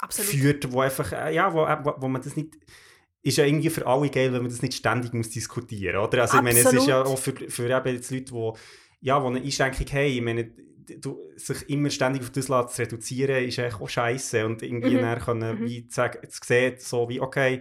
Absolut. 0.00 0.30
führt, 0.30 0.72
wo 0.72 0.80
einfach, 0.80 1.12
äh, 1.12 1.34
ja, 1.34 1.52
wo, 1.52 1.66
wo, 1.84 2.02
wo 2.02 2.08
man 2.08 2.22
das 2.22 2.36
nicht, 2.36 2.54
ist 3.22 3.36
ja 3.36 3.44
irgendwie 3.44 3.70
für 3.70 3.86
alle 3.86 4.08
geil, 4.10 4.32
wenn 4.32 4.42
man 4.42 4.50
das 4.50 4.62
nicht 4.62 4.74
ständig 4.74 5.12
muss 5.12 5.30
diskutieren, 5.30 5.96
oder? 5.96 6.22
Also 6.22 6.38
ich 6.38 6.42
meine, 6.42 6.58
es 6.58 6.72
ist 6.72 6.86
ja 6.86 7.00
Absolut. 7.00 7.06
auch 7.06 7.22
für, 7.22 7.50
für 7.50 7.68
eben 7.76 7.94
jetzt 7.94 8.10
Leute, 8.10 8.24
die, 8.32 8.52
ja, 9.06 9.22
eine 9.24 9.40
Einschränkung 9.40 9.86
haben, 9.86 10.06
ich 10.06 10.22
meine, 10.22 10.50
du, 10.98 11.18
sich 11.36 11.68
immer 11.68 11.90
ständig 11.90 12.22
auf 12.22 12.30
das 12.30 12.46
zu 12.46 12.82
reduzieren, 12.82 13.44
ist 13.44 13.58
eigentlich 13.58 13.74
auch 13.80 13.88
scheiße 13.88 14.44
und 14.46 14.62
irgendwie 14.62 14.96
Mhm. 14.96 15.00
dann 15.02 15.18
können, 15.20 15.60
Mhm. 15.60 15.66
wie 15.66 15.86
zu 15.86 15.94
sagen, 15.94 16.18
zu 16.28 16.40
sehen, 16.44 16.74
so 16.78 17.08
wie, 17.08 17.20
okay, 17.20 17.60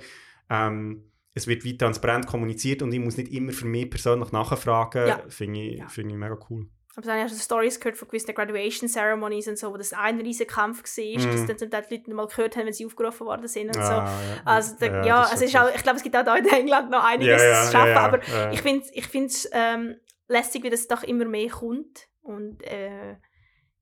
ähm, 0.50 1.04
es 1.34 1.46
wird 1.48 1.64
wie 1.64 1.78
transparent 1.78 2.26
kommuniziert 2.26 2.82
und 2.82 2.92
ich 2.92 3.00
muss 3.00 3.18
nicht 3.18 3.32
immer 3.32 3.52
für 3.52 3.66
mich 3.68 3.90
persönlich 3.90 4.32
nachfragen, 4.32 5.08
Ja. 5.08 5.24
finde 5.28 5.62
ich, 5.62 5.78
Ja. 5.80 5.88
finde 5.88 6.14
ich 6.14 6.20
mega 6.20 6.38
cool. 6.50 6.68
Aber 7.00 7.08
dann 7.08 7.24
hast 7.24 7.34
du 7.34 7.40
Stories 7.42 7.80
gehört 7.80 7.96
von 7.98 8.10
gewissen 8.10 8.36
Graduation 8.36 8.90
Ceremonies 8.90 9.48
und 9.48 9.58
so, 9.58 9.72
wo 9.72 9.78
das 9.78 9.94
ein 9.94 10.20
riesiger 10.20 10.54
Kampf 10.54 10.84
war, 10.84 11.04
Mhm. 11.06 11.32
dass 11.32 11.46
dann 11.46 11.58
zum 11.58 11.72
Teil 11.72 11.86
die 11.90 11.96
Leute 11.96 12.14
mal 12.14 12.28
gehört 12.28 12.58
haben, 12.58 12.66
wenn 12.66 12.74
sie 12.74 12.86
aufgerufen 12.86 13.26
worden 13.26 13.48
sind 13.48 13.68
und 13.68 13.76
so. 13.76 13.80
Ah, 13.80 14.06
ja. 14.36 14.42
Also 14.44 14.76
da, 14.78 14.86
ja, 15.06 15.22
das 15.22 15.32
also 15.32 15.46
ist 15.46 15.56
auch, 15.56 15.74
ich 15.74 15.82
glaube, 15.82 15.96
es 15.98 16.04
gibt 16.04 16.18
auch 16.18 16.26
da 16.26 16.36
in 16.36 16.46
England 16.46 16.90
noch 16.92 17.04
einiges 17.06 17.42
Ja, 17.42 17.48
ja, 17.50 17.64
zu 17.66 17.72
schaffen, 17.72 17.88
ja, 17.88 17.94
ja, 17.94 18.00
aber 18.02 18.24
ja. 18.26 18.52
ich 18.52 18.62
finde 18.62 18.84
es 18.86 18.92
ich 18.94 19.08
find's, 19.08 19.48
ähm, 19.54 19.96
lässig, 20.28 20.62
wie 20.64 20.70
das 20.70 20.88
doch 20.88 21.04
immer 21.04 21.24
mehr 21.24 21.50
kommt 21.50 22.08
und 22.22 22.62
äh, 22.64 23.16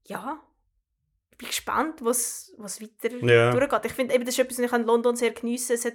ja, 0.04 0.40
ich 1.32 1.38
bin 1.40 1.48
gespannt, 1.48 2.06
was 2.06 2.54
was 2.60 2.80
weiter 2.82 3.16
Ja. 3.18 3.50
durchgeht. 3.52 3.86
Ich 3.86 3.94
finde, 3.94 4.14
eben, 4.14 4.26
das 4.26 4.36
ist 4.36 4.40
etwas, 4.40 4.60
was 4.60 4.66
ich 4.66 4.74
an 4.74 4.86
London 4.86 5.16
sehr 5.16 5.32
geniesse. 5.32 5.74
Es 5.74 5.86
hat, 5.86 5.94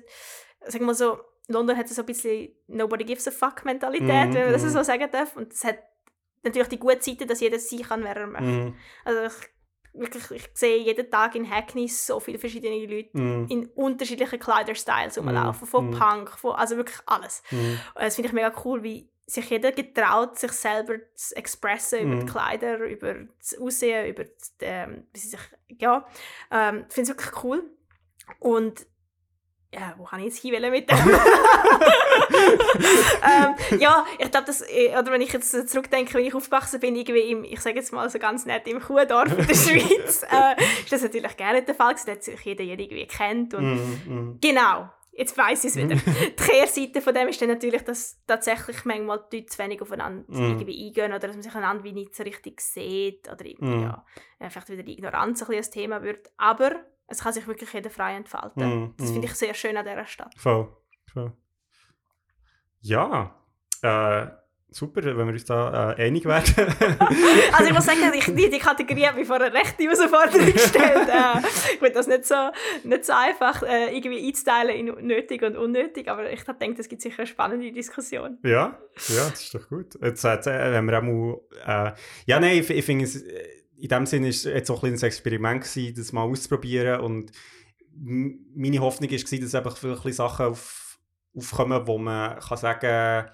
sagen 0.67 0.87
wir 0.87 0.95
so, 0.95 1.19
London 1.49 1.77
hat 1.77 1.89
so 1.89 2.03
ein 2.03 2.07
bisschen 2.07 2.51
Nobody 2.67 3.05
gives 3.05 3.27
a 3.29 3.31
fuck 3.31 3.65
Mentalität, 3.65 4.29
Mhm, 4.31 4.35
wenn 4.35 4.45
man 4.45 4.53
das 4.53 4.63
mhm. 4.65 4.69
so 4.71 4.83
sagen 4.83 5.09
darf. 5.11 5.37
Und 5.37 5.53
es 5.53 5.65
hat 5.65 5.79
natürlich 6.43 6.69
die 6.69 6.79
gute 6.79 7.01
Seite, 7.03 7.27
dass 7.27 7.41
jeder 7.41 7.59
sein 7.59 7.83
kann, 7.83 8.05
wer 8.05 8.17
er 8.17 8.27
möchte. 8.27 8.47
Mhm. 8.47 8.75
Also 9.05 9.21
ich, 9.25 10.01
wirklich, 10.01 10.31
ich 10.31 10.51
sehe 10.55 10.79
jeden 10.79 11.11
Tag 11.11 11.35
in 11.35 11.49
Hackney 11.51 11.87
so 11.89 12.19
viele 12.21 12.39
verschiedene 12.39 12.85
Leute 12.87 13.11
Mhm. 13.19 13.47
in 13.49 13.67
unterschiedlichen 13.75 14.39
Kleiderstyles 14.41 15.19
rumlaufen. 15.19 15.67
Von 15.69 15.91
Mhm. 15.91 15.99
Punk, 15.99 16.31
von, 16.39 16.55
also 16.55 16.77
wirklich 16.77 16.99
alles. 17.07 17.43
Mhm. 17.51 17.79
Und 17.95 18.03
das 18.03 18.15
finde 18.15 18.29
ich 18.29 18.33
mega 18.35 18.53
cool, 18.65 18.83
wie 18.83 19.09
sich 19.27 19.49
jeder 19.51 19.71
getraut, 19.73 20.39
sich 20.39 20.53
selber 20.53 20.95
zu 21.15 21.37
expressen 21.37 22.01
über 22.01 22.15
Mhm. 22.17 22.21
die 22.21 22.33
Kleider, 22.33 22.77
über 22.79 23.15
das 23.39 23.57
Aussehen, 23.59 24.09
über 24.09 24.25
das, 24.25 24.55
ähm, 24.61 25.07
wie 25.13 25.19
sie 25.21 25.29
sich, 25.29 25.41
ja, 25.79 26.07
ähm, 26.51 26.85
ich 26.89 26.95
finde 26.95 27.13
es 27.13 27.17
wirklich 27.19 27.45
cool. 27.45 27.71
Und 28.41 28.87
ja, 29.75 29.95
wo 29.97 30.05
kann 30.05 30.19
ich 30.21 30.27
jetzt 30.27 30.39
hin 30.39 30.53
mit 30.71 30.91
dem? 30.91 30.97
ja, 33.81 34.05
ich 34.19 34.31
glaube, 34.31 34.47
dass, 34.47 34.61
äh, 34.63 34.91
oder 34.99 35.13
wenn 35.13 35.21
ich 35.21 35.33
jetzt 35.33 35.69
zurückdenke, 35.69 36.15
wenn 36.15 36.25
ich 36.25 36.35
aufgewachsen 36.35 36.81
bin, 36.81 36.95
irgendwie 36.97 37.31
im, 37.31 37.45
ich 37.45 37.61
sage 37.61 37.77
jetzt 37.77 37.93
mal 37.93 38.09
so 38.11 38.19
ganz 38.19 38.45
nett, 38.47 38.67
im 38.69 38.81
Kuhdorf 38.81 39.31
in 39.39 39.47
der 39.47 39.55
Schweiz, 39.55 40.23
äh, 40.31 40.63
ist 40.83 40.93
das 40.93 41.03
natürlich 41.03 41.37
gerne 41.37 41.55
nicht 41.59 41.69
der 41.69 41.75
Fall 41.75 41.93
gewesen, 41.95 42.07
da 42.07 42.13
hat 42.13 42.23
sich 42.25 42.41
jeder 42.41 42.65
irgendwie 42.65 43.07
kennt 43.07 43.55
und 43.55 43.65
Mhm. 43.73 44.03
Mhm. 44.07 44.39
Genau, 44.41 44.89
jetzt 45.13 45.37
weiß 45.37 45.65
ich 45.65 45.71
es 45.71 45.77
wieder. 45.77 45.95
die 45.97 46.37
Kehrseite 46.37 47.01
von 47.01 47.15
dem 47.15 47.29
ist 47.29 47.41
dann 47.41 47.49
natürlich, 47.51 47.83
dass 47.83 48.19
tatsächlich 48.27 48.85
manchmal 48.85 49.23
die 49.31 49.39
Leute 49.41 49.47
zu 49.51 49.59
wenig 49.59 49.81
aufeinander 49.83 50.25
Mhm. 50.29 50.43
irgendwie 50.51 50.87
eingehen 50.87 51.11
oder 51.13 51.19
dass 51.21 51.33
man 51.35 51.43
sich 51.43 51.55
einander 51.55 51.85
wie 51.85 51.93
nicht 51.93 52.15
so 52.15 52.23
richtig 52.23 52.61
sieht 52.61 53.29
oder 53.31 53.45
irgendwie, 53.45 53.77
Mhm. 53.77 53.83
ja, 53.83 54.05
vielleicht 54.49 54.69
wieder 54.71 54.83
die 54.83 54.93
Ignoranz 54.95 55.43
ein 55.43 55.49
bisschen 55.49 55.73
Thema 55.73 56.03
wird. 56.03 56.31
Aber 56.37 56.73
es 57.07 57.23
kann 57.23 57.33
sich 57.35 57.47
wirklich 57.47 57.71
jeder 57.73 57.91
frei 57.91 58.15
entfalten. 58.17 58.63
Mhm. 58.65 58.95
Das 58.97 59.09
Mhm. 59.09 59.13
finde 59.15 59.29
ich 59.29 59.35
sehr 59.35 59.53
schön 59.55 59.77
an 59.77 59.85
dieser 59.85 60.07
Stadt. 60.07 60.35
Voll. 60.39 60.75
Voll. 61.13 61.33
Ja, 62.81 63.35
äh, 63.83 64.27
super, 64.75 65.03
wenn 65.05 65.17
wir 65.27 65.33
uns 65.33 65.45
da 65.45 65.93
äh, 65.93 66.07
einig 66.07 66.25
werden. 66.25 66.55
Also 67.53 67.67
ich 67.67 67.75
muss 67.75 67.85
sagen, 67.85 68.01
ich, 68.15 68.25
die, 68.25 68.51
die 68.51 68.59
Kategorie 68.59 69.07
hat 69.07 69.17
mich 69.17 69.27
vor 69.27 69.37
eine 69.37 69.53
rechte 69.53 69.83
Herausforderung 69.83 70.47
gestellt. 70.53 71.09
äh, 71.09 71.39
ich 71.73 71.79
finde 71.79 71.93
das 71.93 72.07
nicht 72.07 72.25
so, 72.25 72.35
nicht 72.85 73.05
so 73.05 73.13
einfach 73.13 73.63
äh, 73.63 73.95
irgendwie 73.95 74.27
einzuteilen 74.27 74.75
in 74.75 75.07
nötig 75.07 75.43
und 75.43 75.57
unnötig, 75.57 76.09
aber 76.09 76.31
ich 76.33 76.43
denke, 76.61 76.81
es 76.81 76.89
gibt 76.89 77.03
sicher 77.03 77.19
eine 77.19 77.27
spannende 77.27 77.71
Diskussion. 77.73 78.39
ja, 78.43 78.79
ja, 79.09 79.29
das 79.31 79.43
ist 79.43 79.55
doch 79.55 79.69
gut. 79.69 79.99
Jetzt, 80.01 80.25
jetzt 80.25 80.47
äh, 80.47 80.75
haben 80.75 80.87
wir 80.87 80.99
auch 80.99 81.03
mal, 81.03 81.41
äh, 81.67 81.93
ja, 82.27 82.41
nein, 82.41 82.59
ich, 82.59 82.71
ich 82.71 82.85
finde 82.85 83.05
es, 83.05 83.23
äh, 83.23 83.49
in 83.79 83.89
dem 83.89 84.07
Sinne 84.07 84.29
ist 84.29 84.47
es 84.47 84.53
jetzt 84.53 84.71
auch 84.71 84.83
ein, 84.85 84.95
ein 84.95 85.03
Experiment 85.03 85.65
gewesen, 85.65 85.95
das 85.97 86.13
mal 86.13 86.23
auszuprobieren 86.23 87.01
und 87.01 87.33
meine 87.95 88.79
Hoffnung 88.79 89.11
war, 89.11 89.41
dass 89.41 89.55
einfach 89.55 89.79
bisschen 89.79 90.13
Sachen 90.13 90.47
auf, 90.47 90.99
aufkommen, 91.37 91.87
wo 91.87 91.99
man 91.99 92.39
kann 92.39 92.57
sagen 92.57 93.27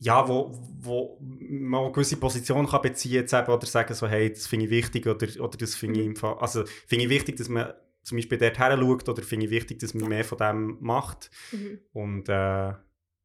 ja, 0.00 0.28
wo, 0.28 0.52
wo 0.80 1.18
man 1.20 1.84
eine 1.84 1.92
gewisse 1.92 2.16
Position 2.16 2.66
kann 2.68 2.82
beziehen 2.82 3.26
kann 3.26 3.46
oder 3.48 3.66
sagen 3.66 3.94
so, 3.94 4.06
hey, 4.06 4.30
das 4.32 4.46
finde 4.46 4.66
ich 4.66 4.70
wichtig 4.70 5.06
oder, 5.06 5.26
oder 5.40 5.58
das 5.58 5.74
finde 5.74 6.00
ich 6.00 6.06
im 6.06 6.16
Fall, 6.16 6.36
also 6.38 6.64
finde 6.86 7.04
ich 7.06 7.10
wichtig, 7.10 7.36
dass 7.36 7.48
man 7.48 7.72
zum 8.04 8.16
Beispiel 8.16 8.38
dort 8.38 8.58
her 8.58 8.78
schaut 8.78 9.08
oder 9.08 9.22
finde 9.22 9.46
ich 9.46 9.50
wichtig, 9.50 9.80
dass 9.80 9.94
man 9.94 10.04
Ja. 10.04 10.08
mehr 10.08 10.24
von 10.24 10.38
dem 10.38 10.76
macht 10.80 11.30
Mhm. 11.52 11.78
und 11.92 12.28
äh, 12.28 12.72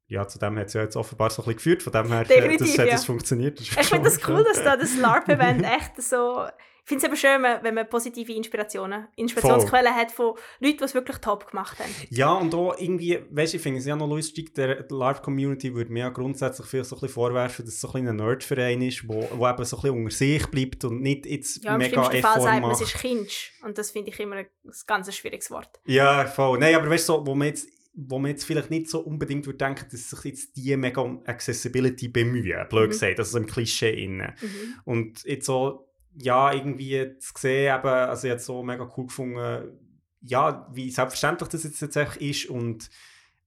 ja, 0.08 0.28
zu 0.28 0.38
dem 0.40 0.58
hat 0.60 0.68
es 0.68 0.74
ja 0.74 0.82
jetzt 0.82 0.96
offenbar 0.98 1.30
so 1.30 1.42
ein 1.42 1.46
bisschen 1.46 1.56
geführt, 1.58 1.84
von 1.84 1.94
dem 1.94 2.08
her 2.08 2.22
äh, 2.22 2.26
Definitiv, 2.26 2.68
das, 2.68 2.78
hat 2.80 2.86
ja. 2.88 2.92
das 2.94 3.06
funktioniert. 3.06 3.60
Das 3.60 3.68
Ich 3.68 3.72
finde 3.74 4.04
das 4.04 4.28
cool, 4.28 4.44
dass 4.44 4.64
da 4.64 4.76
das 4.76 4.98
LARP-Event 4.98 5.64
echt 5.80 6.02
so 6.02 6.46
ich 6.84 6.90
finde 6.90 7.06
es 7.06 7.08
eben 7.08 7.16
schön, 7.18 7.42
wenn- 7.64 7.74
man 7.74 7.88
positive 7.90 8.34
Inspirationen, 8.34 9.08
Inspirationsquellen 9.16 9.96
hat 9.96 10.12
von 10.12 10.36
Leuten, 10.60 10.78
die 10.80 10.84
es 10.84 10.94
wirklich 10.94 11.18
top 11.20 11.50
gemacht 11.50 11.80
haben. 11.80 11.90
Ja, 12.10 12.34
und 12.34 12.54
auch 12.54 12.78
irgendwie, 12.78 13.20
weißt 13.32 13.54
du, 13.54 13.58
ich 13.58 13.64
finde 13.64 13.80
es 13.80 13.86
ja 13.86 13.96
noch 13.96 14.08
lustig, 14.10 14.54
der 14.54 14.84
die 14.84 14.94
LARP-Community 14.94 15.74
würde 15.74 15.92
mir 15.94 16.00
ja 16.02 16.10
grundsätzlich 16.10 16.68
vielleicht 16.68 16.90
so 16.90 16.96
ein 16.96 17.00
bisschen 17.00 17.14
vorwerfen, 17.14 17.66
dass 17.66 17.76
es 17.76 17.82
so 17.82 17.88
ein, 17.88 18.04
bisschen 18.04 18.10
ein 18.10 18.16
Nerdverein 18.18 18.82
ist, 18.82 19.08
wo, 19.08 19.28
wo 19.34 19.48
eben 19.48 19.64
so 19.66 19.78
ein 19.78 19.82
bisschen 19.82 19.90
unter 19.98 20.12
sich 20.16 20.48
bleibt 20.48 20.84
und 20.86 21.02
nicht 21.02 21.26
jetzt 21.26 21.64
Ja, 21.64 21.78
mega 21.78 22.04
schlimmsten 22.04 22.22
Fall 22.22 22.32
Effort 22.38 22.42
sagt 22.44 22.62
man, 22.62 22.72
es 22.72 22.82
ist 22.82 22.94
Kinsch. 22.96 23.54
Und 23.64 23.78
das 23.78 23.92
finde 23.92 24.10
ich 24.12 24.20
immer 24.20 24.36
ein 24.36 24.48
ganz 24.86 25.16
schwieriges 25.16 25.50
Wort. 25.52 25.80
Ja, 25.86 26.26
voll. 26.26 26.60
Nein, 26.60 26.76
aber 26.76 26.90
weißt 26.90 27.08
du, 27.10 27.14
so, 27.14 27.26
wo 27.26 27.34
man 27.36 27.48
jetzt 27.48 27.70
wo 27.96 28.18
man 28.18 28.32
jetzt 28.32 28.44
vielleicht 28.46 28.72
nicht 28.72 28.90
so 28.90 29.02
unbedingt 29.02 29.46
würde 29.46 29.60
denken, 29.60 29.86
dass 29.92 30.10
sich 30.10 30.24
jetzt 30.26 30.56
die 30.58 30.76
mega 30.76 31.00
um 31.00 31.22
Accessibility 31.28 32.08
bemühen, 32.08 32.68
blöd 32.68 32.88
Mhm. 32.88 32.92
gesagt, 32.92 33.20
also 33.20 33.38
im 33.38 33.46
Klischee 33.46 34.04
innen. 34.04 34.34
Mhm. 34.42 34.74
Und 34.84 35.24
jetzt 35.26 35.46
so, 35.46 35.93
ja, 36.16 36.54
irgendwie 36.54 37.18
zu 37.20 37.34
sehen, 37.38 37.78
eben, 37.78 37.88
also 37.88 38.28
jetzt 38.28 38.46
so 38.46 38.64
mega 38.64 38.90
cool 38.98 39.08
gefunden, 39.08 39.80
ja, 40.22 40.68
wie 40.72 40.90
selbstverständlich 40.90 41.50
das 41.50 41.64
jetzt 41.64 41.80
tatsächlich 41.80 42.44
ist 42.44 42.50
und 42.50 42.90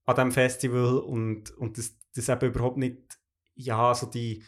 an 0.05 0.15
diesem 0.15 0.31
Festival 0.31 0.97
und, 0.99 1.51
und 1.57 1.77
das, 1.77 1.95
das 2.15 2.29
eben 2.29 2.51
überhaupt 2.51 2.77
nicht, 2.77 3.19
ja, 3.55 3.93
so 3.93 4.05
die 4.05 4.43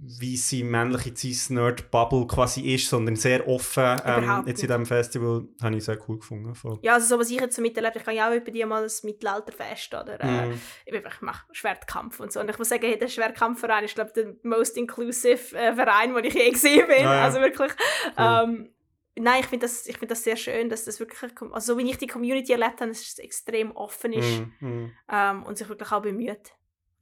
wie 0.00 0.36
sie 0.36 0.64
männliche 0.64 1.14
Cis-Nerd-Bubble 1.16 2.26
quasi 2.26 2.74
ist, 2.74 2.88
sondern 2.88 3.16
sehr 3.16 3.46
offen 3.48 4.00
ähm, 4.04 4.44
jetzt 4.46 4.62
in 4.62 4.68
diesem 4.68 4.86
Festival, 4.86 5.46
habe 5.62 5.76
ich 5.76 5.84
sehr 5.84 5.98
cool 6.08 6.18
gefunden. 6.18 6.54
Voll. 6.54 6.78
Ja, 6.82 6.94
also 6.94 7.06
so, 7.06 7.18
was 7.18 7.30
ich 7.30 7.40
jetzt 7.40 7.56
so 7.56 7.62
miterlebt, 7.62 7.96
ich 7.96 8.04
gehe 8.04 8.14
ja 8.14 8.28
auch 8.28 8.40
bei 8.40 8.50
dir 8.50 8.66
mal 8.66 8.82
ein 8.84 8.90
Mittelalterfest 9.02 9.94
oder 9.94 10.20
äh, 10.20 10.46
Mhm. 10.48 10.60
ich, 10.86 11.20
mache 11.20 11.44
Schwertkampf 11.52 12.20
und 12.20 12.32
so. 12.32 12.40
Und 12.40 12.50
ich 12.50 12.58
muss 12.58 12.68
sagen, 12.68 12.82
hey, 12.84 12.98
der 12.98 13.08
Schwertkampfverein 13.08 13.84
ist, 13.84 13.94
glaube 13.94 14.10
ich, 14.14 14.22
der 14.22 14.34
most 14.42 14.76
inclusive 14.76 15.56
äh, 15.56 15.74
Verein, 15.74 16.14
den 16.14 16.24
ich 16.24 16.34
je 16.34 16.50
gesehen 16.50 16.86
bin. 16.86 17.06
Ah, 17.06 17.14
ja. 17.16 17.24
Also 17.24 17.40
wirklich. 17.40 17.72
Cool. 18.18 18.42
Ähm, 18.44 18.70
nein, 19.16 19.40
ich 19.40 19.46
finde 19.46 19.66
das, 19.66 19.86
ich 19.86 19.96
find 19.98 20.10
das 20.10 20.24
sehr 20.24 20.36
schön, 20.36 20.68
dass 20.68 20.84
das 20.84 21.00
wirklich, 21.00 21.20
also 21.52 21.74
so 21.74 21.78
wie 21.78 21.88
ich 21.90 21.98
die 21.98 22.06
Community 22.06 22.52
erlebt 22.52 22.80
habe, 22.80 22.88
dass 22.88 23.00
es 23.00 23.18
extrem 23.18 23.70
offen 23.72 24.12
ist 24.12 24.40
Mhm, 24.40 24.52
mhm. 24.68 24.92
ähm, 25.10 25.42
und 25.44 25.56
sich 25.58 25.68
wirklich 25.68 25.90
auch 25.92 26.02
bemüht. 26.02 26.52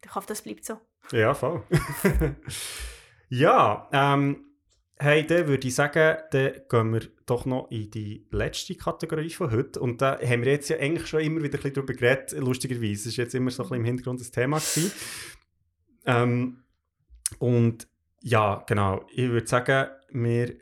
Ich 0.04 0.14
hoffe, 0.14 0.28
das 0.28 0.42
bleibt 0.42 0.64
so. 0.64 0.80
Ja, 1.12 1.34
voll. 1.34 1.62
ja, 3.28 3.88
ähm, 3.92 4.44
hey, 4.98 5.26
dann 5.26 5.48
würde 5.48 5.66
ich 5.66 5.74
sagen, 5.74 6.18
dann 6.30 6.52
gehen 6.68 6.92
wir 6.92 7.08
doch 7.26 7.44
noch 7.46 7.70
in 7.70 7.90
die 7.90 8.26
letzte 8.30 8.74
Kategorie 8.74 9.30
von 9.30 9.50
heute. 9.50 9.80
Und 9.80 10.00
da 10.00 10.18
haben 10.20 10.44
wir 10.44 10.52
jetzt 10.52 10.68
ja 10.68 10.78
eigentlich 10.78 11.06
schon 11.06 11.20
immer 11.20 11.42
wieder 11.42 11.58
ein 11.58 11.62
bisschen 11.62 11.74
darüber 11.74 11.94
geredet, 11.94 12.32
lustigerweise. 12.32 13.08
Es 13.08 13.18
war 13.18 13.24
jetzt 13.24 13.34
immer 13.34 13.50
so 13.50 13.62
ein 13.62 13.68
bisschen 13.68 13.80
im 13.80 13.84
Hintergrund 13.84 14.20
das 14.20 14.30
Thema. 14.30 14.58
Gewesen. 14.58 14.92
Ähm, 16.06 16.64
und 17.38 17.88
ja, 18.20 18.64
genau, 18.66 19.04
ich 19.12 19.28
würde 19.28 19.46
sagen, 19.46 19.90
wir 20.10 20.56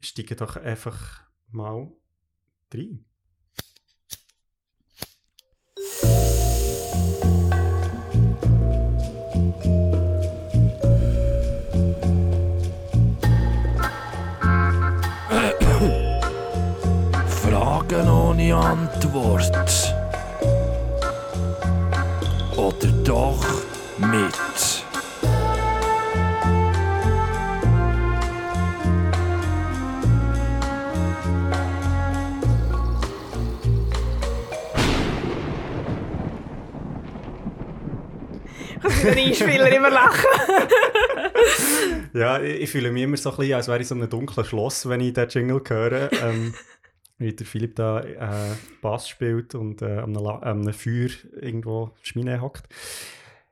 steigen 0.00 0.36
doch 0.36 0.56
einfach 0.56 1.22
mal 1.50 1.92
rein. 2.72 3.04
Ohne 18.44 18.56
Antwort. 18.56 19.94
Oder 22.56 22.88
doch 23.02 23.42
mit. 23.96 24.34
Ich 38.76 38.82
muss 38.82 39.04
mit 39.04 39.16
den 39.16 39.26
Einspielern 39.26 39.72
immer 39.72 39.88
lachen. 39.88 40.26
Ja, 42.12 42.40
ich, 42.40 42.60
ich 42.60 42.70
fühle 42.70 42.92
mich 42.92 43.04
immer 43.04 43.16
so 43.16 43.30
ein 43.30 43.36
bisschen, 43.36 43.54
als 43.54 43.68
wäre 43.68 43.80
ich 43.80 43.88
so 43.88 43.94
in 43.94 44.02
einem 44.02 44.10
dunklen 44.10 44.44
Schloss, 44.44 44.86
wenn 44.88 45.00
ich 45.00 45.14
den 45.14 45.28
Jingle 45.30 45.62
höre. 45.66 46.12
Ähm, 46.12 46.54
wie 47.18 47.32
der 47.32 47.46
Philipp 47.46 47.76
da 47.76 48.00
äh, 48.00 48.54
Bass 48.82 49.08
spielt 49.08 49.54
und 49.54 49.82
äh, 49.82 49.98
an, 49.98 50.16
einem, 50.16 50.26
an 50.26 50.42
einem 50.60 50.72
Feuer 50.72 51.10
irgendwo 51.40 51.92
Schmine 52.02 52.40
hockt. 52.40 52.66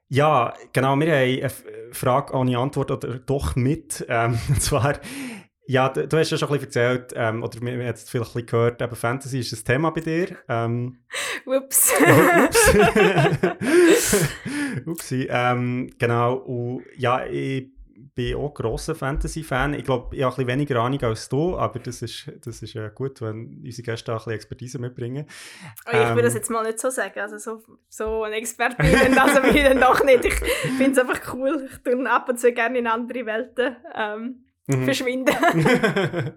Ja, 0.09 0.53
genau, 0.73 0.97
wir 0.97 1.07
haben 1.07 1.23
eine 1.23 1.41
F- 1.43 1.65
Frage 1.93 2.35
ohne 2.35 2.59
Antwort 2.59 2.91
oder 2.91 3.19
doch 3.19 3.57
mit. 3.57 4.05
Ähm, 4.09 4.39
und 4.49 4.61
zwar, 4.61 4.99
ja, 5.67 5.89
du, 5.89 6.07
du 6.07 6.19
hast 6.19 6.31
ja 6.31 6.37
schon 6.37 6.49
ein 6.49 6.59
bisschen 6.59 6.67
erzählt, 6.67 7.13
ähm, 7.17 7.43
oder 7.43 7.61
wir 7.63 7.73
haben 7.73 7.81
jetzt 7.81 8.11
vielleicht 8.11 8.31
ein 8.33 8.45
bisschen 8.45 8.47
gehört, 8.47 8.83
eben 8.83 8.97
Fantasy 8.97 9.39
ist 9.39 9.53
ein 9.53 9.65
Thema 9.65 9.91
bei 9.91 10.01
dir. 10.01 10.37
Ähm, 10.49 10.99
Ups. 11.47 11.93
Ups. 12.45 12.75
Upsi. 14.87 15.29
Ähm, 15.31 15.91
genau. 15.99 16.35
Und 16.35 16.83
ja, 16.97 17.25
ich 17.27 17.71
bin 18.15 18.37
auch 18.37 18.53
grosser 18.55 18.95
Fantasy-Fan. 18.95 19.75
Ich 19.75 19.85
glaube, 19.85 20.15
ich 20.17 20.23
habe 20.23 20.33
ein 20.33 20.37
bisschen 20.37 20.49
weniger 20.49 20.81
Ahnung 20.81 21.01
als 21.03 21.29
du, 21.29 21.57
aber 21.57 21.79
das 21.79 22.03
ist, 22.03 22.31
das 22.45 22.63
ist 22.63 22.75
äh, 22.77 22.91
gut, 22.95 23.21
wenn 23.21 23.61
unsere 23.65 23.83
Gäste 23.83 24.13
auch 24.13 24.17
ein 24.17 24.19
bisschen 24.19 24.35
Expertise 24.35 24.79
mitbringen. 24.79 25.27
Oh, 25.87 25.91
ich 25.91 26.09
würde 26.11 26.23
das 26.23 26.35
Ähm. 26.35 26.39
jetzt 26.39 26.51
mal 26.51 26.63
nicht 26.65 26.79
so 26.81 26.91
sagen. 26.91 27.21
Also 27.21 27.39
so, 27.39 27.63
so 27.89 28.25
ein 28.25 28.33
Experte 28.33 28.77
bin 28.77 28.87
ich 28.87 29.21
also 29.21 29.41
bin 29.43 29.57
ich 29.57 29.63
dann 29.65 29.81
doch 29.81 30.05
nicht. 30.05 30.25
Ich 30.25 30.35
finde 30.35 30.93
es 30.93 30.99
einfach 30.99 31.35
cool. 31.35 31.69
Ich 31.71 31.79
tue 31.83 32.11
ab 32.11 32.29
und 32.29 32.39
zu 32.39 32.53
gerne 32.53 32.79
in 32.79 32.87
andere 32.87 33.27
Welten 33.27 33.77
ähm, 33.95 34.45
Mhm. 34.69 34.85
verschwinden. 34.85 35.35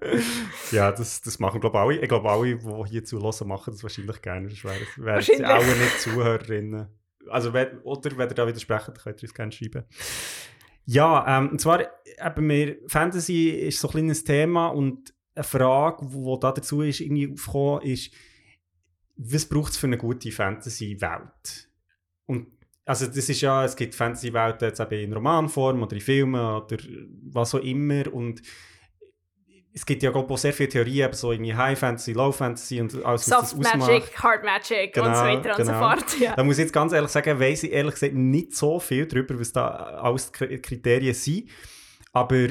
ja, 0.72 0.92
das, 0.92 1.22
das 1.22 1.38
machen, 1.40 1.62
glaube 1.62 1.78
ich, 1.78 1.82
alle. 1.82 2.02
Ich 2.02 2.10
glaube, 2.10 2.30
alle, 2.30 2.56
die 2.56 2.90
hier 2.90 3.04
zulassen, 3.04 3.48
machen 3.48 3.72
das 3.74 3.84
wahrscheinlich 3.84 4.20
gerne. 4.22 4.48
Das 4.50 4.64
wären 4.64 4.82
Wahrscheinlich. 4.98 5.46
auch 5.48 5.64
nicht 5.64 6.02
Zuhörerinnen. 6.02 6.88
Also, 7.30 7.54
wenn, 7.54 7.80
oder 7.84 8.18
wenn 8.18 8.28
ihr 8.30 8.34
da 8.36 8.48
widersprecht, 8.48 8.88
dann 8.88 8.96
könnt 8.96 9.22
ihr 9.22 9.28
uns 9.30 9.34
gerne 9.34 9.52
schreiben. 9.52 9.84
Ja, 10.86 11.40
ähm, 11.40 11.50
und 11.50 11.62
zwar, 11.62 11.82
eben 11.82 12.50
wir, 12.50 12.78
Fantasy 12.88 13.50
ist 13.50 13.80
so 13.80 13.88
ein 13.88 13.92
kleines 13.92 14.24
Thema 14.24 14.68
und 14.68 15.14
eine 15.34 15.44
Frage, 15.44 16.06
die 16.08 16.40
da 16.40 16.52
dazu 16.52 16.82
ist, 16.82 17.02
irgendwie 17.02 17.32
aufgekommen, 17.32 17.82
ist, 17.82 18.14
was 19.18 19.46
braucht 19.46 19.72
es 19.72 19.78
für 19.78 19.88
eine 19.88 19.98
gute 19.98 20.32
Fantasy-Welt? 20.32 21.70
Und 22.26 22.48
also 22.86 23.08
das 23.08 23.30
ist 23.30 23.42
ja, 23.42 23.66
es 23.66 23.76
gibt 23.76 23.96
Fantasy-Welten 23.96 24.68
jetzt 24.68 24.80
eben 24.80 25.02
in 25.02 25.14
Romanform 25.14 25.82
oder 25.82 25.96
in 25.96 26.02
Filmen 26.02 26.40
oder 26.40 26.78
was 27.32 27.56
auch 27.56 27.60
immer 27.60 28.14
und 28.14 28.42
es 29.76 29.86
gibt 29.86 30.02
ja 30.04 30.10
glaub, 30.10 30.32
auch 30.32 30.38
sehr 30.38 30.54
viele 30.54 30.70
Theorien, 30.70 31.12
so 31.12 31.34
irgendwie 31.34 31.54
High 31.54 31.78
Fantasy, 31.78 32.14
Low 32.14 32.32
Fantasy 32.32 32.80
und 32.80 32.96
alles, 33.04 33.30
was 33.30 33.50
Soft 33.50 33.66
das 33.66 33.74
ausmacht. 33.74 33.92
Magic, 33.92 34.24
Hard 34.24 34.44
Magic 34.46 34.96
und 34.96 35.04
so 35.04 35.10
Genau, 35.10 35.24
weiter 35.24 35.50
und 35.50 35.66
so 35.66 35.72
genau. 35.72 35.90
fort. 35.90 36.20
Ja. 36.20 36.34
Da 36.34 36.44
muss 36.46 36.58
ich 36.58 36.64
jetzt 36.64 36.72
ganz 36.72 36.94
ehrlich 36.94 37.12
sagen, 37.12 37.40
weiss 37.42 37.62
ich 37.62 37.74
ehrlich 37.74 37.96
gesagt 37.96 38.14
nicht 38.14 38.56
so 38.56 38.80
viel 38.80 39.06
darüber, 39.06 39.38
was 39.38 39.52
da 39.52 39.68
alles 39.68 40.32
Kriterien 40.32 41.14
sind. 41.14 41.50
Aber 42.14 42.48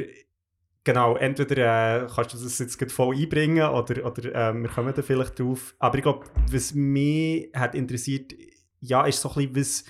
genau, 0.84 1.16
entweder 1.16 2.04
äh, 2.04 2.06
kannst 2.14 2.34
du 2.34 2.38
das 2.38 2.58
jetzt 2.58 2.92
voll 2.92 3.16
einbringen 3.16 3.70
oder, 3.70 4.04
oder 4.04 4.50
äh, 4.50 4.52
wir 4.52 4.68
kommen 4.68 4.92
da 4.94 5.00
vielleicht 5.00 5.40
drauf. 5.40 5.74
Aber 5.78 5.96
ich 5.96 6.02
glaube, 6.02 6.26
was 6.50 6.74
mich 6.74 7.50
hat 7.54 7.74
interessiert, 7.74 8.34
ja, 8.80 9.06
ist 9.06 9.22
so 9.22 9.30
ein 9.30 9.50
bisschen, 9.50 9.86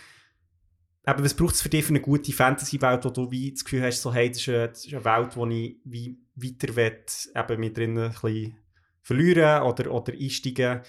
was, 1.04 1.12
eben, 1.12 1.24
was 1.24 1.34
braucht 1.34 1.56
es 1.56 1.62
für 1.62 1.68
dich 1.68 1.84
für 1.84 1.90
eine 1.90 2.00
gute 2.00 2.32
Fantasy-Welt, 2.32 3.04
wo 3.04 3.10
du 3.10 3.28
wie 3.32 3.50
das 3.50 3.64
Gefühl 3.64 3.82
hast, 3.82 4.00
so, 4.02 4.14
hey, 4.14 4.28
das 4.28 4.38
ist 4.38 4.48
eine, 4.48 4.68
das 4.68 4.86
ist 4.86 4.94
eine 4.94 5.04
Welt, 5.04 5.36
wo 5.36 5.46
ich 5.48 5.78
wie 5.82 6.23
weiter 6.36 6.76
will, 6.76 7.04
eben 7.34 7.60
mit 7.60 7.76
drinnen 7.76 8.04
ein 8.04 8.10
bisschen 8.10 8.58
verlieren 9.02 9.62
oder, 9.62 9.92
oder 9.92 10.12
einsteigen. 10.12 10.82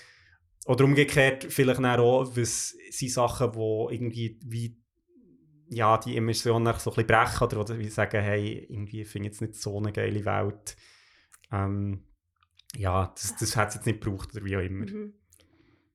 Oder 0.65 0.85
umgekehrt, 0.85 1.45
vielleicht 1.49 1.79
auch, 1.79 2.35
was 2.35 2.75
sind 2.89 3.11
Sachen, 3.11 3.51
die 3.51 3.95
irgendwie 3.95 4.39
wie, 4.43 4.77
ja, 5.69 5.97
die 5.97 6.17
Emotionen 6.17 6.73
so 6.79 6.89
ein 6.89 6.95
bisschen 6.95 7.07
brechen 7.07 7.43
oder, 7.43 7.59
oder 7.59 7.77
wie 7.77 7.87
sagen, 7.89 8.21
hey, 8.21 8.65
irgendwie 8.69 9.05
finde 9.05 9.27
ich 9.27 9.33
jetzt 9.33 9.41
nicht 9.41 9.55
so 9.55 9.77
eine 9.77 9.91
geile 9.91 10.25
Welt. 10.25 10.75
Ähm, 11.51 12.07
ja, 12.75 13.13
das, 13.15 13.35
das 13.37 13.55
hat 13.55 13.69
es 13.69 13.75
jetzt 13.75 13.85
nicht 13.85 14.01
gebraucht 14.01 14.29
oder 14.35 14.43
wie 14.43 14.57
auch 14.57 14.61
immer. 14.61 14.85
Mhm. 14.85 15.13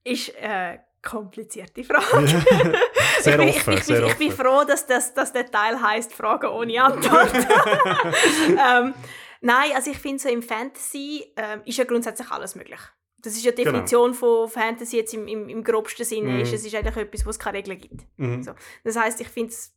Ist 0.04 0.36
eine 0.36 0.84
komplizierte 1.02 1.82
Frage. 1.82 2.28
sehr 3.20 3.38
ich, 3.40 3.46
bin, 3.46 3.48
offen, 3.48 3.72
ich, 3.72 3.78
ich, 3.80 3.84
sehr 3.84 3.96
bin, 3.96 4.04
offen. 4.04 4.22
ich 4.22 4.28
bin 4.28 4.32
froh, 4.32 4.64
dass 4.64 4.86
das, 4.86 5.14
dass 5.14 5.32
der 5.32 5.50
Teil 5.50 5.80
heißt 5.80 6.12
Fragen 6.12 6.48
ohne 6.48 6.82
Antwort. 6.82 7.32
ähm, 8.48 8.94
nein, 9.40 9.72
also 9.74 9.90
ich 9.90 9.98
finde 9.98 10.18
so 10.22 10.28
im 10.28 10.42
Fantasy 10.42 11.32
ähm, 11.36 11.62
ist 11.64 11.78
ja 11.78 11.84
grundsätzlich 11.84 12.30
alles 12.30 12.54
möglich. 12.54 12.80
Das 13.18 13.34
ist 13.34 13.44
ja 13.44 13.52
die 13.52 13.64
Genau. 13.64 13.72
Definition 13.72 14.14
von 14.14 14.48
Fantasy 14.48 14.96
jetzt 14.96 15.12
im, 15.12 15.28
im, 15.28 15.48
im 15.48 15.62
grobsten 15.62 16.06
Sinne. 16.06 16.30
Mhm. 16.30 16.40
Ist, 16.40 16.54
es 16.54 16.64
ist 16.64 16.74
eigentlich 16.74 16.96
etwas, 16.96 17.26
wo 17.26 17.30
es 17.30 17.38
keine 17.38 17.58
Regeln 17.58 17.78
gibt. 17.78 18.06
Mhm. 18.16 18.42
So. 18.42 18.52
Das 18.84 18.96
heißt, 18.96 19.20
ich 19.20 19.28
finde 19.28 19.50
es 19.50 19.76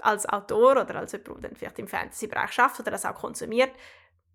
als 0.00 0.28
Autor 0.28 0.72
oder 0.72 0.96
als 0.96 1.12
jemand, 1.12 1.44
der 1.44 1.54
vielleicht 1.54 1.78
im 1.78 1.86
Fantasy-Bereich 1.86 2.50
schafft 2.52 2.80
oder 2.80 2.90
das 2.90 3.06
auch 3.06 3.14
konsumiert, 3.14 3.70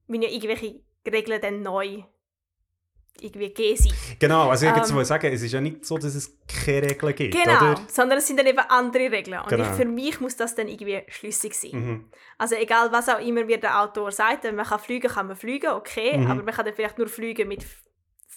wenn 0.08 0.22
ja 0.22 0.30
irgendwelche 0.30 0.80
Regeln 1.06 1.42
dann 1.42 1.62
neu 1.62 2.04
irgendwie 3.22 3.76
sein. 3.76 3.94
Genau, 4.20 4.50
also 4.50 4.66
ich 4.66 4.72
Ähm, 4.72 4.94
wollte 4.96 5.06
sagen, 5.06 5.32
es 5.34 5.42
ist 5.42 5.52
ja 5.52 5.62
nicht 5.62 5.86
so, 5.86 5.98
dass 5.98 6.16
es 6.16 6.38
keine 6.48 6.90
Regeln 6.90 7.16
gibt, 7.16 7.34
Genau, 7.34 7.58
oder? 7.72 7.82
sondern 7.88 8.18
es 8.20 8.28
sind 8.28 8.38
dann 8.40 8.48
eben 8.48 8.60
andere 8.60 9.12
Regeln. 9.12 9.40
Und 9.40 9.50
Genau. 9.50 9.64
ich, 9.64 9.70
für 9.72 9.86
mich 9.86 10.20
muss 10.20 10.36
das 10.36 10.56
dann 10.56 10.68
irgendwie 10.68 11.02
schlüssig 11.08 11.54
sein. 11.56 11.72
Mhm. 11.74 12.06
Also 12.38 12.56
egal, 12.56 12.92
was 12.92 13.10
auch 13.10 13.20
immer 13.20 13.44
mir 13.46 13.60
der 13.60 13.82
Autor 13.82 14.12
sagt, 14.12 14.44
wenn 14.44 14.56
man 14.56 14.66
kann 14.66 14.80
fliegen, 14.80 15.10
kann 15.10 15.28
man 15.28 15.36
fliegen, 15.36 15.72
okay, 15.72 16.18
Mhm. 16.18 16.32
aber 16.32 16.44
man 16.44 16.54
kann 16.54 16.66
dann 16.66 16.74
vielleicht 16.76 16.98
nur 16.98 17.08
fliegen 17.08 17.48
mit 17.48 17.66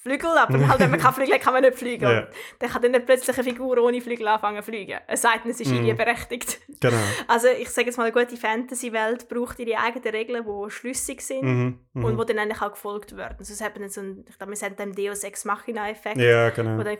Flügel, 0.03 0.31
aber 0.31 0.67
halt, 0.69 0.81
wenn 0.81 0.91
man 0.91 0.99
kann 1.01 1.13
fliegen, 1.15 1.39
kann 1.41 1.53
man 1.53 1.63
nicht 1.63 1.77
fliegen. 1.79 2.05
Ja. 2.09 2.27
Dann 2.59 2.71
kann 2.71 2.81
dann 2.83 2.93
nicht 2.93 3.05
plötzlich 3.07 3.37
eine 3.37 3.45
Figur 3.45 3.79
ohne 3.79 4.01
Flügel 4.01 4.27
anfangen 4.29 4.57
zu 4.63 4.71
fliegen. 4.71 4.99
Es 5.07 5.21
sei 5.23 5.37
denn, 5.45 5.51
es 5.51 5.61
ist 5.61 5.69
Mhm. 5.69 5.75
irgendwie 5.77 5.95
berechtigt. 5.95 6.59
Genau. 6.81 6.97
Also 7.29 7.49
ich 7.49 7.69
sage 7.69 7.89
jetzt 7.89 7.97
mal, 7.99 8.05
eine 8.05 8.13
gute 8.13 8.37
Fantasy-Welt 8.39 9.29
braucht 9.29 9.59
ihre 9.59 9.79
eigenen 9.79 10.11
Regeln, 10.11 10.45
die 10.45 10.71
schlüssig 10.71 11.21
sind 11.21 11.43
Mhm. 11.43 11.79
Mhm. 11.93 12.05
und 12.05 12.19
die 12.19 12.27
dann 12.35 12.39
eigentlich 12.39 12.63
auch 12.63 12.73
gefolgt 12.73 13.17
werden. 13.17 13.37
Sonst 13.45 13.61
hat 13.63 13.75
man 13.75 13.83
dann 13.83 13.91
so 13.91 14.01
einen, 14.01 14.25
ich 14.29 14.37
glaube, 14.39 14.53
wir 14.53 14.57
sagen 14.57 14.75
dann 14.79 14.93
Deus 14.95 15.23
Ex 15.23 15.45
Machina-Effekt, 15.45 16.17
ja, 16.17 16.51
wo 16.51 16.55
genau. 16.57 16.79
du 16.79 16.85
das 16.85 16.99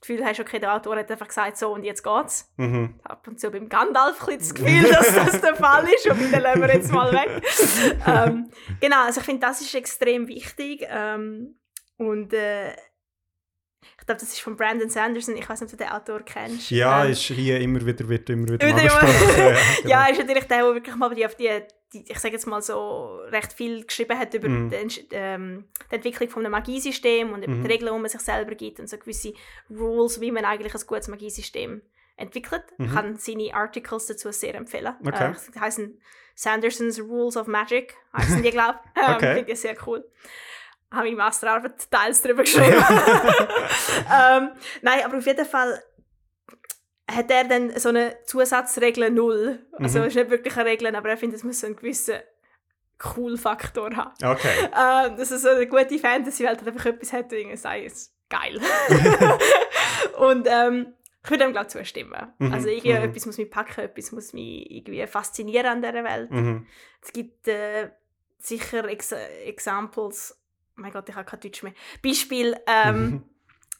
Gefühl 0.00 0.24
hast, 0.24 0.38
okay, 0.38 0.60
der 0.60 0.74
Autor 0.76 0.96
hat 0.96 1.10
einfach 1.10 1.26
gesagt, 1.26 1.56
so 1.58 1.72
und 1.72 1.82
jetzt 1.82 2.04
geht's. 2.04 2.52
Mhm. 2.56 3.00
Ab 3.02 3.26
und 3.26 3.40
zu 3.40 3.50
beim 3.50 3.68
Gandalf 3.68 4.28
ein 4.28 4.38
das 4.38 4.54
Gefühl, 4.54 4.82
dass 4.92 5.12
das 5.12 5.40
der 5.40 5.56
Fall 5.56 5.84
ist 5.88 6.06
und 6.08 6.20
den 6.32 6.40
lassen 6.40 6.60
wir 6.62 6.72
jetzt 6.72 6.92
mal 6.92 7.12
weg. 7.12 7.42
ähm, 8.06 8.48
genau, 8.80 9.06
also 9.06 9.18
ich 9.18 9.26
finde, 9.26 9.44
das 9.44 9.60
ist 9.60 9.74
extrem 9.74 10.28
wichtig 10.28 10.86
ähm, 10.88 11.57
und 11.98 12.32
äh, 12.32 12.72
ich 14.00 14.06
glaube, 14.06 14.20
das 14.20 14.24
ist 14.24 14.40
von 14.40 14.56
Brandon 14.56 14.88
Sanderson, 14.90 15.36
ich 15.36 15.48
weiß 15.48 15.60
nicht, 15.60 15.72
ob 15.72 15.78
du 15.78 15.84
den 15.84 15.92
Autor 15.92 16.20
kennst. 16.22 16.70
Ja, 16.70 17.04
Ähm, 17.04 17.12
ist 17.12 17.20
hier 17.22 17.60
immer 17.60 17.84
wieder, 17.84 18.08
wird 18.08 18.28
immer 18.30 18.48
wieder 18.48 18.66
Wieder 18.66 18.82
ja, 18.84 19.00
genau. 19.00 19.88
Ja, 19.88 20.06
ist 20.08 20.18
natürlich 20.18 20.44
der, 20.44 20.58
der 20.58 20.74
wirklich 20.74 20.96
mal 20.96 21.14
die 21.14 21.24
auf 21.26 21.34
die, 21.36 21.48
die 21.92 22.04
ich 22.10 22.18
sage 22.18 22.34
jetzt 22.34 22.46
mal 22.46 22.60
so, 22.60 23.18
recht 23.28 23.52
viel 23.52 23.84
geschrieben 23.86 24.18
hat 24.18 24.34
über 24.34 24.48
Mhm. 24.48 24.70
die, 24.70 24.76
Entsch- 24.76 25.04
ähm, 25.12 25.68
die 25.90 25.94
Entwicklung 25.94 26.28
von 26.28 26.42
einem 26.44 26.52
Magiesystem 26.52 27.32
und 27.32 27.44
über 27.44 27.54
Mhm. 27.54 27.62
die 27.64 27.68
Regeln, 27.70 27.94
die 27.94 28.00
man 28.00 28.10
sich 28.10 28.20
selber 28.20 28.54
gibt 28.56 28.80
und 28.80 28.88
so 28.88 28.98
gewisse 28.98 29.32
Rules, 29.70 30.20
wie 30.20 30.32
man 30.32 30.44
eigentlich 30.44 30.74
ein 30.74 30.80
gutes 30.86 31.08
Magiesystem 31.08 31.80
entwickelt. 32.16 32.64
Ich 32.78 32.86
Mhm. 32.90 32.94
kann 32.94 33.16
seine 33.16 33.54
Articles 33.54 34.06
dazu 34.06 34.32
sehr 34.32 34.54
empfehlen. 34.56 34.94
Okay. 35.06 35.30
Äh, 35.30 35.34
die 35.54 35.60
heißen 35.60 36.00
Sanderson's 36.34 37.00
Rules 37.00 37.36
of 37.36 37.46
Magic, 37.46 37.94
heißen 38.16 38.42
die, 38.42 38.50
glaube 38.50 38.80
ich. 38.96 39.02
Ähm, 39.02 39.14
Okay. 39.16 39.34
Finde 39.36 39.52
ich 39.52 39.60
sehr 39.60 39.76
cool. 39.86 40.04
Habe 40.90 41.04
meine 41.04 41.16
Masterarbeit 41.16 41.90
teils 41.90 42.22
darüber 42.22 42.42
geschrieben. 42.42 42.76
ähm, 44.10 44.50
nein, 44.82 45.04
aber 45.04 45.18
auf 45.18 45.26
jeden 45.26 45.44
Fall 45.46 45.82
hat 47.10 47.30
er 47.30 47.44
dann 47.44 47.78
so 47.78 47.90
eine 47.90 48.16
Zusatzregel 48.24 49.10
null. 49.10 49.66
Also 49.72 49.98
Mhm. 49.98 50.04
es 50.04 50.10
ist 50.10 50.16
nicht 50.16 50.30
wirklich 50.30 50.56
eine 50.56 50.68
Regel, 50.70 50.94
aber 50.94 51.10
er 51.10 51.16
findet, 51.16 51.38
es 51.38 51.44
muss 51.44 51.60
so 51.60 51.66
einen 51.66 51.76
gewissen 51.76 52.16
Cool-Faktor 53.16 53.94
haben. 53.96 54.12
Okay. 54.24 54.48
Ähm, 54.64 55.16
dass 55.16 55.30
es 55.30 55.42
so 55.42 55.50
eine 55.50 55.66
gute 55.66 55.98
Fantasy-Welt 55.98 56.66
einfach 56.66 56.86
etwas 56.86 57.12
hat, 57.12 57.32
irgendwie 57.32 57.56
sei 57.56 57.84
es 57.84 58.12
geil. 58.28 58.60
Und 60.18 60.46
ähm, 60.50 60.94
ich 61.24 61.30
würde 61.30 61.44
ihm 61.44 61.52
glaube 61.52 61.68
zustimmen. 61.68 62.32
Mhm, 62.38 62.52
Also 62.52 62.68
irgendwie 62.68 62.92
mhm. 62.94 63.04
etwas 63.04 63.26
muss 63.26 63.38
mich 63.38 63.50
packen, 63.50 63.80
etwas 63.82 64.12
muss 64.12 64.32
mich 64.32 64.70
irgendwie 64.70 65.06
faszinieren 65.06 65.66
an 65.66 65.82
dieser 65.82 66.04
Welt. 66.04 66.30
Mhm. 66.30 66.66
Es 67.02 67.12
gibt 67.12 67.46
äh, 67.48 67.90
sicher 68.38 68.84
Ex 68.88 69.12
Examples, 69.12 70.37
mein 70.78 70.92
Gott, 70.92 71.08
ich 71.08 71.14
habe 71.14 71.24
kein 71.24 71.40
Deutsch 71.40 71.62
mehr. 71.62 71.72
Beispiel, 72.02 72.56
ähm, 72.66 73.00
Mhm. 73.02 73.22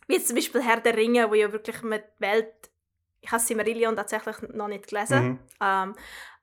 wie 0.06 0.14
jetzt 0.14 0.28
zum 0.28 0.36
Beispiel 0.36 0.62
Herr 0.62 0.80
der 0.80 0.96
Ringe, 0.96 1.30
wo 1.30 1.34
ja 1.34 1.50
wirklich 1.52 1.82
mit 1.82 2.04
die 2.18 2.22
Welt, 2.22 2.52
ich 3.20 3.30
habe 3.32 3.42
Silmarillion 3.42 3.96
tatsächlich 3.96 4.36
noch 4.54 4.68
nicht 4.68 4.88
gelesen, 4.88 5.22
Mhm. 5.22 5.38
ähm, 5.60 5.94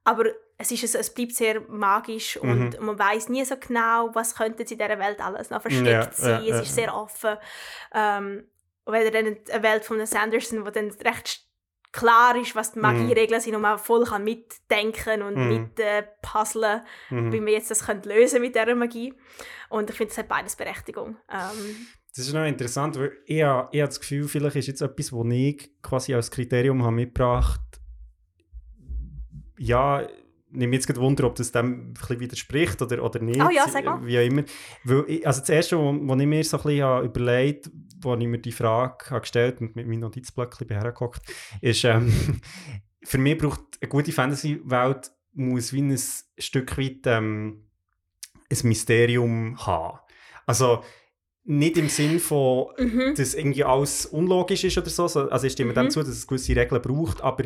aber 0.03 0.25
es, 0.57 0.71
ist, 0.71 0.95
es 0.95 1.13
bleibt 1.13 1.33
sehr 1.35 1.61
magisch 1.61 2.37
und 2.37 2.79
Mhm. 2.79 2.85
man 2.85 2.99
weiß 2.99 3.29
nie 3.29 3.43
so 3.43 3.57
genau, 3.57 4.13
was 4.13 4.35
könnte 4.35 4.61
in 4.63 4.67
dieser 4.67 4.99
Welt 4.99 5.19
alles 5.19 5.49
noch 5.49 5.61
versteckt 5.61 5.85
Ja, 5.87 6.11
sein. 6.11 6.29
ja, 6.31 6.39
es 6.41 6.47
ja, 6.47 6.59
ist 6.61 6.75
sehr 6.75 6.95
offen. 6.95 7.37
Ähm, 7.93 8.47
und 8.85 8.93
wenn 8.93 9.11
dann 9.11 9.37
eine 9.51 9.63
Welt 9.63 9.83
von 9.83 10.05
Sanderson, 10.05 10.65
wo 10.65 10.69
dann 10.69 10.91
recht 10.91 11.44
klar 11.95 12.35
ist, 12.35 12.55
was 12.55 12.73
die 12.73 12.79
Magieregeln 12.79 13.39
sind 13.41 13.55
und 13.55 13.61
man 13.61 13.77
voll 13.79 14.03
kann 14.05 14.23
mitdenken 14.23 15.21
und 15.21 15.35
Mhm. 15.35 15.47
mit 15.47 15.79
äh, 15.79 16.03
puzzeln, 16.21 16.81
Mhm. 17.09 17.31
wie 17.31 17.39
man 17.39 17.53
jetzt 17.53 17.71
das 17.71 17.85
könnte 17.85 18.09
lösen 18.09 18.41
mit 18.41 18.53
dieser 18.55 18.75
Magie. 18.75 19.13
Und 19.69 19.89
ich 19.89 19.95
finde, 19.95 20.11
es 20.11 20.17
hat 20.17 20.27
beides 20.27 20.55
Berechtigung. 20.55 21.17
Ähm, 21.31 21.87
Das 22.15 22.25
ist 22.27 22.33
noch 22.33 22.45
interessant, 22.45 22.97
weil 22.97 23.11
ich, 23.25 23.43
habe- 23.43 23.67
ich 23.73 23.81
habe 23.81 23.89
das 23.89 23.99
Gefühl, 23.99 24.27
vielleicht 24.27 24.55
ist 24.55 24.67
jetzt 24.67 24.81
etwas, 24.81 25.11
was 25.11 25.25
ich 25.33 25.69
quasi 25.81 26.13
als 26.13 26.31
Kriterium 26.31 26.83
habe 26.83 26.95
mitgebracht 26.95 27.59
ja, 29.57 30.05
nehme 30.51 30.69
mich 30.71 30.77
jetzt 30.79 30.87
gerade 30.87 30.99
Wunder, 31.01 31.25
ob 31.25 31.35
das 31.35 31.51
dem 31.51 31.65
ein 31.89 31.93
bisschen 31.93 32.19
widerspricht 32.19 32.81
oder, 32.81 33.03
oder 33.03 33.19
nicht. 33.19 33.41
Oh 33.41 33.49
ja, 33.49 33.67
sag 33.67 33.85
mal. 33.85 34.05
Wie 34.05 34.17
auch 34.17 34.23
immer. 34.23 34.43
Weil 34.83 35.03
ich, 35.07 35.27
also 35.27 35.39
das 35.41 35.49
Erste, 35.49 35.77
was 35.77 36.19
ich 36.19 36.27
mir 36.27 36.43
so 36.43 36.57
ein 36.57 36.63
bisschen 36.63 37.03
überlegt 37.05 37.65
habe, 37.67 37.75
als 38.03 38.21
ich 38.21 38.27
mir 38.27 38.39
die 38.39 38.51
Frage 38.51 39.19
gestellt 39.19 39.61
und 39.61 39.75
mit 39.75 39.87
meinem 39.87 40.01
Notizblöckchen 40.01 40.67
hergeguckt, 40.69 41.21
ist, 41.61 41.83
ähm, 41.83 42.41
für 43.03 43.17
mich 43.17 43.37
braucht 43.37 43.61
eine 43.81 43.89
gute 43.89 44.11
Fantasy-Welt 44.11 45.11
muss 45.33 45.73
wie 45.73 45.81
ein 45.81 45.99
Stück 46.37 46.77
weit 46.77 47.05
ähm, 47.05 47.69
ein 48.49 48.57
Mysterium 48.63 49.57
haben. 49.65 49.99
Also 50.45 50.83
nicht 51.43 51.77
im 51.77 51.89
Sinn 51.89 52.19
von, 52.19 52.67
mhm. 52.77 53.13
dass 53.15 53.33
irgendwie 53.35 53.63
alles 53.63 54.05
unlogisch 54.05 54.63
ist 54.63 54.77
oder 54.77 54.89
so. 54.89 55.07
so- 55.07 55.29
Also 55.29 55.45
ich 55.47 55.53
stimme 55.53 55.71
Mhm. 55.71 55.75
dem 55.75 55.89
zu, 55.91 55.99
dass 55.99 56.09
es 56.09 56.25
gewisse 56.27 56.55
Regeln 56.55 56.81
braucht, 56.81 57.21
aber 57.21 57.45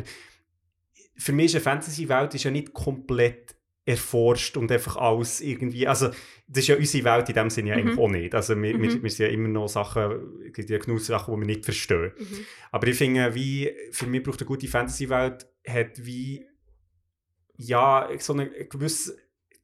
für 1.16 1.32
mich 1.32 1.46
ist 1.46 1.54
eine 1.56 1.62
Fantasy-Welt 1.64 2.34
ja 2.44 2.50
nicht 2.50 2.72
komplett 2.72 3.56
erforscht 3.86 4.56
und 4.56 4.70
einfach 4.70 4.96
alles 4.96 5.40
irgendwie, 5.40 5.86
also 5.88 6.08
das 6.46 6.58
ist 6.64 6.68
ja 6.68 6.76
unsere 6.76 7.04
Welt 7.04 7.28
in 7.28 7.34
dem 7.34 7.50
Sinne 7.50 7.70
ja 7.70 7.76
Mhm. 7.76 7.80
eigentlich 7.82 7.98
auch 7.98 8.08
nicht. 8.08 8.34
Also 8.34 8.54
wir, 8.56 8.78
wir, 8.80 8.90
Mhm. 8.90 9.02
wir 9.02 9.10
sind 9.10 9.26
ja 9.26 9.32
immer 9.32 9.48
noch 9.48 9.68
Sachen, 9.68 10.42
es 10.46 10.52
gibt 10.52 10.68
ja 10.70 10.78
genug 10.78 11.00
Sachen, 11.00 11.34
die 11.34 11.40
wir 11.40 11.46
nicht 11.46 11.64
verstehen. 11.64 12.12
Mhm. 12.18 12.44
Aber 12.72 12.86
ich 12.86 12.96
finde, 12.96 13.34
wie, 13.34 13.72
für 13.92 14.06
mich 14.06 14.22
braucht 14.22 14.40
eine 14.40 14.46
gute 14.46 14.68
Fantasy-Welt, 14.68 15.46
hat 15.66 16.04
wie, 16.04 16.46
ja, 17.56 18.08
so 18.18 18.32
einen 18.34 18.50
gewissen, 18.68 19.16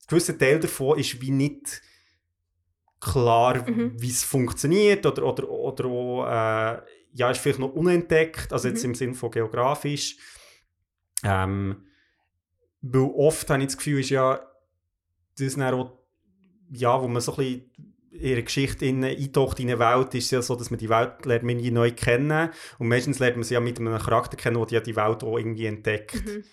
gewisser 0.08 0.36
Teil 0.38 0.60
davon 0.60 0.98
ist 0.98 1.20
wie 1.20 1.30
nicht 1.30 1.82
klar, 3.00 3.68
Mhm. 3.68 4.00
wie 4.00 4.10
es 4.10 4.24
funktioniert 4.24 5.04
oder, 5.06 5.24
oder, 5.24 5.48
oder 5.48 5.84
auch, 5.86 6.26
äh, 6.26 6.82
ja, 7.12 7.30
ist 7.30 7.40
vielleicht 7.40 7.58
noch 7.58 7.72
unentdeckt, 7.72 8.52
also 8.52 8.68
jetzt 8.68 8.82
Mhm. 8.82 8.90
im 8.90 8.94
Sinne 8.94 9.14
von 9.14 9.30
geografisch. 9.30 10.16
Ähm, 11.22 11.86
weil 12.83 13.11
oft 13.14 13.49
habe 13.51 13.62
ich 13.62 13.68
das 13.68 13.77
Gefühl, 13.77 14.01
ist 14.01 14.11
ja, 14.11 14.41
das 15.39 15.57
dann 15.57 15.74
auch, 15.74 15.93
ja, 16.70 17.01
wo 17.01 17.09
man 17.09 17.20
so 17.20 17.33
ein 17.33 17.37
bisschen 17.37 17.70
in 18.11 18.20
ihre 18.20 18.43
Geschichte 18.43 18.87
in, 18.87 19.05
eintaucht 19.05 19.61
in 19.61 19.68
eine 19.68 19.79
Welt, 19.79 20.14
ist 20.14 20.27
es 20.27 20.31
ja 20.31 20.43
so, 20.43 20.57
dass 20.57 20.70
man 20.70 20.79
die 20.79 20.89
Welt 20.89 21.24
lernt 21.27 21.45
man 21.45 21.57
nie 21.57 21.70
neu 21.70 21.91
kennen 21.93 22.51
und 22.79 22.89
meistens 22.89 23.18
lernt 23.18 23.37
man 23.37 23.45
sie 23.45 23.55
ja 23.55 23.61
mit 23.61 23.79
einem 23.79 23.99
Charakter 23.99 24.37
kennen, 24.37 24.57
der 24.57 24.66
die, 24.66 24.74
ja 24.74 24.81
die 24.81 24.97
Welt 24.97 25.22
auch 25.22 25.37
irgendwie 25.37 25.66
entdeckt. 25.66 26.14
Mhm. 26.14 26.45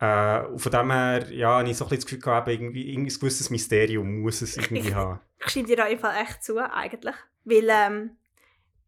Äh, 0.00 0.46
und 0.46 0.58
von 0.58 0.72
dem 0.72 0.90
her, 0.90 1.32
ja, 1.32 1.58
habe 1.58 1.68
ich 1.68 1.76
so 1.76 1.84
ein 1.84 1.88
bisschen 1.88 2.00
das 2.00 2.06
Gefühl 2.06 2.20
gehabt, 2.20 2.48
irgendwie, 2.48 2.92
irgendwie 2.92 3.12
ein 3.12 3.18
gewisses 3.20 3.50
Mysterium 3.50 4.20
muss 4.20 4.42
es 4.42 4.56
irgendwie 4.56 4.94
haben. 4.94 5.20
Ich 5.38 5.48
stimme 5.50 5.68
dir 5.68 5.82
auf 5.82 5.88
jeden 5.88 6.00
Fall 6.00 6.16
echt 6.22 6.42
zu, 6.42 6.58
eigentlich. 6.58 7.14
Weil, 7.44 7.68
ähm, 7.70 8.10
ich 8.10 8.23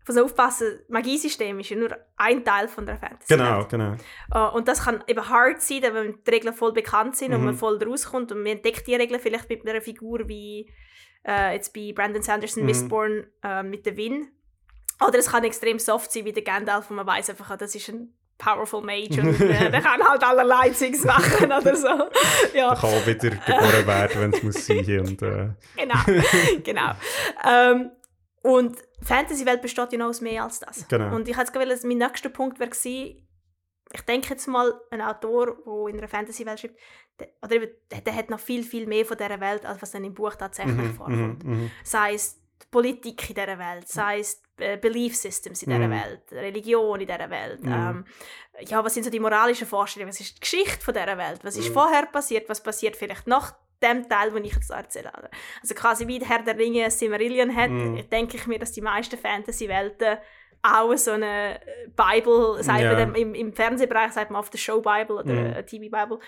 muss 0.08 0.16
aufpassen, 0.18 0.78
Magiesystem 0.88 1.58
ist 1.60 1.70
ja 1.70 1.76
nur 1.76 1.96
ein 2.16 2.44
Teil 2.44 2.68
von 2.68 2.86
der 2.86 2.96
Fantasy. 2.96 3.34
Genau, 3.34 3.64
genau. 3.66 3.94
Äh, 4.32 4.54
und 4.54 4.68
das 4.68 4.84
kann 4.84 5.02
eben 5.06 5.28
hard 5.28 5.60
sein, 5.62 5.82
wenn 5.82 6.18
die 6.26 6.30
Regeln 6.30 6.54
voll 6.54 6.72
bekannt 6.72 7.16
sind 7.16 7.32
und 7.32 7.40
Mhm. 7.40 7.46
man 7.46 7.54
voll 7.54 7.82
rauskommt 7.82 8.30
und 8.32 8.38
man 8.38 8.52
entdeckt 8.52 8.86
die 8.86 8.94
Regeln 8.94 9.20
vielleicht 9.20 9.48
mit 9.48 9.68
einer 9.68 9.80
Figur 9.80 10.28
wie 10.28 10.70
äh, 11.28 11.54
jetzt 11.54 11.74
bei 11.74 11.92
Brandon 11.92 12.22
Sanderson 12.22 12.62
Mhm. 12.62 12.66
Mistborn 12.68 13.26
äh, 13.42 13.62
mit 13.64 13.84
der 13.84 13.96
Win. 13.96 14.28
Oder 15.04 15.18
es 15.18 15.30
kann 15.30 15.42
extrem 15.44 15.78
soft 15.80 16.12
sein 16.12 16.24
wie 16.24 16.32
der 16.32 16.44
Gandalf, 16.44 16.88
wo 16.88 16.94
man 16.94 17.04
weiß 17.06 17.30
einfach, 17.30 17.50
ah, 17.50 17.56
das 17.56 17.74
ist 17.74 17.88
ein 17.88 18.14
powerful 18.38 18.80
Mage 18.82 19.20
und 19.22 19.40
äh, 19.40 19.70
der 19.70 19.80
kann 19.80 20.00
halt 20.08 20.22
allerlei 20.22 20.70
Zeugs 20.70 21.04
machen 21.04 21.46
oder 21.50 21.74
so. 21.74 21.88
ja. 22.54 22.74
Kann 22.76 22.90
auch 22.90 23.06
wieder 23.06 23.30
geboren 23.30 23.86
werden, 23.86 24.20
wenn 24.20 24.32
es 24.34 24.42
muss 24.44 24.66
sein. 24.66 25.00
Und, 25.00 25.22
äh, 25.22 25.48
Genau, 25.76 25.98
genau. 26.62 26.92
Ähm, 27.44 27.90
und 28.46 28.78
die 29.00 29.04
Fantasy-Welt 29.04 29.60
besteht 29.60 29.92
ja 29.92 29.98
noch 29.98 30.06
aus 30.06 30.20
mehr 30.20 30.44
als 30.44 30.60
das. 30.60 30.86
Genau. 30.88 31.14
Und 31.14 31.28
ich 31.28 31.36
hätte 31.36 31.66
dass 31.66 31.82
mein 31.82 31.98
nächster 31.98 32.28
Punkt 32.28 32.60
wäre 32.60 32.70
ich 33.92 34.02
denke 34.02 34.30
jetzt 34.30 34.46
mal, 34.46 34.80
ein 34.90 35.00
Autor, 35.00 35.56
der 35.64 35.88
in 35.88 35.98
einer 35.98 36.08
Fantasy-Welt 36.08 36.60
schreibt, 36.60 36.78
der, 37.18 37.28
oder 37.42 37.52
eben, 37.52 37.70
der, 37.90 38.00
der 38.00 38.14
hat 38.14 38.30
noch 38.30 38.40
viel, 38.40 38.62
viel 38.62 38.86
mehr 38.86 39.04
von 39.06 39.16
dieser 39.16 39.40
Welt, 39.40 39.64
als 39.64 39.80
was 39.80 39.92
dann 39.92 40.04
im 40.04 40.14
Buch 40.14 40.34
tatsächlich 40.34 40.76
mhm, 40.76 40.94
vorkommt. 40.94 41.44
mhm, 41.44 41.52
mhm. 41.62 41.70
Sei 41.84 42.14
es 42.14 42.40
die 42.62 42.66
Politik 42.70 43.28
in 43.30 43.34
dieser 43.36 43.58
Welt, 43.58 43.88
sei 43.88 44.18
es 44.20 44.42
äh, 44.58 44.76
Belief 44.76 45.16
Systems 45.16 45.62
in 45.62 45.70
dieser 45.70 45.86
Mhm. 45.88 45.92
Welt, 45.92 46.32
Religion 46.32 47.00
in 47.00 47.06
dieser 47.06 47.30
Welt. 47.30 47.62
Mhm. 47.62 47.72
Ähm, 47.72 48.04
ja, 48.60 48.84
was 48.84 48.94
sind 48.94 49.04
so 49.04 49.10
die 49.10 49.20
moralischen 49.20 49.66
Vorstellungen? 49.66 50.10
Was 50.10 50.20
ist 50.20 50.36
die 50.36 50.40
Geschichte 50.40 50.84
von 50.84 50.94
dieser 50.94 51.18
Welt? 51.18 51.40
Was 51.44 51.56
ist 51.56 51.68
Mhm. 51.70 51.74
vorher 51.74 52.06
passiert? 52.06 52.48
Was 52.48 52.62
passiert 52.62 52.96
vielleicht 52.96 53.26
nach 53.26 53.54
dem 53.82 54.08
Teil, 54.08 54.30
den 54.30 54.44
ich 54.44 54.54
jetzt 54.54 54.70
erzähle? 54.70 55.12
Also 55.60 55.74
quasi 55.74 56.06
wie 56.06 56.18
der 56.18 56.28
Herr 56.28 56.42
der 56.42 56.56
Ringe 56.58 56.90
Silmarillion 56.90 57.54
hat, 57.54 57.70
Mhm. 57.70 58.08
denke 58.10 58.36
ich 58.36 58.46
mir, 58.46 58.58
dass 58.58 58.72
die 58.72 58.80
meisten 58.82 59.16
Fantasy-Welten 59.18 60.18
auch 60.62 60.96
so 60.96 61.12
eine 61.12 61.60
Bible, 61.94 62.62
sagt 62.62 62.82
man 62.82 62.96
dem, 62.96 63.14
im, 63.14 63.34
im 63.34 63.52
Fernsehbereich 63.52 64.12
sagt 64.12 64.30
man 64.30 64.40
auf 64.40 64.50
der 64.50 64.58
Show 64.58 64.80
Bible 64.80 65.16
oder 65.16 65.32
Mhm. 65.32 65.46
äh, 65.52 65.62
TV 65.64 65.82
Bible, 65.82 66.18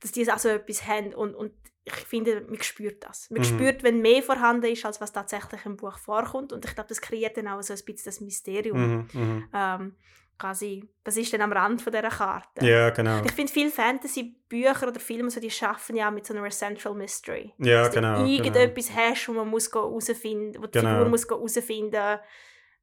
dass 0.00 0.10
die 0.10 0.30
auch 0.32 0.38
so 0.38 0.48
etwas 0.48 0.86
haben 0.86 1.14
und, 1.14 1.34
und 1.34 1.52
ich 1.86 1.92
finde, 1.94 2.40
man 2.48 2.60
spürt 2.62 3.04
das. 3.04 3.28
Man 3.30 3.40
Mhm. 3.42 3.44
spürt, 3.44 3.82
wenn 3.82 4.00
mehr 4.00 4.22
vorhanden 4.22 4.64
ist, 4.72 4.84
als 4.86 5.00
was 5.02 5.12
tatsächlich 5.12 5.64
im 5.66 5.76
Buch 5.76 5.98
vorkommt 5.98 6.52
und 6.52 6.64
ich 6.64 6.74
glaube, 6.74 6.88
das 6.88 7.00
kreiert 7.02 7.36
dann 7.36 7.46
auch 7.46 7.62
so 7.62 7.74
ein 7.74 7.80
bisschen 7.84 8.06
das 8.06 8.20
Mysterium. 8.20 8.80
Mhm, 8.80 9.08
mhm. 9.12 9.48
Ähm, 9.54 9.96
quasi, 10.38 10.88
was 11.04 11.16
ist 11.16 11.32
denn 11.32 11.42
am 11.42 11.52
Rand 11.52 11.82
von 11.82 11.92
dieser 11.92 12.08
Karte? 12.08 12.66
Ja, 12.66 12.90
genau. 12.90 13.22
Ich 13.24 13.32
finde, 13.32 13.52
viele 13.52 13.70
Fantasy-Bücher 13.70 14.88
oder 14.88 15.00
Filme, 15.00 15.30
so, 15.30 15.40
die 15.40 15.50
schaffen 15.50 15.96
ja 15.96 16.10
mit 16.10 16.26
so 16.26 16.34
einer 16.34 16.48
Central 16.50 16.94
Mystery. 16.94 17.52
Ja, 17.58 17.84
dass 17.84 17.90
du 17.90 18.00
genau. 18.00 18.18
genau. 18.18 18.28
irgendetwas 18.28 18.90
hast, 18.94 19.28
wo 19.28 19.32
man 19.32 19.48
muss 19.48 19.72
herausfinden, 19.72 20.62
wo 20.62 20.66
die 20.66 20.78
Genau. 20.78 20.96
Figur 20.96 21.08
muss 21.08 21.28
herausfinden 21.28 22.18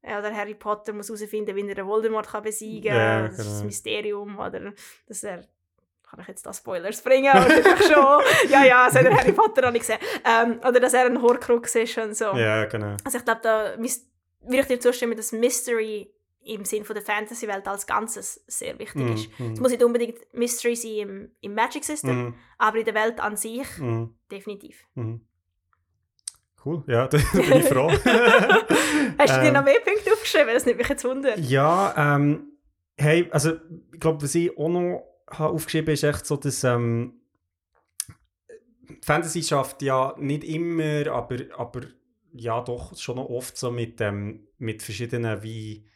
ja, 0.04 0.18
oder 0.18 0.34
Harry 0.34 0.54
Potter 0.54 0.92
muss 0.92 1.08
herausfinden, 1.08 1.54
wie 1.54 1.68
er 1.68 1.74
den 1.74 1.86
Voldemort 1.86 2.28
kann 2.28 2.42
besiegen 2.42 2.90
kann. 2.90 3.00
Ja, 3.00 3.22
das 3.22 3.32
ist 3.32 3.38
das 3.38 3.46
genau. 3.54 3.64
Mysterium. 3.64 4.38
Oder 4.38 4.72
dass 5.06 5.22
er... 5.22 5.44
Kann 6.10 6.20
ich 6.20 6.28
jetzt 6.28 6.44
da 6.44 6.52
Spoilers 6.52 7.00
bringen? 7.00 7.32
Wahrscheinlich 7.32 7.86
schon. 7.86 8.50
Ja, 8.50 8.64
ja, 8.64 8.86
das 8.86 8.96
hat 8.96 9.04
der 9.04 9.16
Harry 9.16 9.32
Potter 9.32 9.62
noch 9.62 9.70
nicht 9.70 9.80
gesehen. 9.80 9.98
Ähm, 10.26 10.58
oder 10.58 10.78
dass 10.78 10.92
er 10.92 11.06
ein 11.06 11.22
Horcrux 11.22 11.74
ist 11.74 11.96
und 11.96 12.14
so. 12.14 12.32
Ja, 12.34 12.66
genau. 12.66 12.96
Also 13.02 13.16
ich 13.16 13.24
glaube, 13.24 13.40
da 13.42 13.78
würde 13.78 14.60
ich 14.60 14.66
dir 14.66 14.80
zustimmen, 14.80 15.16
dass 15.16 15.32
Mystery 15.32 16.12
im 16.44 16.64
Sinne 16.64 16.84
von 16.84 16.94
der 16.94 17.04
Fantasy-Welt 17.04 17.66
als 17.68 17.86
Ganzes 17.86 18.42
sehr 18.46 18.78
wichtig 18.78 19.02
Mhm, 19.02 19.12
ist. 19.14 19.38
mhm. 19.40 19.52
Es 19.52 19.60
muss 19.60 19.70
nicht 19.70 19.82
unbedingt 19.82 20.18
Mystery 20.32 20.76
sein 20.76 20.90
im, 20.98 21.30
im 21.40 21.54
Magic 21.54 21.84
System, 21.84 22.24
Mhm, 22.26 22.34
aber 22.58 22.78
in 22.78 22.84
der 22.84 22.94
Welt 22.94 23.20
an 23.20 23.36
sich 23.36 23.66
mhm, 23.78 24.14
definitiv. 24.30 24.84
mhm. 24.94 25.20
Cool, 26.64 26.84
ja, 26.86 27.08
da 27.08 27.18
bin 27.18 27.58
ich 27.58 27.64
froh. 27.68 27.88
Hast 29.18 29.36
du 29.36 29.40
dir 29.40 29.48
Ähm, 29.48 29.54
noch 29.54 29.64
mehr 29.64 29.80
Punkte 29.84 30.12
aufgeschrieben? 30.12 30.54
Das 30.54 30.64
nimmt 30.64 30.78
mich 30.78 30.88
jetzt 30.88 31.04
Wunder. 31.04 31.36
Ja, 31.38 32.14
ähm, 32.16 32.52
hey, 32.96 33.28
also 33.32 33.54
ich 33.92 33.98
glaube, 33.98 34.22
was 34.22 34.34
ich 34.36 34.56
auch 34.56 34.68
noch 34.68 35.02
habe 35.28 35.54
aufgeschrieben 35.54 35.92
ist 35.94 36.04
echt 36.04 36.24
so, 36.24 36.36
dass 36.36 36.62
ähm, 36.62 37.20
Fantasy 39.02 39.42
schafft 39.42 39.82
ja 39.82 40.14
nicht 40.18 40.44
immer, 40.44 41.10
aber, 41.10 41.36
aber 41.56 41.80
ja 42.32 42.60
doch 42.60 42.96
schon 42.96 43.16
noch 43.16 43.28
oft 43.28 43.56
so 43.56 43.70
mit, 43.70 44.00
ähm, 44.00 44.46
mit 44.58 44.82
verschiedenen 44.82 45.42
wie 45.42 45.86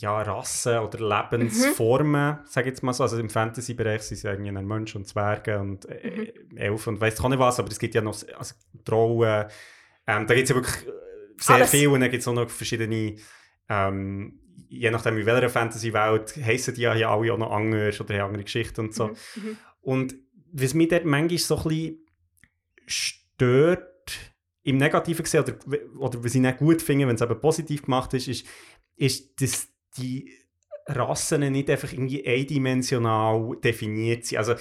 ja, 0.00 0.22
Rassen 0.22 0.78
oder 0.78 0.98
Lebensformen, 0.98 2.38
sage 2.44 2.68
ich 2.68 2.72
jetzt 2.72 2.82
mal 2.82 2.92
so. 2.92 3.02
Also 3.02 3.18
im 3.18 3.28
Fantasy-Bereich 3.28 4.02
sind 4.02 4.16
es 4.16 4.22
ja 4.22 4.30
irgendwie 4.30 4.56
ein 4.56 4.66
Mensch 4.66 4.94
und 4.94 5.06
Zwerge 5.06 5.58
und 5.58 5.86
äh, 5.86 6.32
Elfen 6.56 6.94
und 6.94 7.00
weiss 7.00 7.20
auch 7.20 7.28
nicht 7.28 7.38
was, 7.38 7.58
aber 7.58 7.68
es 7.68 7.78
gibt 7.78 7.94
ja 7.94 8.00
noch 8.00 8.16
also, 8.36 8.54
Trauen. 8.84 9.46
Ähm, 10.06 10.26
da 10.26 10.34
gibt 10.34 10.44
es 10.44 10.50
ja 10.50 10.56
wirklich 10.56 10.86
äh, 10.86 10.92
sehr 11.38 11.56
Alles. 11.56 11.70
viel 11.70 11.88
und 11.88 12.00
dann 12.00 12.10
gibt 12.10 12.22
es 12.22 12.28
auch 12.28 12.34
noch 12.34 12.48
verschiedene 12.48 13.16
ähm, 13.68 14.40
je 14.68 14.90
nachdem 14.90 15.16
in 15.18 15.26
welcher 15.26 15.48
Fantasy-Welt 15.48 16.36
heissen 16.36 16.74
die 16.74 16.82
ja 16.82 16.94
hier 16.94 17.08
alle 17.08 17.32
auch 17.32 17.38
noch 17.38 17.50
anders 17.50 18.00
oder 18.00 18.14
haben 18.14 18.28
andere 18.28 18.44
Geschichten 18.44 18.80
und 18.80 18.94
so. 18.94 19.08
Mhm, 19.08 19.14
mhm. 19.34 19.56
Und 19.80 20.14
was 20.52 20.74
mich 20.74 20.88
dort 20.88 21.04
manchmal 21.04 21.38
so 21.38 21.56
ein 21.56 21.62
bisschen 21.64 22.06
stört, 22.86 23.84
im 24.62 24.76
Negativen 24.76 25.22
gesehen, 25.22 25.44
oder, 25.44 25.54
oder 25.98 26.24
was 26.24 26.34
ich 26.34 26.40
nicht 26.40 26.58
gut 26.58 26.82
finde, 26.82 27.06
wenn 27.06 27.14
es 27.14 27.22
eben 27.22 27.40
positiv 27.40 27.82
gemacht 27.82 28.12
ist, 28.14 28.28
ist, 28.28 28.46
ist 28.96 29.40
dass 29.40 29.68
die 29.98 30.32
Rassen 30.86 31.52
nicht 31.52 31.68
einfach 31.70 31.92
irgendwie 31.92 32.26
eindimensional 32.26 33.56
definiert 33.62 34.24
sind. 34.24 34.38
Also 34.38 34.54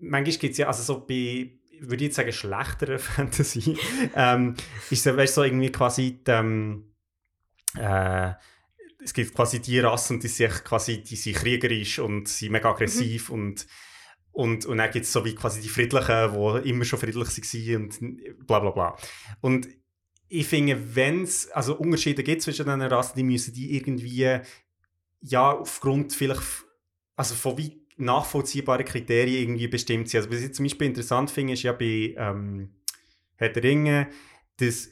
manchmal 0.00 0.38
gibt 0.38 0.52
es 0.52 0.58
ja, 0.58 0.68
also 0.68 0.82
so 0.82 1.06
bei, 1.06 1.58
würde 1.80 1.96
ich 1.96 2.08
jetzt 2.08 2.16
sagen, 2.16 2.32
schlechterer 2.32 2.98
Fantasy, 3.00 3.76
ähm, 4.14 4.54
ist 4.90 5.06
es 5.06 5.16
weißt, 5.16 5.34
so 5.34 5.42
irgendwie 5.42 5.72
quasi 5.72 6.20
die, 6.24 6.30
ähm, 6.30 6.94
äh, 7.76 8.32
es 9.02 9.12
gibt 9.12 9.34
quasi 9.34 9.60
die 9.60 9.80
Rassen, 9.80 10.20
die 10.20 10.28
sind 10.28 10.64
quasi 10.64 11.02
die 11.02 11.16
sind 11.16 11.36
kriegerisch 11.36 11.98
und 11.98 12.28
sind 12.28 12.52
mega 12.52 12.70
aggressiv 12.70 13.30
und 13.30 13.66
und, 14.34 14.66
und 14.66 14.78
dann 14.78 14.90
gibt 14.90 15.04
es 15.04 15.12
so 15.12 15.24
wie 15.24 15.36
quasi 15.36 15.60
die 15.60 15.68
Friedlichen, 15.68 16.32
die 16.32 16.68
immer 16.68 16.84
schon 16.84 16.98
friedlich 16.98 17.28
waren 17.28 17.82
und 17.84 18.46
bla 18.48 18.58
bla 18.58 18.70
bla. 18.72 18.96
Und 19.40 19.68
ich 20.34 20.46
finde, 20.46 20.96
wenn 20.96 21.22
es 21.22 21.50
also 21.50 21.76
Unterschiede 21.76 22.24
gibt 22.24 22.42
zwischen 22.42 22.64
diesen 22.64 22.82
Rassen, 22.82 23.16
die 23.16 23.22
müssen 23.22 23.54
die 23.54 23.76
irgendwie 23.76 24.40
ja 25.20 25.52
aufgrund 25.52 26.12
vielleicht 26.12 26.64
also 27.16 27.34
von 27.36 27.56
wie 27.56 27.86
nachvollziehbaren 27.96 28.84
Kriterien 28.84 29.42
irgendwie 29.42 29.68
bestimmt 29.68 30.08
sein. 30.08 30.22
Also 30.22 30.32
was 30.32 30.42
ich 30.42 30.52
zum 30.52 30.64
Beispiel 30.64 30.88
interessant 30.88 31.30
finde, 31.30 31.52
ist 31.52 31.62
ja 31.62 31.72
bei 31.72 32.14
ähm, 32.16 32.74
Herr 33.36 33.50
der 33.50 33.62
Ringe, 33.62 34.08
dass 34.56 34.90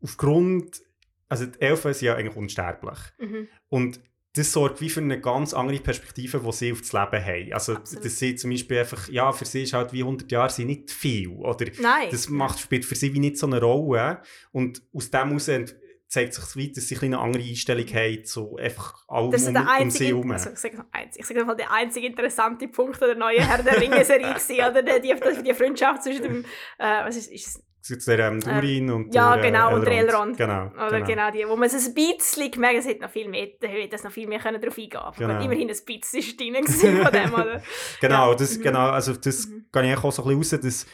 aufgrund 0.00 0.80
also 1.28 1.46
die 1.46 1.60
Elfen 1.60 1.92
sind 1.92 2.06
ja 2.06 2.14
eigentlich 2.14 2.36
unsterblich. 2.36 2.98
Mhm. 3.18 3.48
Und 3.68 4.00
das 4.36 4.50
sorgt 4.52 4.80
wie 4.80 4.90
für 4.90 5.00
eine 5.00 5.20
ganz 5.20 5.54
andere 5.54 5.78
Perspektive, 5.78 6.40
die 6.40 6.52
sie 6.52 6.72
auf 6.72 6.80
das 6.80 6.92
Leben 6.92 7.24
haben. 7.24 7.52
Also, 7.52 7.74
Absolut. 7.76 8.04
dass 8.04 8.18
sie 8.18 8.34
zum 8.34 8.50
Beispiel 8.50 8.78
einfach, 8.80 9.08
ja, 9.08 9.30
für 9.32 9.44
sie 9.44 9.62
ist 9.62 9.72
halt 9.72 9.92
wie 9.92 10.02
100 10.02 10.30
Jahre 10.32 10.50
sind 10.50 10.66
nicht 10.66 10.90
viel. 10.90 11.28
Oder 11.28 11.66
Nein. 11.80 12.08
das 12.10 12.28
macht, 12.28 12.58
spielt 12.58 12.84
für 12.84 12.96
sie 12.96 13.14
wie 13.14 13.20
nicht 13.20 13.38
so 13.38 13.46
eine 13.46 13.60
Rolle. 13.60 14.20
Und 14.52 14.82
aus 14.92 15.10
dem 15.10 15.28
heraus 15.28 15.48
ent- 15.48 15.76
zeigt 16.08 16.34
sich 16.34 16.56
weit, 16.56 16.76
dass 16.76 16.86
sie 16.86 16.98
eine 16.98 17.18
andere 17.18 17.42
Einstellung 17.42 17.86
haben 17.86 18.24
zu 18.24 18.56
einfach 18.56 18.94
allem 19.08 19.30
Das 19.32 19.42
ist 19.42 19.48
um, 19.48 19.54
der 19.54 19.62
um 19.62 19.68
sie 19.68 19.72
einzige, 19.74 20.04
herum. 20.10 20.30
also 20.30 20.50
ich 20.50 20.58
sage 20.58 20.76
sage 21.22 21.44
mal, 21.44 21.54
der 21.56 21.72
einzige 21.72 22.06
interessante 22.06 22.68
Punkt 22.68 23.00
der 23.00 23.16
neuen 23.16 23.42
Herr 23.42 23.62
der 23.62 23.80
Ringe-Serie 23.80 24.34
gewesen, 24.34 24.54
oder 24.58 24.82
die, 25.00 25.14
die 25.42 25.54
Freundschaft 25.54 26.04
zwischen 26.04 26.22
dem, 26.22 26.44
äh, 26.78 27.04
was 27.04 27.16
ist, 27.16 27.32
ist 27.32 27.63
gibt 27.86 28.06
der 28.06 28.18
ähm, 28.18 28.40
Durin 28.40 28.90
und 28.90 29.14
ja, 29.14 29.36
der, 29.36 29.50
genau, 29.50 29.74
und 29.74 29.84
der 29.86 29.92
Elrond. 29.98 30.36
Genau, 30.36 30.70
Oder 30.74 31.02
genau. 31.02 31.30
die, 31.30 31.46
wo 31.46 31.54
man 31.56 31.68
es 31.68 31.74
ein 31.86 31.94
bisschen 31.94 32.50
gemerkt 32.50 32.78
es 32.80 32.86
hätte 32.86 33.02
noch 33.02 33.10
viel 33.10 33.28
mehr, 33.28 33.48
da 33.60 33.68
hätte 33.68 34.02
noch 34.04 34.12
viel 34.12 34.26
mehr 34.26 34.38
können 34.38 34.60
drauf 34.60 34.76
eingehen 34.78 34.90
können. 34.90 35.12
Genau. 35.18 35.34
Aber 35.34 35.42
immerhin 35.44 35.68
ein 35.70 35.76
bisschen 35.84 36.18
ist 36.20 36.40
drin 36.40 36.54
gewesen 36.54 37.02
von 37.02 37.12
dem, 37.12 37.34
oder? 37.34 37.62
Genau, 38.00 38.30
Ja. 38.30 38.34
das, 38.36 38.58
Mhm. 38.58 38.62
genau, 38.62 38.88
also 38.90 39.12
das 39.14 39.46
Mhm. 39.48 39.66
kann 39.70 39.84
ich 39.84 39.96
auch 39.96 40.12
so 40.12 40.24
ein 40.24 40.38
bisschen 40.38 40.58
raus, 40.58 40.62
dass 40.62 40.86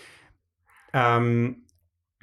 ähm, 0.92 1.64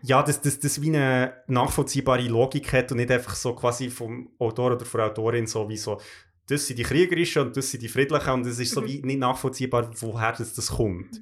ja, 0.04 0.22
dass 0.22 0.42
das, 0.42 0.60
das 0.60 0.82
wie 0.82 0.90
eine 0.90 1.44
nachvollziehbare 1.48 2.28
Logik 2.28 2.72
hat 2.74 2.92
und 2.92 2.98
nicht 2.98 3.10
einfach 3.12 3.36
so 3.36 3.56
quasi 3.56 3.90
vom 3.90 4.30
Autor 4.38 4.74
oder 4.74 4.86
von 4.86 5.00
der 5.00 5.08
Autorin 5.10 5.48
so 5.48 5.68
wie 5.70 5.78
so, 5.78 6.00
das 6.48 6.68
sind 6.68 6.78
die 6.78 6.84
Kriegerischen 6.84 7.42
und 7.48 7.58
das 7.58 7.72
sind 7.72 7.82
die 7.82 7.88
Friedlichen 7.90 8.30
und 8.32 8.46
es 8.46 8.60
ist 8.60 8.72
so 8.72 8.82
Mhm. 8.82 8.86
wie 8.88 9.02
nicht 9.02 9.20
nachvollziehbar, 9.20 9.90
woher 10.02 10.34
das, 10.34 10.54
das 10.54 10.68
kommt. 10.68 11.20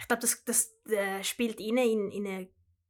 Ich 0.00 0.08
glaube, 0.08 0.20
das, 0.22 0.42
das 0.44 0.72
äh, 0.90 1.22
spielt 1.22 1.60
rein 1.60 1.78
in, 1.78 2.10
in 2.10 2.26
eine 2.26 2.48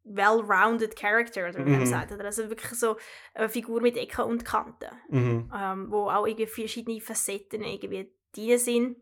well-rounded 0.09 0.95
Character, 0.97 1.49
oder 1.49 1.59
wie 1.67 1.71
man 1.71 1.81
Mhm. 1.81 1.87
sagt. 1.87 2.13
Oder? 2.13 2.25
Also 2.25 2.49
wirklich 2.49 2.71
so 2.73 2.97
eine 3.35 3.49
Figur 3.49 3.81
mit 3.81 3.97
Ecken 3.97 4.25
und 4.25 4.45
Kanten. 4.45 4.87
Mhm. 5.09 5.51
ähm, 5.55 5.91
wo 5.91 6.09
auch 6.09 6.27
irgendwie 6.27 6.47
verschiedene 6.47 7.01
Facetten 7.01 7.63
irgendwie 7.63 8.11
drin 8.35 8.59
sind. 8.59 8.97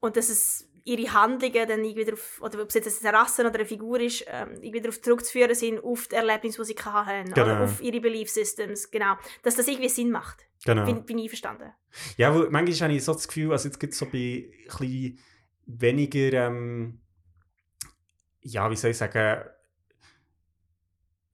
Und 0.00 0.16
dass 0.16 0.28
es 0.28 0.68
ihre 0.84 1.12
Handlungen 1.12 1.68
dann 1.68 1.84
irgendwie 1.84 2.04
darauf, 2.04 2.40
oder 2.42 2.60
ob 2.60 2.68
es 2.68 2.74
jetzt 2.74 3.04
eine 3.06 3.16
Rasse 3.16 3.42
oder 3.46 3.54
eine 3.54 3.64
Figur 3.64 4.00
ist, 4.00 4.24
ähm, 4.26 4.54
irgendwie 4.60 4.80
darauf 4.80 5.00
zurückzuführen 5.00 5.54
sind, 5.54 5.78
auf 5.84 6.08
die 6.08 6.16
Erlebnisse, 6.16 6.60
die 6.62 6.66
sie 6.66 6.74
oder 6.74 7.24
Genau. 7.34 7.62
auf 7.64 7.80
ihre 7.80 8.00
Belief 8.00 8.28
Systems, 8.28 8.90
genau. 8.90 9.14
Dass 9.44 9.54
das 9.54 9.68
irgendwie 9.68 9.88
Sinn 9.88 10.10
macht. 10.10 10.44
Genau. 10.64 10.84
Bin, 10.84 11.04
bin 11.04 11.18
ich 11.18 11.24
einverstanden. 11.26 11.72
Ja, 12.16 12.34
weil 12.34 12.50
manchmal 12.50 12.88
habe 12.88 12.96
ich 12.96 13.04
so 13.04 13.12
das 13.12 13.28
Gefühl, 13.28 13.52
also 13.52 13.68
jetzt 13.68 13.78
gibt 13.78 13.92
es 13.92 13.98
so 14.00 14.06
bei 14.06 14.50
ein 14.80 15.18
weniger, 15.66 16.46
ähm, 16.48 17.00
ja, 18.40 18.68
wie 18.68 18.76
soll 18.76 18.90
ich 18.90 18.96
sagen, 18.98 19.44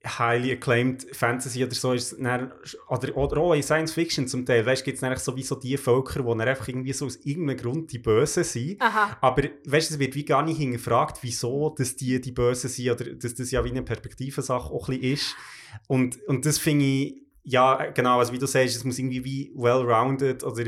highly 0.05 0.53
acclaimed 0.53 1.05
Fantasy 1.13 1.63
oder 1.63 1.75
so, 1.75 1.91
ist 1.91 2.15
dann, 2.19 2.53
oder, 2.87 3.17
oder 3.17 3.37
auch 3.41 3.53
in 3.53 3.61
Science 3.61 3.93
Fiction 3.93 4.27
zum 4.27 4.45
Teil, 4.45 4.65
weißt 4.65 4.81
du, 4.81 4.85
gibt 4.85 4.95
es 4.95 5.01
dann 5.01 5.15
so 5.17 5.35
wie 5.35 5.43
so 5.43 5.55
die 5.55 5.75
Völker, 5.75 6.23
die 6.23 6.41
einfach 6.41 6.67
irgendwie 6.67 6.93
so 6.93 7.05
aus 7.05 7.17
irgendeinem 7.17 7.57
Grund 7.57 7.91
die 7.91 7.99
Bösen 7.99 8.45
sind. 8.45 8.81
Aha. 8.81 9.17
Aber 9.19 9.43
weißt 9.65 9.89
du, 9.89 9.93
es 9.95 9.99
wird 9.99 10.15
wie 10.15 10.23
gar 10.23 10.43
nicht 10.43 10.57
hingefragt, 10.57 11.19
wieso 11.21 11.75
dass 11.77 11.97
die 11.97 12.21
die 12.21 12.31
Bösen 12.31 12.69
sind 12.69 12.91
oder 12.91 13.13
dass 13.13 13.35
das 13.35 13.51
ja 13.51 13.63
wie 13.65 13.71
eine 13.71 13.83
Perspektivensache 13.83 14.71
auch 14.71 14.87
ein 14.87 14.99
bisschen 14.99 15.13
ist. 15.13 15.35
Und, 15.87 16.17
und 16.27 16.45
das 16.45 16.57
finde 16.57 16.85
ich, 16.85 17.23
ja, 17.43 17.87
genau, 17.91 18.19
also 18.19 18.31
wie 18.31 18.39
du 18.39 18.45
sagst, 18.45 18.75
es 18.75 18.83
muss 18.85 18.99
irgendwie 18.99 19.25
wie 19.25 19.51
well-rounded 19.55 20.43
oder 20.43 20.67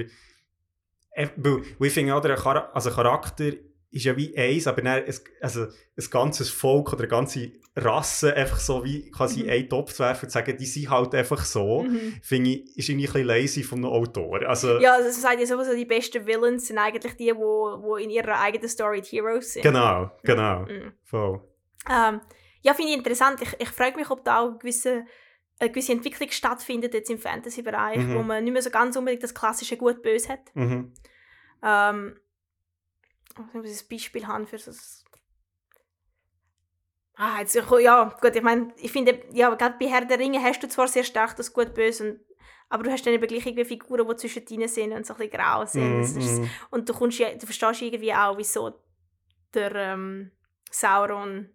äh, 1.13 1.27
weil, 1.37 1.61
weil 1.77 1.87
ich 1.87 1.93
finde 1.93 2.15
auch, 2.15 2.21
der 2.21 2.37
Chara 2.37 2.69
also 2.73 2.89
Charakter 2.89 3.51
ist 3.91 4.05
ja 4.05 4.15
wie 4.15 4.35
eins, 4.37 4.67
aber 4.67 4.81
dann 4.81 5.03
ein, 5.03 5.13
also 5.41 5.63
ein 5.63 6.09
ganzes 6.09 6.49
Volk 6.49 6.93
oder 6.93 7.01
eine 7.01 7.07
ganze 7.09 7.51
Rasse 7.75 8.33
einfach 8.35 8.59
so 8.59 8.83
wie 8.83 9.11
quasi 9.11 9.43
Mhm. 9.43 9.49
einen 9.49 9.69
Topf 9.69 9.93
zu 9.93 9.99
werfen 10.03 10.25
und 10.25 10.29
zu 10.29 10.33
sagen, 10.33 10.57
die 10.57 10.65
sind 10.65 10.89
halt 10.89 11.13
einfach 11.15 11.43
so, 11.45 11.83
Mhm. 11.83 12.13
finde 12.21 12.49
ich, 12.51 12.77
ist 12.77 12.89
irgendwie 12.89 13.07
ein 13.07 13.13
bisschen 13.13 13.27
lazy 13.27 13.63
von 13.63 13.79
einem 13.79 13.91
Autor. 13.93 14.41
Also, 14.47 14.79
Ja, 14.79 14.93
also 14.95 15.09
sagt 15.11 15.39
ja 15.39 15.45
sowieso, 15.45 15.73
die 15.75 15.85
besten 15.85 16.25
Villains 16.25 16.67
sind 16.67 16.77
eigentlich 16.77 17.15
die, 17.15 17.33
wo, 17.35 17.81
wo 17.81 17.95
in 17.97 18.09
ihrer 18.09 18.39
eigenen 18.41 18.67
Story 18.69 19.01
die 19.01 19.17
Heroes 19.17 19.53
sind. 19.53 19.63
genau, 19.63 20.11
genau, 20.23 20.61
Mhm. 20.61 20.93
voll. 21.03 21.41
Ähm, 21.89 22.21
ja, 22.61 22.73
finde 22.73 22.91
ich 22.91 22.97
interessant. 22.97 23.41
Ich, 23.41 23.55
ich 23.59 23.69
frage 23.69 23.97
mich, 23.97 24.09
ob 24.09 24.23
da 24.23 24.39
auch 24.41 24.49
eine 24.49 24.57
gewisse, 24.57 25.05
eine 25.59 25.69
gewisse 25.69 25.91
Entwicklung 25.93 26.29
stattfindet 26.31 26.93
jetzt 26.93 27.09
im 27.09 27.19
Fantasy-Bereich, 27.19 27.97
Mhm. 27.97 28.15
wo 28.15 28.23
man 28.23 28.43
nicht 28.43 28.53
mehr 28.53 28.61
so 28.61 28.69
ganz 28.69 28.95
unbedingt 28.95 29.23
das 29.23 29.33
klassische 29.33 29.77
Gut-Böse 29.77 30.29
hat. 30.29 30.39
Mhm. 30.55 30.93
Ähm, 31.63 32.15
ich 33.31 33.53
muss 33.53 33.81
ein 33.83 33.87
Beispiel 33.89 34.27
haben 34.27 34.47
für 34.47 34.57
das. 34.57 35.03
Ah, 37.15 37.39
jetzt, 37.39 37.53
ja, 37.55 38.17
gut, 38.21 38.35
ich 38.35 38.41
meine, 38.41 38.73
ich 38.77 38.91
finde, 38.91 39.21
ja, 39.33 39.53
gerade 39.53 39.75
bei 39.79 39.87
Herr 39.87 40.05
der 40.05 40.17
Ringe 40.17 40.41
hast 40.41 40.63
du 40.63 40.67
zwar 40.69 40.87
sehr 40.87 41.03
stark 41.03 41.35
das 41.35 41.53
Gut-Böse 41.53 42.11
und 42.11 42.19
aber 42.69 42.83
du 42.83 42.91
hast 42.91 43.05
dann 43.05 43.13
eben 43.13 43.27
gleich 43.27 43.45
irgendwie 43.45 43.65
Figuren, 43.65 44.07
die 44.07 44.15
zwischen 44.15 44.45
ihnen 44.47 44.69
sind 44.69 44.93
und 44.93 45.05
so 45.05 45.13
ein 45.13 45.17
bisschen 45.19 45.33
grau 45.37 45.65
sind. 45.65 45.97
Mm, 45.97 46.01
Das 46.01 46.11
ist- 46.15 46.39
mm. 46.39 46.45
Und 46.69 46.87
du, 46.87 46.93
kommst, 46.93 47.19
du 47.19 47.45
verstehst 47.45 47.81
irgendwie 47.81 48.13
auch, 48.13 48.37
wieso 48.37 48.71
der 49.53 49.75
ähm, 49.75 50.31
Sauron 50.71 51.29
ein 51.29 51.49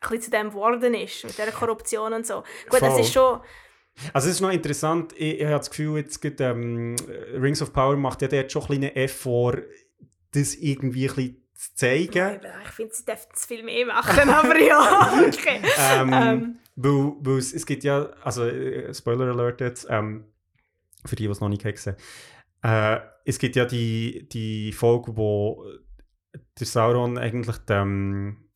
bisschen 0.00 0.20
zu 0.20 0.30
dem 0.30 0.50
geworden 0.50 0.92
ist, 0.92 1.24
mit 1.24 1.32
dieser 1.38 1.50
Korruption 1.50 2.12
und 2.12 2.26
so. 2.26 2.42
Gut, 2.68 2.82
das 2.82 2.92
Voll. 2.92 3.00
ist 3.00 3.12
schon... 3.14 3.40
Also 4.12 4.28
es 4.28 4.34
ist 4.34 4.40
noch 4.42 4.50
interessant, 4.50 5.14
ich, 5.16 5.38
ich 5.40 5.44
habe 5.46 5.56
das 5.56 5.70
Gefühl, 5.70 5.96
jetzt 5.96 6.20
gibt, 6.20 6.42
ähm, 6.42 6.94
Rings 7.32 7.62
of 7.62 7.72
Power 7.72 7.96
macht 7.96 8.20
ja 8.20 8.28
dort 8.28 8.52
schon 8.52 8.62
ein 8.64 8.68
bisschen 8.68 8.96
Effort, 8.96 9.62
das 10.34 10.54
irgendwie 10.54 11.08
ein 11.08 11.14
bisschen 11.14 11.36
zu 11.54 11.74
zeigen. 11.74 12.40
Ich 12.64 12.70
finde, 12.70 12.94
sie 12.94 13.04
dürften 13.04 13.32
es 13.34 13.46
viel 13.46 13.62
mehr 13.62 13.86
machen, 13.86 14.28
aber 14.28 14.58
ja, 14.58 15.12
okay. 15.28 15.60
ähm, 15.78 16.12
Ähm. 16.12 16.56
weil, 16.76 17.12
weil 17.20 17.38
es, 17.38 17.52
es 17.52 17.64
gibt 17.64 17.84
ja, 17.84 18.10
also 18.22 18.44
äh, 18.44 18.92
Spoiler 18.92 19.28
Alert 19.28 19.60
jetzt, 19.60 19.86
ähm, 19.88 20.24
für 21.06 21.16
die, 21.16 21.24
die 21.24 21.30
es 21.30 21.40
noch 21.40 21.48
nicht 21.48 21.62
gesehen 21.62 21.96
haben, 22.62 22.96
äh, 22.96 23.00
es 23.24 23.38
gibt 23.38 23.56
ja 23.56 23.64
die, 23.64 24.28
die 24.30 24.72
Folge, 24.72 25.16
wo 25.16 25.64
der 26.58 26.66
Sauron 26.66 27.18
eigentlich 27.18 27.58
dem, 27.58 28.48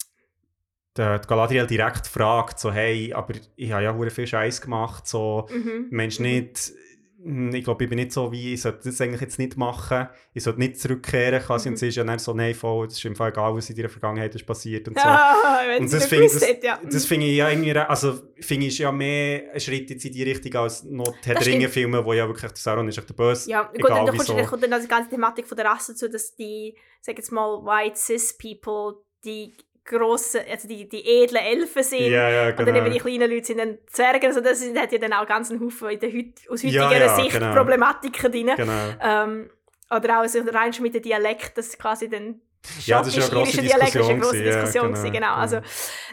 der, 0.96 1.20
Galadriel 1.20 1.66
direkt 1.66 2.06
fragt, 2.06 2.58
so 2.58 2.72
hey, 2.72 3.12
aber 3.12 3.34
ich 3.56 3.72
habe 3.72 3.84
ja 3.84 3.94
hure 3.94 4.10
viel 4.10 4.26
Scheiß 4.26 4.60
gemacht, 4.60 5.06
so 5.06 5.46
Mhm. 5.50 5.86
Mensch 5.90 6.18
nicht, 6.18 6.58
hm, 6.68 6.74
ich 7.20 7.64
glaube, 7.64 7.82
ich 7.84 7.90
bin 7.90 7.98
nicht 7.98 8.12
so 8.12 8.30
wie, 8.30 8.54
ich 8.54 8.62
sollte 8.62 8.80
das 8.84 9.00
eigentlich 9.00 9.20
jetzt 9.20 9.38
nicht 9.40 9.56
machen, 9.56 10.06
ich 10.34 10.44
sollte 10.44 10.60
nicht 10.60 10.78
zurückkehren 10.78 11.42
quasi, 11.42 11.68
Mhm. 11.68 11.72
und 11.72 11.76
sie 11.78 11.88
ist 11.88 11.96
ja 11.96 12.04
dann 12.04 12.18
so, 12.20 12.32
nein, 12.32 12.54
voll, 12.54 12.86
es 12.86 12.94
ist 12.94 13.04
im 13.04 13.16
Fall 13.16 13.30
egal, 13.30 13.54
was 13.56 13.68
in 13.70 13.76
deiner 13.76 13.88
Vergangenheit 13.88 14.32
ist 14.36 14.46
passiert 14.46 14.86
und 14.86 14.96
so. 14.98 15.04
Wenn 15.04 15.82
Und 15.82 15.92
das 15.92 16.06
finde 16.06 16.24
das, 16.26 16.46
ja. 16.62 16.78
das 16.88 17.04
finde 17.06 17.26
ich 17.26 17.36
ja 17.36 17.50
irgendwie, 17.50 17.72
also 17.76 18.20
finde 18.40 18.66
ich 18.66 18.78
ja 18.78 18.92
mehr 18.92 19.52
ein 19.52 19.58
Schritt 19.60 19.90
jetzt 19.90 20.04
in 20.04 20.12
die 20.12 20.22
Richtung 20.22 20.54
als 20.54 20.84
noch 20.84 21.12
die 21.20 21.26
Herr 21.28 21.34
der 21.34 21.46
Ringe-Filme, 21.46 22.04
wo 22.04 22.12
ja 22.12 22.26
wirklich 22.28 22.52
der 22.52 22.56
Sauron 22.56 22.88
ist 22.88 22.98
echt 22.98 23.08
der 23.08 23.14
Böse, 23.14 23.50
Ja, 23.50 23.62
gut, 23.64 23.74
egal 23.80 23.90
und 24.00 24.06
da 24.06 24.12
kommst, 24.12 24.28
wieso. 24.28 24.36
dann 24.36 24.46
kommt 24.46 24.62
dann 24.62 24.80
die 24.80 24.88
ganze 24.88 25.10
Thematik 25.10 25.46
von 25.46 25.56
der 25.56 25.66
Rasse 25.66 25.92
dazu, 25.92 26.08
dass 26.08 26.34
die, 26.36 26.76
sag 27.00 27.16
jetzt 27.18 27.32
mal, 27.32 27.64
white 27.64 27.96
cis 27.98 28.36
people, 28.38 29.02
die 29.24 29.54
grossen, 29.88 30.40
also 30.50 30.68
die, 30.68 30.88
die 30.88 31.04
edlen 31.04 31.42
Elfen 31.42 31.82
sind. 31.82 32.00
Ja, 32.10 32.28
ja, 32.30 32.48
Und 32.50 32.58
dann 32.60 32.76
eben 32.76 32.84
die 32.86 32.98
genau. 32.98 33.04
kleinen 33.04 33.30
Leute 33.30 33.46
sind 33.46 33.58
dann 33.58 33.78
Zwerge. 33.86 34.26
Also 34.26 34.40
das 34.40 34.60
sind- 34.60 34.78
hat 34.78 34.92
ja 34.92 34.98
dann 34.98 35.12
auch 35.12 35.26
ganz 35.26 35.50
einen 35.50 35.60
Haufen 35.64 35.90
in 35.90 35.98
der 36.00 36.10
heut, 36.12 36.34
aus 36.50 36.62
heutiger 36.62 36.92
ja, 36.98 37.16
Sicht 37.16 37.32
genau. 37.32 37.54
Problematiken 37.54 38.30
drin. 38.32 38.50
Genau. 38.56 38.72
Ähm, 39.02 39.50
oder 39.90 40.18
auch 40.18 40.22
also 40.22 40.40
rein 40.42 40.72
schon 40.72 40.82
mit 40.82 40.94
dem 40.94 41.02
Dialekt, 41.02 41.56
das 41.56 41.76
quasi 41.78 42.08
dann 42.08 42.40
Ja, 42.84 42.98
das 42.98 43.08
ist 43.08 43.16
ja 43.16 43.22
eine 43.24 43.32
grosse 43.32 43.60
ist 43.62 43.74
eine 43.74 43.84
Diskussion 43.84 44.20
grosse 44.20 44.32
gewesen, 44.36 44.46
ja, 44.46 44.60
Diskussion 44.62 44.86
genau, 44.92 45.02
genau. 45.02 45.12
genau. 45.14 45.34
Also, 45.34 45.60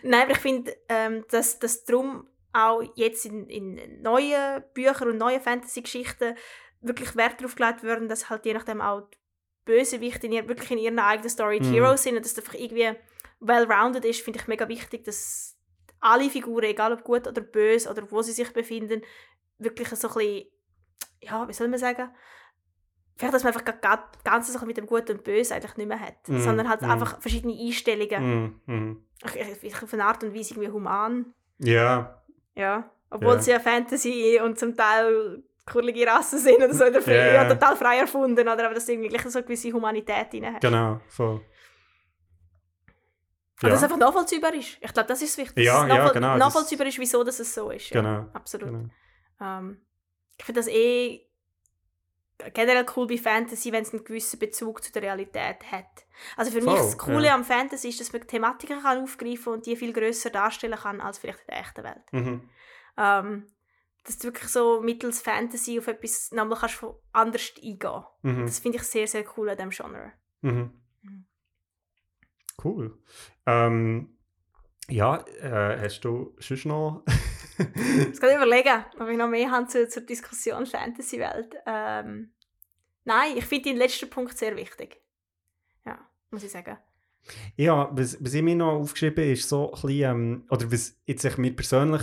nein, 0.04 0.22
aber 0.24 0.32
ich 0.32 0.38
finde, 0.38 0.76
ähm, 0.90 1.26
dass, 1.30 1.60
dass 1.60 1.84
drum 1.86 2.28
auch 2.54 2.82
jetzt 2.96 3.26
in, 3.26 3.48
in 3.50 4.02
neuen 4.02 4.64
Büchern 4.74 5.10
und 5.10 5.18
neuen 5.18 5.42
Fantasy-Geschichten 5.42 6.36
wirklich 6.82 7.16
Wert 7.18 7.42
darauf 7.42 7.56
gelegt 7.56 7.84
werden, 7.84 8.08
dass 8.08 8.30
halt 8.30 8.46
je 8.46 8.54
nachdem 8.54 8.80
auch 8.80 9.02
die 9.02 9.18
Bösewichte 9.66 10.28
in 10.28 10.34
ihr, 10.34 10.48
wirklich 10.48 10.72
in 10.72 10.78
ihrer 10.78 11.06
eigenen 11.06 11.30
Story 11.30 11.60
die 11.60 11.68
Mhm. 11.70 11.74
Heroes 11.74 12.04
sind 12.04 12.16
und 12.16 12.24
dass 12.24 12.34
das 12.36 12.46
einfach 12.46 12.58
irgendwie 12.58 12.92
well-rounded 13.40 14.06
ist, 14.06 14.22
finde 14.22 14.40
ich 14.40 14.48
mega 14.48 14.68
wichtig, 14.68 15.04
dass 15.04 15.58
alle 16.00 16.30
Figuren, 16.30 16.66
egal 16.66 16.94
ob 16.94 17.04
gut 17.04 17.28
oder 17.28 17.42
böse 17.42 17.90
oder 17.90 18.10
wo 18.12 18.22
sie 18.22 18.32
sich 18.32 18.52
befinden, 18.54 19.02
wirklich 19.58 19.88
so 19.90 20.08
ein 20.08 20.14
bisschen, 20.14 20.46
ja, 21.22 21.48
wie 21.48 21.54
soll 21.54 21.68
man 21.68 21.80
sagen, 21.80 22.10
vielleicht, 23.18 23.34
dass 23.34 23.44
man 23.44 23.54
einfach 23.54 23.66
ga- 23.66 23.80
ga- 23.96 24.12
ganz 24.24 24.52
so 24.52 24.66
mit 24.66 24.78
dem 24.78 24.86
Guten 24.86 25.14
und 25.14 25.24
Bösen 25.24 25.54
eigentlich 25.54 25.78
nicht 25.78 25.88
mehr 25.88 26.00
hat, 26.00 26.28
Mhm, 26.28 26.40
sondern 26.42 26.70
halt 26.70 26.82
mhm. 26.82 26.92
einfach 26.92 27.20
verschiedene 27.22 27.58
Einstellungen. 27.58 28.60
Mhm. 28.66 29.06
Ich, 29.62 29.82
auf 29.82 29.94
eine 29.94 30.06
Art 30.06 30.24
und 30.24 30.36
Weise 30.36 30.54
irgendwie 30.54 30.72
human, 30.72 31.34
Ja, 31.60 32.22
ja. 32.56 32.92
Obwohl 33.10 33.36
Ja. 33.36 33.40
sie 33.42 33.52
ja 33.52 33.60
Fantasy 33.60 34.40
und 34.44 34.60
zum 34.60 34.76
Teil 34.76 35.42
kurlige 35.66 36.06
Rassen 36.06 36.38
sind 36.40 36.58
oder 36.58 36.74
so, 36.74 36.84
oder 36.86 37.02
frei, 37.02 37.16
Ja, 37.16 37.26
ja, 37.28 37.44
ja. 37.44 37.50
total 37.54 37.76
frei 37.78 37.98
erfunden, 38.00 38.42
oder 38.48 38.66
aber 38.66 38.74
dass 38.76 38.86
du 38.86 38.92
irgendwie 38.92 39.10
gleich 39.10 39.22
so 39.24 39.40
eine 39.40 39.44
gewisse 39.46 39.72
Humanität 39.72 40.34
drin 40.34 40.46
hast. 40.54 40.62
genau, 40.62 41.00
voll. 41.08 41.42
Und 43.62 43.70
dass 43.70 43.78
es 43.80 43.84
einfach 43.84 43.98
nachvollziehbar 43.98 44.54
ist. 44.54 44.78
Ich 44.82 44.94
glaube, 44.94 45.08
das 45.08 45.22
ist 45.22 45.38
das 45.38 45.38
Wichtigste. 45.38 45.62
Ja, 45.62 45.88
ja, 45.88 46.10
genau, 46.10 46.38
Nachvollziehbar 46.38 46.88
ist, 46.88 47.00
wieso 47.00 47.24
dass 47.24 47.40
es 47.40 47.54
so 47.54 47.72
ist. 47.72 47.90
Ja, 47.90 48.02
Genau, 48.02 48.26
Absolut. 48.34 48.70
genau. 48.70 48.90
Ähm, 49.40 49.82
ich 50.38 50.44
finde 50.44 50.60
das 50.60 50.68
eh 50.68 51.26
generell 52.54 52.86
cool 52.96 53.08
bei 53.08 53.18
Fantasy, 53.18 53.72
wenn 53.72 53.84
es 53.84 53.94
einen 53.94 54.04
gewissen 54.04 54.40
Bezug 54.40 54.84
zu 54.84 54.92
der 54.92 55.04
Realität 55.04 55.72
hat. 55.72 56.06
Also 56.36 56.52
für 56.52 56.58
mich 56.58 56.66
Voll, 56.66 56.78
das 56.78 56.98
Coole 56.98 57.28
ja. 57.28 57.36
am 57.36 57.46
Fantasy 57.46 57.90
ist, 57.90 58.00
dass 58.02 58.12
man 58.12 58.28
Thematiken 58.28 58.82
kann 58.82 59.02
aufgreifen 59.02 59.54
und 59.54 59.66
die 59.66 59.76
viel 59.76 59.94
grösser 59.94 60.30
darstellen 60.30 60.78
kann 60.78 61.00
als 61.00 61.18
vielleicht 61.18 61.40
in 61.40 61.48
der 61.48 61.60
echten 61.60 61.84
Welt. 61.84 62.04
Mhm. 62.12 62.50
Ähm, 62.98 63.48
dass 64.04 64.18
du 64.18 64.26
wirklich 64.26 64.50
so 64.50 64.82
mittels 64.82 65.22
Fantasy 65.22 65.80
auf 65.80 65.88
etwas 65.88 66.32
nochmal 66.32 66.60
kannst 66.60 66.84
anders 67.12 67.54
eingehen. 67.58 68.04
Mhm. 68.22 68.46
Das 68.46 68.60
finde 68.60 68.78
ich 68.78 68.84
sehr, 68.84 69.08
sehr 69.08 69.26
cool 69.36 69.50
an 69.50 69.58
diesem 69.58 69.72
Genre. 69.72 70.12
Mhm. 70.42 70.82
Cool. 72.64 72.98
Ähm, 73.46 74.18
ja, 74.90 75.26
äh, 75.42 75.80
hast 75.82 76.02
du 76.02 76.36
sonst 76.40 76.66
noch... 76.66 77.04
Ich 77.58 78.20
kann 78.20 78.36
überlegen, 78.36 78.84
ob 79.00 79.08
ich 79.08 79.18
noch 79.18 79.30
mehr 79.30 79.50
habe 79.50 79.68
zur, 79.68 79.88
zur 79.88 80.04
Diskussion 80.04 80.66
Fantasy-Welt. 80.66 81.56
Ähm, 81.66 82.34
nein, 83.06 83.38
ich 83.38 83.46
finde 83.46 83.70
den 83.70 83.78
letzten 83.78 84.10
Punkt 84.10 84.38
sehr 84.38 84.56
wichtig. 84.58 85.02
Ja, 85.86 86.00
muss 86.32 86.44
ich 86.44 86.52
sagen. 86.52 86.78
Ja, 87.56 87.90
was, 87.94 88.24
was 88.24 88.34
ich 88.34 88.42
mir 88.44 88.56
noch 88.56 88.74
aufgeschrieben 88.74 89.24
habe, 89.24 89.32
ist 89.32 89.48
so 89.48 89.74
ein 89.74 89.82
bisschen, 89.82 90.12
ähm, 90.12 90.46
oder 90.50 90.72
was 90.72 91.00
jetzt 91.06 91.24
ich 91.24 91.38
mir 91.38 91.56
persönlich, 91.56 92.02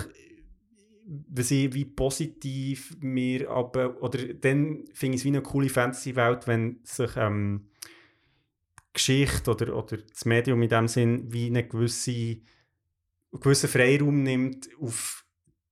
was 1.05 1.51
ich 1.51 1.75
wie 1.75 1.85
positiv 1.85 2.97
mir 3.01 3.51
aber, 3.51 4.03
oder 4.03 4.33
dann 4.35 4.87
finde 4.95 5.17
ich 5.17 5.21
es 5.21 5.25
wie 5.25 5.29
eine 5.29 5.43
coole 5.43 5.69
Fantasy-Welt, 5.69 6.47
wenn 6.47 6.81
sich 6.83 7.17
ähm, 7.17 7.69
Geschichte 8.93 9.51
oder, 9.51 9.77
oder 9.77 9.97
das 9.97 10.25
Medium 10.25 10.63
in 10.63 10.69
dem 10.69 10.89
Sinn 10.89 11.33
wie 11.33 11.47
einen 11.47 11.69
gewissen 11.69 12.47
Freiraum 13.69 14.23
nimmt, 14.23 14.69
auf 14.81 15.25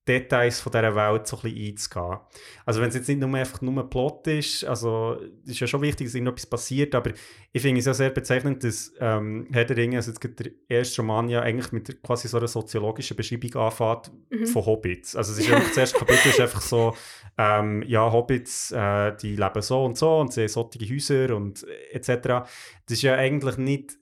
Details 0.08 0.60
von 0.60 0.72
dieser 0.72 0.94
Welt 0.96 1.26
so 1.26 1.36
ein 1.36 1.42
bisschen 1.42 1.68
einzugehen. 1.68 2.18
Also 2.64 2.80
wenn 2.80 2.88
es 2.88 2.94
jetzt 2.94 3.08
nicht 3.08 3.20
nur 3.20 3.32
einfach 3.34 3.60
nur 3.60 3.82
ein 3.82 3.90
Plot 3.90 4.26
ist, 4.26 4.64
also 4.64 5.18
es 5.44 5.50
ist 5.52 5.60
ja 5.60 5.66
schon 5.66 5.82
wichtig, 5.82 6.06
dass 6.06 6.14
irgendetwas 6.14 6.46
passiert, 6.46 6.94
aber 6.94 7.12
ich 7.52 7.62
finde 7.62 7.80
es 7.80 7.86
ja 7.86 7.94
sehr 7.94 8.10
bezeichnend, 8.10 8.64
dass 8.64 8.92
ähm, 8.98 9.46
Herr 9.52 9.64
der 9.64 9.76
Ringe, 9.76 9.96
also 9.98 10.10
jetzt 10.10 10.20
gibt 10.20 10.40
der 10.40 10.52
erste 10.68 11.02
Roman 11.02 11.28
ja 11.28 11.42
eigentlich 11.42 11.70
mit 11.72 12.02
quasi 12.02 12.28
so 12.28 12.38
einer 12.38 12.48
soziologischen 12.48 13.16
Beschreibung 13.16 13.54
anfängt 13.56 14.10
Mhm. 14.30 14.46
von 14.46 14.64
Hobbits. 14.66 15.16
Also 15.16 15.32
es 15.32 15.38
ist 15.40 15.52
einfach, 15.52 15.68
das 15.68 15.76
erste 15.76 15.98
Kapitel 15.98 16.28
ist 16.28 16.40
einfach 16.40 16.60
so, 16.60 16.94
ähm, 17.36 17.82
ja, 17.86 18.10
Hobbits, 18.10 18.70
äh, 18.72 19.14
die 19.16 19.36
leben 19.36 19.62
so 19.62 19.84
und 19.84 19.98
so 19.98 20.18
und 20.18 20.32
sie 20.32 20.42
haben 20.42 20.48
solche 20.48 20.78
Häuser 20.92 21.34
und 21.36 21.64
äh, 21.64 21.96
etc. 21.96 22.08
Das 22.28 22.48
ist 22.88 23.02
ja 23.02 23.14
eigentlich 23.16 23.56
nicht, 23.58 23.98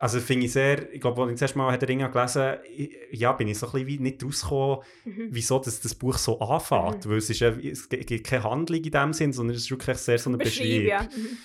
also 0.00 0.20
finde 0.20 0.46
ich 0.46 0.52
sehr, 0.52 0.92
ich 0.92 1.00
glaube, 1.00 1.20
als 1.22 1.30
ich 1.30 1.34
das 1.34 1.42
erste 1.42 1.58
Mal 1.58 1.70
Herr 1.72 1.78
der 1.78 1.88
Ringe 1.88 2.08
gelesen 2.10 2.58
ja, 3.10 3.32
bin 3.32 3.48
ich 3.48 3.58
so 3.58 3.66
ein 3.66 3.72
bisschen 3.72 3.86
wie 3.88 3.98
nicht 3.98 4.22
rausgekommen, 4.24 4.78
Mhm. 5.04 5.28
wieso 5.30 5.58
das, 5.58 5.80
das 5.80 5.94
Buch 5.94 6.16
so 6.18 6.38
anfängt. 6.38 7.08
Weil 7.08 7.16
es, 7.18 7.30
ist 7.30 7.42
es 7.42 7.88
gi- 7.88 8.04
gibt 8.04 8.26
keine 8.26 8.44
Handlung 8.44 8.82
in 8.82 8.90
dem 8.92 9.12
Sinn, 9.12 9.32
sondern 9.32 9.56
es 9.56 9.62
ist 9.62 9.70
wirklich 9.70 9.96
sehr 9.98 10.18
so 10.18 10.30
eine 10.30 10.38
Beschreib, 10.38 10.68
Beschreibung. 10.68 10.86
ja. 10.86 11.02
Mhm. 11.02 11.38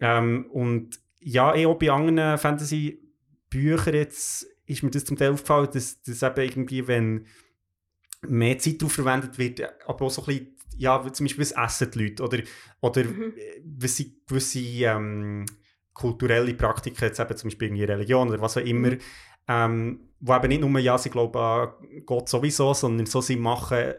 Ähm, 0.00 0.46
und 0.50 1.00
ja, 1.20 1.54
eh 1.54 1.66
auch 1.66 1.78
bei 1.78 1.90
anderen 1.90 2.38
Fantasy-Büchern 2.38 3.94
jetzt 3.94 4.46
ist 4.66 4.82
mir 4.82 4.90
das 4.90 5.04
zum 5.04 5.16
Teil 5.16 5.32
aufgefallen, 5.32 5.68
dass, 5.72 6.02
dass 6.02 6.22
eben 6.22 6.40
irgendwie, 6.42 6.86
wenn 6.86 7.26
mehr 8.26 8.58
Zeit 8.58 8.80
darauf 8.82 8.92
verwendet 8.92 9.38
wird, 9.38 9.62
aber 9.86 10.04
auch 10.06 10.10
so 10.10 10.22
ein 10.22 10.26
bisschen, 10.26 10.56
ja, 10.76 11.12
zum 11.12 11.24
Beispiel 11.26 11.42
was 11.42 11.52
essen 11.52 11.90
die 11.90 11.98
Leute 12.04 12.22
oder, 12.22 12.38
oder 12.80 13.04
Mhm. 13.04 13.32
äh, 13.36 13.62
was 13.64 13.96
sie 13.96 14.20
gewisse 14.28 14.60
ähm, 14.60 15.46
kulturelle 15.98 16.54
Praktiken, 16.54 17.04
jetzt 17.04 17.20
eben 17.20 17.36
zum 17.36 17.48
Beispiel 17.48 17.68
irgendwie 17.68 17.84
Religion 17.84 18.28
oder 18.28 18.40
was 18.40 18.56
auch 18.56 18.62
immer, 18.64 18.92
ähm, 19.48 20.00
wo 20.20 20.34
eben 20.34 20.48
nicht 20.48 20.60
nur, 20.60 20.78
ja, 20.80 20.96
sie 20.98 21.10
glauben 21.10 21.38
an 21.38 21.68
Gott 22.06 22.28
sowieso, 22.28 22.72
sondern 22.74 23.06
so, 23.06 23.20
sie 23.20 23.36
machen 23.36 23.94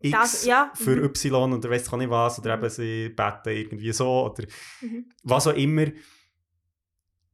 X 0.00 0.12
Das- 0.18 0.44
ja, 0.44 0.70
für 0.74 0.96
mhm. 0.96 1.04
Y 1.04 1.52
oder 1.54 1.70
weiss 1.70 1.86
ich 1.86 1.92
auch 1.92 1.96
nicht 1.96 2.10
was, 2.10 2.38
oder 2.38 2.54
eben 2.54 2.68
sie 2.68 3.08
beten 3.08 3.48
irgendwie 3.56 3.92
so, 3.92 4.26
oder 4.26 4.44
Mhm. 4.82 5.06
was 5.22 5.46
auch 5.46 5.54
immer. 5.54 5.86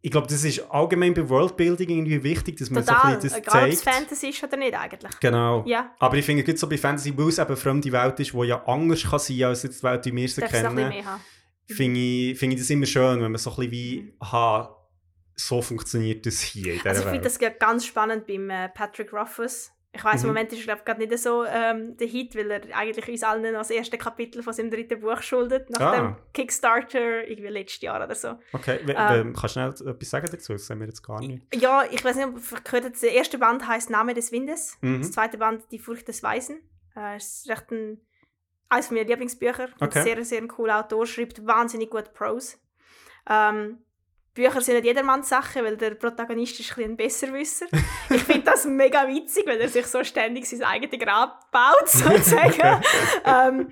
Ich 0.03 0.11
glaube, 0.11 0.27
das 0.29 0.45
ist 0.45 0.61
allgemein 0.71 1.13
bei 1.13 1.29
Worldbuilding 1.29 1.91
irgendwie 1.91 2.23
wichtig, 2.23 2.57
dass 2.57 2.71
man 2.71 2.85
Total, 2.87 3.01
so 3.03 3.07
ein 3.09 3.15
bisschen 3.21 3.31
das 3.43 3.49
egal 3.49 3.65
ob 3.65 3.69
es 3.73 3.81
zeigt. 3.83 3.97
Fantasy 3.97 4.29
ist 4.31 4.43
oder 4.43 4.57
nicht 4.57 4.75
eigentlich. 4.75 5.21
Genau. 5.21 5.63
Ja, 5.67 5.95
Aber 5.99 6.17
ich 6.17 6.25
finde, 6.25 6.43
gerade 6.43 6.57
so 6.57 6.67
bei 6.69 6.79
Fantasy, 6.79 7.13
weil 7.19 7.29
es 7.29 7.39
eben 7.39 7.49
eine 7.49 7.57
fremde 7.57 7.93
Welt 7.93 8.19
ist, 8.21 8.33
die 8.33 8.45
ja 8.45 8.65
anders 8.67 9.03
kann 9.03 9.19
sein 9.19 9.43
als 9.45 9.63
jetzt 9.63 9.81
die 9.81 9.83
Welt, 9.83 10.07
wie 10.07 10.17
wir 10.17 10.29
sie 10.29 10.33
es 10.33 10.37
noch 10.39 10.45
ein 10.47 10.51
bisschen 10.53 10.77
kennen, 10.77 10.89
mehr 10.89 11.05
haben. 11.05 11.21
Finde 11.75 12.01
ich, 12.01 12.39
finde 12.39 12.57
ich 12.57 12.63
das 12.63 12.71
immer 12.71 12.87
schön, 12.87 13.21
wenn 13.23 13.33
man 13.33 13.39
so 13.39 13.51
ein 13.51 13.57
bisschen 13.57 13.71
wie, 13.73 14.15
aha, 14.21 14.77
so 15.37 15.63
funktioniert 15.63 16.27
das 16.27 16.41
hier 16.41 16.73
in 16.75 16.79
dieser 16.79 16.91
Also 16.91 17.03
ich 17.03 17.09
finde 17.09 17.25
das 17.25 17.39
ganz 17.59 17.87
spannend 17.87 18.27
beim 18.27 18.51
äh, 18.51 18.69
Patrick 18.69 19.13
Ruffus. 19.13 19.73
Ich 19.93 20.05
weiß 20.05 20.23
Mhm. 20.23 20.29
im 20.29 20.35
Moment 20.35 20.53
ist 20.53 20.69
er 20.69 20.77
gerade 20.77 21.01
nicht 21.01 21.19
so 21.19 21.45
ähm, 21.45 21.97
der 21.97 22.07
Hit, 22.07 22.37
weil 22.37 22.49
er 22.51 22.61
eigentlich 22.77 23.09
uns 23.09 23.25
allen 23.25 23.53
das 23.53 23.71
erste 23.71 23.99
Kapitel 23.99 24.41
von 24.41 24.53
seinem 24.53 24.71
dritten 24.71 25.01
Buch 25.01 25.21
schuldet, 25.21 25.69
nach 25.71 25.81
Ah. 25.81 25.97
dem 25.97 26.17
Kickstarter 26.33 27.27
irgendwie 27.29 27.49
letztes 27.51 27.81
Jahr 27.83 28.05
oder 28.05 28.15
so. 28.15 28.35
Okay, 28.53 28.79
Ähm. 28.83 28.87
we- 28.87 28.95
kannst 28.95 29.43
du 29.43 29.49
schnell 29.49 29.71
etwas 29.71 30.11
sagen 30.11 30.29
dazu? 30.31 30.53
Das 30.53 30.67
sehen 30.67 30.79
wir 30.79 30.87
jetzt 30.87 31.03
gar 31.03 31.21
nicht. 31.21 31.43
Ja, 31.57 31.83
ich 31.91 32.05
weiß 32.05 32.15
nicht, 32.17 32.27
ob 32.27 32.37
ihr 32.37 32.61
gehört 32.63 32.85
habt, 32.85 33.03
der 33.03 33.13
erste 33.13 33.39
Band 33.39 33.67
heißt 33.67 33.91
Name 33.91 34.15
des 34.15 34.31
Windes, 34.31 34.77
Mhm. 34.81 35.01
das 35.01 35.11
zweite 35.13 35.39
Band 35.39 35.65
Die 35.73 35.79
Furcht 35.81 36.07
des 36.07 36.23
Weisen. 36.23 36.61
Äh, 36.97 37.17
ist 37.17 37.49
recht 37.49 37.71
ein 37.73 38.01
eines 38.71 38.91
meiner 38.91 39.05
Lieblingsbücher. 39.05 39.69
Ein 39.79 39.89
Okay. 39.89 40.03
Sehr, 40.03 40.25
sehr 40.25 40.47
cooler 40.49 40.81
Autor, 40.81 41.07
schreibt 41.07 41.47
wahnsinnig 41.47 41.91
gut 41.91 42.15
Prose. 42.15 42.57
Ähm, 43.29 43.79
Bücher 44.33 44.61
sind 44.61 44.77
nicht 44.77 44.87
jedermanns 44.87 45.29
Sache, 45.29 45.63
weil 45.63 45.77
der 45.77 45.97
Protagonist 45.97 46.59
ist 46.61 46.71
ein, 46.79 46.97
bisschen 46.97 47.31
ein 47.31 47.37
Besserwisser. 47.37 47.67
Ich 48.11 48.23
finde 48.23 48.43
das 48.43 48.65
mega 48.65 49.07
witzig, 49.07 49.47
weil 49.47 49.61
er 49.61 49.69
sich 49.69 49.87
so 49.87 50.03
ständig 50.03 50.49
sein 50.49 50.63
eigenes 50.63 50.99
Grab 50.99 51.51
baut, 51.51 51.75
sozusagen. 51.89 52.83
ähm, 53.25 53.69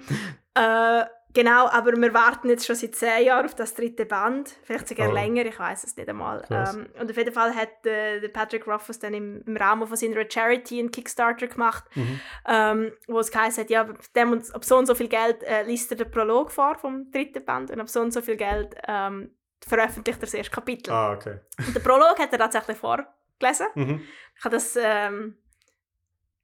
äh, 0.54 1.04
genau, 1.42 1.68
aber 1.68 1.92
wir 1.96 2.12
warten 2.14 2.48
jetzt 2.50 2.66
schon 2.66 2.76
seit 2.76 2.94
zehn 2.94 3.24
Jahren 3.26 3.46
auf 3.46 3.54
das 3.54 3.74
dritte 3.74 4.04
Band. 4.06 4.54
Vielleicht 4.64 4.88
sogar 4.88 5.08
Oh. 5.08 5.12
länger, 5.12 5.46
ich 5.46 5.58
weiß 5.58 5.84
es 5.84 5.96
nicht 5.96 6.08
einmal. 6.08 6.42
Ähm, 6.50 6.88
und 7.00 7.10
auf 7.10 7.16
jeden 7.16 7.32
Fall 7.32 7.54
hat 7.54 7.86
äh, 7.86 8.28
Patrick 8.28 8.66
Rothfuss 8.66 8.98
dann 8.98 9.14
im, 9.14 9.42
im 9.46 9.56
Rahmen 9.56 9.86
von 9.86 9.96
seiner 9.96 10.24
Charity 10.28 10.80
einen 10.80 10.90
Kickstarter 10.90 11.46
gemacht, 11.46 11.84
Mhm. 11.94 12.20
ähm, 12.46 12.92
wo 13.06 13.18
es 13.20 13.30
geheißen 13.30 13.62
hat, 13.64 13.70
ja, 13.70 13.82
ab 13.82 13.98
dem 14.16 14.32
und, 14.32 14.54
ab 14.54 14.64
so 14.64 14.76
und 14.76 14.86
so 14.86 14.94
viel 14.94 15.08
Geld 15.08 15.42
äh, 15.44 15.62
liest 15.62 15.90
er 15.92 15.96
den 15.96 16.10
Prolog 16.10 16.50
vor 16.50 16.76
vom 16.76 17.10
dritten 17.10 17.44
Band 17.44 17.70
und 17.70 17.80
ab 17.80 17.88
so 17.88 18.00
und 18.00 18.12
so 18.12 18.20
viel 18.20 18.36
Geld 18.36 18.74
ähm, 18.86 19.30
veröffentlicht 19.66 20.18
er 20.18 20.26
das 20.26 20.34
erste 20.34 20.52
Kapitel. 20.52 20.92
Ah, 20.92 21.12
okay. 21.12 21.38
Und 21.58 21.74
den 21.74 21.82
Prolog 21.82 22.18
hat 22.18 22.32
er 22.32 22.38
tatsächlich 22.38 22.76
vorgelesen. 22.78 23.66
Mhm. 23.74 24.02
Ich 24.36 24.44
habe 24.44 24.54
das 24.56 24.76
ähm, 24.80 25.36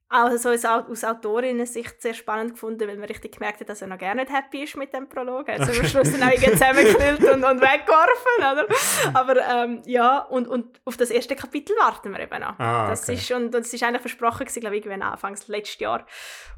auch 0.09 0.31
so 0.37 0.49
aus 0.49 1.03
Autorinnen-Sicht 1.03 2.01
sehr 2.01 2.13
spannend 2.13 2.51
gefunden, 2.53 2.87
weil 2.87 2.95
man 2.97 3.05
richtig 3.05 3.33
gemerkt 3.33 3.59
hat, 3.59 3.69
dass 3.69 3.81
er 3.81 3.87
noch 3.87 3.97
gerne 3.97 4.21
nicht 4.21 4.33
happy 4.33 4.63
ist 4.63 4.77
mit 4.77 4.93
dem 4.93 5.09
Prolog. 5.09 5.47
Er 5.49 5.59
hat 5.59 5.67
es 5.69 5.79
am 5.79 5.85
Schluss 5.85 6.11
dann 6.11 6.23
auch 6.23 6.31
irgendwie 6.31 6.51
zusammengeknüllt 6.57 7.23
und, 7.23 7.43
und 7.43 7.61
weggeworfen. 7.61 8.37
Oder? 8.39 8.67
Aber 9.13 9.41
ähm, 9.47 9.81
ja, 9.85 10.19
und, 10.19 10.47
und 10.47 10.79
auf 10.85 10.95
das 10.97 11.09
erste 11.09 11.35
Kapitel 11.35 11.75
warten 11.77 12.11
wir 12.11 12.19
eben 12.19 12.39
noch. 12.39 12.57
Ah, 12.59 12.89
das, 12.89 13.03
okay. 13.03 13.13
ist, 13.15 13.31
und 13.31 13.51
das 13.51 13.73
ist 13.73 13.83
eigentlich 13.83 14.01
versprochen 14.01 14.45
gewesen, 14.45 14.59
glaube 14.61 14.77
ich, 14.77 14.85
irgendwann 14.85 15.11
anfangs 15.11 15.47
letztes 15.47 15.79
Jahr. 15.79 16.05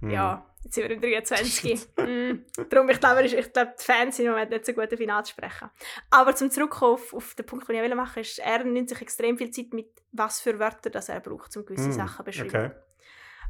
Mhm. 0.01 0.09
Ja, 0.11 0.45
jetzt 0.63 0.75
sind 0.75 0.83
wir 0.89 0.91
im 0.95 1.01
23. 1.01 1.87
mm. 1.97 2.45
Darum, 2.69 2.89
ich 2.89 2.99
glaube, 2.99 3.23
ist- 3.23 3.33
ich 3.33 3.53
glaube, 3.53 3.73
die 3.79 3.83
Fans 3.83 4.17
sind 4.17 4.25
im 4.25 4.31
Moment 4.33 4.51
nicht 4.51 4.65
so 4.65 4.73
gut, 4.73 4.89
Final 4.95 5.23
zu 5.23 5.31
sprechen. 5.31 5.69
Aber 6.11 6.35
zum 6.35 6.51
Zurückkommen 6.51 6.95
auf, 6.95 7.13
auf 7.13 7.33
den 7.35 7.45
Punkt, 7.45 7.67
den 7.69 7.81
ich 7.83 7.95
machen 7.95 8.15
wollte, 8.17 8.19
ist, 8.29 8.39
er 8.39 8.63
nimmt 8.65 8.89
sich 8.89 9.01
extrem 9.01 9.37
viel 9.37 9.51
Zeit 9.51 9.73
mit, 9.73 9.87
was 10.11 10.41
für 10.41 10.59
Wörter 10.59 10.89
das 10.89 11.07
er 11.09 11.21
braucht, 11.21 11.55
um 11.55 11.65
gewisse 11.65 11.87
Mhm. 11.87 11.93
Sachen 11.93 12.17
zu 12.17 12.23
beschreiben. 12.23 12.49
Okay. 12.49 12.71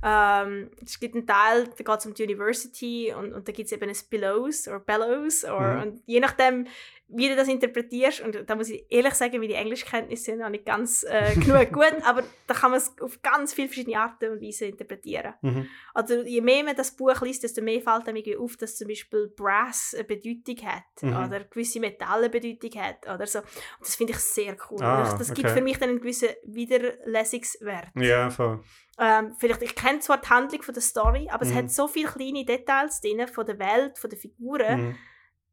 Ähm, 0.04 0.70
es 0.84 1.00
gibt 1.00 1.16
einen 1.16 1.26
Teil, 1.26 1.66
da 1.66 1.84
geht 1.84 2.00
es 2.00 2.06
um 2.06 2.14
die 2.14 2.24
University 2.24 3.14
und, 3.18 3.34
und 3.34 3.48
da 3.48 3.52
gibt 3.52 3.66
es 3.66 3.72
eben 3.72 3.90
ein 3.90 3.96
Bellows 4.10 4.68
oder 4.68 4.80
Bellows. 4.80 5.44
Or, 5.46 5.76
Mhm. 5.76 5.82
Und 5.82 6.02
je 6.06 6.20
nachdem, 6.20 6.68
wie 7.10 7.30
du 7.30 7.36
das 7.38 7.48
interpretierst, 7.48 8.20
und 8.22 8.50
da 8.50 8.56
muss 8.56 8.70
ich 8.70 8.86
ehrlich 8.90 9.14
sagen, 9.14 9.40
meine 9.40 9.54
Englischkenntnisse 9.54 10.24
sind 10.26 10.40
noch 10.40 10.50
nicht 10.50 10.66
ganz 10.66 11.04
äh, 11.08 11.34
genug 11.36 11.72
gut, 11.72 11.96
aber 12.04 12.24
da 12.48 12.54
kann 12.54 12.72
man 12.72 12.80
es 12.80 12.94
auf 13.00 13.22
ganz 13.22 13.54
viele 13.54 13.70
verschiedene 13.70 13.98
Arten 14.00 14.32
und 14.32 14.42
Weisen 14.42 14.68
interpretieren. 14.70 15.34
Mhm. 15.42 15.68
Also 15.94 16.22
je 16.24 16.42
mehr 16.42 16.64
man 16.66 16.76
das 16.76 16.92
Buch 16.96 17.22
liest, 17.22 17.44
desto 17.44 17.62
mehr 17.62 17.82
fällt 17.82 18.10
einem 18.10 18.24
auf, 18.40 18.58
dass 18.58 18.76
zum 18.76 18.90
Beispiel 18.90 19.32
Brass 19.36 19.94
eine 19.96 20.04
Bedeutung 20.04 20.66
hat 20.66 20.84
Mhm. 21.02 21.16
oder 21.16 21.44
gewisse 21.46 21.80
Metalle 21.80 22.26
eine 22.26 22.30
Bedeutung 22.30 22.82
hat 22.82 23.08
oder 23.08 23.26
so. 23.26 23.40
Und 23.40 23.48
das 23.82 23.96
finde 23.96 24.14
ich 24.14 24.20
sehr 24.20 24.58
cool. 24.70 24.84
Ah, 24.84 25.16
das 25.18 25.34
gibt 25.34 25.48
okay. 25.48 25.58
für 25.58 25.62
mich 25.64 25.78
dann 25.78 25.90
einen 25.90 26.00
gewissen 26.02 26.30
Wiederlesungswert. 26.44 27.88
Ja, 27.96 28.30
voll. 28.30 28.62
Ähm, 29.00 29.36
vielleicht, 29.38 29.62
ich 29.62 29.76
kenne 29.76 30.00
zwar 30.00 30.20
die 30.20 30.28
Handlung 30.28 30.62
von 30.64 30.74
der 30.74 30.82
Story, 30.82 31.30
aber 31.32 31.44
es 31.44 31.52
Mhm. 31.52 31.56
hat 31.56 31.72
so 31.72 31.88
viele 31.88 32.08
kleine 32.10 32.46
Details 32.46 33.00
drin 33.02 33.28
von 33.28 33.46
der 33.46 33.60
Welt, 33.60 33.98
von 33.98 34.10
den 34.10 34.20
Figuren, 34.20 34.82
Mhm. 34.88 34.96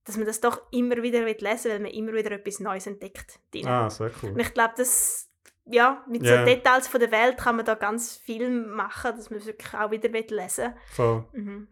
Dass 0.04 0.16
man 0.16 0.26
das 0.26 0.40
doch 0.40 0.60
immer 0.70 1.02
wieder 1.02 1.24
will 1.26 1.36
lesen 1.38 1.70
weil 1.72 1.80
man 1.80 1.90
immer 1.90 2.12
wieder 2.12 2.30
etwas 2.32 2.60
Neues 2.60 2.86
entdeckt. 2.86 3.38
Drin. 3.52 3.66
Ah, 3.66 3.88
sehr 3.90 4.10
cool. 4.22 4.30
Und 4.30 4.40
ich 4.40 4.52
glaube, 4.54 4.74
das, 4.76 5.30
ja, 5.64 6.04
mit 6.08 6.22
Ja. 6.24 6.40
so 6.40 6.44
Details 6.44 6.88
von 6.88 7.00
der 7.00 7.10
Welt 7.10 7.38
kann 7.38 7.56
man 7.56 7.64
da 7.64 7.74
ganz 7.74 8.16
viel 8.16 8.48
machen, 8.50 9.16
dass 9.16 9.30
man 9.30 9.38
es 9.38 9.46
wirklich 9.46 9.72
auch 9.74 9.90
wieder 9.90 10.12
will 10.12 10.26
lesen 10.28 10.74
Voll. 10.92 11.24
mhm. 11.32 11.68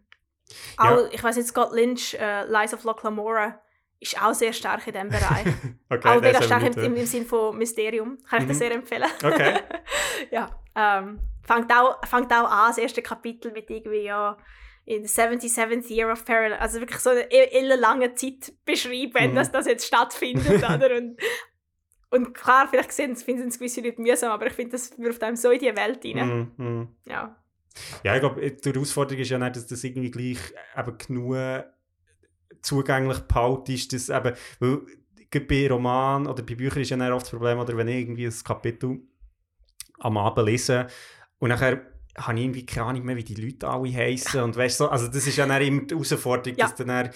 Ja. 0.77 0.95
Auch, 0.95 1.09
ich 1.11 1.23
weiß 1.23 1.37
nicht, 1.37 1.47
Scott 1.47 1.71
Lynch, 1.73 2.15
äh, 2.19 2.45
Lies 2.45 2.73
of 2.73 2.83
Locke 2.83 3.03
Lamora, 3.05 3.59
ist 3.99 4.21
auch 4.21 4.33
sehr 4.33 4.51
stark 4.51 4.85
in 4.87 4.93
diesem 4.93 5.09
Bereich. 5.09 5.45
Okay, 5.89 6.07
auch 6.09 6.19
mega 6.21 6.41
stark 6.41 6.63
im, 6.63 6.73
im, 6.83 6.95
im 6.97 7.05
Sinn 7.05 7.25
von 7.25 7.55
Mysterium. 7.57 8.17
Kann 8.27 8.41
ich 8.41 8.47
dir 8.47 8.53
Mhm. 8.53 8.57
sehr 8.57 8.71
empfehlen. 8.71 9.09
Okay. 9.23 9.59
ja, 10.31 10.49
ähm, 10.75 11.19
fängt, 11.43 11.71
auch, 11.71 12.05
fängt 12.05 12.31
auch 12.33 12.49
an, 12.49 12.67
das 12.69 12.77
erste 12.79 13.01
Kapitel 13.01 13.51
mit 13.51 13.69
irgendwie, 13.69 14.03
ja, 14.03 14.35
in 14.85 15.05
the 15.05 15.21
77th 15.21 15.89
year 15.89 16.11
of 16.11 16.25
Parallel, 16.25 16.57
also 16.57 16.79
wirklich 16.79 16.99
so 16.99 17.11
eine 17.11 17.31
e- 17.31 17.51
ellenlange 17.57 18.15
Zeit 18.15 18.53
beschreiben, 18.65 19.31
Mhm. 19.31 19.35
dass 19.35 19.51
das 19.51 19.65
jetzt 19.65 19.85
stattfindet, 19.85 20.61
oder? 20.63 20.97
Und, 20.97 21.17
und 22.09 22.33
klar, 22.33 22.67
vielleicht 22.69 22.91
finden 22.91 23.47
es 23.47 23.57
gewisse 23.59 23.81
Leute 23.81 24.01
mühsam, 24.01 24.31
aber 24.31 24.47
ich 24.47 24.53
finde, 24.53 24.71
das 24.71 24.97
wirft 24.99 25.23
einem 25.23 25.35
so 25.37 25.51
in 25.51 25.59
die 25.59 25.75
Welt 25.75 26.03
rein. 26.05 26.51
Mhm. 26.57 26.65
Mhm. 26.65 26.87
Ja. 27.07 27.35
Ja, 28.03 28.13
ich 28.13 28.19
glaube, 28.19 28.51
die 28.51 28.69
Herausforderung 28.71 29.21
ist 29.21 29.29
ja 29.29 29.39
nicht, 29.39 29.55
dass 29.55 29.65
das 29.67 29.83
irgendwie 29.83 30.11
gleich 30.11 30.37
eben 30.77 30.97
genug 30.97 31.63
zugänglich 32.61 33.19
behalten 33.21 33.71
ist, 33.71 33.93
dass 33.93 34.09
eben, 34.09 34.35
weil 34.59 34.81
bei 35.47 35.67
Romanen 35.67 36.27
oder 36.27 36.43
bei 36.43 36.55
Büchern 36.55 36.81
ist 36.81 36.91
ja 36.91 37.13
oft 37.13 37.25
das 37.25 37.31
Problem, 37.31 37.57
oder 37.57 37.75
wenn 37.75 37.87
ich 37.87 38.01
irgendwie 38.01 38.27
ein 38.27 38.43
Kapitel 38.43 38.99
am 39.99 40.17
Abend 40.17 40.45
lese 40.45 40.87
und 41.39 41.49
nachher 41.49 41.81
habe 42.17 42.37
ich 42.37 42.43
irgendwie 42.45 42.65
keine 42.65 42.87
Ahnung 42.87 43.03
mehr, 43.05 43.15
wie 43.15 43.23
die 43.23 43.35
Leute 43.35 43.67
alle 43.67 43.91
heißen 43.93 44.41
und 44.41 44.55
weißt 44.55 44.77
so, 44.77 44.89
also 44.89 45.07
das 45.07 45.25
ist 45.27 45.35
ja 45.37 45.45
dann 45.47 45.61
immer 45.61 45.81
die 45.81 45.93
Herausforderung, 45.95 46.57
Ja. 46.57 46.65
dass 46.67 46.75
dann, 46.75 46.87
dann 46.87 47.09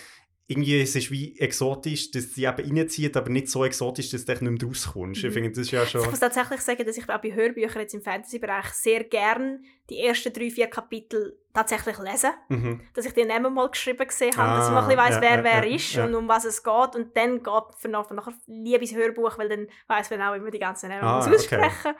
irgendwie 0.49 0.79
es 0.81 0.95
ist 0.95 1.11
wie 1.11 1.37
exotisch, 1.39 2.09
dass 2.11 2.33
sie 2.33 2.45
eben 2.45 2.77
reinzieht, 2.77 3.17
aber 3.17 3.29
nicht 3.29 3.49
so 3.49 3.65
exotisch, 3.65 4.09
dass 4.11 4.23
du 4.23 4.31
nicht 4.31 4.41
mehr 4.41 4.57
rauskommst. 4.69 5.21
Ich 5.21 5.29
Mhm. 5.29 5.33
finde, 5.33 5.49
das 5.49 5.57
ist 5.59 5.71
ja 5.71 5.85
schon... 5.85 6.01
Ich 6.01 6.09
muss 6.09 6.19
tatsächlich 6.21 6.61
sagen, 6.61 6.85
dass 6.85 6.97
ich 6.97 7.09
auch 7.09 7.17
bei 7.21 7.33
Hörbüchern 7.33 7.81
jetzt 7.81 7.93
im 7.93 8.01
Fantasy-Bereich 8.01 8.67
sehr 8.69 9.03
gern 9.03 9.65
die 9.89 9.99
ersten 9.99 10.31
drei, 10.31 10.49
vier 10.49 10.67
Kapitel 10.67 11.37
tatsächlich 11.53 11.97
lese. 11.99 12.29
Mhm. 12.47 12.79
Dass 12.93 13.05
ich 13.05 13.13
die 13.13 13.25
Namen 13.25 13.53
mal 13.53 13.69
geschrieben 13.69 14.07
gesehen 14.07 14.35
habe, 14.37 14.57
dass 14.57 14.67
ich 14.67 14.73
mal 14.73 14.83
ein 14.83 14.87
bisschen 14.87 14.99
Ah, 14.99 15.03
weiss, 15.05 15.15
ja, 15.15 15.21
wer 15.21 15.35
ja, 15.37 15.43
wer 15.43 15.65
ja, 15.67 15.75
ist 15.75 15.97
und 15.97 16.15
um 16.15 16.27
was 16.29 16.45
es 16.45 16.63
geht. 16.63 16.95
Und 16.95 17.17
dann 17.17 17.43
geht 17.43 17.63
für 17.77 17.87
nachher, 17.89 18.13
nachher 18.13 18.33
liebe 18.45 18.83
ich 18.85 18.91
das 18.91 18.99
Hörbuch, 18.99 19.37
weil 19.37 19.49
dann 19.49 19.67
weiss 19.87 20.09
man 20.09 20.21
auch 20.21 20.33
immer 20.35 20.49
die 20.51 20.59
ganzen 20.59 20.89
Namen 20.89 21.03
Ah, 21.03 21.17
muss 21.17 21.25
okay. 21.25 21.35
aussprechen. 21.57 21.95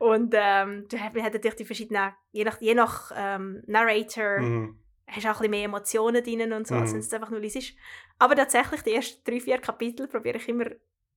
Und 0.00 0.34
ähm, 0.36 0.86
du 0.88 0.98
hast- 0.98 1.14
natürlich 1.14 1.54
die 1.56 1.64
verschiedenen, 1.64 2.12
je 2.32 2.42
nach, 2.44 2.60
je 2.60 2.74
nach 2.74 3.12
ähm, 3.16 3.62
Narrator, 3.66 4.40
Mhm. 4.40 4.78
Hast 5.08 5.26
auch 5.26 5.30
ein 5.30 5.32
bisschen 5.38 5.50
mehr 5.50 5.64
Emotionen 5.64 6.22
drin 6.24 6.52
und 6.52 6.66
so, 6.66 6.74
als 6.74 6.90
Mhm. 6.90 6.94
wenn 6.94 7.00
es 7.00 7.12
einfach 7.12 7.30
nur 7.30 7.40
liest. 7.40 7.72
Aber 8.18 8.34
tatsächlich, 8.36 8.82
die 8.82 8.92
ersten 8.94 9.22
drei, 9.24 9.40
vier 9.40 9.58
Kapitel 9.58 10.06
probiere 10.08 10.38
ich 10.38 10.48
immer 10.48 10.66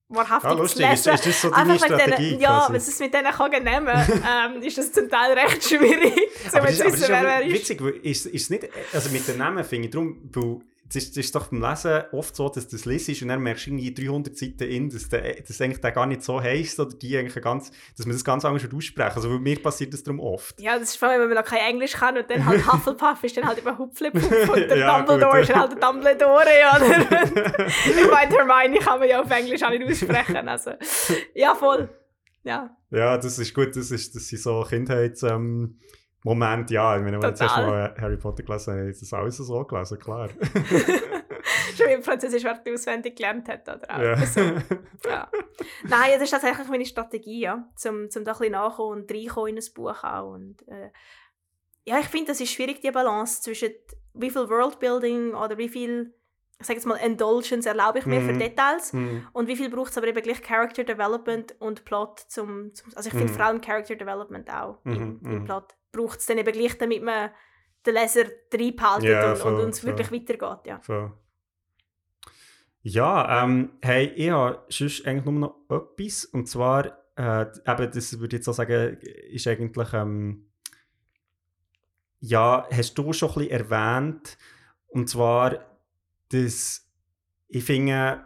wahrhaftig 0.09 0.49
Ah, 0.49 0.53
zu 0.55 0.59
lustig, 0.61 0.85
ist, 0.85 1.05
lesen. 1.05 1.14
ist 1.15 1.26
das 1.26 1.41
so 1.41 1.49
deine 1.49 1.73
Einfach 1.73 1.85
Strategie? 1.85 2.30
denen, 2.30 2.39
ja, 2.41 2.68
wenn 2.69 2.76
es 2.77 2.88
es 2.88 2.99
mit 2.99 3.14
denen 3.14 3.31
kann 3.31 3.51
nehmen 3.51 3.88
ähm, 4.57 4.61
ist 4.61 4.77
das 4.77 4.91
zum 4.93 5.09
Teil 5.09 5.34
recht 5.38 5.64
schwierig, 5.64 6.14
um 6.15 6.59
aber 6.59 6.68
zu 6.68 6.73
ist- 6.73 6.81
aber 6.81 6.91
das 6.91 6.93
wissen, 6.93 6.93
ist 7.03 7.07
ja 7.09 7.38
ist. 7.39 7.53
witzig, 7.53 7.81
ist, 8.05 8.26
ist 8.27 8.41
es 8.43 8.49
nicht, 8.49 8.69
also 8.93 9.09
mit 9.09 9.27
den 9.27 9.38
Namen 9.38 9.64
finde 9.65 9.88
ich 9.88 9.91
darum, 9.93 10.30
weil 10.34 10.59
es 10.89 10.95
ist, 10.95 11.18
ist 11.18 11.35
doch 11.35 11.47
beim 11.47 11.61
Lesen 11.61 12.03
oft 12.14 12.35
so, 12.35 12.47
dass 12.49 12.68
du 12.68 12.76
das 12.77 12.85
liest 12.85 13.22
und 13.22 13.27
dann 13.27 13.41
merkst 13.41 13.65
du 13.68 13.72
irgendwie 13.72 13.93
300 13.93 14.38
Seiten 14.38 14.64
in, 14.64 14.89
dass 14.89 15.09
der, 15.09 15.41
dass 15.41 15.59
eigentlich 15.59 15.81
der 15.81 15.91
gar 15.91 16.05
nicht 16.05 16.23
so 16.23 16.41
heisst 16.41 16.80
oder 16.80 16.93
die 16.95 17.18
eigentlich 17.18 17.43
ganz, 17.43 17.72
dass 17.97 18.05
man 18.05 18.15
das 18.15 18.23
ganz 18.23 18.45
anders 18.45 18.64
aussprechen 18.73 19.15
Also 19.15 19.30
bei 19.30 19.39
mir 19.39 19.61
passiert 19.61 19.93
das 19.93 20.03
darum 20.03 20.19
oft. 20.19 20.59
Ja, 20.61 20.80
das 20.80 20.89
ist 20.89 20.95
vor 20.97 21.09
allem, 21.09 21.22
wenn 21.22 21.30
man 21.30 21.38
noch 21.38 21.45
kein 21.49 21.59
Englisch 21.69 21.93
kann 21.93 22.18
und 22.18 22.30
dann 22.30 22.45
halt 22.45 22.65
Hufflepuff 22.72 23.23
ist 23.23 23.35
dann 23.38 23.45
halt 23.47 23.59
immer 23.59 23.77
Hupflepuff 23.77 24.49
und 24.49 24.69
der 24.69 24.77
Ja, 24.77 24.97
Dumbledore 25.01 25.31
gut. 25.31 25.41
ist 25.41 25.49
dann 25.49 25.59
halt 25.59 25.72
der 25.73 25.80
Dumbledore, 25.80 26.45
oder? 26.76 27.68
ich 27.68 28.11
meine, 28.11 28.35
Hermione 28.35 28.80
kann 28.80 28.99
man 28.99 29.09
ja 29.09 29.22
auf 29.22 29.30
Englisch 29.31 29.64
auch 29.64 29.69
nicht 29.72 29.84
aussprechen, 29.84 30.47
also 30.47 30.72
ja, 31.34 31.53
voll. 31.55 31.89
Ja, 32.43 32.76
Ja, 32.91 33.18
das 33.18 33.38
ist 33.39 33.53
gut, 33.53 33.76
das, 33.76 33.91
ist, 33.91 34.15
das 34.15 34.27
sind 34.27 34.41
so 34.41 34.61
Kindheits... 34.68 35.23
Ähm, 35.23 35.80
Moment, 36.23 36.69
ja, 36.72 36.98
ich 36.98 37.03
meine, 37.03 37.22
wenn 37.22 37.30
ich 37.30 37.35
zuerst 37.35 37.56
Total. 37.56 37.69
mal 37.69 37.95
Harry 38.02 38.18
Potter 38.18 38.44
gelesen 38.44 38.73
habe, 38.73 38.89
ist 38.89 39.02
das 39.02 39.14
alles 39.14 39.38
so 39.38 39.64
gelesen, 39.64 39.99
klar. 39.99 40.30
schon 41.77 41.88
wie 41.88 41.94
im 41.94 42.03
Französisch 42.03 42.44
Wörter 42.44 42.73
auswendig 42.73 43.15
gelernt 43.15 43.48
hat, 43.48 43.68
oder 43.69 43.81
auch. 43.95 44.02
ja. 44.02 44.26
So. 44.26 44.41
Ja. 45.07 45.30
Nein, 45.84 46.11
das 46.14 46.23
ist 46.23 46.31
tatsächlich 46.31 46.68
meine 46.68 46.85
Strategie, 46.85 47.41
ja, 47.41 47.69
zum, 47.76 48.10
zum 48.10 48.23
da 48.26 48.31
ein 48.34 48.38
bisschen 48.39 48.52
nachkommen 48.53 49.02
und 49.03 49.11
reinkommen 49.11 49.49
in 49.56 49.57
ein 49.57 49.73
Buch 49.73 50.03
auch. 50.03 50.34
Und, 50.34 50.68
äh, 50.68 50.89
ja, 51.85 51.99
ich 51.99 52.07
finde, 52.07 52.27
das 52.27 52.41
ist 52.41 52.52
schwierig, 52.52 52.81
die 52.81 52.91
Balance 52.91 53.41
zwischen 53.41 53.69
wie 54.14 54.30
viel 54.31 54.49
Worldbuilding 54.49 55.34
oder 55.35 55.57
wie 55.57 55.69
viel, 55.69 56.14
ich 56.60 56.65
sage 56.65 56.77
jetzt 56.80 56.85
mal, 56.88 56.95
Indulgence 56.95 57.68
erlaube 57.68 57.99
ich 57.99 58.06
mir 58.07 58.19
für 58.22 58.34
Mhm. 58.34 58.39
Details 58.39 58.91
Hm. 58.91 59.27
und 59.31 59.48
wie 59.48 59.56
viel 59.56 59.69
braucht 59.69 59.91
es 59.91 59.98
aber 59.98 60.07
eben 60.07 60.22
gleich 60.23 60.41
Character 60.41 60.84
Development 60.84 61.56
und 61.60 61.85
Plot 61.85 62.19
zum, 62.27 62.73
zum 62.73 62.91
also 62.95 63.07
ich 63.10 63.14
finde 63.15 63.31
Mhm. 63.31 63.35
vor 63.38 63.45
allem 63.45 63.61
Character 63.61 63.95
Development 63.95 64.49
auch 64.52 64.80
im, 64.85 64.91
Mhm, 64.91 65.19
im 65.23 65.39
mhm. 65.39 65.45
Plot 65.45 65.76
braucht 65.91 66.19
es 66.19 66.26
dann 66.26 66.38
eben 66.38 66.51
gleich, 66.51 66.77
damit 66.77 67.03
man 67.03 67.31
den 67.85 67.93
Leser 67.93 68.26
reinbehaltet 68.53 69.09
Ja, 69.09 69.34
und, 69.34 69.41
und 69.41 69.65
uns 69.65 69.84
wirklich 69.84 70.11
weitergeht, 70.11 70.65
ja. 70.65 70.80
Voll. 70.81 71.14
Ja, 72.81 73.43
ähm, 73.43 73.72
hey, 73.81 74.07
ich 74.15 74.30
habe 74.30 74.64
sonst 74.69 75.05
eigentlich 75.05 75.26
nur 75.26 75.34
noch 75.34 75.55
etwas. 75.69 76.26
Und 76.26 76.47
zwar, 76.47 76.85
äh, 77.18 77.41
eben, 77.41 77.91
das 77.91 78.19
würde 78.19 78.35
ich 78.35 78.39
jetzt 78.39 78.47
auch 78.47 78.53
sagen, 78.53 78.97
ist 79.30 79.47
eigentlich, 79.47 79.93
ähm, 79.93 80.49
ja, 82.19 82.68
hast 82.72 82.97
du 82.97 83.11
schon 83.14 83.30
ein 83.30 83.35
bisschen 83.35 83.51
erwähnt. 83.51 84.38
Und 84.88 85.09
zwar, 85.09 85.65
dass 86.30 86.89
ich 87.49 87.64
finde, 87.64 88.26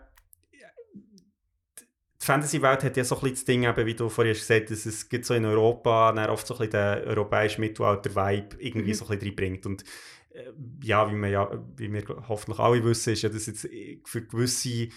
Fantasy-Welt 2.31 2.83
hat 2.83 2.97
ja 2.97 3.03
so 3.03 3.15
ein 3.15 3.21
bisschen 3.21 3.35
das 3.35 3.45
Ding, 3.45 3.63
eben, 3.63 3.85
wie 3.85 3.93
du 3.93 4.09
vorhin 4.09 4.33
hast 4.33 4.41
gesagt 4.41 4.69
hast, 4.69 4.85
dass 4.85 4.93
es 4.93 5.09
gibt 5.09 5.25
so 5.25 5.33
in 5.33 5.45
Europa 5.45 6.11
dann 6.11 6.29
oft 6.29 6.47
so 6.47 6.53
ein 6.55 6.69
bisschen 6.69 6.71
den 6.71 7.07
europäischen 7.07 7.61
Mittelalter-Vibe 7.61 8.57
irgendwie 8.59 8.89
Mhm. 8.89 8.93
so 8.93 9.05
ein 9.05 9.09
bisschen 9.09 9.29
reinbringt. 9.29 9.65
Und 9.65 9.83
äh, 10.33 10.51
ja, 10.83 11.11
wie, 11.11 11.15
wir 11.15 11.29
ja, 11.29 11.63
wie 11.75 11.91
wir 11.91 12.03
hoffentlich 12.27 12.59
alle 12.59 12.83
wissen, 12.83 13.13
ist 13.13 13.21
ja 13.21 13.29
das 13.29 13.47
jetzt 13.47 13.67
für 14.05 14.21
gewisse 14.21 14.89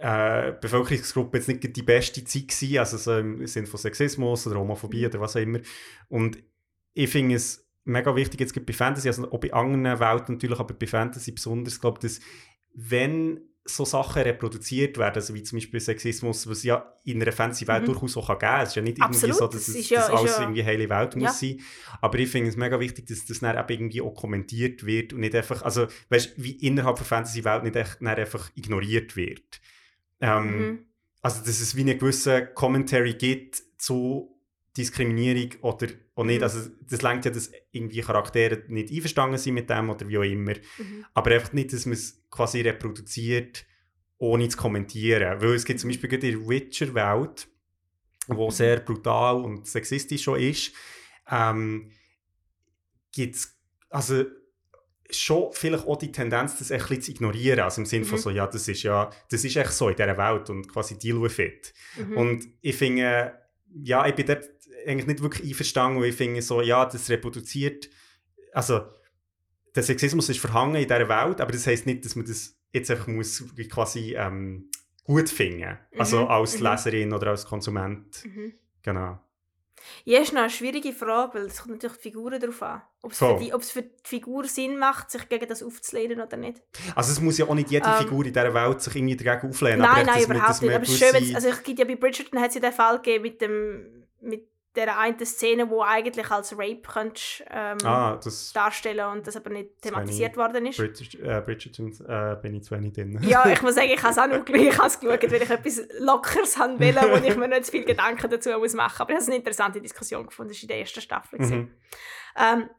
äh, 0.00 0.52
Bevölkerungsgruppen 0.60 1.40
jetzt 1.40 1.48
nicht 1.48 1.76
die 1.76 1.82
beste 1.82 2.22
Zeit 2.24 2.48
gewesen, 2.48 2.78
also 2.78 2.96
so 2.96 3.18
im 3.18 3.46
Sinne 3.46 3.66
von 3.66 3.80
Sexismus 3.80 4.46
oder 4.46 4.60
Homophobie 4.60 5.06
oder 5.06 5.20
was 5.20 5.36
auch 5.36 5.40
immer. 5.40 5.58
Und 6.08 6.38
ich 6.94 7.10
finde 7.10 7.34
es 7.34 7.68
mega 7.84 8.14
wichtig, 8.14 8.40
jetzt 8.40 8.66
bei 8.66 8.72
Fantasy, 8.72 9.08
also 9.08 9.30
auch 9.30 9.40
bei 9.40 9.52
anderen 9.52 9.98
Welten 9.98 10.36
natürlich, 10.36 10.58
aber 10.58 10.74
bei 10.74 10.86
Fantasy 10.86 11.32
besonders, 11.32 11.80
glaube 11.80 11.98
ich, 11.98 12.02
dass 12.02 12.20
wenn 12.74 13.40
so 13.68 13.84
Sachen 13.84 14.22
reproduziert 14.22 14.96
werden, 14.98 15.14
also 15.16 15.34
wie 15.34 15.42
zum 15.42 15.58
Beispiel 15.58 15.78
Sexismus, 15.80 16.48
was 16.48 16.62
ja 16.62 16.94
in 17.04 17.20
einer 17.22 17.32
Fantasy-Welt 17.32 17.82
Mhm. 17.82 17.86
durchaus 17.86 18.16
auch 18.16 18.26
geben 18.28 18.38
kann. 18.40 18.62
Es 18.62 18.70
ist 18.70 18.74
ja 18.76 18.82
nicht 18.82 18.98
irgendwie 18.98 19.14
Absolut, 19.16 19.36
so, 19.36 19.46
dass 19.46 19.66
das 19.66 19.74
es 19.76 19.88
ja- 19.90 20.06
alles 20.06 20.36
ja- 20.36 20.40
irgendwie 20.42 20.64
heile 20.64 20.88
Welt 20.88 21.14
Ja. 21.14 21.20
muss 21.20 21.38
sein. 21.40 21.60
Aber 22.00 22.18
ich 22.18 22.28
finde 22.30 22.48
es 22.48 22.56
mega 22.56 22.80
wichtig, 22.80 23.06
dass 23.06 23.26
das 23.26 23.40
dann 23.40 23.56
eben 23.58 23.68
irgendwie 23.68 24.00
auch 24.00 24.14
kommentiert 24.14 24.84
wird 24.86 25.12
und 25.12 25.20
nicht 25.20 25.34
einfach, 25.34 25.62
also 25.62 25.86
weißt 26.08 26.32
wie 26.36 26.52
innerhalb 26.52 26.96
der 26.96 27.04
Fantasy-Welt 27.06 27.62
nicht 27.64 27.76
echt, 27.76 28.00
einfach 28.02 28.50
ignoriert 28.54 29.16
wird. 29.16 29.60
Ähm, 30.20 30.44
Mhm. 30.68 30.78
Also, 31.20 31.40
dass 31.44 31.60
es 31.60 31.74
wie 31.76 31.80
einen 31.82 31.98
gewissen 31.98 32.48
Commentary 32.54 33.14
gibt 33.14 33.60
zu 33.76 34.37
Diskriminierung 34.82 35.50
oder 35.62 35.88
auch 36.14 36.24
nicht. 36.24 36.38
Mhm. 36.38 36.44
Also, 36.44 36.70
das 36.88 37.02
lenkt 37.02 37.24
ja, 37.24 37.30
dass 37.30 37.50
irgendwie 37.72 38.00
Charaktere 38.00 38.62
nicht 38.68 38.92
einverstanden 38.92 39.38
sind 39.38 39.54
mit 39.54 39.68
dem 39.68 39.90
oder 39.90 40.08
wie 40.08 40.18
auch 40.18 40.22
immer. 40.22 40.52
Mhm. 40.52 41.04
Aber 41.14 41.30
einfach 41.32 41.52
nicht, 41.52 41.72
dass 41.72 41.86
man 41.86 41.94
es 41.94 42.22
quasi 42.30 42.60
reproduziert, 42.60 43.66
ohne 44.18 44.48
zu 44.48 44.56
kommentieren. 44.56 45.40
Weil 45.40 45.54
es 45.54 45.64
gibt 45.64 45.80
zum 45.80 45.90
Beispiel 45.90 46.12
in 46.14 46.20
der 46.20 46.48
Witcher-Welt, 46.48 47.48
wo 48.28 48.50
sehr 48.50 48.80
brutal 48.80 49.36
und 49.36 49.66
sexistisch 49.66 50.22
schon 50.22 50.40
ist, 50.40 50.72
ähm, 51.30 51.90
gibt 53.12 53.36
es 53.36 53.56
also 53.90 54.24
schon 55.10 55.50
vielleicht 55.52 55.86
auch 55.86 55.96
die 55.96 56.12
Tendenz, 56.12 56.58
das 56.58 56.70
ein 56.70 56.78
bisschen 56.80 57.00
zu 57.00 57.10
ignorieren. 57.12 57.60
Also 57.60 57.80
im 57.80 57.86
Sinne 57.86 58.04
von 58.04 58.18
Mhm. 58.18 58.22
so, 58.22 58.30
ja, 58.30 58.46
das 58.46 58.68
ist 58.68 58.82
ja, 58.82 59.10
das 59.30 59.44
ist 59.44 59.56
echt 59.56 59.72
so 59.72 59.88
in 59.88 59.96
dieser 59.96 60.18
Welt 60.18 60.50
und 60.50 60.68
quasi 60.68 60.98
deal 60.98 61.22
with 61.22 61.38
it. 61.38 61.72
Mhm. 61.96 62.16
Und 62.16 62.48
ich 62.60 62.76
finde, 62.76 63.32
ja, 63.82 64.06
ich 64.06 64.14
bin 64.14 64.26
dort 64.26 64.44
eigentlich 64.86 65.06
nicht 65.06 65.22
wirklich 65.22 65.48
einverstanden, 65.48 66.00
weil 66.00 66.10
ich 66.10 66.16
finde 66.16 66.42
so, 66.42 66.60
ja, 66.60 66.84
das 66.84 67.10
reproduziert, 67.10 67.88
also 68.52 68.80
der 69.74 69.82
Sexismus 69.82 70.28
ist 70.28 70.40
verhangen 70.40 70.74
in 70.76 70.82
dieser 70.82 71.08
Welt, 71.08 71.40
aber 71.40 71.52
das 71.52 71.66
heisst 71.66 71.86
nicht, 71.86 72.04
dass 72.04 72.16
man 72.16 72.26
das 72.26 72.56
jetzt 72.72 72.90
einfach 72.90 73.06
muss 73.06 73.44
quasi 73.70 74.14
ähm, 74.16 74.70
gut 75.04 75.28
finden. 75.28 75.78
Also 75.96 76.22
Mhm, 76.22 76.28
als 76.28 76.58
mhm. 76.58 76.66
Leserin 76.66 77.12
oder 77.12 77.28
als 77.30 77.46
Konsument. 77.46 78.24
Mhm. 78.24 78.54
Genau. 78.82 79.20
Ja, 80.04 80.20
ist 80.20 80.32
noch 80.32 80.40
eine 80.40 80.50
schwierige 80.50 80.92
Frage, 80.92 81.34
weil 81.34 81.46
es 81.46 81.58
kommt 81.58 81.74
natürlich 81.74 81.96
die 81.98 82.02
Figuren 82.02 82.40
darauf 82.40 82.62
an. 82.62 82.82
Ob 83.02 83.12
es, 83.12 83.18
für 83.18 83.38
die, 83.40 83.54
ob 83.54 83.62
es 83.62 83.70
für 83.70 83.82
die 83.82 83.90
Figur 84.02 84.44
Sinn 84.44 84.78
macht, 84.78 85.10
sich 85.10 85.28
gegen 85.28 85.48
das 85.48 85.62
aufzulehnen 85.62 86.20
oder 86.20 86.36
nicht. 86.36 86.60
Also 86.94 87.12
es 87.12 87.20
muss 87.20 87.38
ja 87.38 87.46
auch 87.46 87.54
nicht 87.54 87.70
jede 87.70 87.88
Ähm, 87.88 87.94
Figur 87.98 88.26
in 88.26 88.32
dieser 88.32 88.52
Welt 88.52 88.82
sich 88.82 88.96
irgendwie 88.96 89.16
dagegen 89.16 89.48
auflehnen. 89.48 89.82
aber 89.82 89.94
nein, 89.94 90.08
echt, 90.08 90.28
nein, 90.28 90.36
überhaupt 90.36 90.62
nicht. 90.62 90.74
Aber 90.74 90.82
es 90.82 90.90
ist 90.90 90.98
schön, 90.98 91.34
also 91.34 91.48
gibt 91.62 91.78
ja 91.78 91.84
bei 91.84 91.96
Bridgerton 91.96 92.40
hat 92.40 92.48
es 92.48 92.56
ja 92.56 92.60
den 92.60 92.72
Fall 92.72 92.96
gegeben 92.96 93.22
mit 93.22 93.40
dem 93.40 94.04
mit 94.20 94.48
der 94.78 94.96
einen 94.96 95.18
Szene, 95.26 95.68
wo 95.68 95.82
eigentlich 95.82 96.30
als 96.30 96.52
Rape 96.52 96.82
könntest, 96.86 97.42
ähm, 97.50 97.78
ah, 97.84 98.18
darstellen 98.54 99.06
und 99.12 99.26
das 99.26 99.36
aber 99.36 99.50
nicht 99.50 99.82
thematisiert 99.82 100.36
worden 100.36 100.66
ist. 100.66 100.76
British, 100.76 101.16
äh, 101.16 101.42
Bridgerton 101.44 101.92
äh, 102.06 102.36
bin 102.40 102.54
ich 102.54 102.62
zu 102.62 102.76
wenig 102.76 102.92
drin. 102.92 103.18
Ja, 103.22 103.48
ich 103.48 103.60
muss 103.62 103.74
sagen, 103.74 103.90
ich 103.92 104.00
habe 104.00 104.12
es 104.12 104.18
auch 104.18 104.28
noch 104.28 104.44
geschaut, 104.44 104.62
ich 104.62 104.78
habe 104.78 105.18
geschaut, 105.18 105.32
weil 105.32 105.42
ich 105.42 105.50
etwas 105.50 105.82
Lockeres 105.98 106.58
haben 106.58 106.78
will, 106.78 106.94
wo 106.94 107.16
ich 107.26 107.36
mir 107.36 107.48
nicht 107.48 107.66
zu 107.66 107.72
viel 107.72 107.84
Gedanken 107.84 108.30
dazu 108.30 108.50
muss 108.50 108.74
machen. 108.74 109.02
Aber 109.02 109.10
ich 109.10 109.16
habe 109.16 109.26
eine 109.26 109.36
interessante 109.36 109.80
Diskussion 109.80 110.26
gefunden, 110.26 110.52
das 110.52 110.58
war 110.58 110.62
in 110.62 110.68
der 110.68 110.78
ersten 110.78 111.00
Staffel. 111.00 111.40
Mhm. 111.40 111.74
Ähm, 112.36 112.70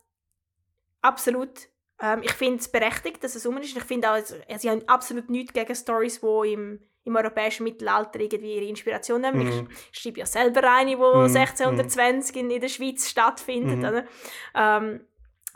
absolut. 1.02 1.68
Ähm, 2.02 2.22
ich 2.24 2.32
finde 2.32 2.60
es 2.60 2.72
berechtigt, 2.72 3.22
dass 3.26 3.36
es 3.36 3.46
um 3.46 3.58
ist. 3.58 3.76
Ich 3.76 3.84
finde 3.84 4.10
auch, 4.10 4.18
sie 4.58 4.70
haben 4.70 4.88
absolut 4.88 5.30
nichts 5.30 5.52
gegen 5.52 5.76
Stories, 5.76 6.22
die 6.22 6.54
im, 6.54 6.80
im 7.10 7.16
europäischen 7.16 7.64
Mittelalter 7.64 8.20
irgendwie 8.20 8.56
ihre 8.56 8.66
Inspiration 8.66 9.22
nehmen. 9.22 9.44
Mhm. 9.44 9.68
Ich 9.92 10.00
schreibe 10.00 10.20
ja 10.20 10.26
selber 10.26 10.62
eine, 10.72 10.92
die 10.92 10.96
Mhm, 10.96 11.24
1620 11.24 12.36
in, 12.38 12.52
in 12.52 12.62
der 12.62 12.70
Schweiz 12.70 13.10
stattfindet. 13.10 13.80
Mhm. 13.80 13.86
Oder? 13.86 14.06
Ähm, 14.56 15.02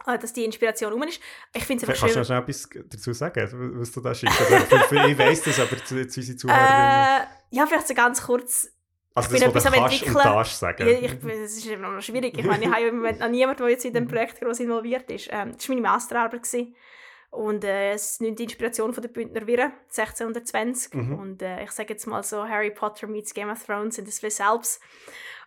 äh, 0.06 0.18
dass 0.18 0.34
die 0.34 0.44
Inspiration 0.44 0.94
um 0.94 1.04
ist. 1.04 1.22
Ich 1.54 1.64
finde 1.64 1.84
es 1.84 1.90
einfach 1.90 2.02
Kannst 2.02 2.16
du 2.16 2.26
schön. 2.26 2.38
noch 2.38 2.46
schnell 2.46 2.76
etwas 2.76 2.90
dazu 2.90 3.14
sagen, 3.14 3.80
was 3.80 3.92
du 3.92 4.02
da 4.02 4.14
schickst? 4.14 4.42
Also, 4.42 4.96
ich 4.96 5.18
weiss 5.18 5.42
das, 5.44 5.60
aber 5.60 5.78
zu, 5.78 6.08
zu 6.08 6.20
unseren 6.20 6.38
Zuhörerinnen. 6.38 7.22
Äh, 7.22 7.26
ja, 7.52 7.66
vielleicht 7.68 7.88
so 7.88 7.94
ganz 7.94 8.22
kurz. 8.22 8.70
also 9.14 9.30
bin 9.30 9.40
das, 9.40 9.54
was 9.54 9.64
du 9.64 9.72
kannst 9.72 10.04
und 10.04 10.16
darfst 10.16 10.60
sagen. 10.60 10.88
Ja, 10.88 10.94
ich, 10.94 11.24
es 11.24 11.58
ist 11.58 11.68
immer 11.68 11.92
noch 11.92 12.02
schwierig. 12.02 12.38
Ich 12.38 12.46
meine, 12.46 12.66
ich 12.66 12.72
habe 12.72 12.82
ja 12.82 12.88
im 12.90 12.98
Moment 12.98 13.20
noch 13.20 13.30
niemanden, 13.30 13.62
der 13.62 13.70
jetzt 13.70 13.86
in 13.86 13.94
diesem 13.94 14.08
Projekt 14.08 14.42
groß 14.42 14.60
involviert 14.60 15.10
ist. 15.12 15.30
Ähm, 15.32 15.54
das 15.56 15.70
war 15.70 15.76
meine 15.76 15.88
Masterarbeit. 15.88 16.44
Gewesen. 16.44 16.76
Und 17.34 17.64
äh, 17.64 17.94
es 17.94 18.20
nimmt 18.20 18.38
die 18.38 18.44
Inspiration 18.44 18.94
von 18.94 19.02
der 19.02 19.10
Bündner 19.10 19.48
Wirren, 19.48 19.74
1620. 19.90 20.94
Mhm. 20.94 21.20
Und 21.20 21.42
äh, 21.42 21.64
ich 21.64 21.72
sage 21.72 21.94
jetzt 21.94 22.06
mal 22.06 22.22
so, 22.24 22.48
Harry 22.48 22.70
Potter 22.70 23.08
meets 23.08 23.34
Game 23.34 23.50
of 23.50 23.64
Thrones 23.66 23.98
in 23.98 24.06
the 24.06 24.12
Swiss 24.12 24.40
Alps. 24.40 24.80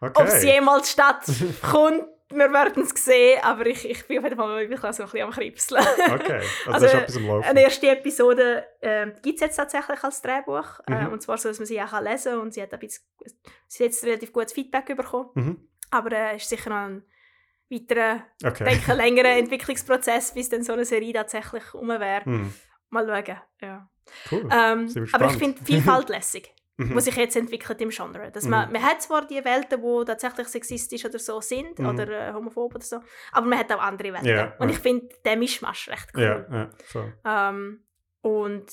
okay. 0.00 0.12
Ob 0.20 0.26
es 0.26 0.42
jemals 0.42 0.90
stattkommt, 0.90 2.04
wir 2.30 2.52
werden 2.52 2.82
es 2.82 2.90
sehen. 3.04 3.38
Aber 3.44 3.66
ich, 3.66 3.88
ich 3.88 4.04
bin 4.08 4.18
auf 4.18 4.24
jeden 4.24 4.36
Fall 4.36 4.68
wirklich 4.68 4.80
so 4.80 5.04
ein 5.04 5.08
bisschen 5.10 5.22
am 5.26 5.30
Kribbseln. 5.30 5.86
Okay, 6.12 6.40
also, 6.66 6.86
Also, 6.86 6.86
ist 6.86 6.94
etwas. 7.16 7.44
Eine 7.46 7.62
erste 7.62 7.88
Episode 7.88 8.64
äh, 8.80 9.06
gibt 9.22 9.36
es 9.36 9.40
jetzt 9.42 9.56
tatsächlich 9.56 10.02
als 10.02 10.20
Drehbuch. 10.22 10.80
Äh, 10.88 11.04
Mhm. 11.04 11.12
und 11.12 11.22
zwar 11.22 11.38
so, 11.38 11.48
dass 11.48 11.58
man 11.60 11.66
sie 11.66 11.80
auch 11.80 12.00
lesen 12.00 12.32
kann. 12.32 12.40
Und 12.40 12.52
sie 12.54 12.62
hat, 12.62 12.74
ein 12.74 12.80
bisschen, 12.80 13.04
sie 13.68 13.84
hat 13.84 13.90
jetzt 13.92 14.04
relativ 14.04 14.32
gutes 14.32 14.52
Feedback 14.52 14.86
bekommen. 14.96 15.30
Mhm. 15.34 15.68
Aber 15.92 16.10
es 16.10 16.32
äh, 16.32 16.36
ist 16.36 16.48
sicher 16.48 16.70
noch 16.70 16.76
ein 16.88 17.04
weiterer, 17.70 18.22
Okay. 18.44 18.64
denke, 18.64 18.92
längerer 18.94 19.36
Entwicklungsprozess, 19.38 20.34
bis 20.34 20.48
dann 20.48 20.62
so 20.62 20.72
eine 20.72 20.84
Serie 20.84 21.12
tatsächlich 21.12 21.74
um 21.74 21.88
wäre. 21.88 22.24
Hm. 22.24 22.52
Mal 22.90 23.06
schauen. 23.06 23.38
Ja. 23.60 23.88
Cool. 24.30 24.48
Ähm, 24.52 25.08
aber 25.12 25.26
ich 25.26 25.36
finde 25.36 25.58
die 25.60 25.64
Vielfalt 25.64 26.08
lässig, 26.08 26.52
Mhm. 26.78 26.94
was 26.94 27.04
sich 27.06 27.16
jetzt 27.16 27.34
entwickelt 27.36 27.80
im 27.80 27.88
Genre. 27.90 28.30
Dass 28.30 28.44
man, 28.44 28.66
Mhm. 28.68 28.74
man 28.74 28.82
hat 28.82 29.02
zwar 29.02 29.26
die 29.26 29.44
Welten, 29.44 29.80
die 29.82 30.04
tatsächlich 30.04 30.46
sexistisch 30.48 31.04
oder 31.04 31.18
so 31.18 31.40
sind, 31.40 31.78
Mhm. 31.78 31.86
oder 31.88 32.28
äh, 32.28 32.32
homophob 32.32 32.74
oder 32.74 32.84
so, 32.84 33.00
aber 33.32 33.46
man 33.46 33.58
hat 33.58 33.72
auch 33.72 33.80
andere 33.80 34.12
Welten. 34.12 34.28
Ja, 34.28 34.54
und 34.58 34.68
ja. 34.68 34.74
ich 34.74 34.80
finde 34.80 35.08
den 35.24 35.38
Mischmasch 35.40 35.88
recht 35.88 36.08
cool. 36.14 36.46
ja, 36.50 36.70
voll. 36.84 37.18
Ähm, 37.24 37.82
und 38.20 38.66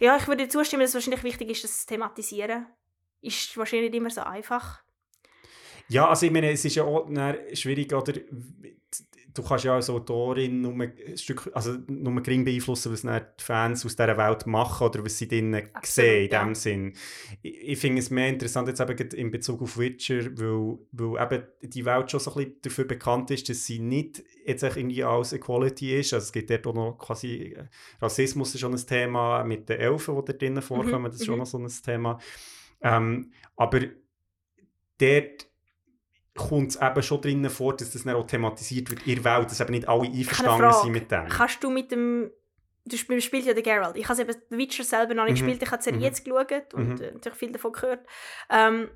ja, 0.00 0.16
ich 0.16 0.28
würde 0.28 0.48
zustimmen, 0.48 0.82
dass 0.82 0.90
es 0.90 0.94
wahrscheinlich 0.96 1.22
wichtig 1.24 1.48
ist, 1.50 1.64
das 1.64 1.80
zu 1.82 1.86
thematisieren. 1.86 2.66
Ist 3.22 3.56
wahrscheinlich 3.56 3.90
nicht 3.90 3.98
immer 3.98 4.10
so 4.10 4.20
einfach. 4.22 4.82
Ja, 5.90 6.08
also 6.08 6.26
ich 6.26 6.32
meine, 6.32 6.50
es 6.50 6.64
ist 6.64 6.76
ja 6.76 6.84
auch 6.84 7.08
schwierig, 7.52 7.92
oder 7.92 8.12
du 9.34 9.42
kannst 9.42 9.64
ja 9.64 9.74
als 9.74 9.90
Autorin 9.90 10.60
nur 10.60 10.72
ein 10.72 11.16
Stück, 11.16 11.50
also 11.52 11.76
nur 11.88 12.22
gering 12.22 12.44
beeinflussen, 12.44 12.92
was 12.92 13.02
die 13.02 13.44
Fans 13.44 13.84
aus 13.84 13.96
dieser 13.96 14.16
Welt 14.16 14.46
machen 14.46 14.86
oder 14.86 15.04
was 15.04 15.18
sie 15.18 15.28
drinnen 15.28 15.68
sehen, 15.82 16.24
in 16.24 16.30
ja. 16.30 16.44
dem 16.44 16.54
Sinn. 16.54 16.92
Ich, 17.42 17.70
ich 17.70 17.78
finde 17.78 18.00
es 18.00 18.10
mehr 18.10 18.28
interessant 18.28 18.68
jetzt 18.68 18.80
eben 18.80 19.10
in 19.10 19.30
Bezug 19.30 19.62
auf 19.62 19.78
Witcher, 19.78 20.26
weil, 20.38 20.78
weil 20.92 21.24
eben 21.24 21.44
die 21.62 21.84
Welt 21.84 22.10
schon 22.10 22.20
so 22.20 22.30
ein 22.32 22.36
bisschen 22.36 22.62
dafür 22.62 22.84
bekannt 22.84 23.30
ist, 23.30 23.48
dass 23.48 23.66
sie 23.66 23.78
nicht 23.78 24.22
jetzt 24.44 24.62
irgendwie 24.62 25.04
als 25.04 25.32
Equality 25.32 25.98
ist, 25.98 26.14
also 26.14 26.24
es 26.24 26.32
gibt 26.32 26.50
dort 26.50 26.66
auch 26.66 26.74
noch 26.74 26.98
quasi, 26.98 27.54
äh, 27.56 27.64
Rassismus 28.00 28.54
ist 28.54 28.60
schon 28.60 28.74
ein 28.74 28.86
Thema 28.86 29.44
mit 29.44 29.68
den 29.68 29.80
Elfen, 29.80 30.16
die 30.16 30.24
da 30.24 30.32
drinnen 30.32 30.62
vorkommen, 30.62 31.06
das 31.10 31.16
ist 31.16 31.26
schon 31.26 31.34
mhm. 31.34 31.40
noch 31.40 31.46
so 31.46 31.58
ein 31.58 31.68
Thema. 31.68 32.18
Ähm, 32.82 33.32
aber 33.56 33.80
dort 34.98 35.49
kommt 36.48 36.70
es 36.70 36.76
eben 36.80 37.02
schon 37.02 37.20
drinnen 37.20 37.50
vor, 37.50 37.76
dass 37.76 37.90
das 37.92 38.04
dann 38.04 38.14
auch 38.16 38.26
thematisiert 38.26 38.90
wird 38.90 39.06
in 39.06 39.22
der 39.22 39.24
Welt, 39.24 39.50
dass 39.50 39.60
eben 39.60 39.72
nicht 39.72 39.88
alle 39.88 40.08
einverstanden 40.08 40.72
sind 40.72 40.92
mit 40.92 41.10
dem. 41.10 41.28
Kannst 41.28 41.62
du 41.62 41.70
mit 41.70 41.90
dem. 41.92 42.30
Du 42.86 42.96
sp- 42.96 43.20
spielst 43.20 43.46
ja 43.46 43.54
den 43.54 43.62
Geralt. 43.62 43.96
Ich 43.96 44.08
habe 44.08 44.22
eben 44.22 44.34
The 44.48 44.56
Witcher 44.58 44.84
selber 44.84 45.14
noch 45.14 45.24
nicht 45.24 45.42
Mhm. 45.42 45.46
gespielt. 45.46 45.62
Ich 45.62 45.70
habe 45.70 45.78
die 45.78 45.84
Serie 45.84 45.98
Mhm. 45.98 46.04
jetzt 46.04 46.24
geschaut 46.24 46.74
und 46.74 46.88
Mhm. 46.88 47.02
äh, 47.02 47.10
natürlich 47.12 47.38
viel 47.38 47.52
davon 47.52 47.72
gehört. 47.72 48.06
Ähm, 48.48 48.88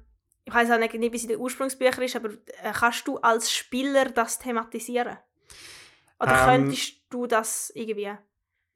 ich 0.47 0.55
weiß 0.55 0.71
auch 0.71 0.79
nicht, 0.79 0.93
wie 0.95 1.07
es 1.15 1.23
in 1.23 1.29
den 1.29 1.39
Ursprungsbüchern 1.39 2.03
ist, 2.03 2.17
aber 2.17 2.31
äh, 2.31 2.73
kannst 2.73 3.07
du 3.07 3.19
als 3.19 3.53
Spieler 3.53 4.07
das 4.07 4.39
thematisieren? 4.39 5.19
Oder 6.19 6.33
Ähm, 6.33 6.45
könntest 6.65 6.95
du 7.11 7.27
das 7.27 7.71
irgendwie? 7.75 8.11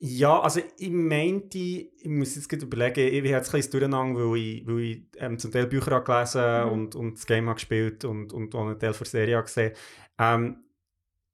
Ja, 0.01 0.41
also 0.41 0.61
ich 0.79 0.91
meinte, 0.91 1.59
ich 1.59 2.07
muss 2.07 2.37
jetzt 2.37 2.49
gerade 2.49 2.65
überlegen, 2.65 3.01
ich 3.01 3.16
habe 3.19 3.29
jetzt 3.29 3.49
ein 3.53 3.59
bisschen 3.59 3.73
durcheinander, 3.73 4.31
weil 4.31 4.37
ich, 4.39 4.66
weil 4.66 4.79
ich 4.81 5.03
ähm, 5.16 5.39
zum 5.39 5.51
Teil 5.51 5.66
Bücher 5.66 5.91
habe 5.91 6.05
gelesen 6.05 6.70
Mhm. 6.70 6.73
und, 6.73 6.95
und 6.95 7.15
das 7.19 7.27
Game 7.27 7.47
habe 7.47 7.55
gespielt 7.57 8.05
und, 8.05 8.33
und 8.33 8.55
auch 8.55 8.66
einen 8.66 8.79
Teil 8.79 8.93
der 8.93 9.07
Serie 9.07 9.37
habe 9.37 9.47
gesehen. 9.47 9.73
Ähm, 10.19 10.59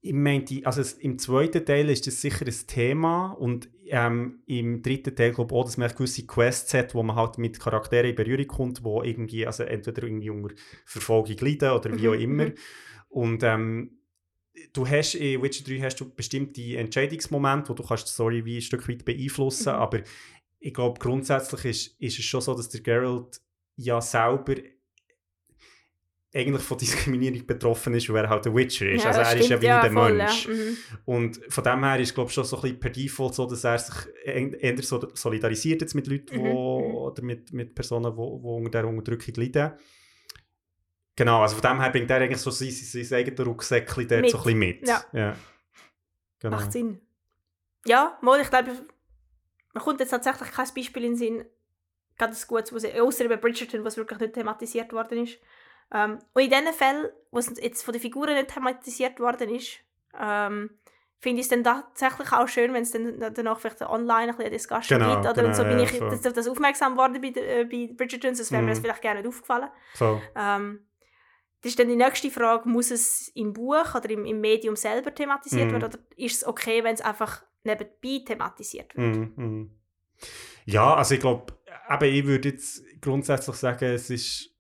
ich 0.01 0.15
meinte, 0.15 0.61
also 0.65 0.83
im 1.01 1.19
zweiten 1.19 1.65
Teil 1.67 1.91
ist 1.91 2.07
das 2.07 2.21
sicher 2.21 2.47
ein 2.47 2.67
Thema 2.67 3.33
und 3.33 3.69
ähm, 3.87 4.43
im 4.47 4.83
dritten 4.83 5.15
Teil 5.17 5.33
glaube 5.33 5.55
ich 5.55 5.61
auch, 5.61 5.65
dass 5.65 5.77
man 5.79 5.91
gewisse 5.91 6.27
Quests 6.27 6.75
hat, 6.75 6.95
wo 6.95 7.03
man 7.03 7.17
halt 7.17 7.39
mit 7.39 7.61
Charakteren 7.61 8.11
in 8.11 8.17
Berührung 8.17 8.47
kommt, 8.47 8.85
wo 8.85 9.03
irgendwie, 9.03 9.47
also 9.47 9.65
entweder 9.65 10.05
irgendwie 10.05 10.31
unter 10.31 10.55
Verfolgung 10.87 11.37
leiden 11.39 11.71
oder 11.73 11.95
wie 11.97 12.09
Mhm, 12.09 12.09
auch 12.09 12.15
immer. 12.15 12.47
mhm. 12.47 12.55
Und 13.09 13.43
ähm, 13.43 13.99
du 14.73 14.87
hast 14.87 15.15
in 15.15 15.43
Witcher 15.43 15.65
3 15.65 15.81
hast 15.81 15.97
du 16.01 16.09
bestimmte 16.15 16.77
Entscheidungsmomente, 16.77 17.69
wo 17.71 17.75
du 17.75 17.83
kannst 17.83 18.07
die 18.09 18.13
Story 18.13 18.45
wie 18.45 18.59
ein 18.59 18.63
Stück 18.63 18.89
weit 18.89 19.05
beeinflussen, 19.05 19.73
Mhm. 19.73 19.79
aber 19.79 20.01
ich 20.61 20.73
glaube 20.75 20.99
grundsätzlich 20.99 21.65
ist, 21.65 22.01
ist 22.01 22.19
es 22.19 22.25
schon 22.25 22.41
so, 22.41 22.55
dass 22.55 22.69
der 22.71 22.81
Geralt 22.81 23.41
ja 23.77 24.01
selber 24.01 24.55
eigentlich 26.37 26.63
von 26.63 26.79
Diskriminierung 26.79 27.47
betroffen 27.47 27.95
ist, 27.95 28.13
weil 28.13 28.25
er 28.25 28.31
halt 28.31 28.47
ein 28.47 28.55
Witcher 28.57 28.91
ist. 28.91 29.05
Ja, 29.05 29.11
also 29.11 29.21
er 29.21 29.33
ist 29.37 29.41
ja 29.41 29.45
stimmt, 29.45 29.63
wie 29.63 29.67
ja, 29.67 29.83
der 29.83 29.93
voll, 29.93 30.19
ja. 30.19 30.25
Mensch. 30.25 30.49
Mhm. 30.49 30.77
Und 31.05 31.41
von 31.49 31.65
dem 31.65 31.85
her 31.85 32.01
ist 32.01 32.15
glaube 32.15 32.29
ich 32.29 32.35
schon 32.35 32.45
so 32.45 32.57
ein 32.57 32.63
bisschen 32.63 32.81
per 32.81 32.91
Default 32.91 33.35
so, 33.35 33.47
dass 33.47 33.65
er 33.65 33.79
sich 33.79 33.95
eher 34.25 34.83
so 34.83 35.09
solidarisiert 35.15 35.81
jetzt 35.83 35.95
mit 35.95 36.07
Leuten, 36.09 36.37
Mhm, 36.37 36.45
wo, 36.45 36.81
mhm. 36.81 36.95
oder 36.97 37.23
mit, 37.23 37.53
mit 37.53 37.75
Personen, 37.75 38.13
die 38.13 38.21
unter 38.21 38.71
dieser 38.71 38.89
Unterdrückung 38.89 39.35
leiden. 39.37 39.73
Genau, 41.17 41.43
also 41.43 41.57
von 41.57 41.63
dem 41.71 41.81
her 41.81 41.91
bringt 41.91 42.11
er 42.11 42.17
eigentlich 42.21 42.41
so 42.41 42.51
sein, 42.51 42.71
sein, 42.71 43.05
sein 43.05 43.19
eigenes 43.21 43.47
Rucksäckchen 43.47 44.09
dort 44.09 44.21
Mit. 44.23 44.31
so 44.31 44.39
ein 44.39 44.43
bisschen 44.45 44.59
mit. 44.59 44.89
Ja. 44.89 45.37
Genau. 46.41 46.57
Macht 46.57 46.73
Sinn. 46.73 47.01
Ja, 47.87 48.19
mal, 48.21 48.41
ich 48.41 48.51
glaube, 48.51 48.73
mir 49.75 49.81
kommt 49.81 50.01
jetzt 50.01 50.11
tatsächlich 50.11 50.51
kein 50.51 50.67
Beispiel 50.75 51.05
in 51.05 51.11
den 51.13 51.17
Sinn, 51.17 51.45
gerade 52.19 52.33
ein 52.33 52.39
gutes, 52.49 52.73
wo 52.73 52.79
sie- 52.79 53.01
ausser 53.01 53.29
bei 53.29 53.37
Bridgerton, 53.37 53.85
was 53.85 53.97
wirklich 53.97 54.19
nicht 54.21 54.35
thematisiert 54.35 54.93
worden 54.93 55.25
ist. 55.25 55.39
Ähm, 55.93 56.19
und 56.33 56.43
in 56.43 56.51
diesen 56.51 56.73
Fällen, 56.73 57.07
wo 57.31 57.39
es 57.39 57.53
jetzt 57.61 57.83
von 57.85 57.93
den 57.93 58.01
Figuren 58.01 58.35
nicht 58.35 58.49
thematisiert 58.53 59.21
worden 59.21 59.51
ist, 59.55 59.79
ähm, 60.19 60.71
finde 61.21 61.41
ich 61.41 61.47
es 61.47 61.49
dann 61.51 61.63
tatsächlich 61.65 62.33
auch 62.33 62.49
schön, 62.49 62.73
wenn 62.75 62.83
es 62.83 62.91
dann 62.93 63.19
danach 63.35 63.59
vielleicht 63.61 63.81
online 63.83 64.23
ein 64.23 64.27
bisschen 64.29 64.41
eine 64.43 64.51
Discussion 64.51 64.99
Genau, 64.99 65.13
gibt. 65.15 65.27
Oder 65.27 65.43
genau, 65.43 65.55
so 65.55 65.63
bin 65.65 65.79
ja, 65.79 65.85
ich 65.85 65.93
voll. 65.93 66.11
das, 66.11 66.21
das 66.23 66.49
aufmerksam 66.49 66.93
geworden 66.93 67.21
bei, 67.21 67.29
äh, 67.41 67.65
bei 67.65 67.93
Bridgerton, 67.95 68.35
sonst 68.35 68.51
wäre 68.53 68.63
mir 68.63 68.67
Mhm. 68.69 68.73
das 68.75 68.79
vielleicht 68.81 69.03
gerne 69.03 69.21
nicht 69.21 69.29
aufgefallen. 69.29 69.69
Voll. 69.95 70.21
Ähm, 70.37 70.87
das 71.65 71.71
ist 71.71 71.79
dann 71.79 71.89
die 71.89 71.97
nächste 71.97 72.31
Frage, 72.31 72.69
muss 72.69 72.91
es 72.91 73.29
im 73.29 73.55
Buch 73.55 73.95
oder 73.95 74.11
im, 74.11 74.27
im 74.27 74.39
Medium 74.39 74.77
selber 74.77 75.15
thematisiert 75.15 75.69
Mhm. 75.69 75.73
werden 75.73 75.85
oder 75.85 75.99
ist 76.17 76.37
es 76.37 76.47
okay, 76.47 76.85
wenn 76.85 76.93
es 76.93 77.01
einfach 77.01 77.43
nebenbei 77.65 78.23
thematisiert 78.27 78.95
wird? 78.95 79.17
Mhm. 79.39 79.71
Ja, 80.67 80.95
also 80.95 81.15
ich 81.15 81.21
glaube, 81.21 81.55
ich 82.03 82.27
würde 82.27 82.51
jetzt 82.51 82.85
grundsätzlich 83.01 83.57
sagen, 83.57 83.87
es 83.87 84.11
ist 84.11 84.51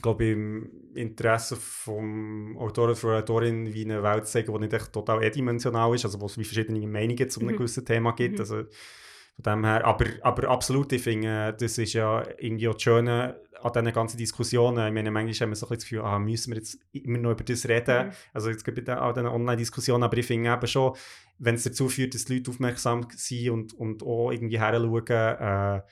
glaube 0.00 0.24
im 0.26 0.70
Interesse 0.94 1.56
vom 1.56 2.56
Autor 2.56 2.84
oder 2.84 2.96
von 2.96 3.10
der 3.10 3.18
Autorin 3.20 3.74
wie 3.74 3.84
eine 3.84 4.02
Welt 4.02 4.26
zu 4.26 4.32
zeigen, 4.32 4.54
die 4.54 4.60
nicht 4.60 4.72
echt 4.72 4.92
total 4.94 5.22
eindimensional 5.22 5.94
ist, 5.94 6.06
also 6.06 6.18
wo 6.20 6.26
es 6.26 6.38
wie 6.38 6.44
verschiedene 6.44 6.86
Meinungen 6.86 7.28
zu 7.28 7.40
einem 7.40 7.50
Mhm. 7.50 7.56
gewissen 7.58 7.84
Thema 7.84 8.12
gibt. 8.12 8.34
Mhm. 8.34 8.40
Also 8.40 8.54
von 8.56 9.42
dem 9.44 9.64
her, 9.64 9.84
aber, 9.84 10.06
aber 10.22 10.48
absolut, 10.48 10.92
ich 10.92 11.02
finde, 11.02 11.54
das 11.58 11.76
ist 11.76 11.92
ja 11.92 12.26
irgendwie 12.38 12.68
auch 12.68 12.74
das 12.74 12.82
Schöne 12.82 13.40
an 13.62 13.72
diesen 13.72 13.92
ganzen 13.92 14.18
Diskussionen. 14.18 14.86
Ich 14.86 14.92
meine, 14.92 15.10
manchmal 15.10 15.34
haben 15.34 15.50
wir 15.50 15.56
so 15.56 15.66
ein 15.66 15.70
bisschen 15.70 15.78
das 15.78 15.84
Gefühl, 15.84 16.00
ah, 16.00 16.18
müssen 16.18 16.52
wir 16.52 16.58
jetzt 16.58 16.78
immer 16.92 17.18
noch 17.18 17.32
über 17.32 17.44
das 17.44 17.68
reden. 17.68 18.08
Mhm. 18.08 18.12
Also 18.32 18.50
jetzt 18.50 18.64
gibt 18.64 18.78
es 18.78 18.88
auch 18.88 19.12
diese 19.12 19.30
Online-Diskussionen, 19.30 20.04
aber 20.04 20.16
ich 20.16 20.26
finde 20.26 20.52
eben 20.52 20.66
schon, 20.66 20.96
wenn 21.38 21.54
es 21.54 21.64
dazu 21.64 21.88
führt, 21.88 22.14
dass 22.14 22.24
die 22.24 22.34
Leute 22.34 22.50
aufmerksam 22.50 23.06
sind 23.14 23.50
und, 23.50 23.74
und 23.74 24.02
auch 24.02 24.30
irgendwie 24.30 24.58
heranschauen, 24.58 25.06
äh, 25.08 25.82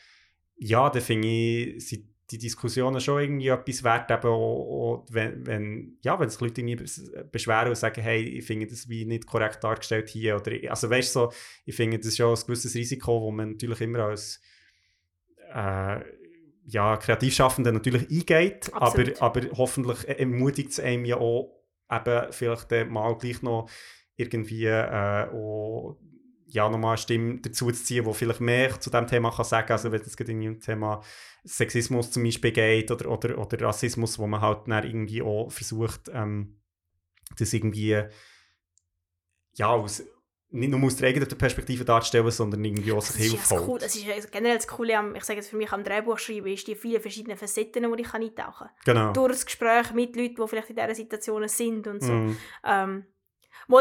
ja, 0.57 0.89
dann 0.91 1.03
finde 1.03 1.29
ich, 1.29 1.89
sind 1.89 2.09
die 2.31 2.39
Diskussionen 2.39 3.01
schon 3.01 3.21
irgendwie 3.21 3.49
etwas 3.49 3.85
wert, 3.85 4.11
eben 4.11 4.25
auch, 4.25 5.01
auch 5.01 5.07
wenn, 5.11 5.47
wenn, 5.47 5.99
ja, 6.01 6.19
wenn 6.19 6.31
sich 6.31 6.41
Leute 6.41 6.63
irgendwie 6.63 6.83
bes- 6.83 7.25
beschweren 7.25 7.69
und 7.69 7.77
sagen, 7.77 8.01
hey, 8.01 8.23
ich 8.23 8.47
finde 8.47 8.67
das 8.67 8.89
wie 8.89 9.05
nicht 9.05 9.27
korrekt 9.27 9.63
dargestellt 9.63 10.09
hier, 10.09 10.37
oder, 10.37 10.53
also 10.71 10.89
weißt 10.89 11.15
du, 11.15 11.21
so, 11.21 11.33
ich 11.67 11.77
finde, 11.77 11.99
das 11.99 12.07
ist 12.07 12.17
schon 12.17 12.35
ein 12.35 12.43
gewisses 12.47 12.75
Risiko, 12.75 13.21
wo 13.21 13.31
man 13.31 13.53
natürlich 13.53 13.83
immer 13.83 14.01
als 14.01 14.41
äh, 15.53 16.01
ja, 16.67 16.97
Kreativschaffende 16.97 17.73
natürlich 17.73 18.11
eingeht, 18.11 18.73
aber, 18.73 18.87
Absolut. 18.87 19.23
aber 19.23 19.41
hoffentlich 19.57 20.09
ermutigt 20.09 20.71
es 20.71 20.81
einem 20.81 21.05
ja 21.05 21.17
auch, 21.17 21.51
eben 21.89 22.33
vielleicht 22.33 22.71
mal 22.89 23.15
gleich 23.17 23.43
noch 23.43 23.69
irgendwie 24.17 24.67
äh, 24.67 25.29
auch, 25.31 25.99
ja, 26.47 26.69
nochmal 26.69 26.93
eine 26.93 26.99
Stimme 26.99 27.41
dazu 27.41 27.71
zu 27.71 27.85
ziehen, 27.85 28.05
die 28.05 28.15
vielleicht 28.15 28.41
mehr 28.41 28.81
zu 28.81 28.91
diesem 28.91 29.07
Thema 29.07 29.31
kann 29.31 29.45
sagen 29.45 29.67
kann. 29.67 29.75
Also 29.75 29.93
wenn 29.93 30.01
es 30.01 30.17
gerade 30.17 30.33
um 30.33 30.61
Thema 30.61 31.03
Sexismus 31.45 32.11
zum 32.11 32.25
Beispiel 32.25 32.53
geht 32.53 32.91
oder, 32.91 33.11
oder, 33.11 33.39
oder 33.39 33.61
Rassismus, 33.61 34.19
wo 34.19 34.27
man 34.27 34.41
halt 34.41 34.69
dann 34.69 34.85
irgendwie 34.85 35.23
auch 35.23 35.51
versucht, 35.51 36.11
ähm, 36.13 36.61
das 37.37 37.53
irgendwie 37.53 38.05
ja, 39.57 39.69
aus, 39.69 40.03
nicht 40.55 40.71
nur 40.71 40.83
aus 40.85 40.97
der 40.97 41.09
eigenen 41.09 41.29
Perspektive 41.29 41.85
darzustellen, 41.85 42.31
sondern 42.31 42.65
irgendwie 42.65 42.93
auch 42.93 43.03
sich 43.03 43.33
holt. 43.51 43.69
cool, 43.69 43.79
das 43.79 43.95
ist 43.97 44.31
generell 44.33 44.57
das 44.57 44.69
Coole, 44.69 44.97
am, 44.97 45.15
ich 45.17 45.25
sage 45.25 45.41
jetzt 45.41 45.51
für 45.51 45.57
mich 45.57 45.73
am 45.73 45.83
Drehbuch 45.83 46.19
schreiben, 46.19 46.47
ist 46.47 46.67
die 46.67 46.77
vielen 46.77 47.01
verschiedenen 47.03 47.37
Facetten, 47.37 47.83
die 47.93 48.03
ich 48.03 48.09
kann 48.09 48.23
eintauchen 48.23 48.69
kann. 48.69 48.85
Genau. 48.85 49.13
Durch 49.13 49.33
das 49.33 49.47
Gespräch 49.47 49.93
mit 49.93 50.15
Leuten, 50.17 50.37
die 50.41 50.49
vielleicht 50.49 50.71
in 50.71 50.77
dieser 50.77 50.95
Situation 50.95 51.49
sind 51.49 51.87
und 51.89 52.03
so. 52.03 52.13
Mm, 52.13 52.37
Ähm, 52.65 53.05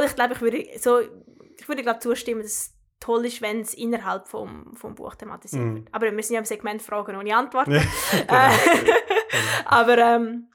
ich 0.05 0.15
glaube, 0.15 0.33
ich 0.33 0.41
würde, 0.41 0.65
so, 0.79 0.99
ich 0.99 1.67
würde 1.67 1.83
glaub, 1.83 2.01
zustimmen, 2.01 2.41
dass 2.41 2.51
es 2.51 2.73
toll 2.99 3.25
ist, 3.25 3.41
wenn 3.41 3.61
es 3.61 3.73
innerhalb 3.73 4.27
vom, 4.27 4.75
vom 4.75 4.95
Buch 4.95 5.13
thematisiert 5.15 5.61
Mhm. 5.63 5.75
wird. 5.75 5.87
Aber 5.91 6.11
wir 6.11 6.23
sind 6.23 6.33
ja 6.35 6.39
im 6.39 6.45
Segment 6.45 6.81
Fragen 6.81 7.15
ohne 7.15 7.35
Antworten. 7.35 7.73
Ja, 8.29 8.49
Äh, 8.49 8.57
aber 9.65 9.97
ähm, 9.97 10.47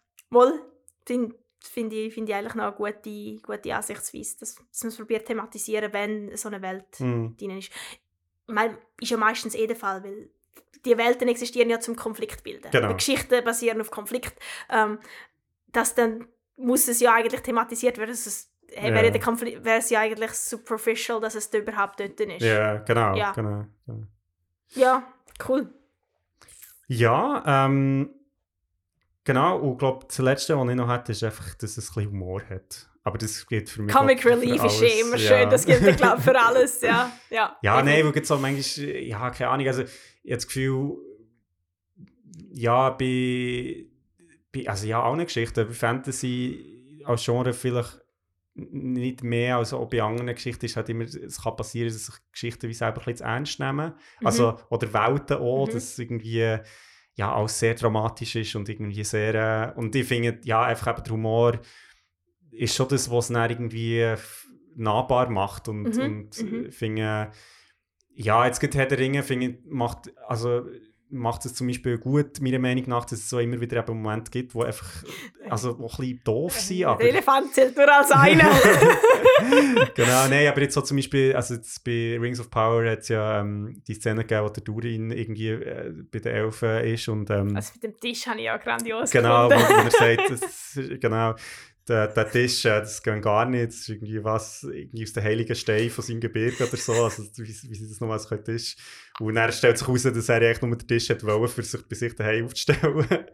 finde 1.61 1.91
find 1.97 2.07
ich, 2.07 2.15
find 2.15 2.29
ich 2.29 2.35
eigentlich 2.35 2.55
noch 2.55 2.65
eine 2.67 2.73
gute, 2.77 3.37
gute 3.43 3.75
Ansichtsweise, 3.75 4.39
dass, 4.41 4.55
dass 4.57 4.83
man 4.83 4.89
es 4.89 4.97
probiert 4.97 5.27
thematisieren, 5.27 5.93
wenn 5.93 6.37
so 6.37 6.49
eine 6.49 6.63
Welt 6.63 6.99
mm, 7.01 7.37
drin 7.37 7.59
ist. 7.59 7.71
Ich 8.47 8.55
meine, 8.55 8.79
ist 9.01 9.11
ja 9.11 9.17
meistens 9.17 9.55
eh 9.55 9.67
der 9.67 9.77
Fall, 9.77 10.03
weil 10.05 10.31
die 10.85 10.97
Welten 10.97 11.29
existieren 11.29 11.69
ja 11.71 11.81
zum 11.81 11.97
Konflikt 11.97 12.45
bilden. 12.45 12.71
Genau. 12.71 12.95
Geschichten 12.95 13.45
basieren 13.45 13.81
auf 13.81 13.91
Konflikt. 13.91 14.35
Ähm, 14.71 14.99
das 15.73 15.95
dann 15.95 16.27
muss 16.57 16.89
es 16.89 17.01
ja 17.01 17.15
eigentlich 17.15 17.41
thematisiert 17.43 17.99
werden. 17.99 18.11
dass 18.11 18.27
Es, 18.27 18.51
hey, 18.73 18.91
Ja. 18.91 18.95
wäre, 18.97 19.11
der 19.13 19.21
Konflikt, 19.21 19.65
wäre 19.65 19.79
es 19.79 19.91
ja 19.91 20.01
eigentlich 20.01 20.33
superficial, 20.33 21.21
dass 21.21 21.35
es 21.35 21.51
da 21.51 21.59
überhaupt 21.59 22.01
dort 22.01 22.19
ist. 22.21 22.43
ja, 22.43 22.77
genau, 22.79 23.17
Ja. 23.17 23.33
genau. 23.33 23.67
genau. 23.87 24.07
Ja, 24.71 25.13
cool. 25.49 25.73
Ja, 26.87 27.67
ähm, 27.67 28.15
genau. 29.29 29.59
Und 29.59 29.73
ich 29.73 29.79
glaube, 29.79 30.07
das 30.07 30.19
Letzte, 30.19 30.59
was 30.59 30.69
ich 30.69 30.75
noch 30.75 30.89
hatte, 30.89 31.13
ist 31.13 31.23
einfach, 31.23 31.55
dass 31.55 31.77
es 31.77 31.91
ein 31.91 31.95
bisschen 31.95 32.11
Humor 32.11 32.43
hat. 32.49 32.89
Aber 33.05 33.17
das 33.19 33.47
gilt 33.47 33.71
für 33.71 33.83
mich 33.83 33.95
Comic 33.95 34.25
Relief 34.27 34.63
ist 34.65 34.83
eh 34.83 35.01
immer 35.01 35.17
ja. 35.17 35.29
schön. 35.39 35.51
Das 35.51 35.65
gilt, 35.65 35.87
ich 35.87 35.97
glaube, 35.97 36.21
für 36.21 36.39
alles. 36.47 36.81
Ja, 36.83 37.11
ja. 37.31 37.57
Ja, 37.63 37.83
nein, 37.83 38.05
weil 38.05 38.15
jetzt 38.17 38.29
so 38.29 38.37
manchmal, 38.37 38.87
ja, 38.87 39.31
keine 39.31 39.51
Ahnung, 39.51 39.67
also 39.67 39.83
ich 39.83 39.89
habe 40.31 40.35
das 40.37 40.47
Gefühl, 40.47 40.97
ja, 42.53 42.91
bei, 42.91 43.87
bei 44.53 44.69
also 44.69 44.87
ja, 44.87 45.03
auch 45.03 45.13
eine 45.13 45.25
Geschichte, 45.25 45.65
bei 45.65 45.73
Fantasy 45.73 47.03
als 47.05 47.25
Genre 47.25 47.53
vielleicht 47.53 48.03
nicht 48.55 49.23
mehr 49.23 49.57
als 49.59 49.73
auch 49.73 49.89
bei 49.89 50.03
anderen 50.03 50.35
Geschichten 50.35 50.67
ist 50.67 50.77
halt 50.77 50.89
immer, 50.89 51.05
es 51.05 51.43
kann 51.43 51.55
passieren, 51.57 51.89
dass 51.93 52.07
sich 52.07 52.15
Geschichten 52.33 52.69
wie 52.69 52.75
selber 52.75 53.01
ein 53.01 53.05
bisschen 53.05 53.17
zu 53.19 53.25
ernst 53.25 53.61
nehmen. 53.61 53.93
Also, 54.25 54.59
oder 54.69 54.93
Welten 54.93 55.37
auch, 55.39 55.67
Mhm. 55.69 55.73
dass 55.73 55.99
irgendwie 55.99 56.59
ja, 57.19 57.35
alles 57.35 57.59
sehr 57.59 57.75
dramatisch 57.75 58.37
ist 58.37 58.55
und 58.55 58.69
irgendwie 58.69 59.03
sehr, 59.03 59.35
äh, 59.75 59.79
und 59.79 59.95
ich 59.97 60.07
finde, 60.07 60.39
ja, 60.45 60.63
einfach 60.63 60.87
eben 60.95 61.03
der 61.03 61.13
Humor 61.13 61.61
ist 62.53 62.77
schon 62.77 62.89
das, 62.89 63.11
was 63.11 63.29
es 63.29 63.35
dann 63.35 63.51
irgendwie 63.51 64.15
nahbar 64.77 65.29
macht 65.29 65.67
und, 65.69 65.97
Mhm, 65.97 66.03
und 66.03 66.43
mhm. 66.43 66.71
finde, 66.71 67.33
ja, 68.15 68.47
jetzt 68.47 68.61
geht 68.61 68.77
Herr 68.77 68.87
der 68.87 68.99
Ringe, 68.99 69.25
finde 69.25 69.59
macht, 69.67 70.13
also 70.29 70.67
macht 71.11 71.45
es 71.47 71.55
zum 71.55 71.67
Beispiel 71.67 71.99
gut, 71.99 72.41
meiner 72.41 72.59
Meinung 72.59 72.85
nach, 72.89 73.05
dass 73.05 73.21
es 73.21 73.31
so 73.31 73.39
immer 73.39 73.61
wieder 73.61 73.79
eben 73.79 74.03
Momente 74.03 74.31
gibt, 74.31 74.55
wo 74.55 74.63
einfach, 74.63 75.05
also 75.49 75.79
wo 75.79 75.87
ein 75.87 75.97
bisschen 75.97 76.21
doof 76.25 76.53
sind, 76.53 76.85
aber... 76.85 76.99
Der 76.99 77.09
Elefant 77.11 77.55
zählt 77.55 77.77
nur 77.77 77.91
als 77.91 78.11
einer. 78.11 78.45
genau, 79.95 80.29
nein, 80.29 80.49
aber 80.49 80.61
jetzt 80.61 80.75
so 80.75 80.83
zum 80.83 80.99
Beispiel, 80.99 81.35
also 81.35 81.55
jetzt 81.55 81.83
bei 81.85 82.19
Rings 82.21 82.41
of 82.41 82.51
Power 82.51 82.91
hat 82.91 83.01
es 83.01 83.09
ja 83.09 83.41
ähm, 83.41 83.83
die 83.87 83.95
Szene 83.95 84.23
gegeben, 84.23 84.45
wo 84.45 84.49
der 84.51 84.63
Durin 84.63 85.11
irgendwie 85.11 85.49
äh, 85.49 85.93
bei 86.11 86.19
den 86.19 86.35
Elfen 86.35 86.85
ist 86.85 87.09
und 87.09 87.31
ähm, 87.31 87.57
also 87.57 87.73
mit 87.75 87.85
dem 87.85 87.97
Tisch 87.97 88.27
habe 88.27 88.39
ich 88.39 88.45
ja 88.45 88.57
grandios 88.59 89.11
genau, 89.11 89.47
wo, 89.47 89.49
gefunden. 89.49 89.75
wo 89.77 89.85
er 89.85 89.91
sagt, 89.91 90.31
das, 90.31 90.81
genau, 91.01 91.35
der, 91.89 92.09
der 92.09 92.31
Tisch, 92.31 92.65
äh, 92.65 92.81
das 92.81 93.03
geht 93.03 93.23
gar 93.23 93.47
nicht, 93.47 93.69
das 93.69 93.77
ist 93.77 93.89
irgendwie 93.89 94.23
was, 94.23 94.63
irgendwie 94.65 95.05
aus 95.05 95.13
den 95.13 95.25
heiligen 95.25 95.55
Steinen 95.55 95.91
von 95.91 96.05
seinem 96.05 96.21
Gebirge 96.21 96.67
oder 96.67 96.77
so, 96.77 96.93
also 96.93 97.23
wie, 97.37 97.47
wie 97.49 97.53
sie 97.75 97.89
das 97.89 98.01
nochmals 98.01 98.29
können, 98.29 98.45
Tisch. 98.45 98.77
Und 99.21 99.35
dann 99.35 99.51
stellt 99.53 99.79
sich 99.79 99.87
heraus, 99.87 100.03
dass 100.03 100.29
er 100.29 100.37
eigentlich 100.37 100.63
nur 100.63 100.77
den 100.77 100.87
Tisch 100.87 101.11
hat 101.11 101.25
wollen, 101.25 101.49
für 101.49 101.63
sich 101.63 101.89
bei 101.89 101.97
sich 101.97 102.15
daheim 102.15 102.45
aufzustellen. 102.47 103.07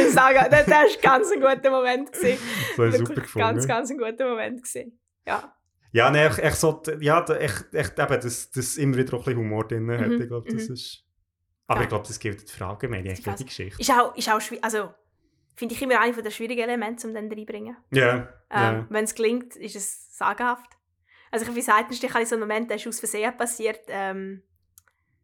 Ich 0.00 0.12
sagen, 0.12 0.46
das, 0.50 0.66
das 0.66 0.68
war 0.68 0.84
ganz 1.02 1.32
ein 1.32 1.40
guter 1.40 1.70
Moment. 1.70 2.12
Gewesen. 2.12 2.38
habe 2.76 2.88
ich 2.88 2.96
super 2.96 3.14
gefunden. 3.14 3.38
ganz, 3.38 3.66
ganz 3.66 3.90
ein 3.90 3.98
guter 3.98 4.28
Moment. 4.28 4.62
Gewesen. 4.62 4.98
Ja. 5.26 5.54
Ja, 5.92 6.10
nein, 6.10 6.26
echt, 6.30 6.38
echt 6.40 6.56
so, 6.58 6.82
ja, 7.00 7.24
echt, 7.24 7.72
echt 7.72 7.98
eben, 7.98 8.20
dass, 8.20 8.50
dass 8.50 8.76
immer 8.76 8.96
wieder 8.98 9.14
auch 9.14 9.20
ein 9.20 9.24
bisschen 9.24 9.38
Humor 9.38 9.66
drin 9.66 9.90
hat. 9.90 10.06
Mhm, 10.08 10.20
Ich 10.20 10.28
glaube, 10.28 10.50
das 10.52 10.68
mhm. 10.68 10.74
ist. 10.74 11.04
Aber 11.66 11.80
Ja. 11.80 11.82
ich 11.84 11.88
glaube, 11.88 12.06
das 12.06 12.18
gilt 12.18 12.50
für 12.50 12.66
allgemein, 12.66 13.06
Ich 13.06 13.22
die. 13.22 13.44
Geschichte. 13.44 13.80
Ist 13.80 13.90
auch, 13.90 14.14
ist 14.14 14.28
auch 14.30 14.40
schwierig. 14.40 14.62
Also, 14.64 14.90
finde 15.58 15.74
ich 15.74 15.82
immer 15.82 16.00
einer 16.00 16.22
der 16.22 16.30
schwierigen 16.30 16.62
Elemente, 16.62 17.06
um 17.06 17.14
dann 17.14 17.28
reinzubringen. 17.28 17.76
Ja, 17.90 18.14
Ähm, 18.14 18.28
ja. 18.50 18.86
Wenn 18.88 19.04
es 19.04 19.14
gelingt, 19.14 19.56
ist 19.56 19.76
es 19.76 20.16
sagenhaft. 20.16 20.70
Also 21.30 21.44
ich 21.46 21.54
wie 21.54 21.60
Seitenstich 21.62 22.10
habe 22.14 22.22
ich 22.22 22.28
so 22.28 22.36
einen 22.36 22.40
Moment, 22.40 22.70
der 22.70 22.76
ist 22.76 22.86
aus 22.86 23.00
Versehen 23.00 23.36
passiert. 23.36 23.80
Ähm, 23.88 24.42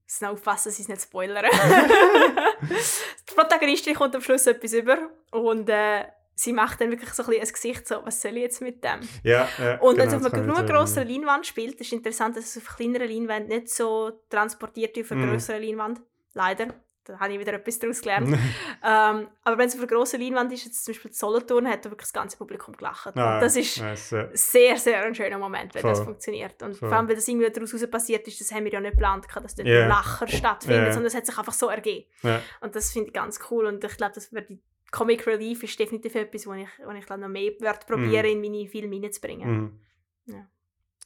muss 0.06 0.20
noch 0.20 0.30
aufpassen, 0.30 0.68
dass 0.68 0.74
ich 0.78 0.82
es 0.82 0.88
nicht 0.88 1.02
spoilere. 1.02 1.46
die 3.30 3.34
Protagonistin 3.34 3.94
kommt 3.94 4.14
am 4.14 4.20
Schluss 4.20 4.46
etwas 4.46 4.72
über 4.74 4.98
und 5.30 5.68
äh, 5.70 6.04
sie 6.34 6.52
macht 6.52 6.80
dann 6.80 6.90
wirklich 6.90 7.10
so 7.14 7.22
ein, 7.24 7.40
ein 7.40 7.48
Gesicht 7.48 7.86
so, 7.88 8.04
was 8.04 8.20
soll 8.20 8.32
ich 8.36 8.42
jetzt 8.42 8.60
mit 8.60 8.84
dem? 8.84 9.00
ja, 9.22 9.48
ja 9.58 9.78
Und 9.78 9.96
genau, 9.96 10.10
wenn 10.10 10.16
es 10.18 10.22
das 10.22 10.26
auf 10.26 10.32
einer 10.34 10.42
nur 10.46 10.62
grosser 10.64 11.04
Leinwand 11.04 11.46
spielt, 11.46 11.80
ist 11.80 11.92
interessant, 11.92 12.36
dass 12.36 12.54
es 12.56 12.58
auf 12.62 12.76
kleineren 12.76 13.08
Leinwänden 13.08 13.48
nicht 13.56 13.70
so 13.70 14.10
transportiert 14.28 14.94
wird 14.96 15.06
auf 15.06 15.12
einer 15.12 15.26
Mhm. 15.26 15.30
grösseren 15.30 15.62
Leinwand. 15.62 16.00
Leider. 16.34 16.74
Da 17.04 17.18
habe 17.20 17.32
ich 17.32 17.38
wieder 17.38 17.52
etwas 17.52 17.78
daraus 17.78 18.00
gelernt. 18.00 18.28
ähm, 18.84 19.28
aber 19.42 19.58
wenn 19.58 19.68
es 19.68 19.74
auf 19.74 19.80
einer 19.80 19.88
grossen 19.88 20.20
Leinwand 20.20 20.52
ist, 20.52 20.64
jetzt 20.64 20.84
zum 20.84 20.92
Beispiel 20.92 21.10
die 21.10 21.16
Solothurn, 21.16 21.68
hat 21.68 21.84
da 21.84 21.90
wirklich 21.90 22.06
das 22.06 22.12
ganze 22.12 22.36
Publikum 22.36 22.76
gelacht. 22.76 23.16
Ah, 23.16 23.40
das 23.40 23.56
ist 23.56 23.80
nice, 23.80 24.10
ja. 24.10 24.28
sehr, 24.32 24.76
sehr 24.76 25.04
ein 25.04 25.14
schöner 25.14 25.38
Moment, 25.38 25.74
wenn 25.74 25.82
das 25.82 25.98
Voll. 25.98 26.06
funktioniert. 26.06 26.62
Und 26.62 26.76
Voll. 26.76 26.88
vor 26.88 26.98
allem, 26.98 27.08
wenn 27.08 27.16
das 27.16 27.28
irgendwie 27.28 27.50
daraus 27.50 27.74
raus 27.74 27.90
passiert 27.90 28.26
ist, 28.26 28.40
das 28.40 28.52
haben 28.52 28.64
wir 28.64 28.72
ja 28.72 28.80
nicht 28.80 28.92
geplant, 28.92 29.26
dass 29.34 29.54
dort 29.54 29.68
ein 29.68 29.88
Lacher 29.88 30.28
stattfindet, 30.28 30.86
Ja. 30.88 30.92
sondern 30.92 31.06
es 31.08 31.14
hat 31.14 31.26
sich 31.26 31.38
einfach 31.38 31.52
so 31.52 31.68
ergeben. 31.68 32.06
Ja. 32.22 32.40
Und 32.60 32.74
das 32.74 32.92
finde 32.92 33.08
ich 33.08 33.14
ganz 33.14 33.38
cool. 33.50 33.66
Und 33.66 33.84
ich 33.84 33.96
glaube, 33.96 34.12
das 34.14 34.32
wird 34.32 34.48
die 34.48 34.60
Comic 34.90 35.26
Relief 35.26 35.62
ist 35.64 35.78
definitiv 35.78 36.14
etwas, 36.14 36.46
wo 36.46 36.52
ich, 36.52 36.68
wo 36.86 36.92
ich 36.92 37.04
glaub, 37.04 37.18
noch 37.18 37.28
mehr 37.28 37.50
werde 37.58 37.84
probieren, 37.84 38.26
in 38.26 38.40
meine 38.40 38.68
Filme 38.68 39.02
reinzubringen. 39.02 39.50
Mhm. 39.50 39.80
Ja. 40.26 40.46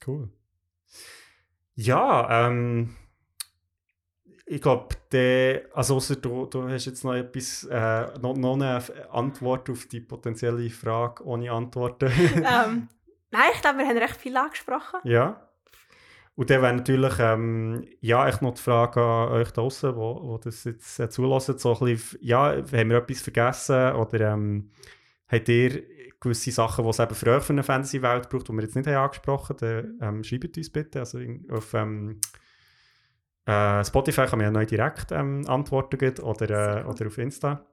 Cool. 0.07 0.29
Ja, 1.75 2.49
ähm, 2.49 2.97
ich 4.49 4.61
glaube, 4.63 4.89
also 5.75 5.97
ausser 5.97 6.17
du, 6.17 6.47
du 6.47 6.69
hast 6.69 6.87
jetzt 6.87 7.05
noch 7.05 7.15
etwas, 7.15 7.65
äh, 7.65 8.07
noch, 8.21 8.37
noch 8.37 8.55
eine 8.55 8.83
Antwort 9.11 9.69
auf 9.71 9.87
die 9.87 10.01
potenzielle 10.01 10.71
Frage 10.71 11.25
ohne 11.25 11.51
Antworten. 11.53 12.11
ähm, 12.37 12.89
nein, 13.31 13.51
ich 13.55 13.61
glaube, 13.61 13.79
wir 13.79 13.87
haben 13.87 13.99
recht 13.99 14.17
viel 14.17 14.37
angesprochen. 14.37 15.01
ja. 15.05 15.45
Und 16.35 16.51
dann 16.51 16.63
wäre 16.63 16.73
natürlich, 16.73 17.15
ähm, 17.19 17.85
ja, 18.01 18.29
echt 18.29 18.43
noch 18.43 18.55
die 18.55 18.63
Frage 18.63 19.03
an 19.03 19.33
euch 19.33 19.51
da 19.51 19.61
draussen, 19.61 19.97
wo, 19.97 20.23
wo 20.23 20.39
das 20.39 20.63
jetzt 20.63 21.01
äh, 21.01 21.11
zulassen, 21.11 21.59
so 21.59 21.77
ein 21.77 21.85
bisschen, 21.87 22.21
ja, 22.23 22.53
haben 22.53 22.91
wir 22.91 22.99
etwas 22.99 23.23
vergessen 23.23 23.95
oder 23.95 24.35
ähm, 24.35 24.71
habt 25.27 25.49
ihr 25.49 25.83
gewisse 26.21 26.53
Sachen, 26.53 26.85
die 26.85 26.91
es 26.91 27.01
eben 27.01 27.15
für 27.17 27.35
euch 27.35 27.43
für 27.43 27.53
eine 27.53 27.65
Fantasy-Welt 27.65 28.29
braucht, 28.29 28.47
die 28.47 28.53
wir 28.53 28.63
jetzt 28.63 28.77
nicht 28.77 28.87
haben 28.87 28.97
angesprochen 28.97 29.57
haben, 29.61 29.99
dann 29.99 30.15
ähm, 30.17 30.23
schreibt 30.23 30.57
uns 30.57 30.71
bitte. 30.71 31.01
Also 31.01 31.19
auf 31.51 31.75
ähm, 31.75 32.21
äh, 33.49 33.83
Spotify 33.83 34.27
kann 34.27 34.39
man 34.39 34.47
ja 34.47 34.51
neu 34.51 34.67
direkt 34.67 35.11
ähm, 35.11 35.43
Antworten 35.49 35.97
geben 35.97 36.23
oder, 36.23 36.83
äh, 36.83 36.85
oder 36.85 37.07
auf 37.07 37.17
Insta. 37.17 37.65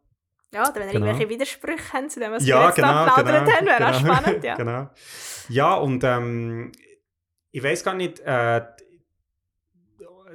Ja, 0.54 0.70
oder 0.70 0.76
wenn 0.76 0.88
ihr 0.88 0.94
Genau. 0.94 1.06
irgendwelche 1.08 1.30
Widersprüche 1.30 1.94
habt 1.94 2.12
zu 2.12 2.20
dem, 2.22 2.32
was 2.32 2.46
ja, 2.46 2.60
wir 2.60 2.66
jetzt 2.68 2.76
genau, 2.76 2.88
genau, 2.88 3.18
haben, 3.18 3.28
wäre 3.28 3.90
auch 3.90 4.00
genau, 4.00 4.14
spannend. 4.16 4.44
Ja. 4.44 4.56
genau. 4.58 4.90
Ja, 5.50 5.74
und 5.74 6.04
ähm, 6.06 6.72
ich 7.52 7.62
weiß 7.62 7.84
gar 7.84 7.94
nicht, 7.94 8.22
äh, 8.22 8.62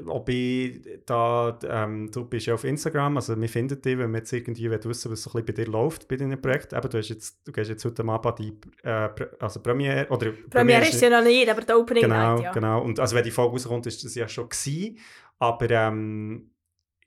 ob 0.07 0.29
ich 0.29 0.81
da, 1.07 1.59
ähm, 1.65 2.11
du 2.11 2.25
bist 2.25 2.47
ja 2.47 2.55
auf 2.55 2.65
Instagram, 2.65 3.17
also 3.17 3.41
wir 3.41 3.49
finden 3.49 3.81
dich, 3.81 3.99
wenn 3.99 4.11
wir 4.11 4.19
jetzt 4.19 4.33
irgendwie 4.33 4.71
wissen, 4.71 5.11
was 5.11 5.23
so 5.23 5.31
ein 5.31 5.45
bisschen 5.45 5.47
bei 5.47 5.53
dir 5.53 5.71
läuft 5.71 6.09
bei 6.09 6.17
deinem 6.17 6.41
Projekt. 6.41 6.73
Eben, 6.73 6.89
du, 6.89 6.99
hast 6.99 7.09
jetzt, 7.09 7.47
du 7.47 7.53
gehst 7.53 7.71
jetzt 7.71 7.85
heute 7.85 8.05
Abend 8.05 8.39
die 8.39 8.57
äh, 8.83 9.09
also 9.39 9.61
Premiere, 9.61 10.09
oder 10.11 10.33
Premiere 10.51 10.83
ist 10.83 10.95
ist 10.95 11.03
ja 11.03 11.11
noch 11.11 11.25
nicht, 11.25 11.49
aber 11.49 11.63
die 11.63 11.73
Opening 11.73 12.03
Genau, 12.05 12.35
Night, 12.35 12.45
ja. 12.45 12.53
genau. 12.53 12.83
Und 12.83 13.01
also 13.01 13.17
wenn 13.17 13.25
die 13.25 13.31
Folge 13.31 13.53
rauskommt, 13.53 13.87
ist 13.87 14.05
das 14.05 14.15
ja 14.15 14.29
schon 14.29 14.49
gewesen. 14.49 14.99
Aber 15.39 15.71
ähm, 15.71 16.51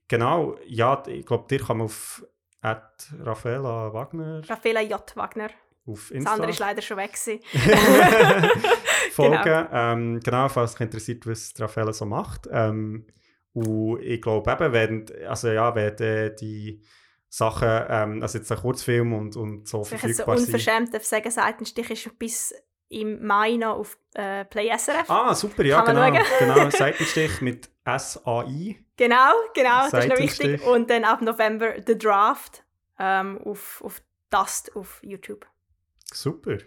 genau, 0.07 0.57
ja, 0.65 1.03
ich 1.07 1.25
glaube, 1.25 1.45
dir 1.47 1.59
kann 1.59 1.77
man 1.77 1.85
auf 1.85 2.25
at 2.61 3.13
Raffaella 3.19 3.93
Wagner 3.93 4.41
Raffaella 4.49 4.81
J. 4.81 5.15
Wagner. 5.15 5.49
Auf 5.85 6.07
Das 6.07 6.11
Insta 6.11 6.33
andere 6.33 6.49
ist 6.51 6.59
leider 6.59 6.81
schon 6.81 6.97
weg. 6.97 7.17
folgen. 9.13 9.43
Genau. 9.43 9.67
Ähm, 9.71 10.19
genau, 10.19 10.49
falls 10.49 10.75
euch 10.75 10.81
interessiert, 10.81 11.25
was 11.27 11.53
Raffaella 11.57 11.93
so 11.93 12.05
macht. 12.05 12.47
Ähm, 12.51 13.07
und 13.53 14.01
ich 14.01 14.21
glaube 14.21 14.51
eben, 14.51 14.73
wenn, 14.73 15.05
also 15.27 15.49
ja, 15.49 15.73
wenn 15.75 15.95
äh, 15.97 16.35
die 16.35 16.81
Sachen, 17.29 17.69
ähm, 17.89 18.21
also 18.21 18.37
jetzt 18.37 18.51
ein 18.51 18.57
Kurzfilm 18.57 19.13
und, 19.13 19.35
und 19.35 19.67
so 19.67 19.79
so 19.83 19.95
verfügbar 19.95 20.37
sind. 20.37 20.47
unverschämt 20.47 20.93
darf 20.93 21.03
sagen, 21.03 21.29
Seitenstich 21.29 21.89
ist 21.89 22.19
bis 22.19 22.53
im 22.89 23.25
Mai 23.25 23.55
noch 23.55 23.77
auf 23.77 23.97
äh, 24.13 24.45
Play 24.45 24.71
SRF. 24.77 25.09
Ah, 25.09 25.33
super, 25.33 25.63
ja, 25.63 25.81
genau. 25.81 26.01
schauen. 26.01 26.23
genau, 26.39 26.69
Seitenstich 26.69 27.41
mit 27.41 27.69
SAI. 27.85 28.77
Genau, 28.97 29.31
genau, 29.55 29.89
das 29.89 30.05
ist 30.05 30.09
noch 30.09 30.19
wichtig. 30.19 30.65
Und 30.65 30.89
dann 30.89 31.03
ab 31.03 31.21
November 31.21 31.73
The 31.85 31.97
Draft 31.97 32.63
ähm, 32.99 33.39
auf, 33.43 33.81
auf 33.83 34.01
Dust 34.29 34.75
auf 34.75 34.99
YouTube. 35.01 35.47
Super. 36.13 36.57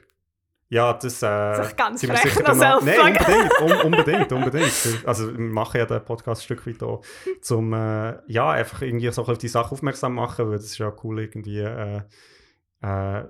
Ja, 0.68 0.92
das, 0.94 1.22
äh, 1.22 1.62
ist 1.62 1.76
ganz 1.76 2.00
sind 2.00 2.12
frech, 2.12 2.34
noch 2.44 2.54
selber 2.54 2.80
Nein, 2.84 3.16
unbedingt, 3.16 3.60
un 3.60 3.92
unbedingt, 3.92 4.32
unbedingt. 4.32 5.06
Also 5.06 5.32
wir 5.32 5.38
machen 5.38 5.78
ja 5.78 5.86
den 5.86 6.04
Podcast 6.04 6.40
ein 6.40 6.44
Stück 6.44 6.66
weit 6.66 6.82
auch, 6.82 7.04
zum 7.40 7.72
äh, 7.72 8.18
ja, 8.26 8.50
einfach 8.50 8.82
irgendwie 8.82 9.10
so 9.12 9.22
auf 9.22 9.38
die 9.38 9.46
Sache 9.46 9.70
aufmerksam 9.72 10.14
machen, 10.14 10.46
weil 10.48 10.56
das 10.56 10.64
ist 10.66 10.78
ja 10.78 10.92
cool 11.04 11.20
irgendwie, 11.20 11.60
äh, 11.60 12.02
äh, 12.82 13.24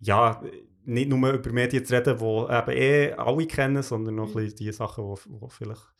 ja, 0.00 0.42
nicht 0.84 1.08
nur 1.08 1.30
über 1.32 1.50
Medien 1.50 1.84
zu 1.84 1.94
reden, 1.94 2.18
die 2.18 2.24
eben 2.24 2.70
eh 2.70 3.12
alle 3.14 3.46
kennen, 3.46 3.82
sondern 3.82 4.16
noch 4.16 4.28
ein 4.28 4.34
bisschen 4.34 4.56
die 4.56 4.72
Sachen, 4.72 5.14
die, 5.14 5.30
die 5.30 5.48
vielleicht 5.48 5.94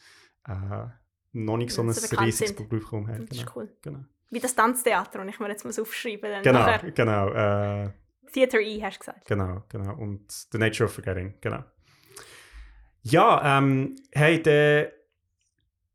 äh, 0.46 0.86
noch 1.32 1.56
nicht 1.56 1.72
so 1.72 1.82
ein 1.82 1.92
So 1.92 2.16
riesiges. 2.18 2.54
Publikum 2.54 3.08
haben. 3.08 3.26
Das 3.26 3.38
ist 3.38 3.44
Genau. 3.46 3.52
cool. 3.56 3.72
Genau, 3.80 4.00
Wie 4.30 4.40
das 4.40 4.54
Tanztheater, 4.54 5.20
und 5.20 5.28
ich 5.28 5.38
mir 5.38 5.48
jetzt 5.48 5.64
mal 5.64 5.72
aufschreiben. 5.80 6.30
Dann 6.30 6.42
genau. 6.42 6.58
nachher. 6.58 6.90
genau 6.90 7.28
äh, 7.30 7.90
Theater 8.30 8.60
E, 8.60 8.82
hast 8.82 8.96
du 8.96 9.00
gesagt. 9.00 9.26
Genau, 9.26 9.62
genau. 9.68 9.94
Und 9.94 10.30
The 10.52 10.58
Nature 10.58 10.86
of 10.88 10.94
Forgetting, 10.94 11.34
genau. 11.40 11.64
Ja, 13.02 13.58
ähm, 13.58 13.96
hey, 14.12 14.42
dann 14.42 14.86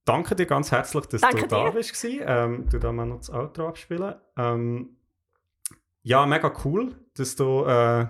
danke 0.06 0.36
dir 0.36 0.46
ganz 0.46 0.72
herzlich, 0.72 1.06
dass 1.08 1.22
Danke 1.22 1.42
du 1.42 1.48
da 1.48 1.66
dir. 1.66 1.72
bist. 1.72 2.04
Ähm, 2.04 2.68
du 2.70 2.80
da 2.80 2.92
mal 2.92 3.06
noch 3.06 3.18
das 3.18 3.30
Outro 3.30 3.68
abspielen. 3.68 4.16
Ähm, 4.38 4.90
ja, 6.02 6.26
mega 6.26 6.52
cool, 6.64 6.96
dass 7.16 7.36
du 7.36 7.64
äh, 7.66 8.06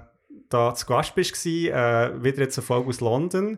da 0.50 0.76
zu 0.76 0.86
Gast 0.86 1.16
bist. 1.16 1.46
Äh, 1.46 2.24
wieder 2.24 2.40
jetzt 2.40 2.58
eine 2.58 2.66
Folge 2.66 2.90
aus 2.90 3.02
London. 3.02 3.58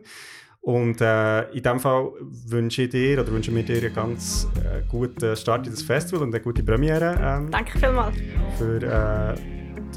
Und 0.60 1.00
äh, 1.00 1.50
in 1.52 1.62
dem 1.62 1.78
Fall 1.80 2.12
wünsche 2.20 2.82
ich 2.82 2.90
dir 2.90 3.20
oder 3.22 3.32
wünsche 3.32 3.50
mir 3.52 3.62
dir 3.62 3.78
einen 3.78 3.94
ganz 3.94 4.48
äh, 4.56 4.82
guten 4.88 5.34
Start 5.36 5.66
in 5.66 5.72
das 5.72 5.82
Festival 5.82 6.22
und 6.22 6.34
eine 6.34 6.42
gute 6.42 6.62
Premiere 6.62 7.16
ähm, 7.20 7.50
Danke 7.50 7.78
vielmals. 7.78 8.16
für 8.58 9.34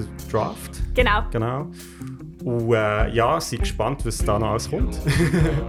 den 0.06 0.32
Draft. 0.32 0.82
Genau. 0.94 1.23
Genau. 1.32 1.68
Und 2.44 2.73
äh, 2.73 3.10
ja, 3.10 3.40
sei 3.40 3.57
gespannt, 3.57 4.03
was 4.06 4.18
da 4.18 4.40
noch 4.40 4.52
alles 4.52 4.69
kommt. 4.69 4.99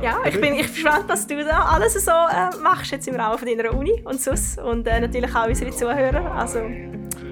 Ja, 0.02 0.18
ich 0.24 0.40
bin, 0.40 0.54
ich 0.54 0.66
bin 0.66 0.74
gespannt, 0.74 1.04
was 1.08 1.26
du 1.26 1.44
da 1.44 1.64
alles 1.64 1.92
so 2.02 2.10
äh, 2.10 2.62
machst 2.62 2.90
jetzt 2.92 3.06
im 3.08 3.16
Rahmen 3.16 3.38
von 3.38 3.46
deiner 3.46 3.74
Uni 3.74 4.02
und 4.04 4.20
sonst. 4.20 4.58
Und 4.58 4.86
äh, 4.86 5.00
natürlich 5.00 5.34
auch 5.34 5.46
unsere 5.46 5.70
Zuhörer. 5.70 6.32
Also, 6.34 6.60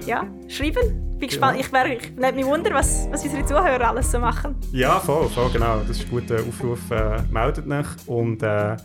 ja, 0.05 0.27
schreiben. 0.47 1.17
Bin 1.17 1.29
gespannt. 1.29 1.59
Ich, 1.59 1.71
wär, 1.71 1.85
ich 1.85 2.15
nehme 2.15 2.33
mich 2.33 2.45
wunder, 2.45 2.73
was, 2.73 3.07
was 3.11 3.23
unsere 3.23 3.45
Zuhörer 3.45 3.89
alles 3.89 4.11
so 4.11 4.19
machen. 4.19 4.55
ja, 4.71 4.99
voll, 4.99 5.27
voll, 5.29 5.51
genau. 5.51 5.77
Das 5.79 5.97
ist 5.97 6.05
ein 6.05 6.09
guter 6.09 6.35
Aufruf. 6.35 6.79
Äh, 6.91 7.21
meldet 7.31 7.67
euch. 7.67 8.07
Und 8.07 8.41
äh, 8.43 8.77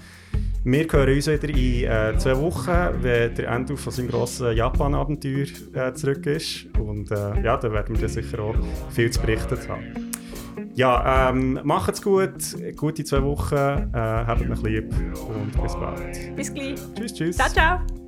wir 0.67 0.87
hören 0.91 1.15
uns 1.15 1.29
wieder 1.29 1.49
in 1.49 1.85
äh, 1.85 2.19
zwei 2.19 2.37
Wochen, 2.39 3.03
wenn 3.03 3.35
der 3.37 3.49
Endo 3.49 3.77
von 3.77 3.93
seinem 3.93 4.09
grossen 4.09 4.57
Japan-Abenteuer 4.57 5.47
äh, 5.75 5.93
zurück 5.95 6.27
ist. 6.27 6.67
Und 6.77 7.11
äh, 7.13 7.41
ja, 7.43 7.57
da 7.57 7.71
werden 7.71 7.95
wir 7.95 8.01
dann 8.01 8.09
sicher 8.09 8.41
auch 8.41 8.57
viel 8.91 9.09
zu 9.11 9.21
berichten 9.21 9.57
haben. 9.69 10.11
Ja, 10.75 11.31
ähm, 11.31 11.61
macht's 11.63 12.03
gut, 12.03 12.35
gute 12.77 13.05
zwei 13.05 13.23
Wochen, 13.23 13.55
äh, 13.55 13.89
habt 13.93 14.49
mich 14.49 14.63
lieb 14.63 14.93
und 15.29 15.63
bis 15.63 15.75
bald. 15.75 16.37
Bis 16.37 16.53
gleich. 16.53 16.81
Tschüss, 16.95 17.15
tschüss. 17.15 17.37
Ciao, 17.37 17.49
ciao. 17.49 18.06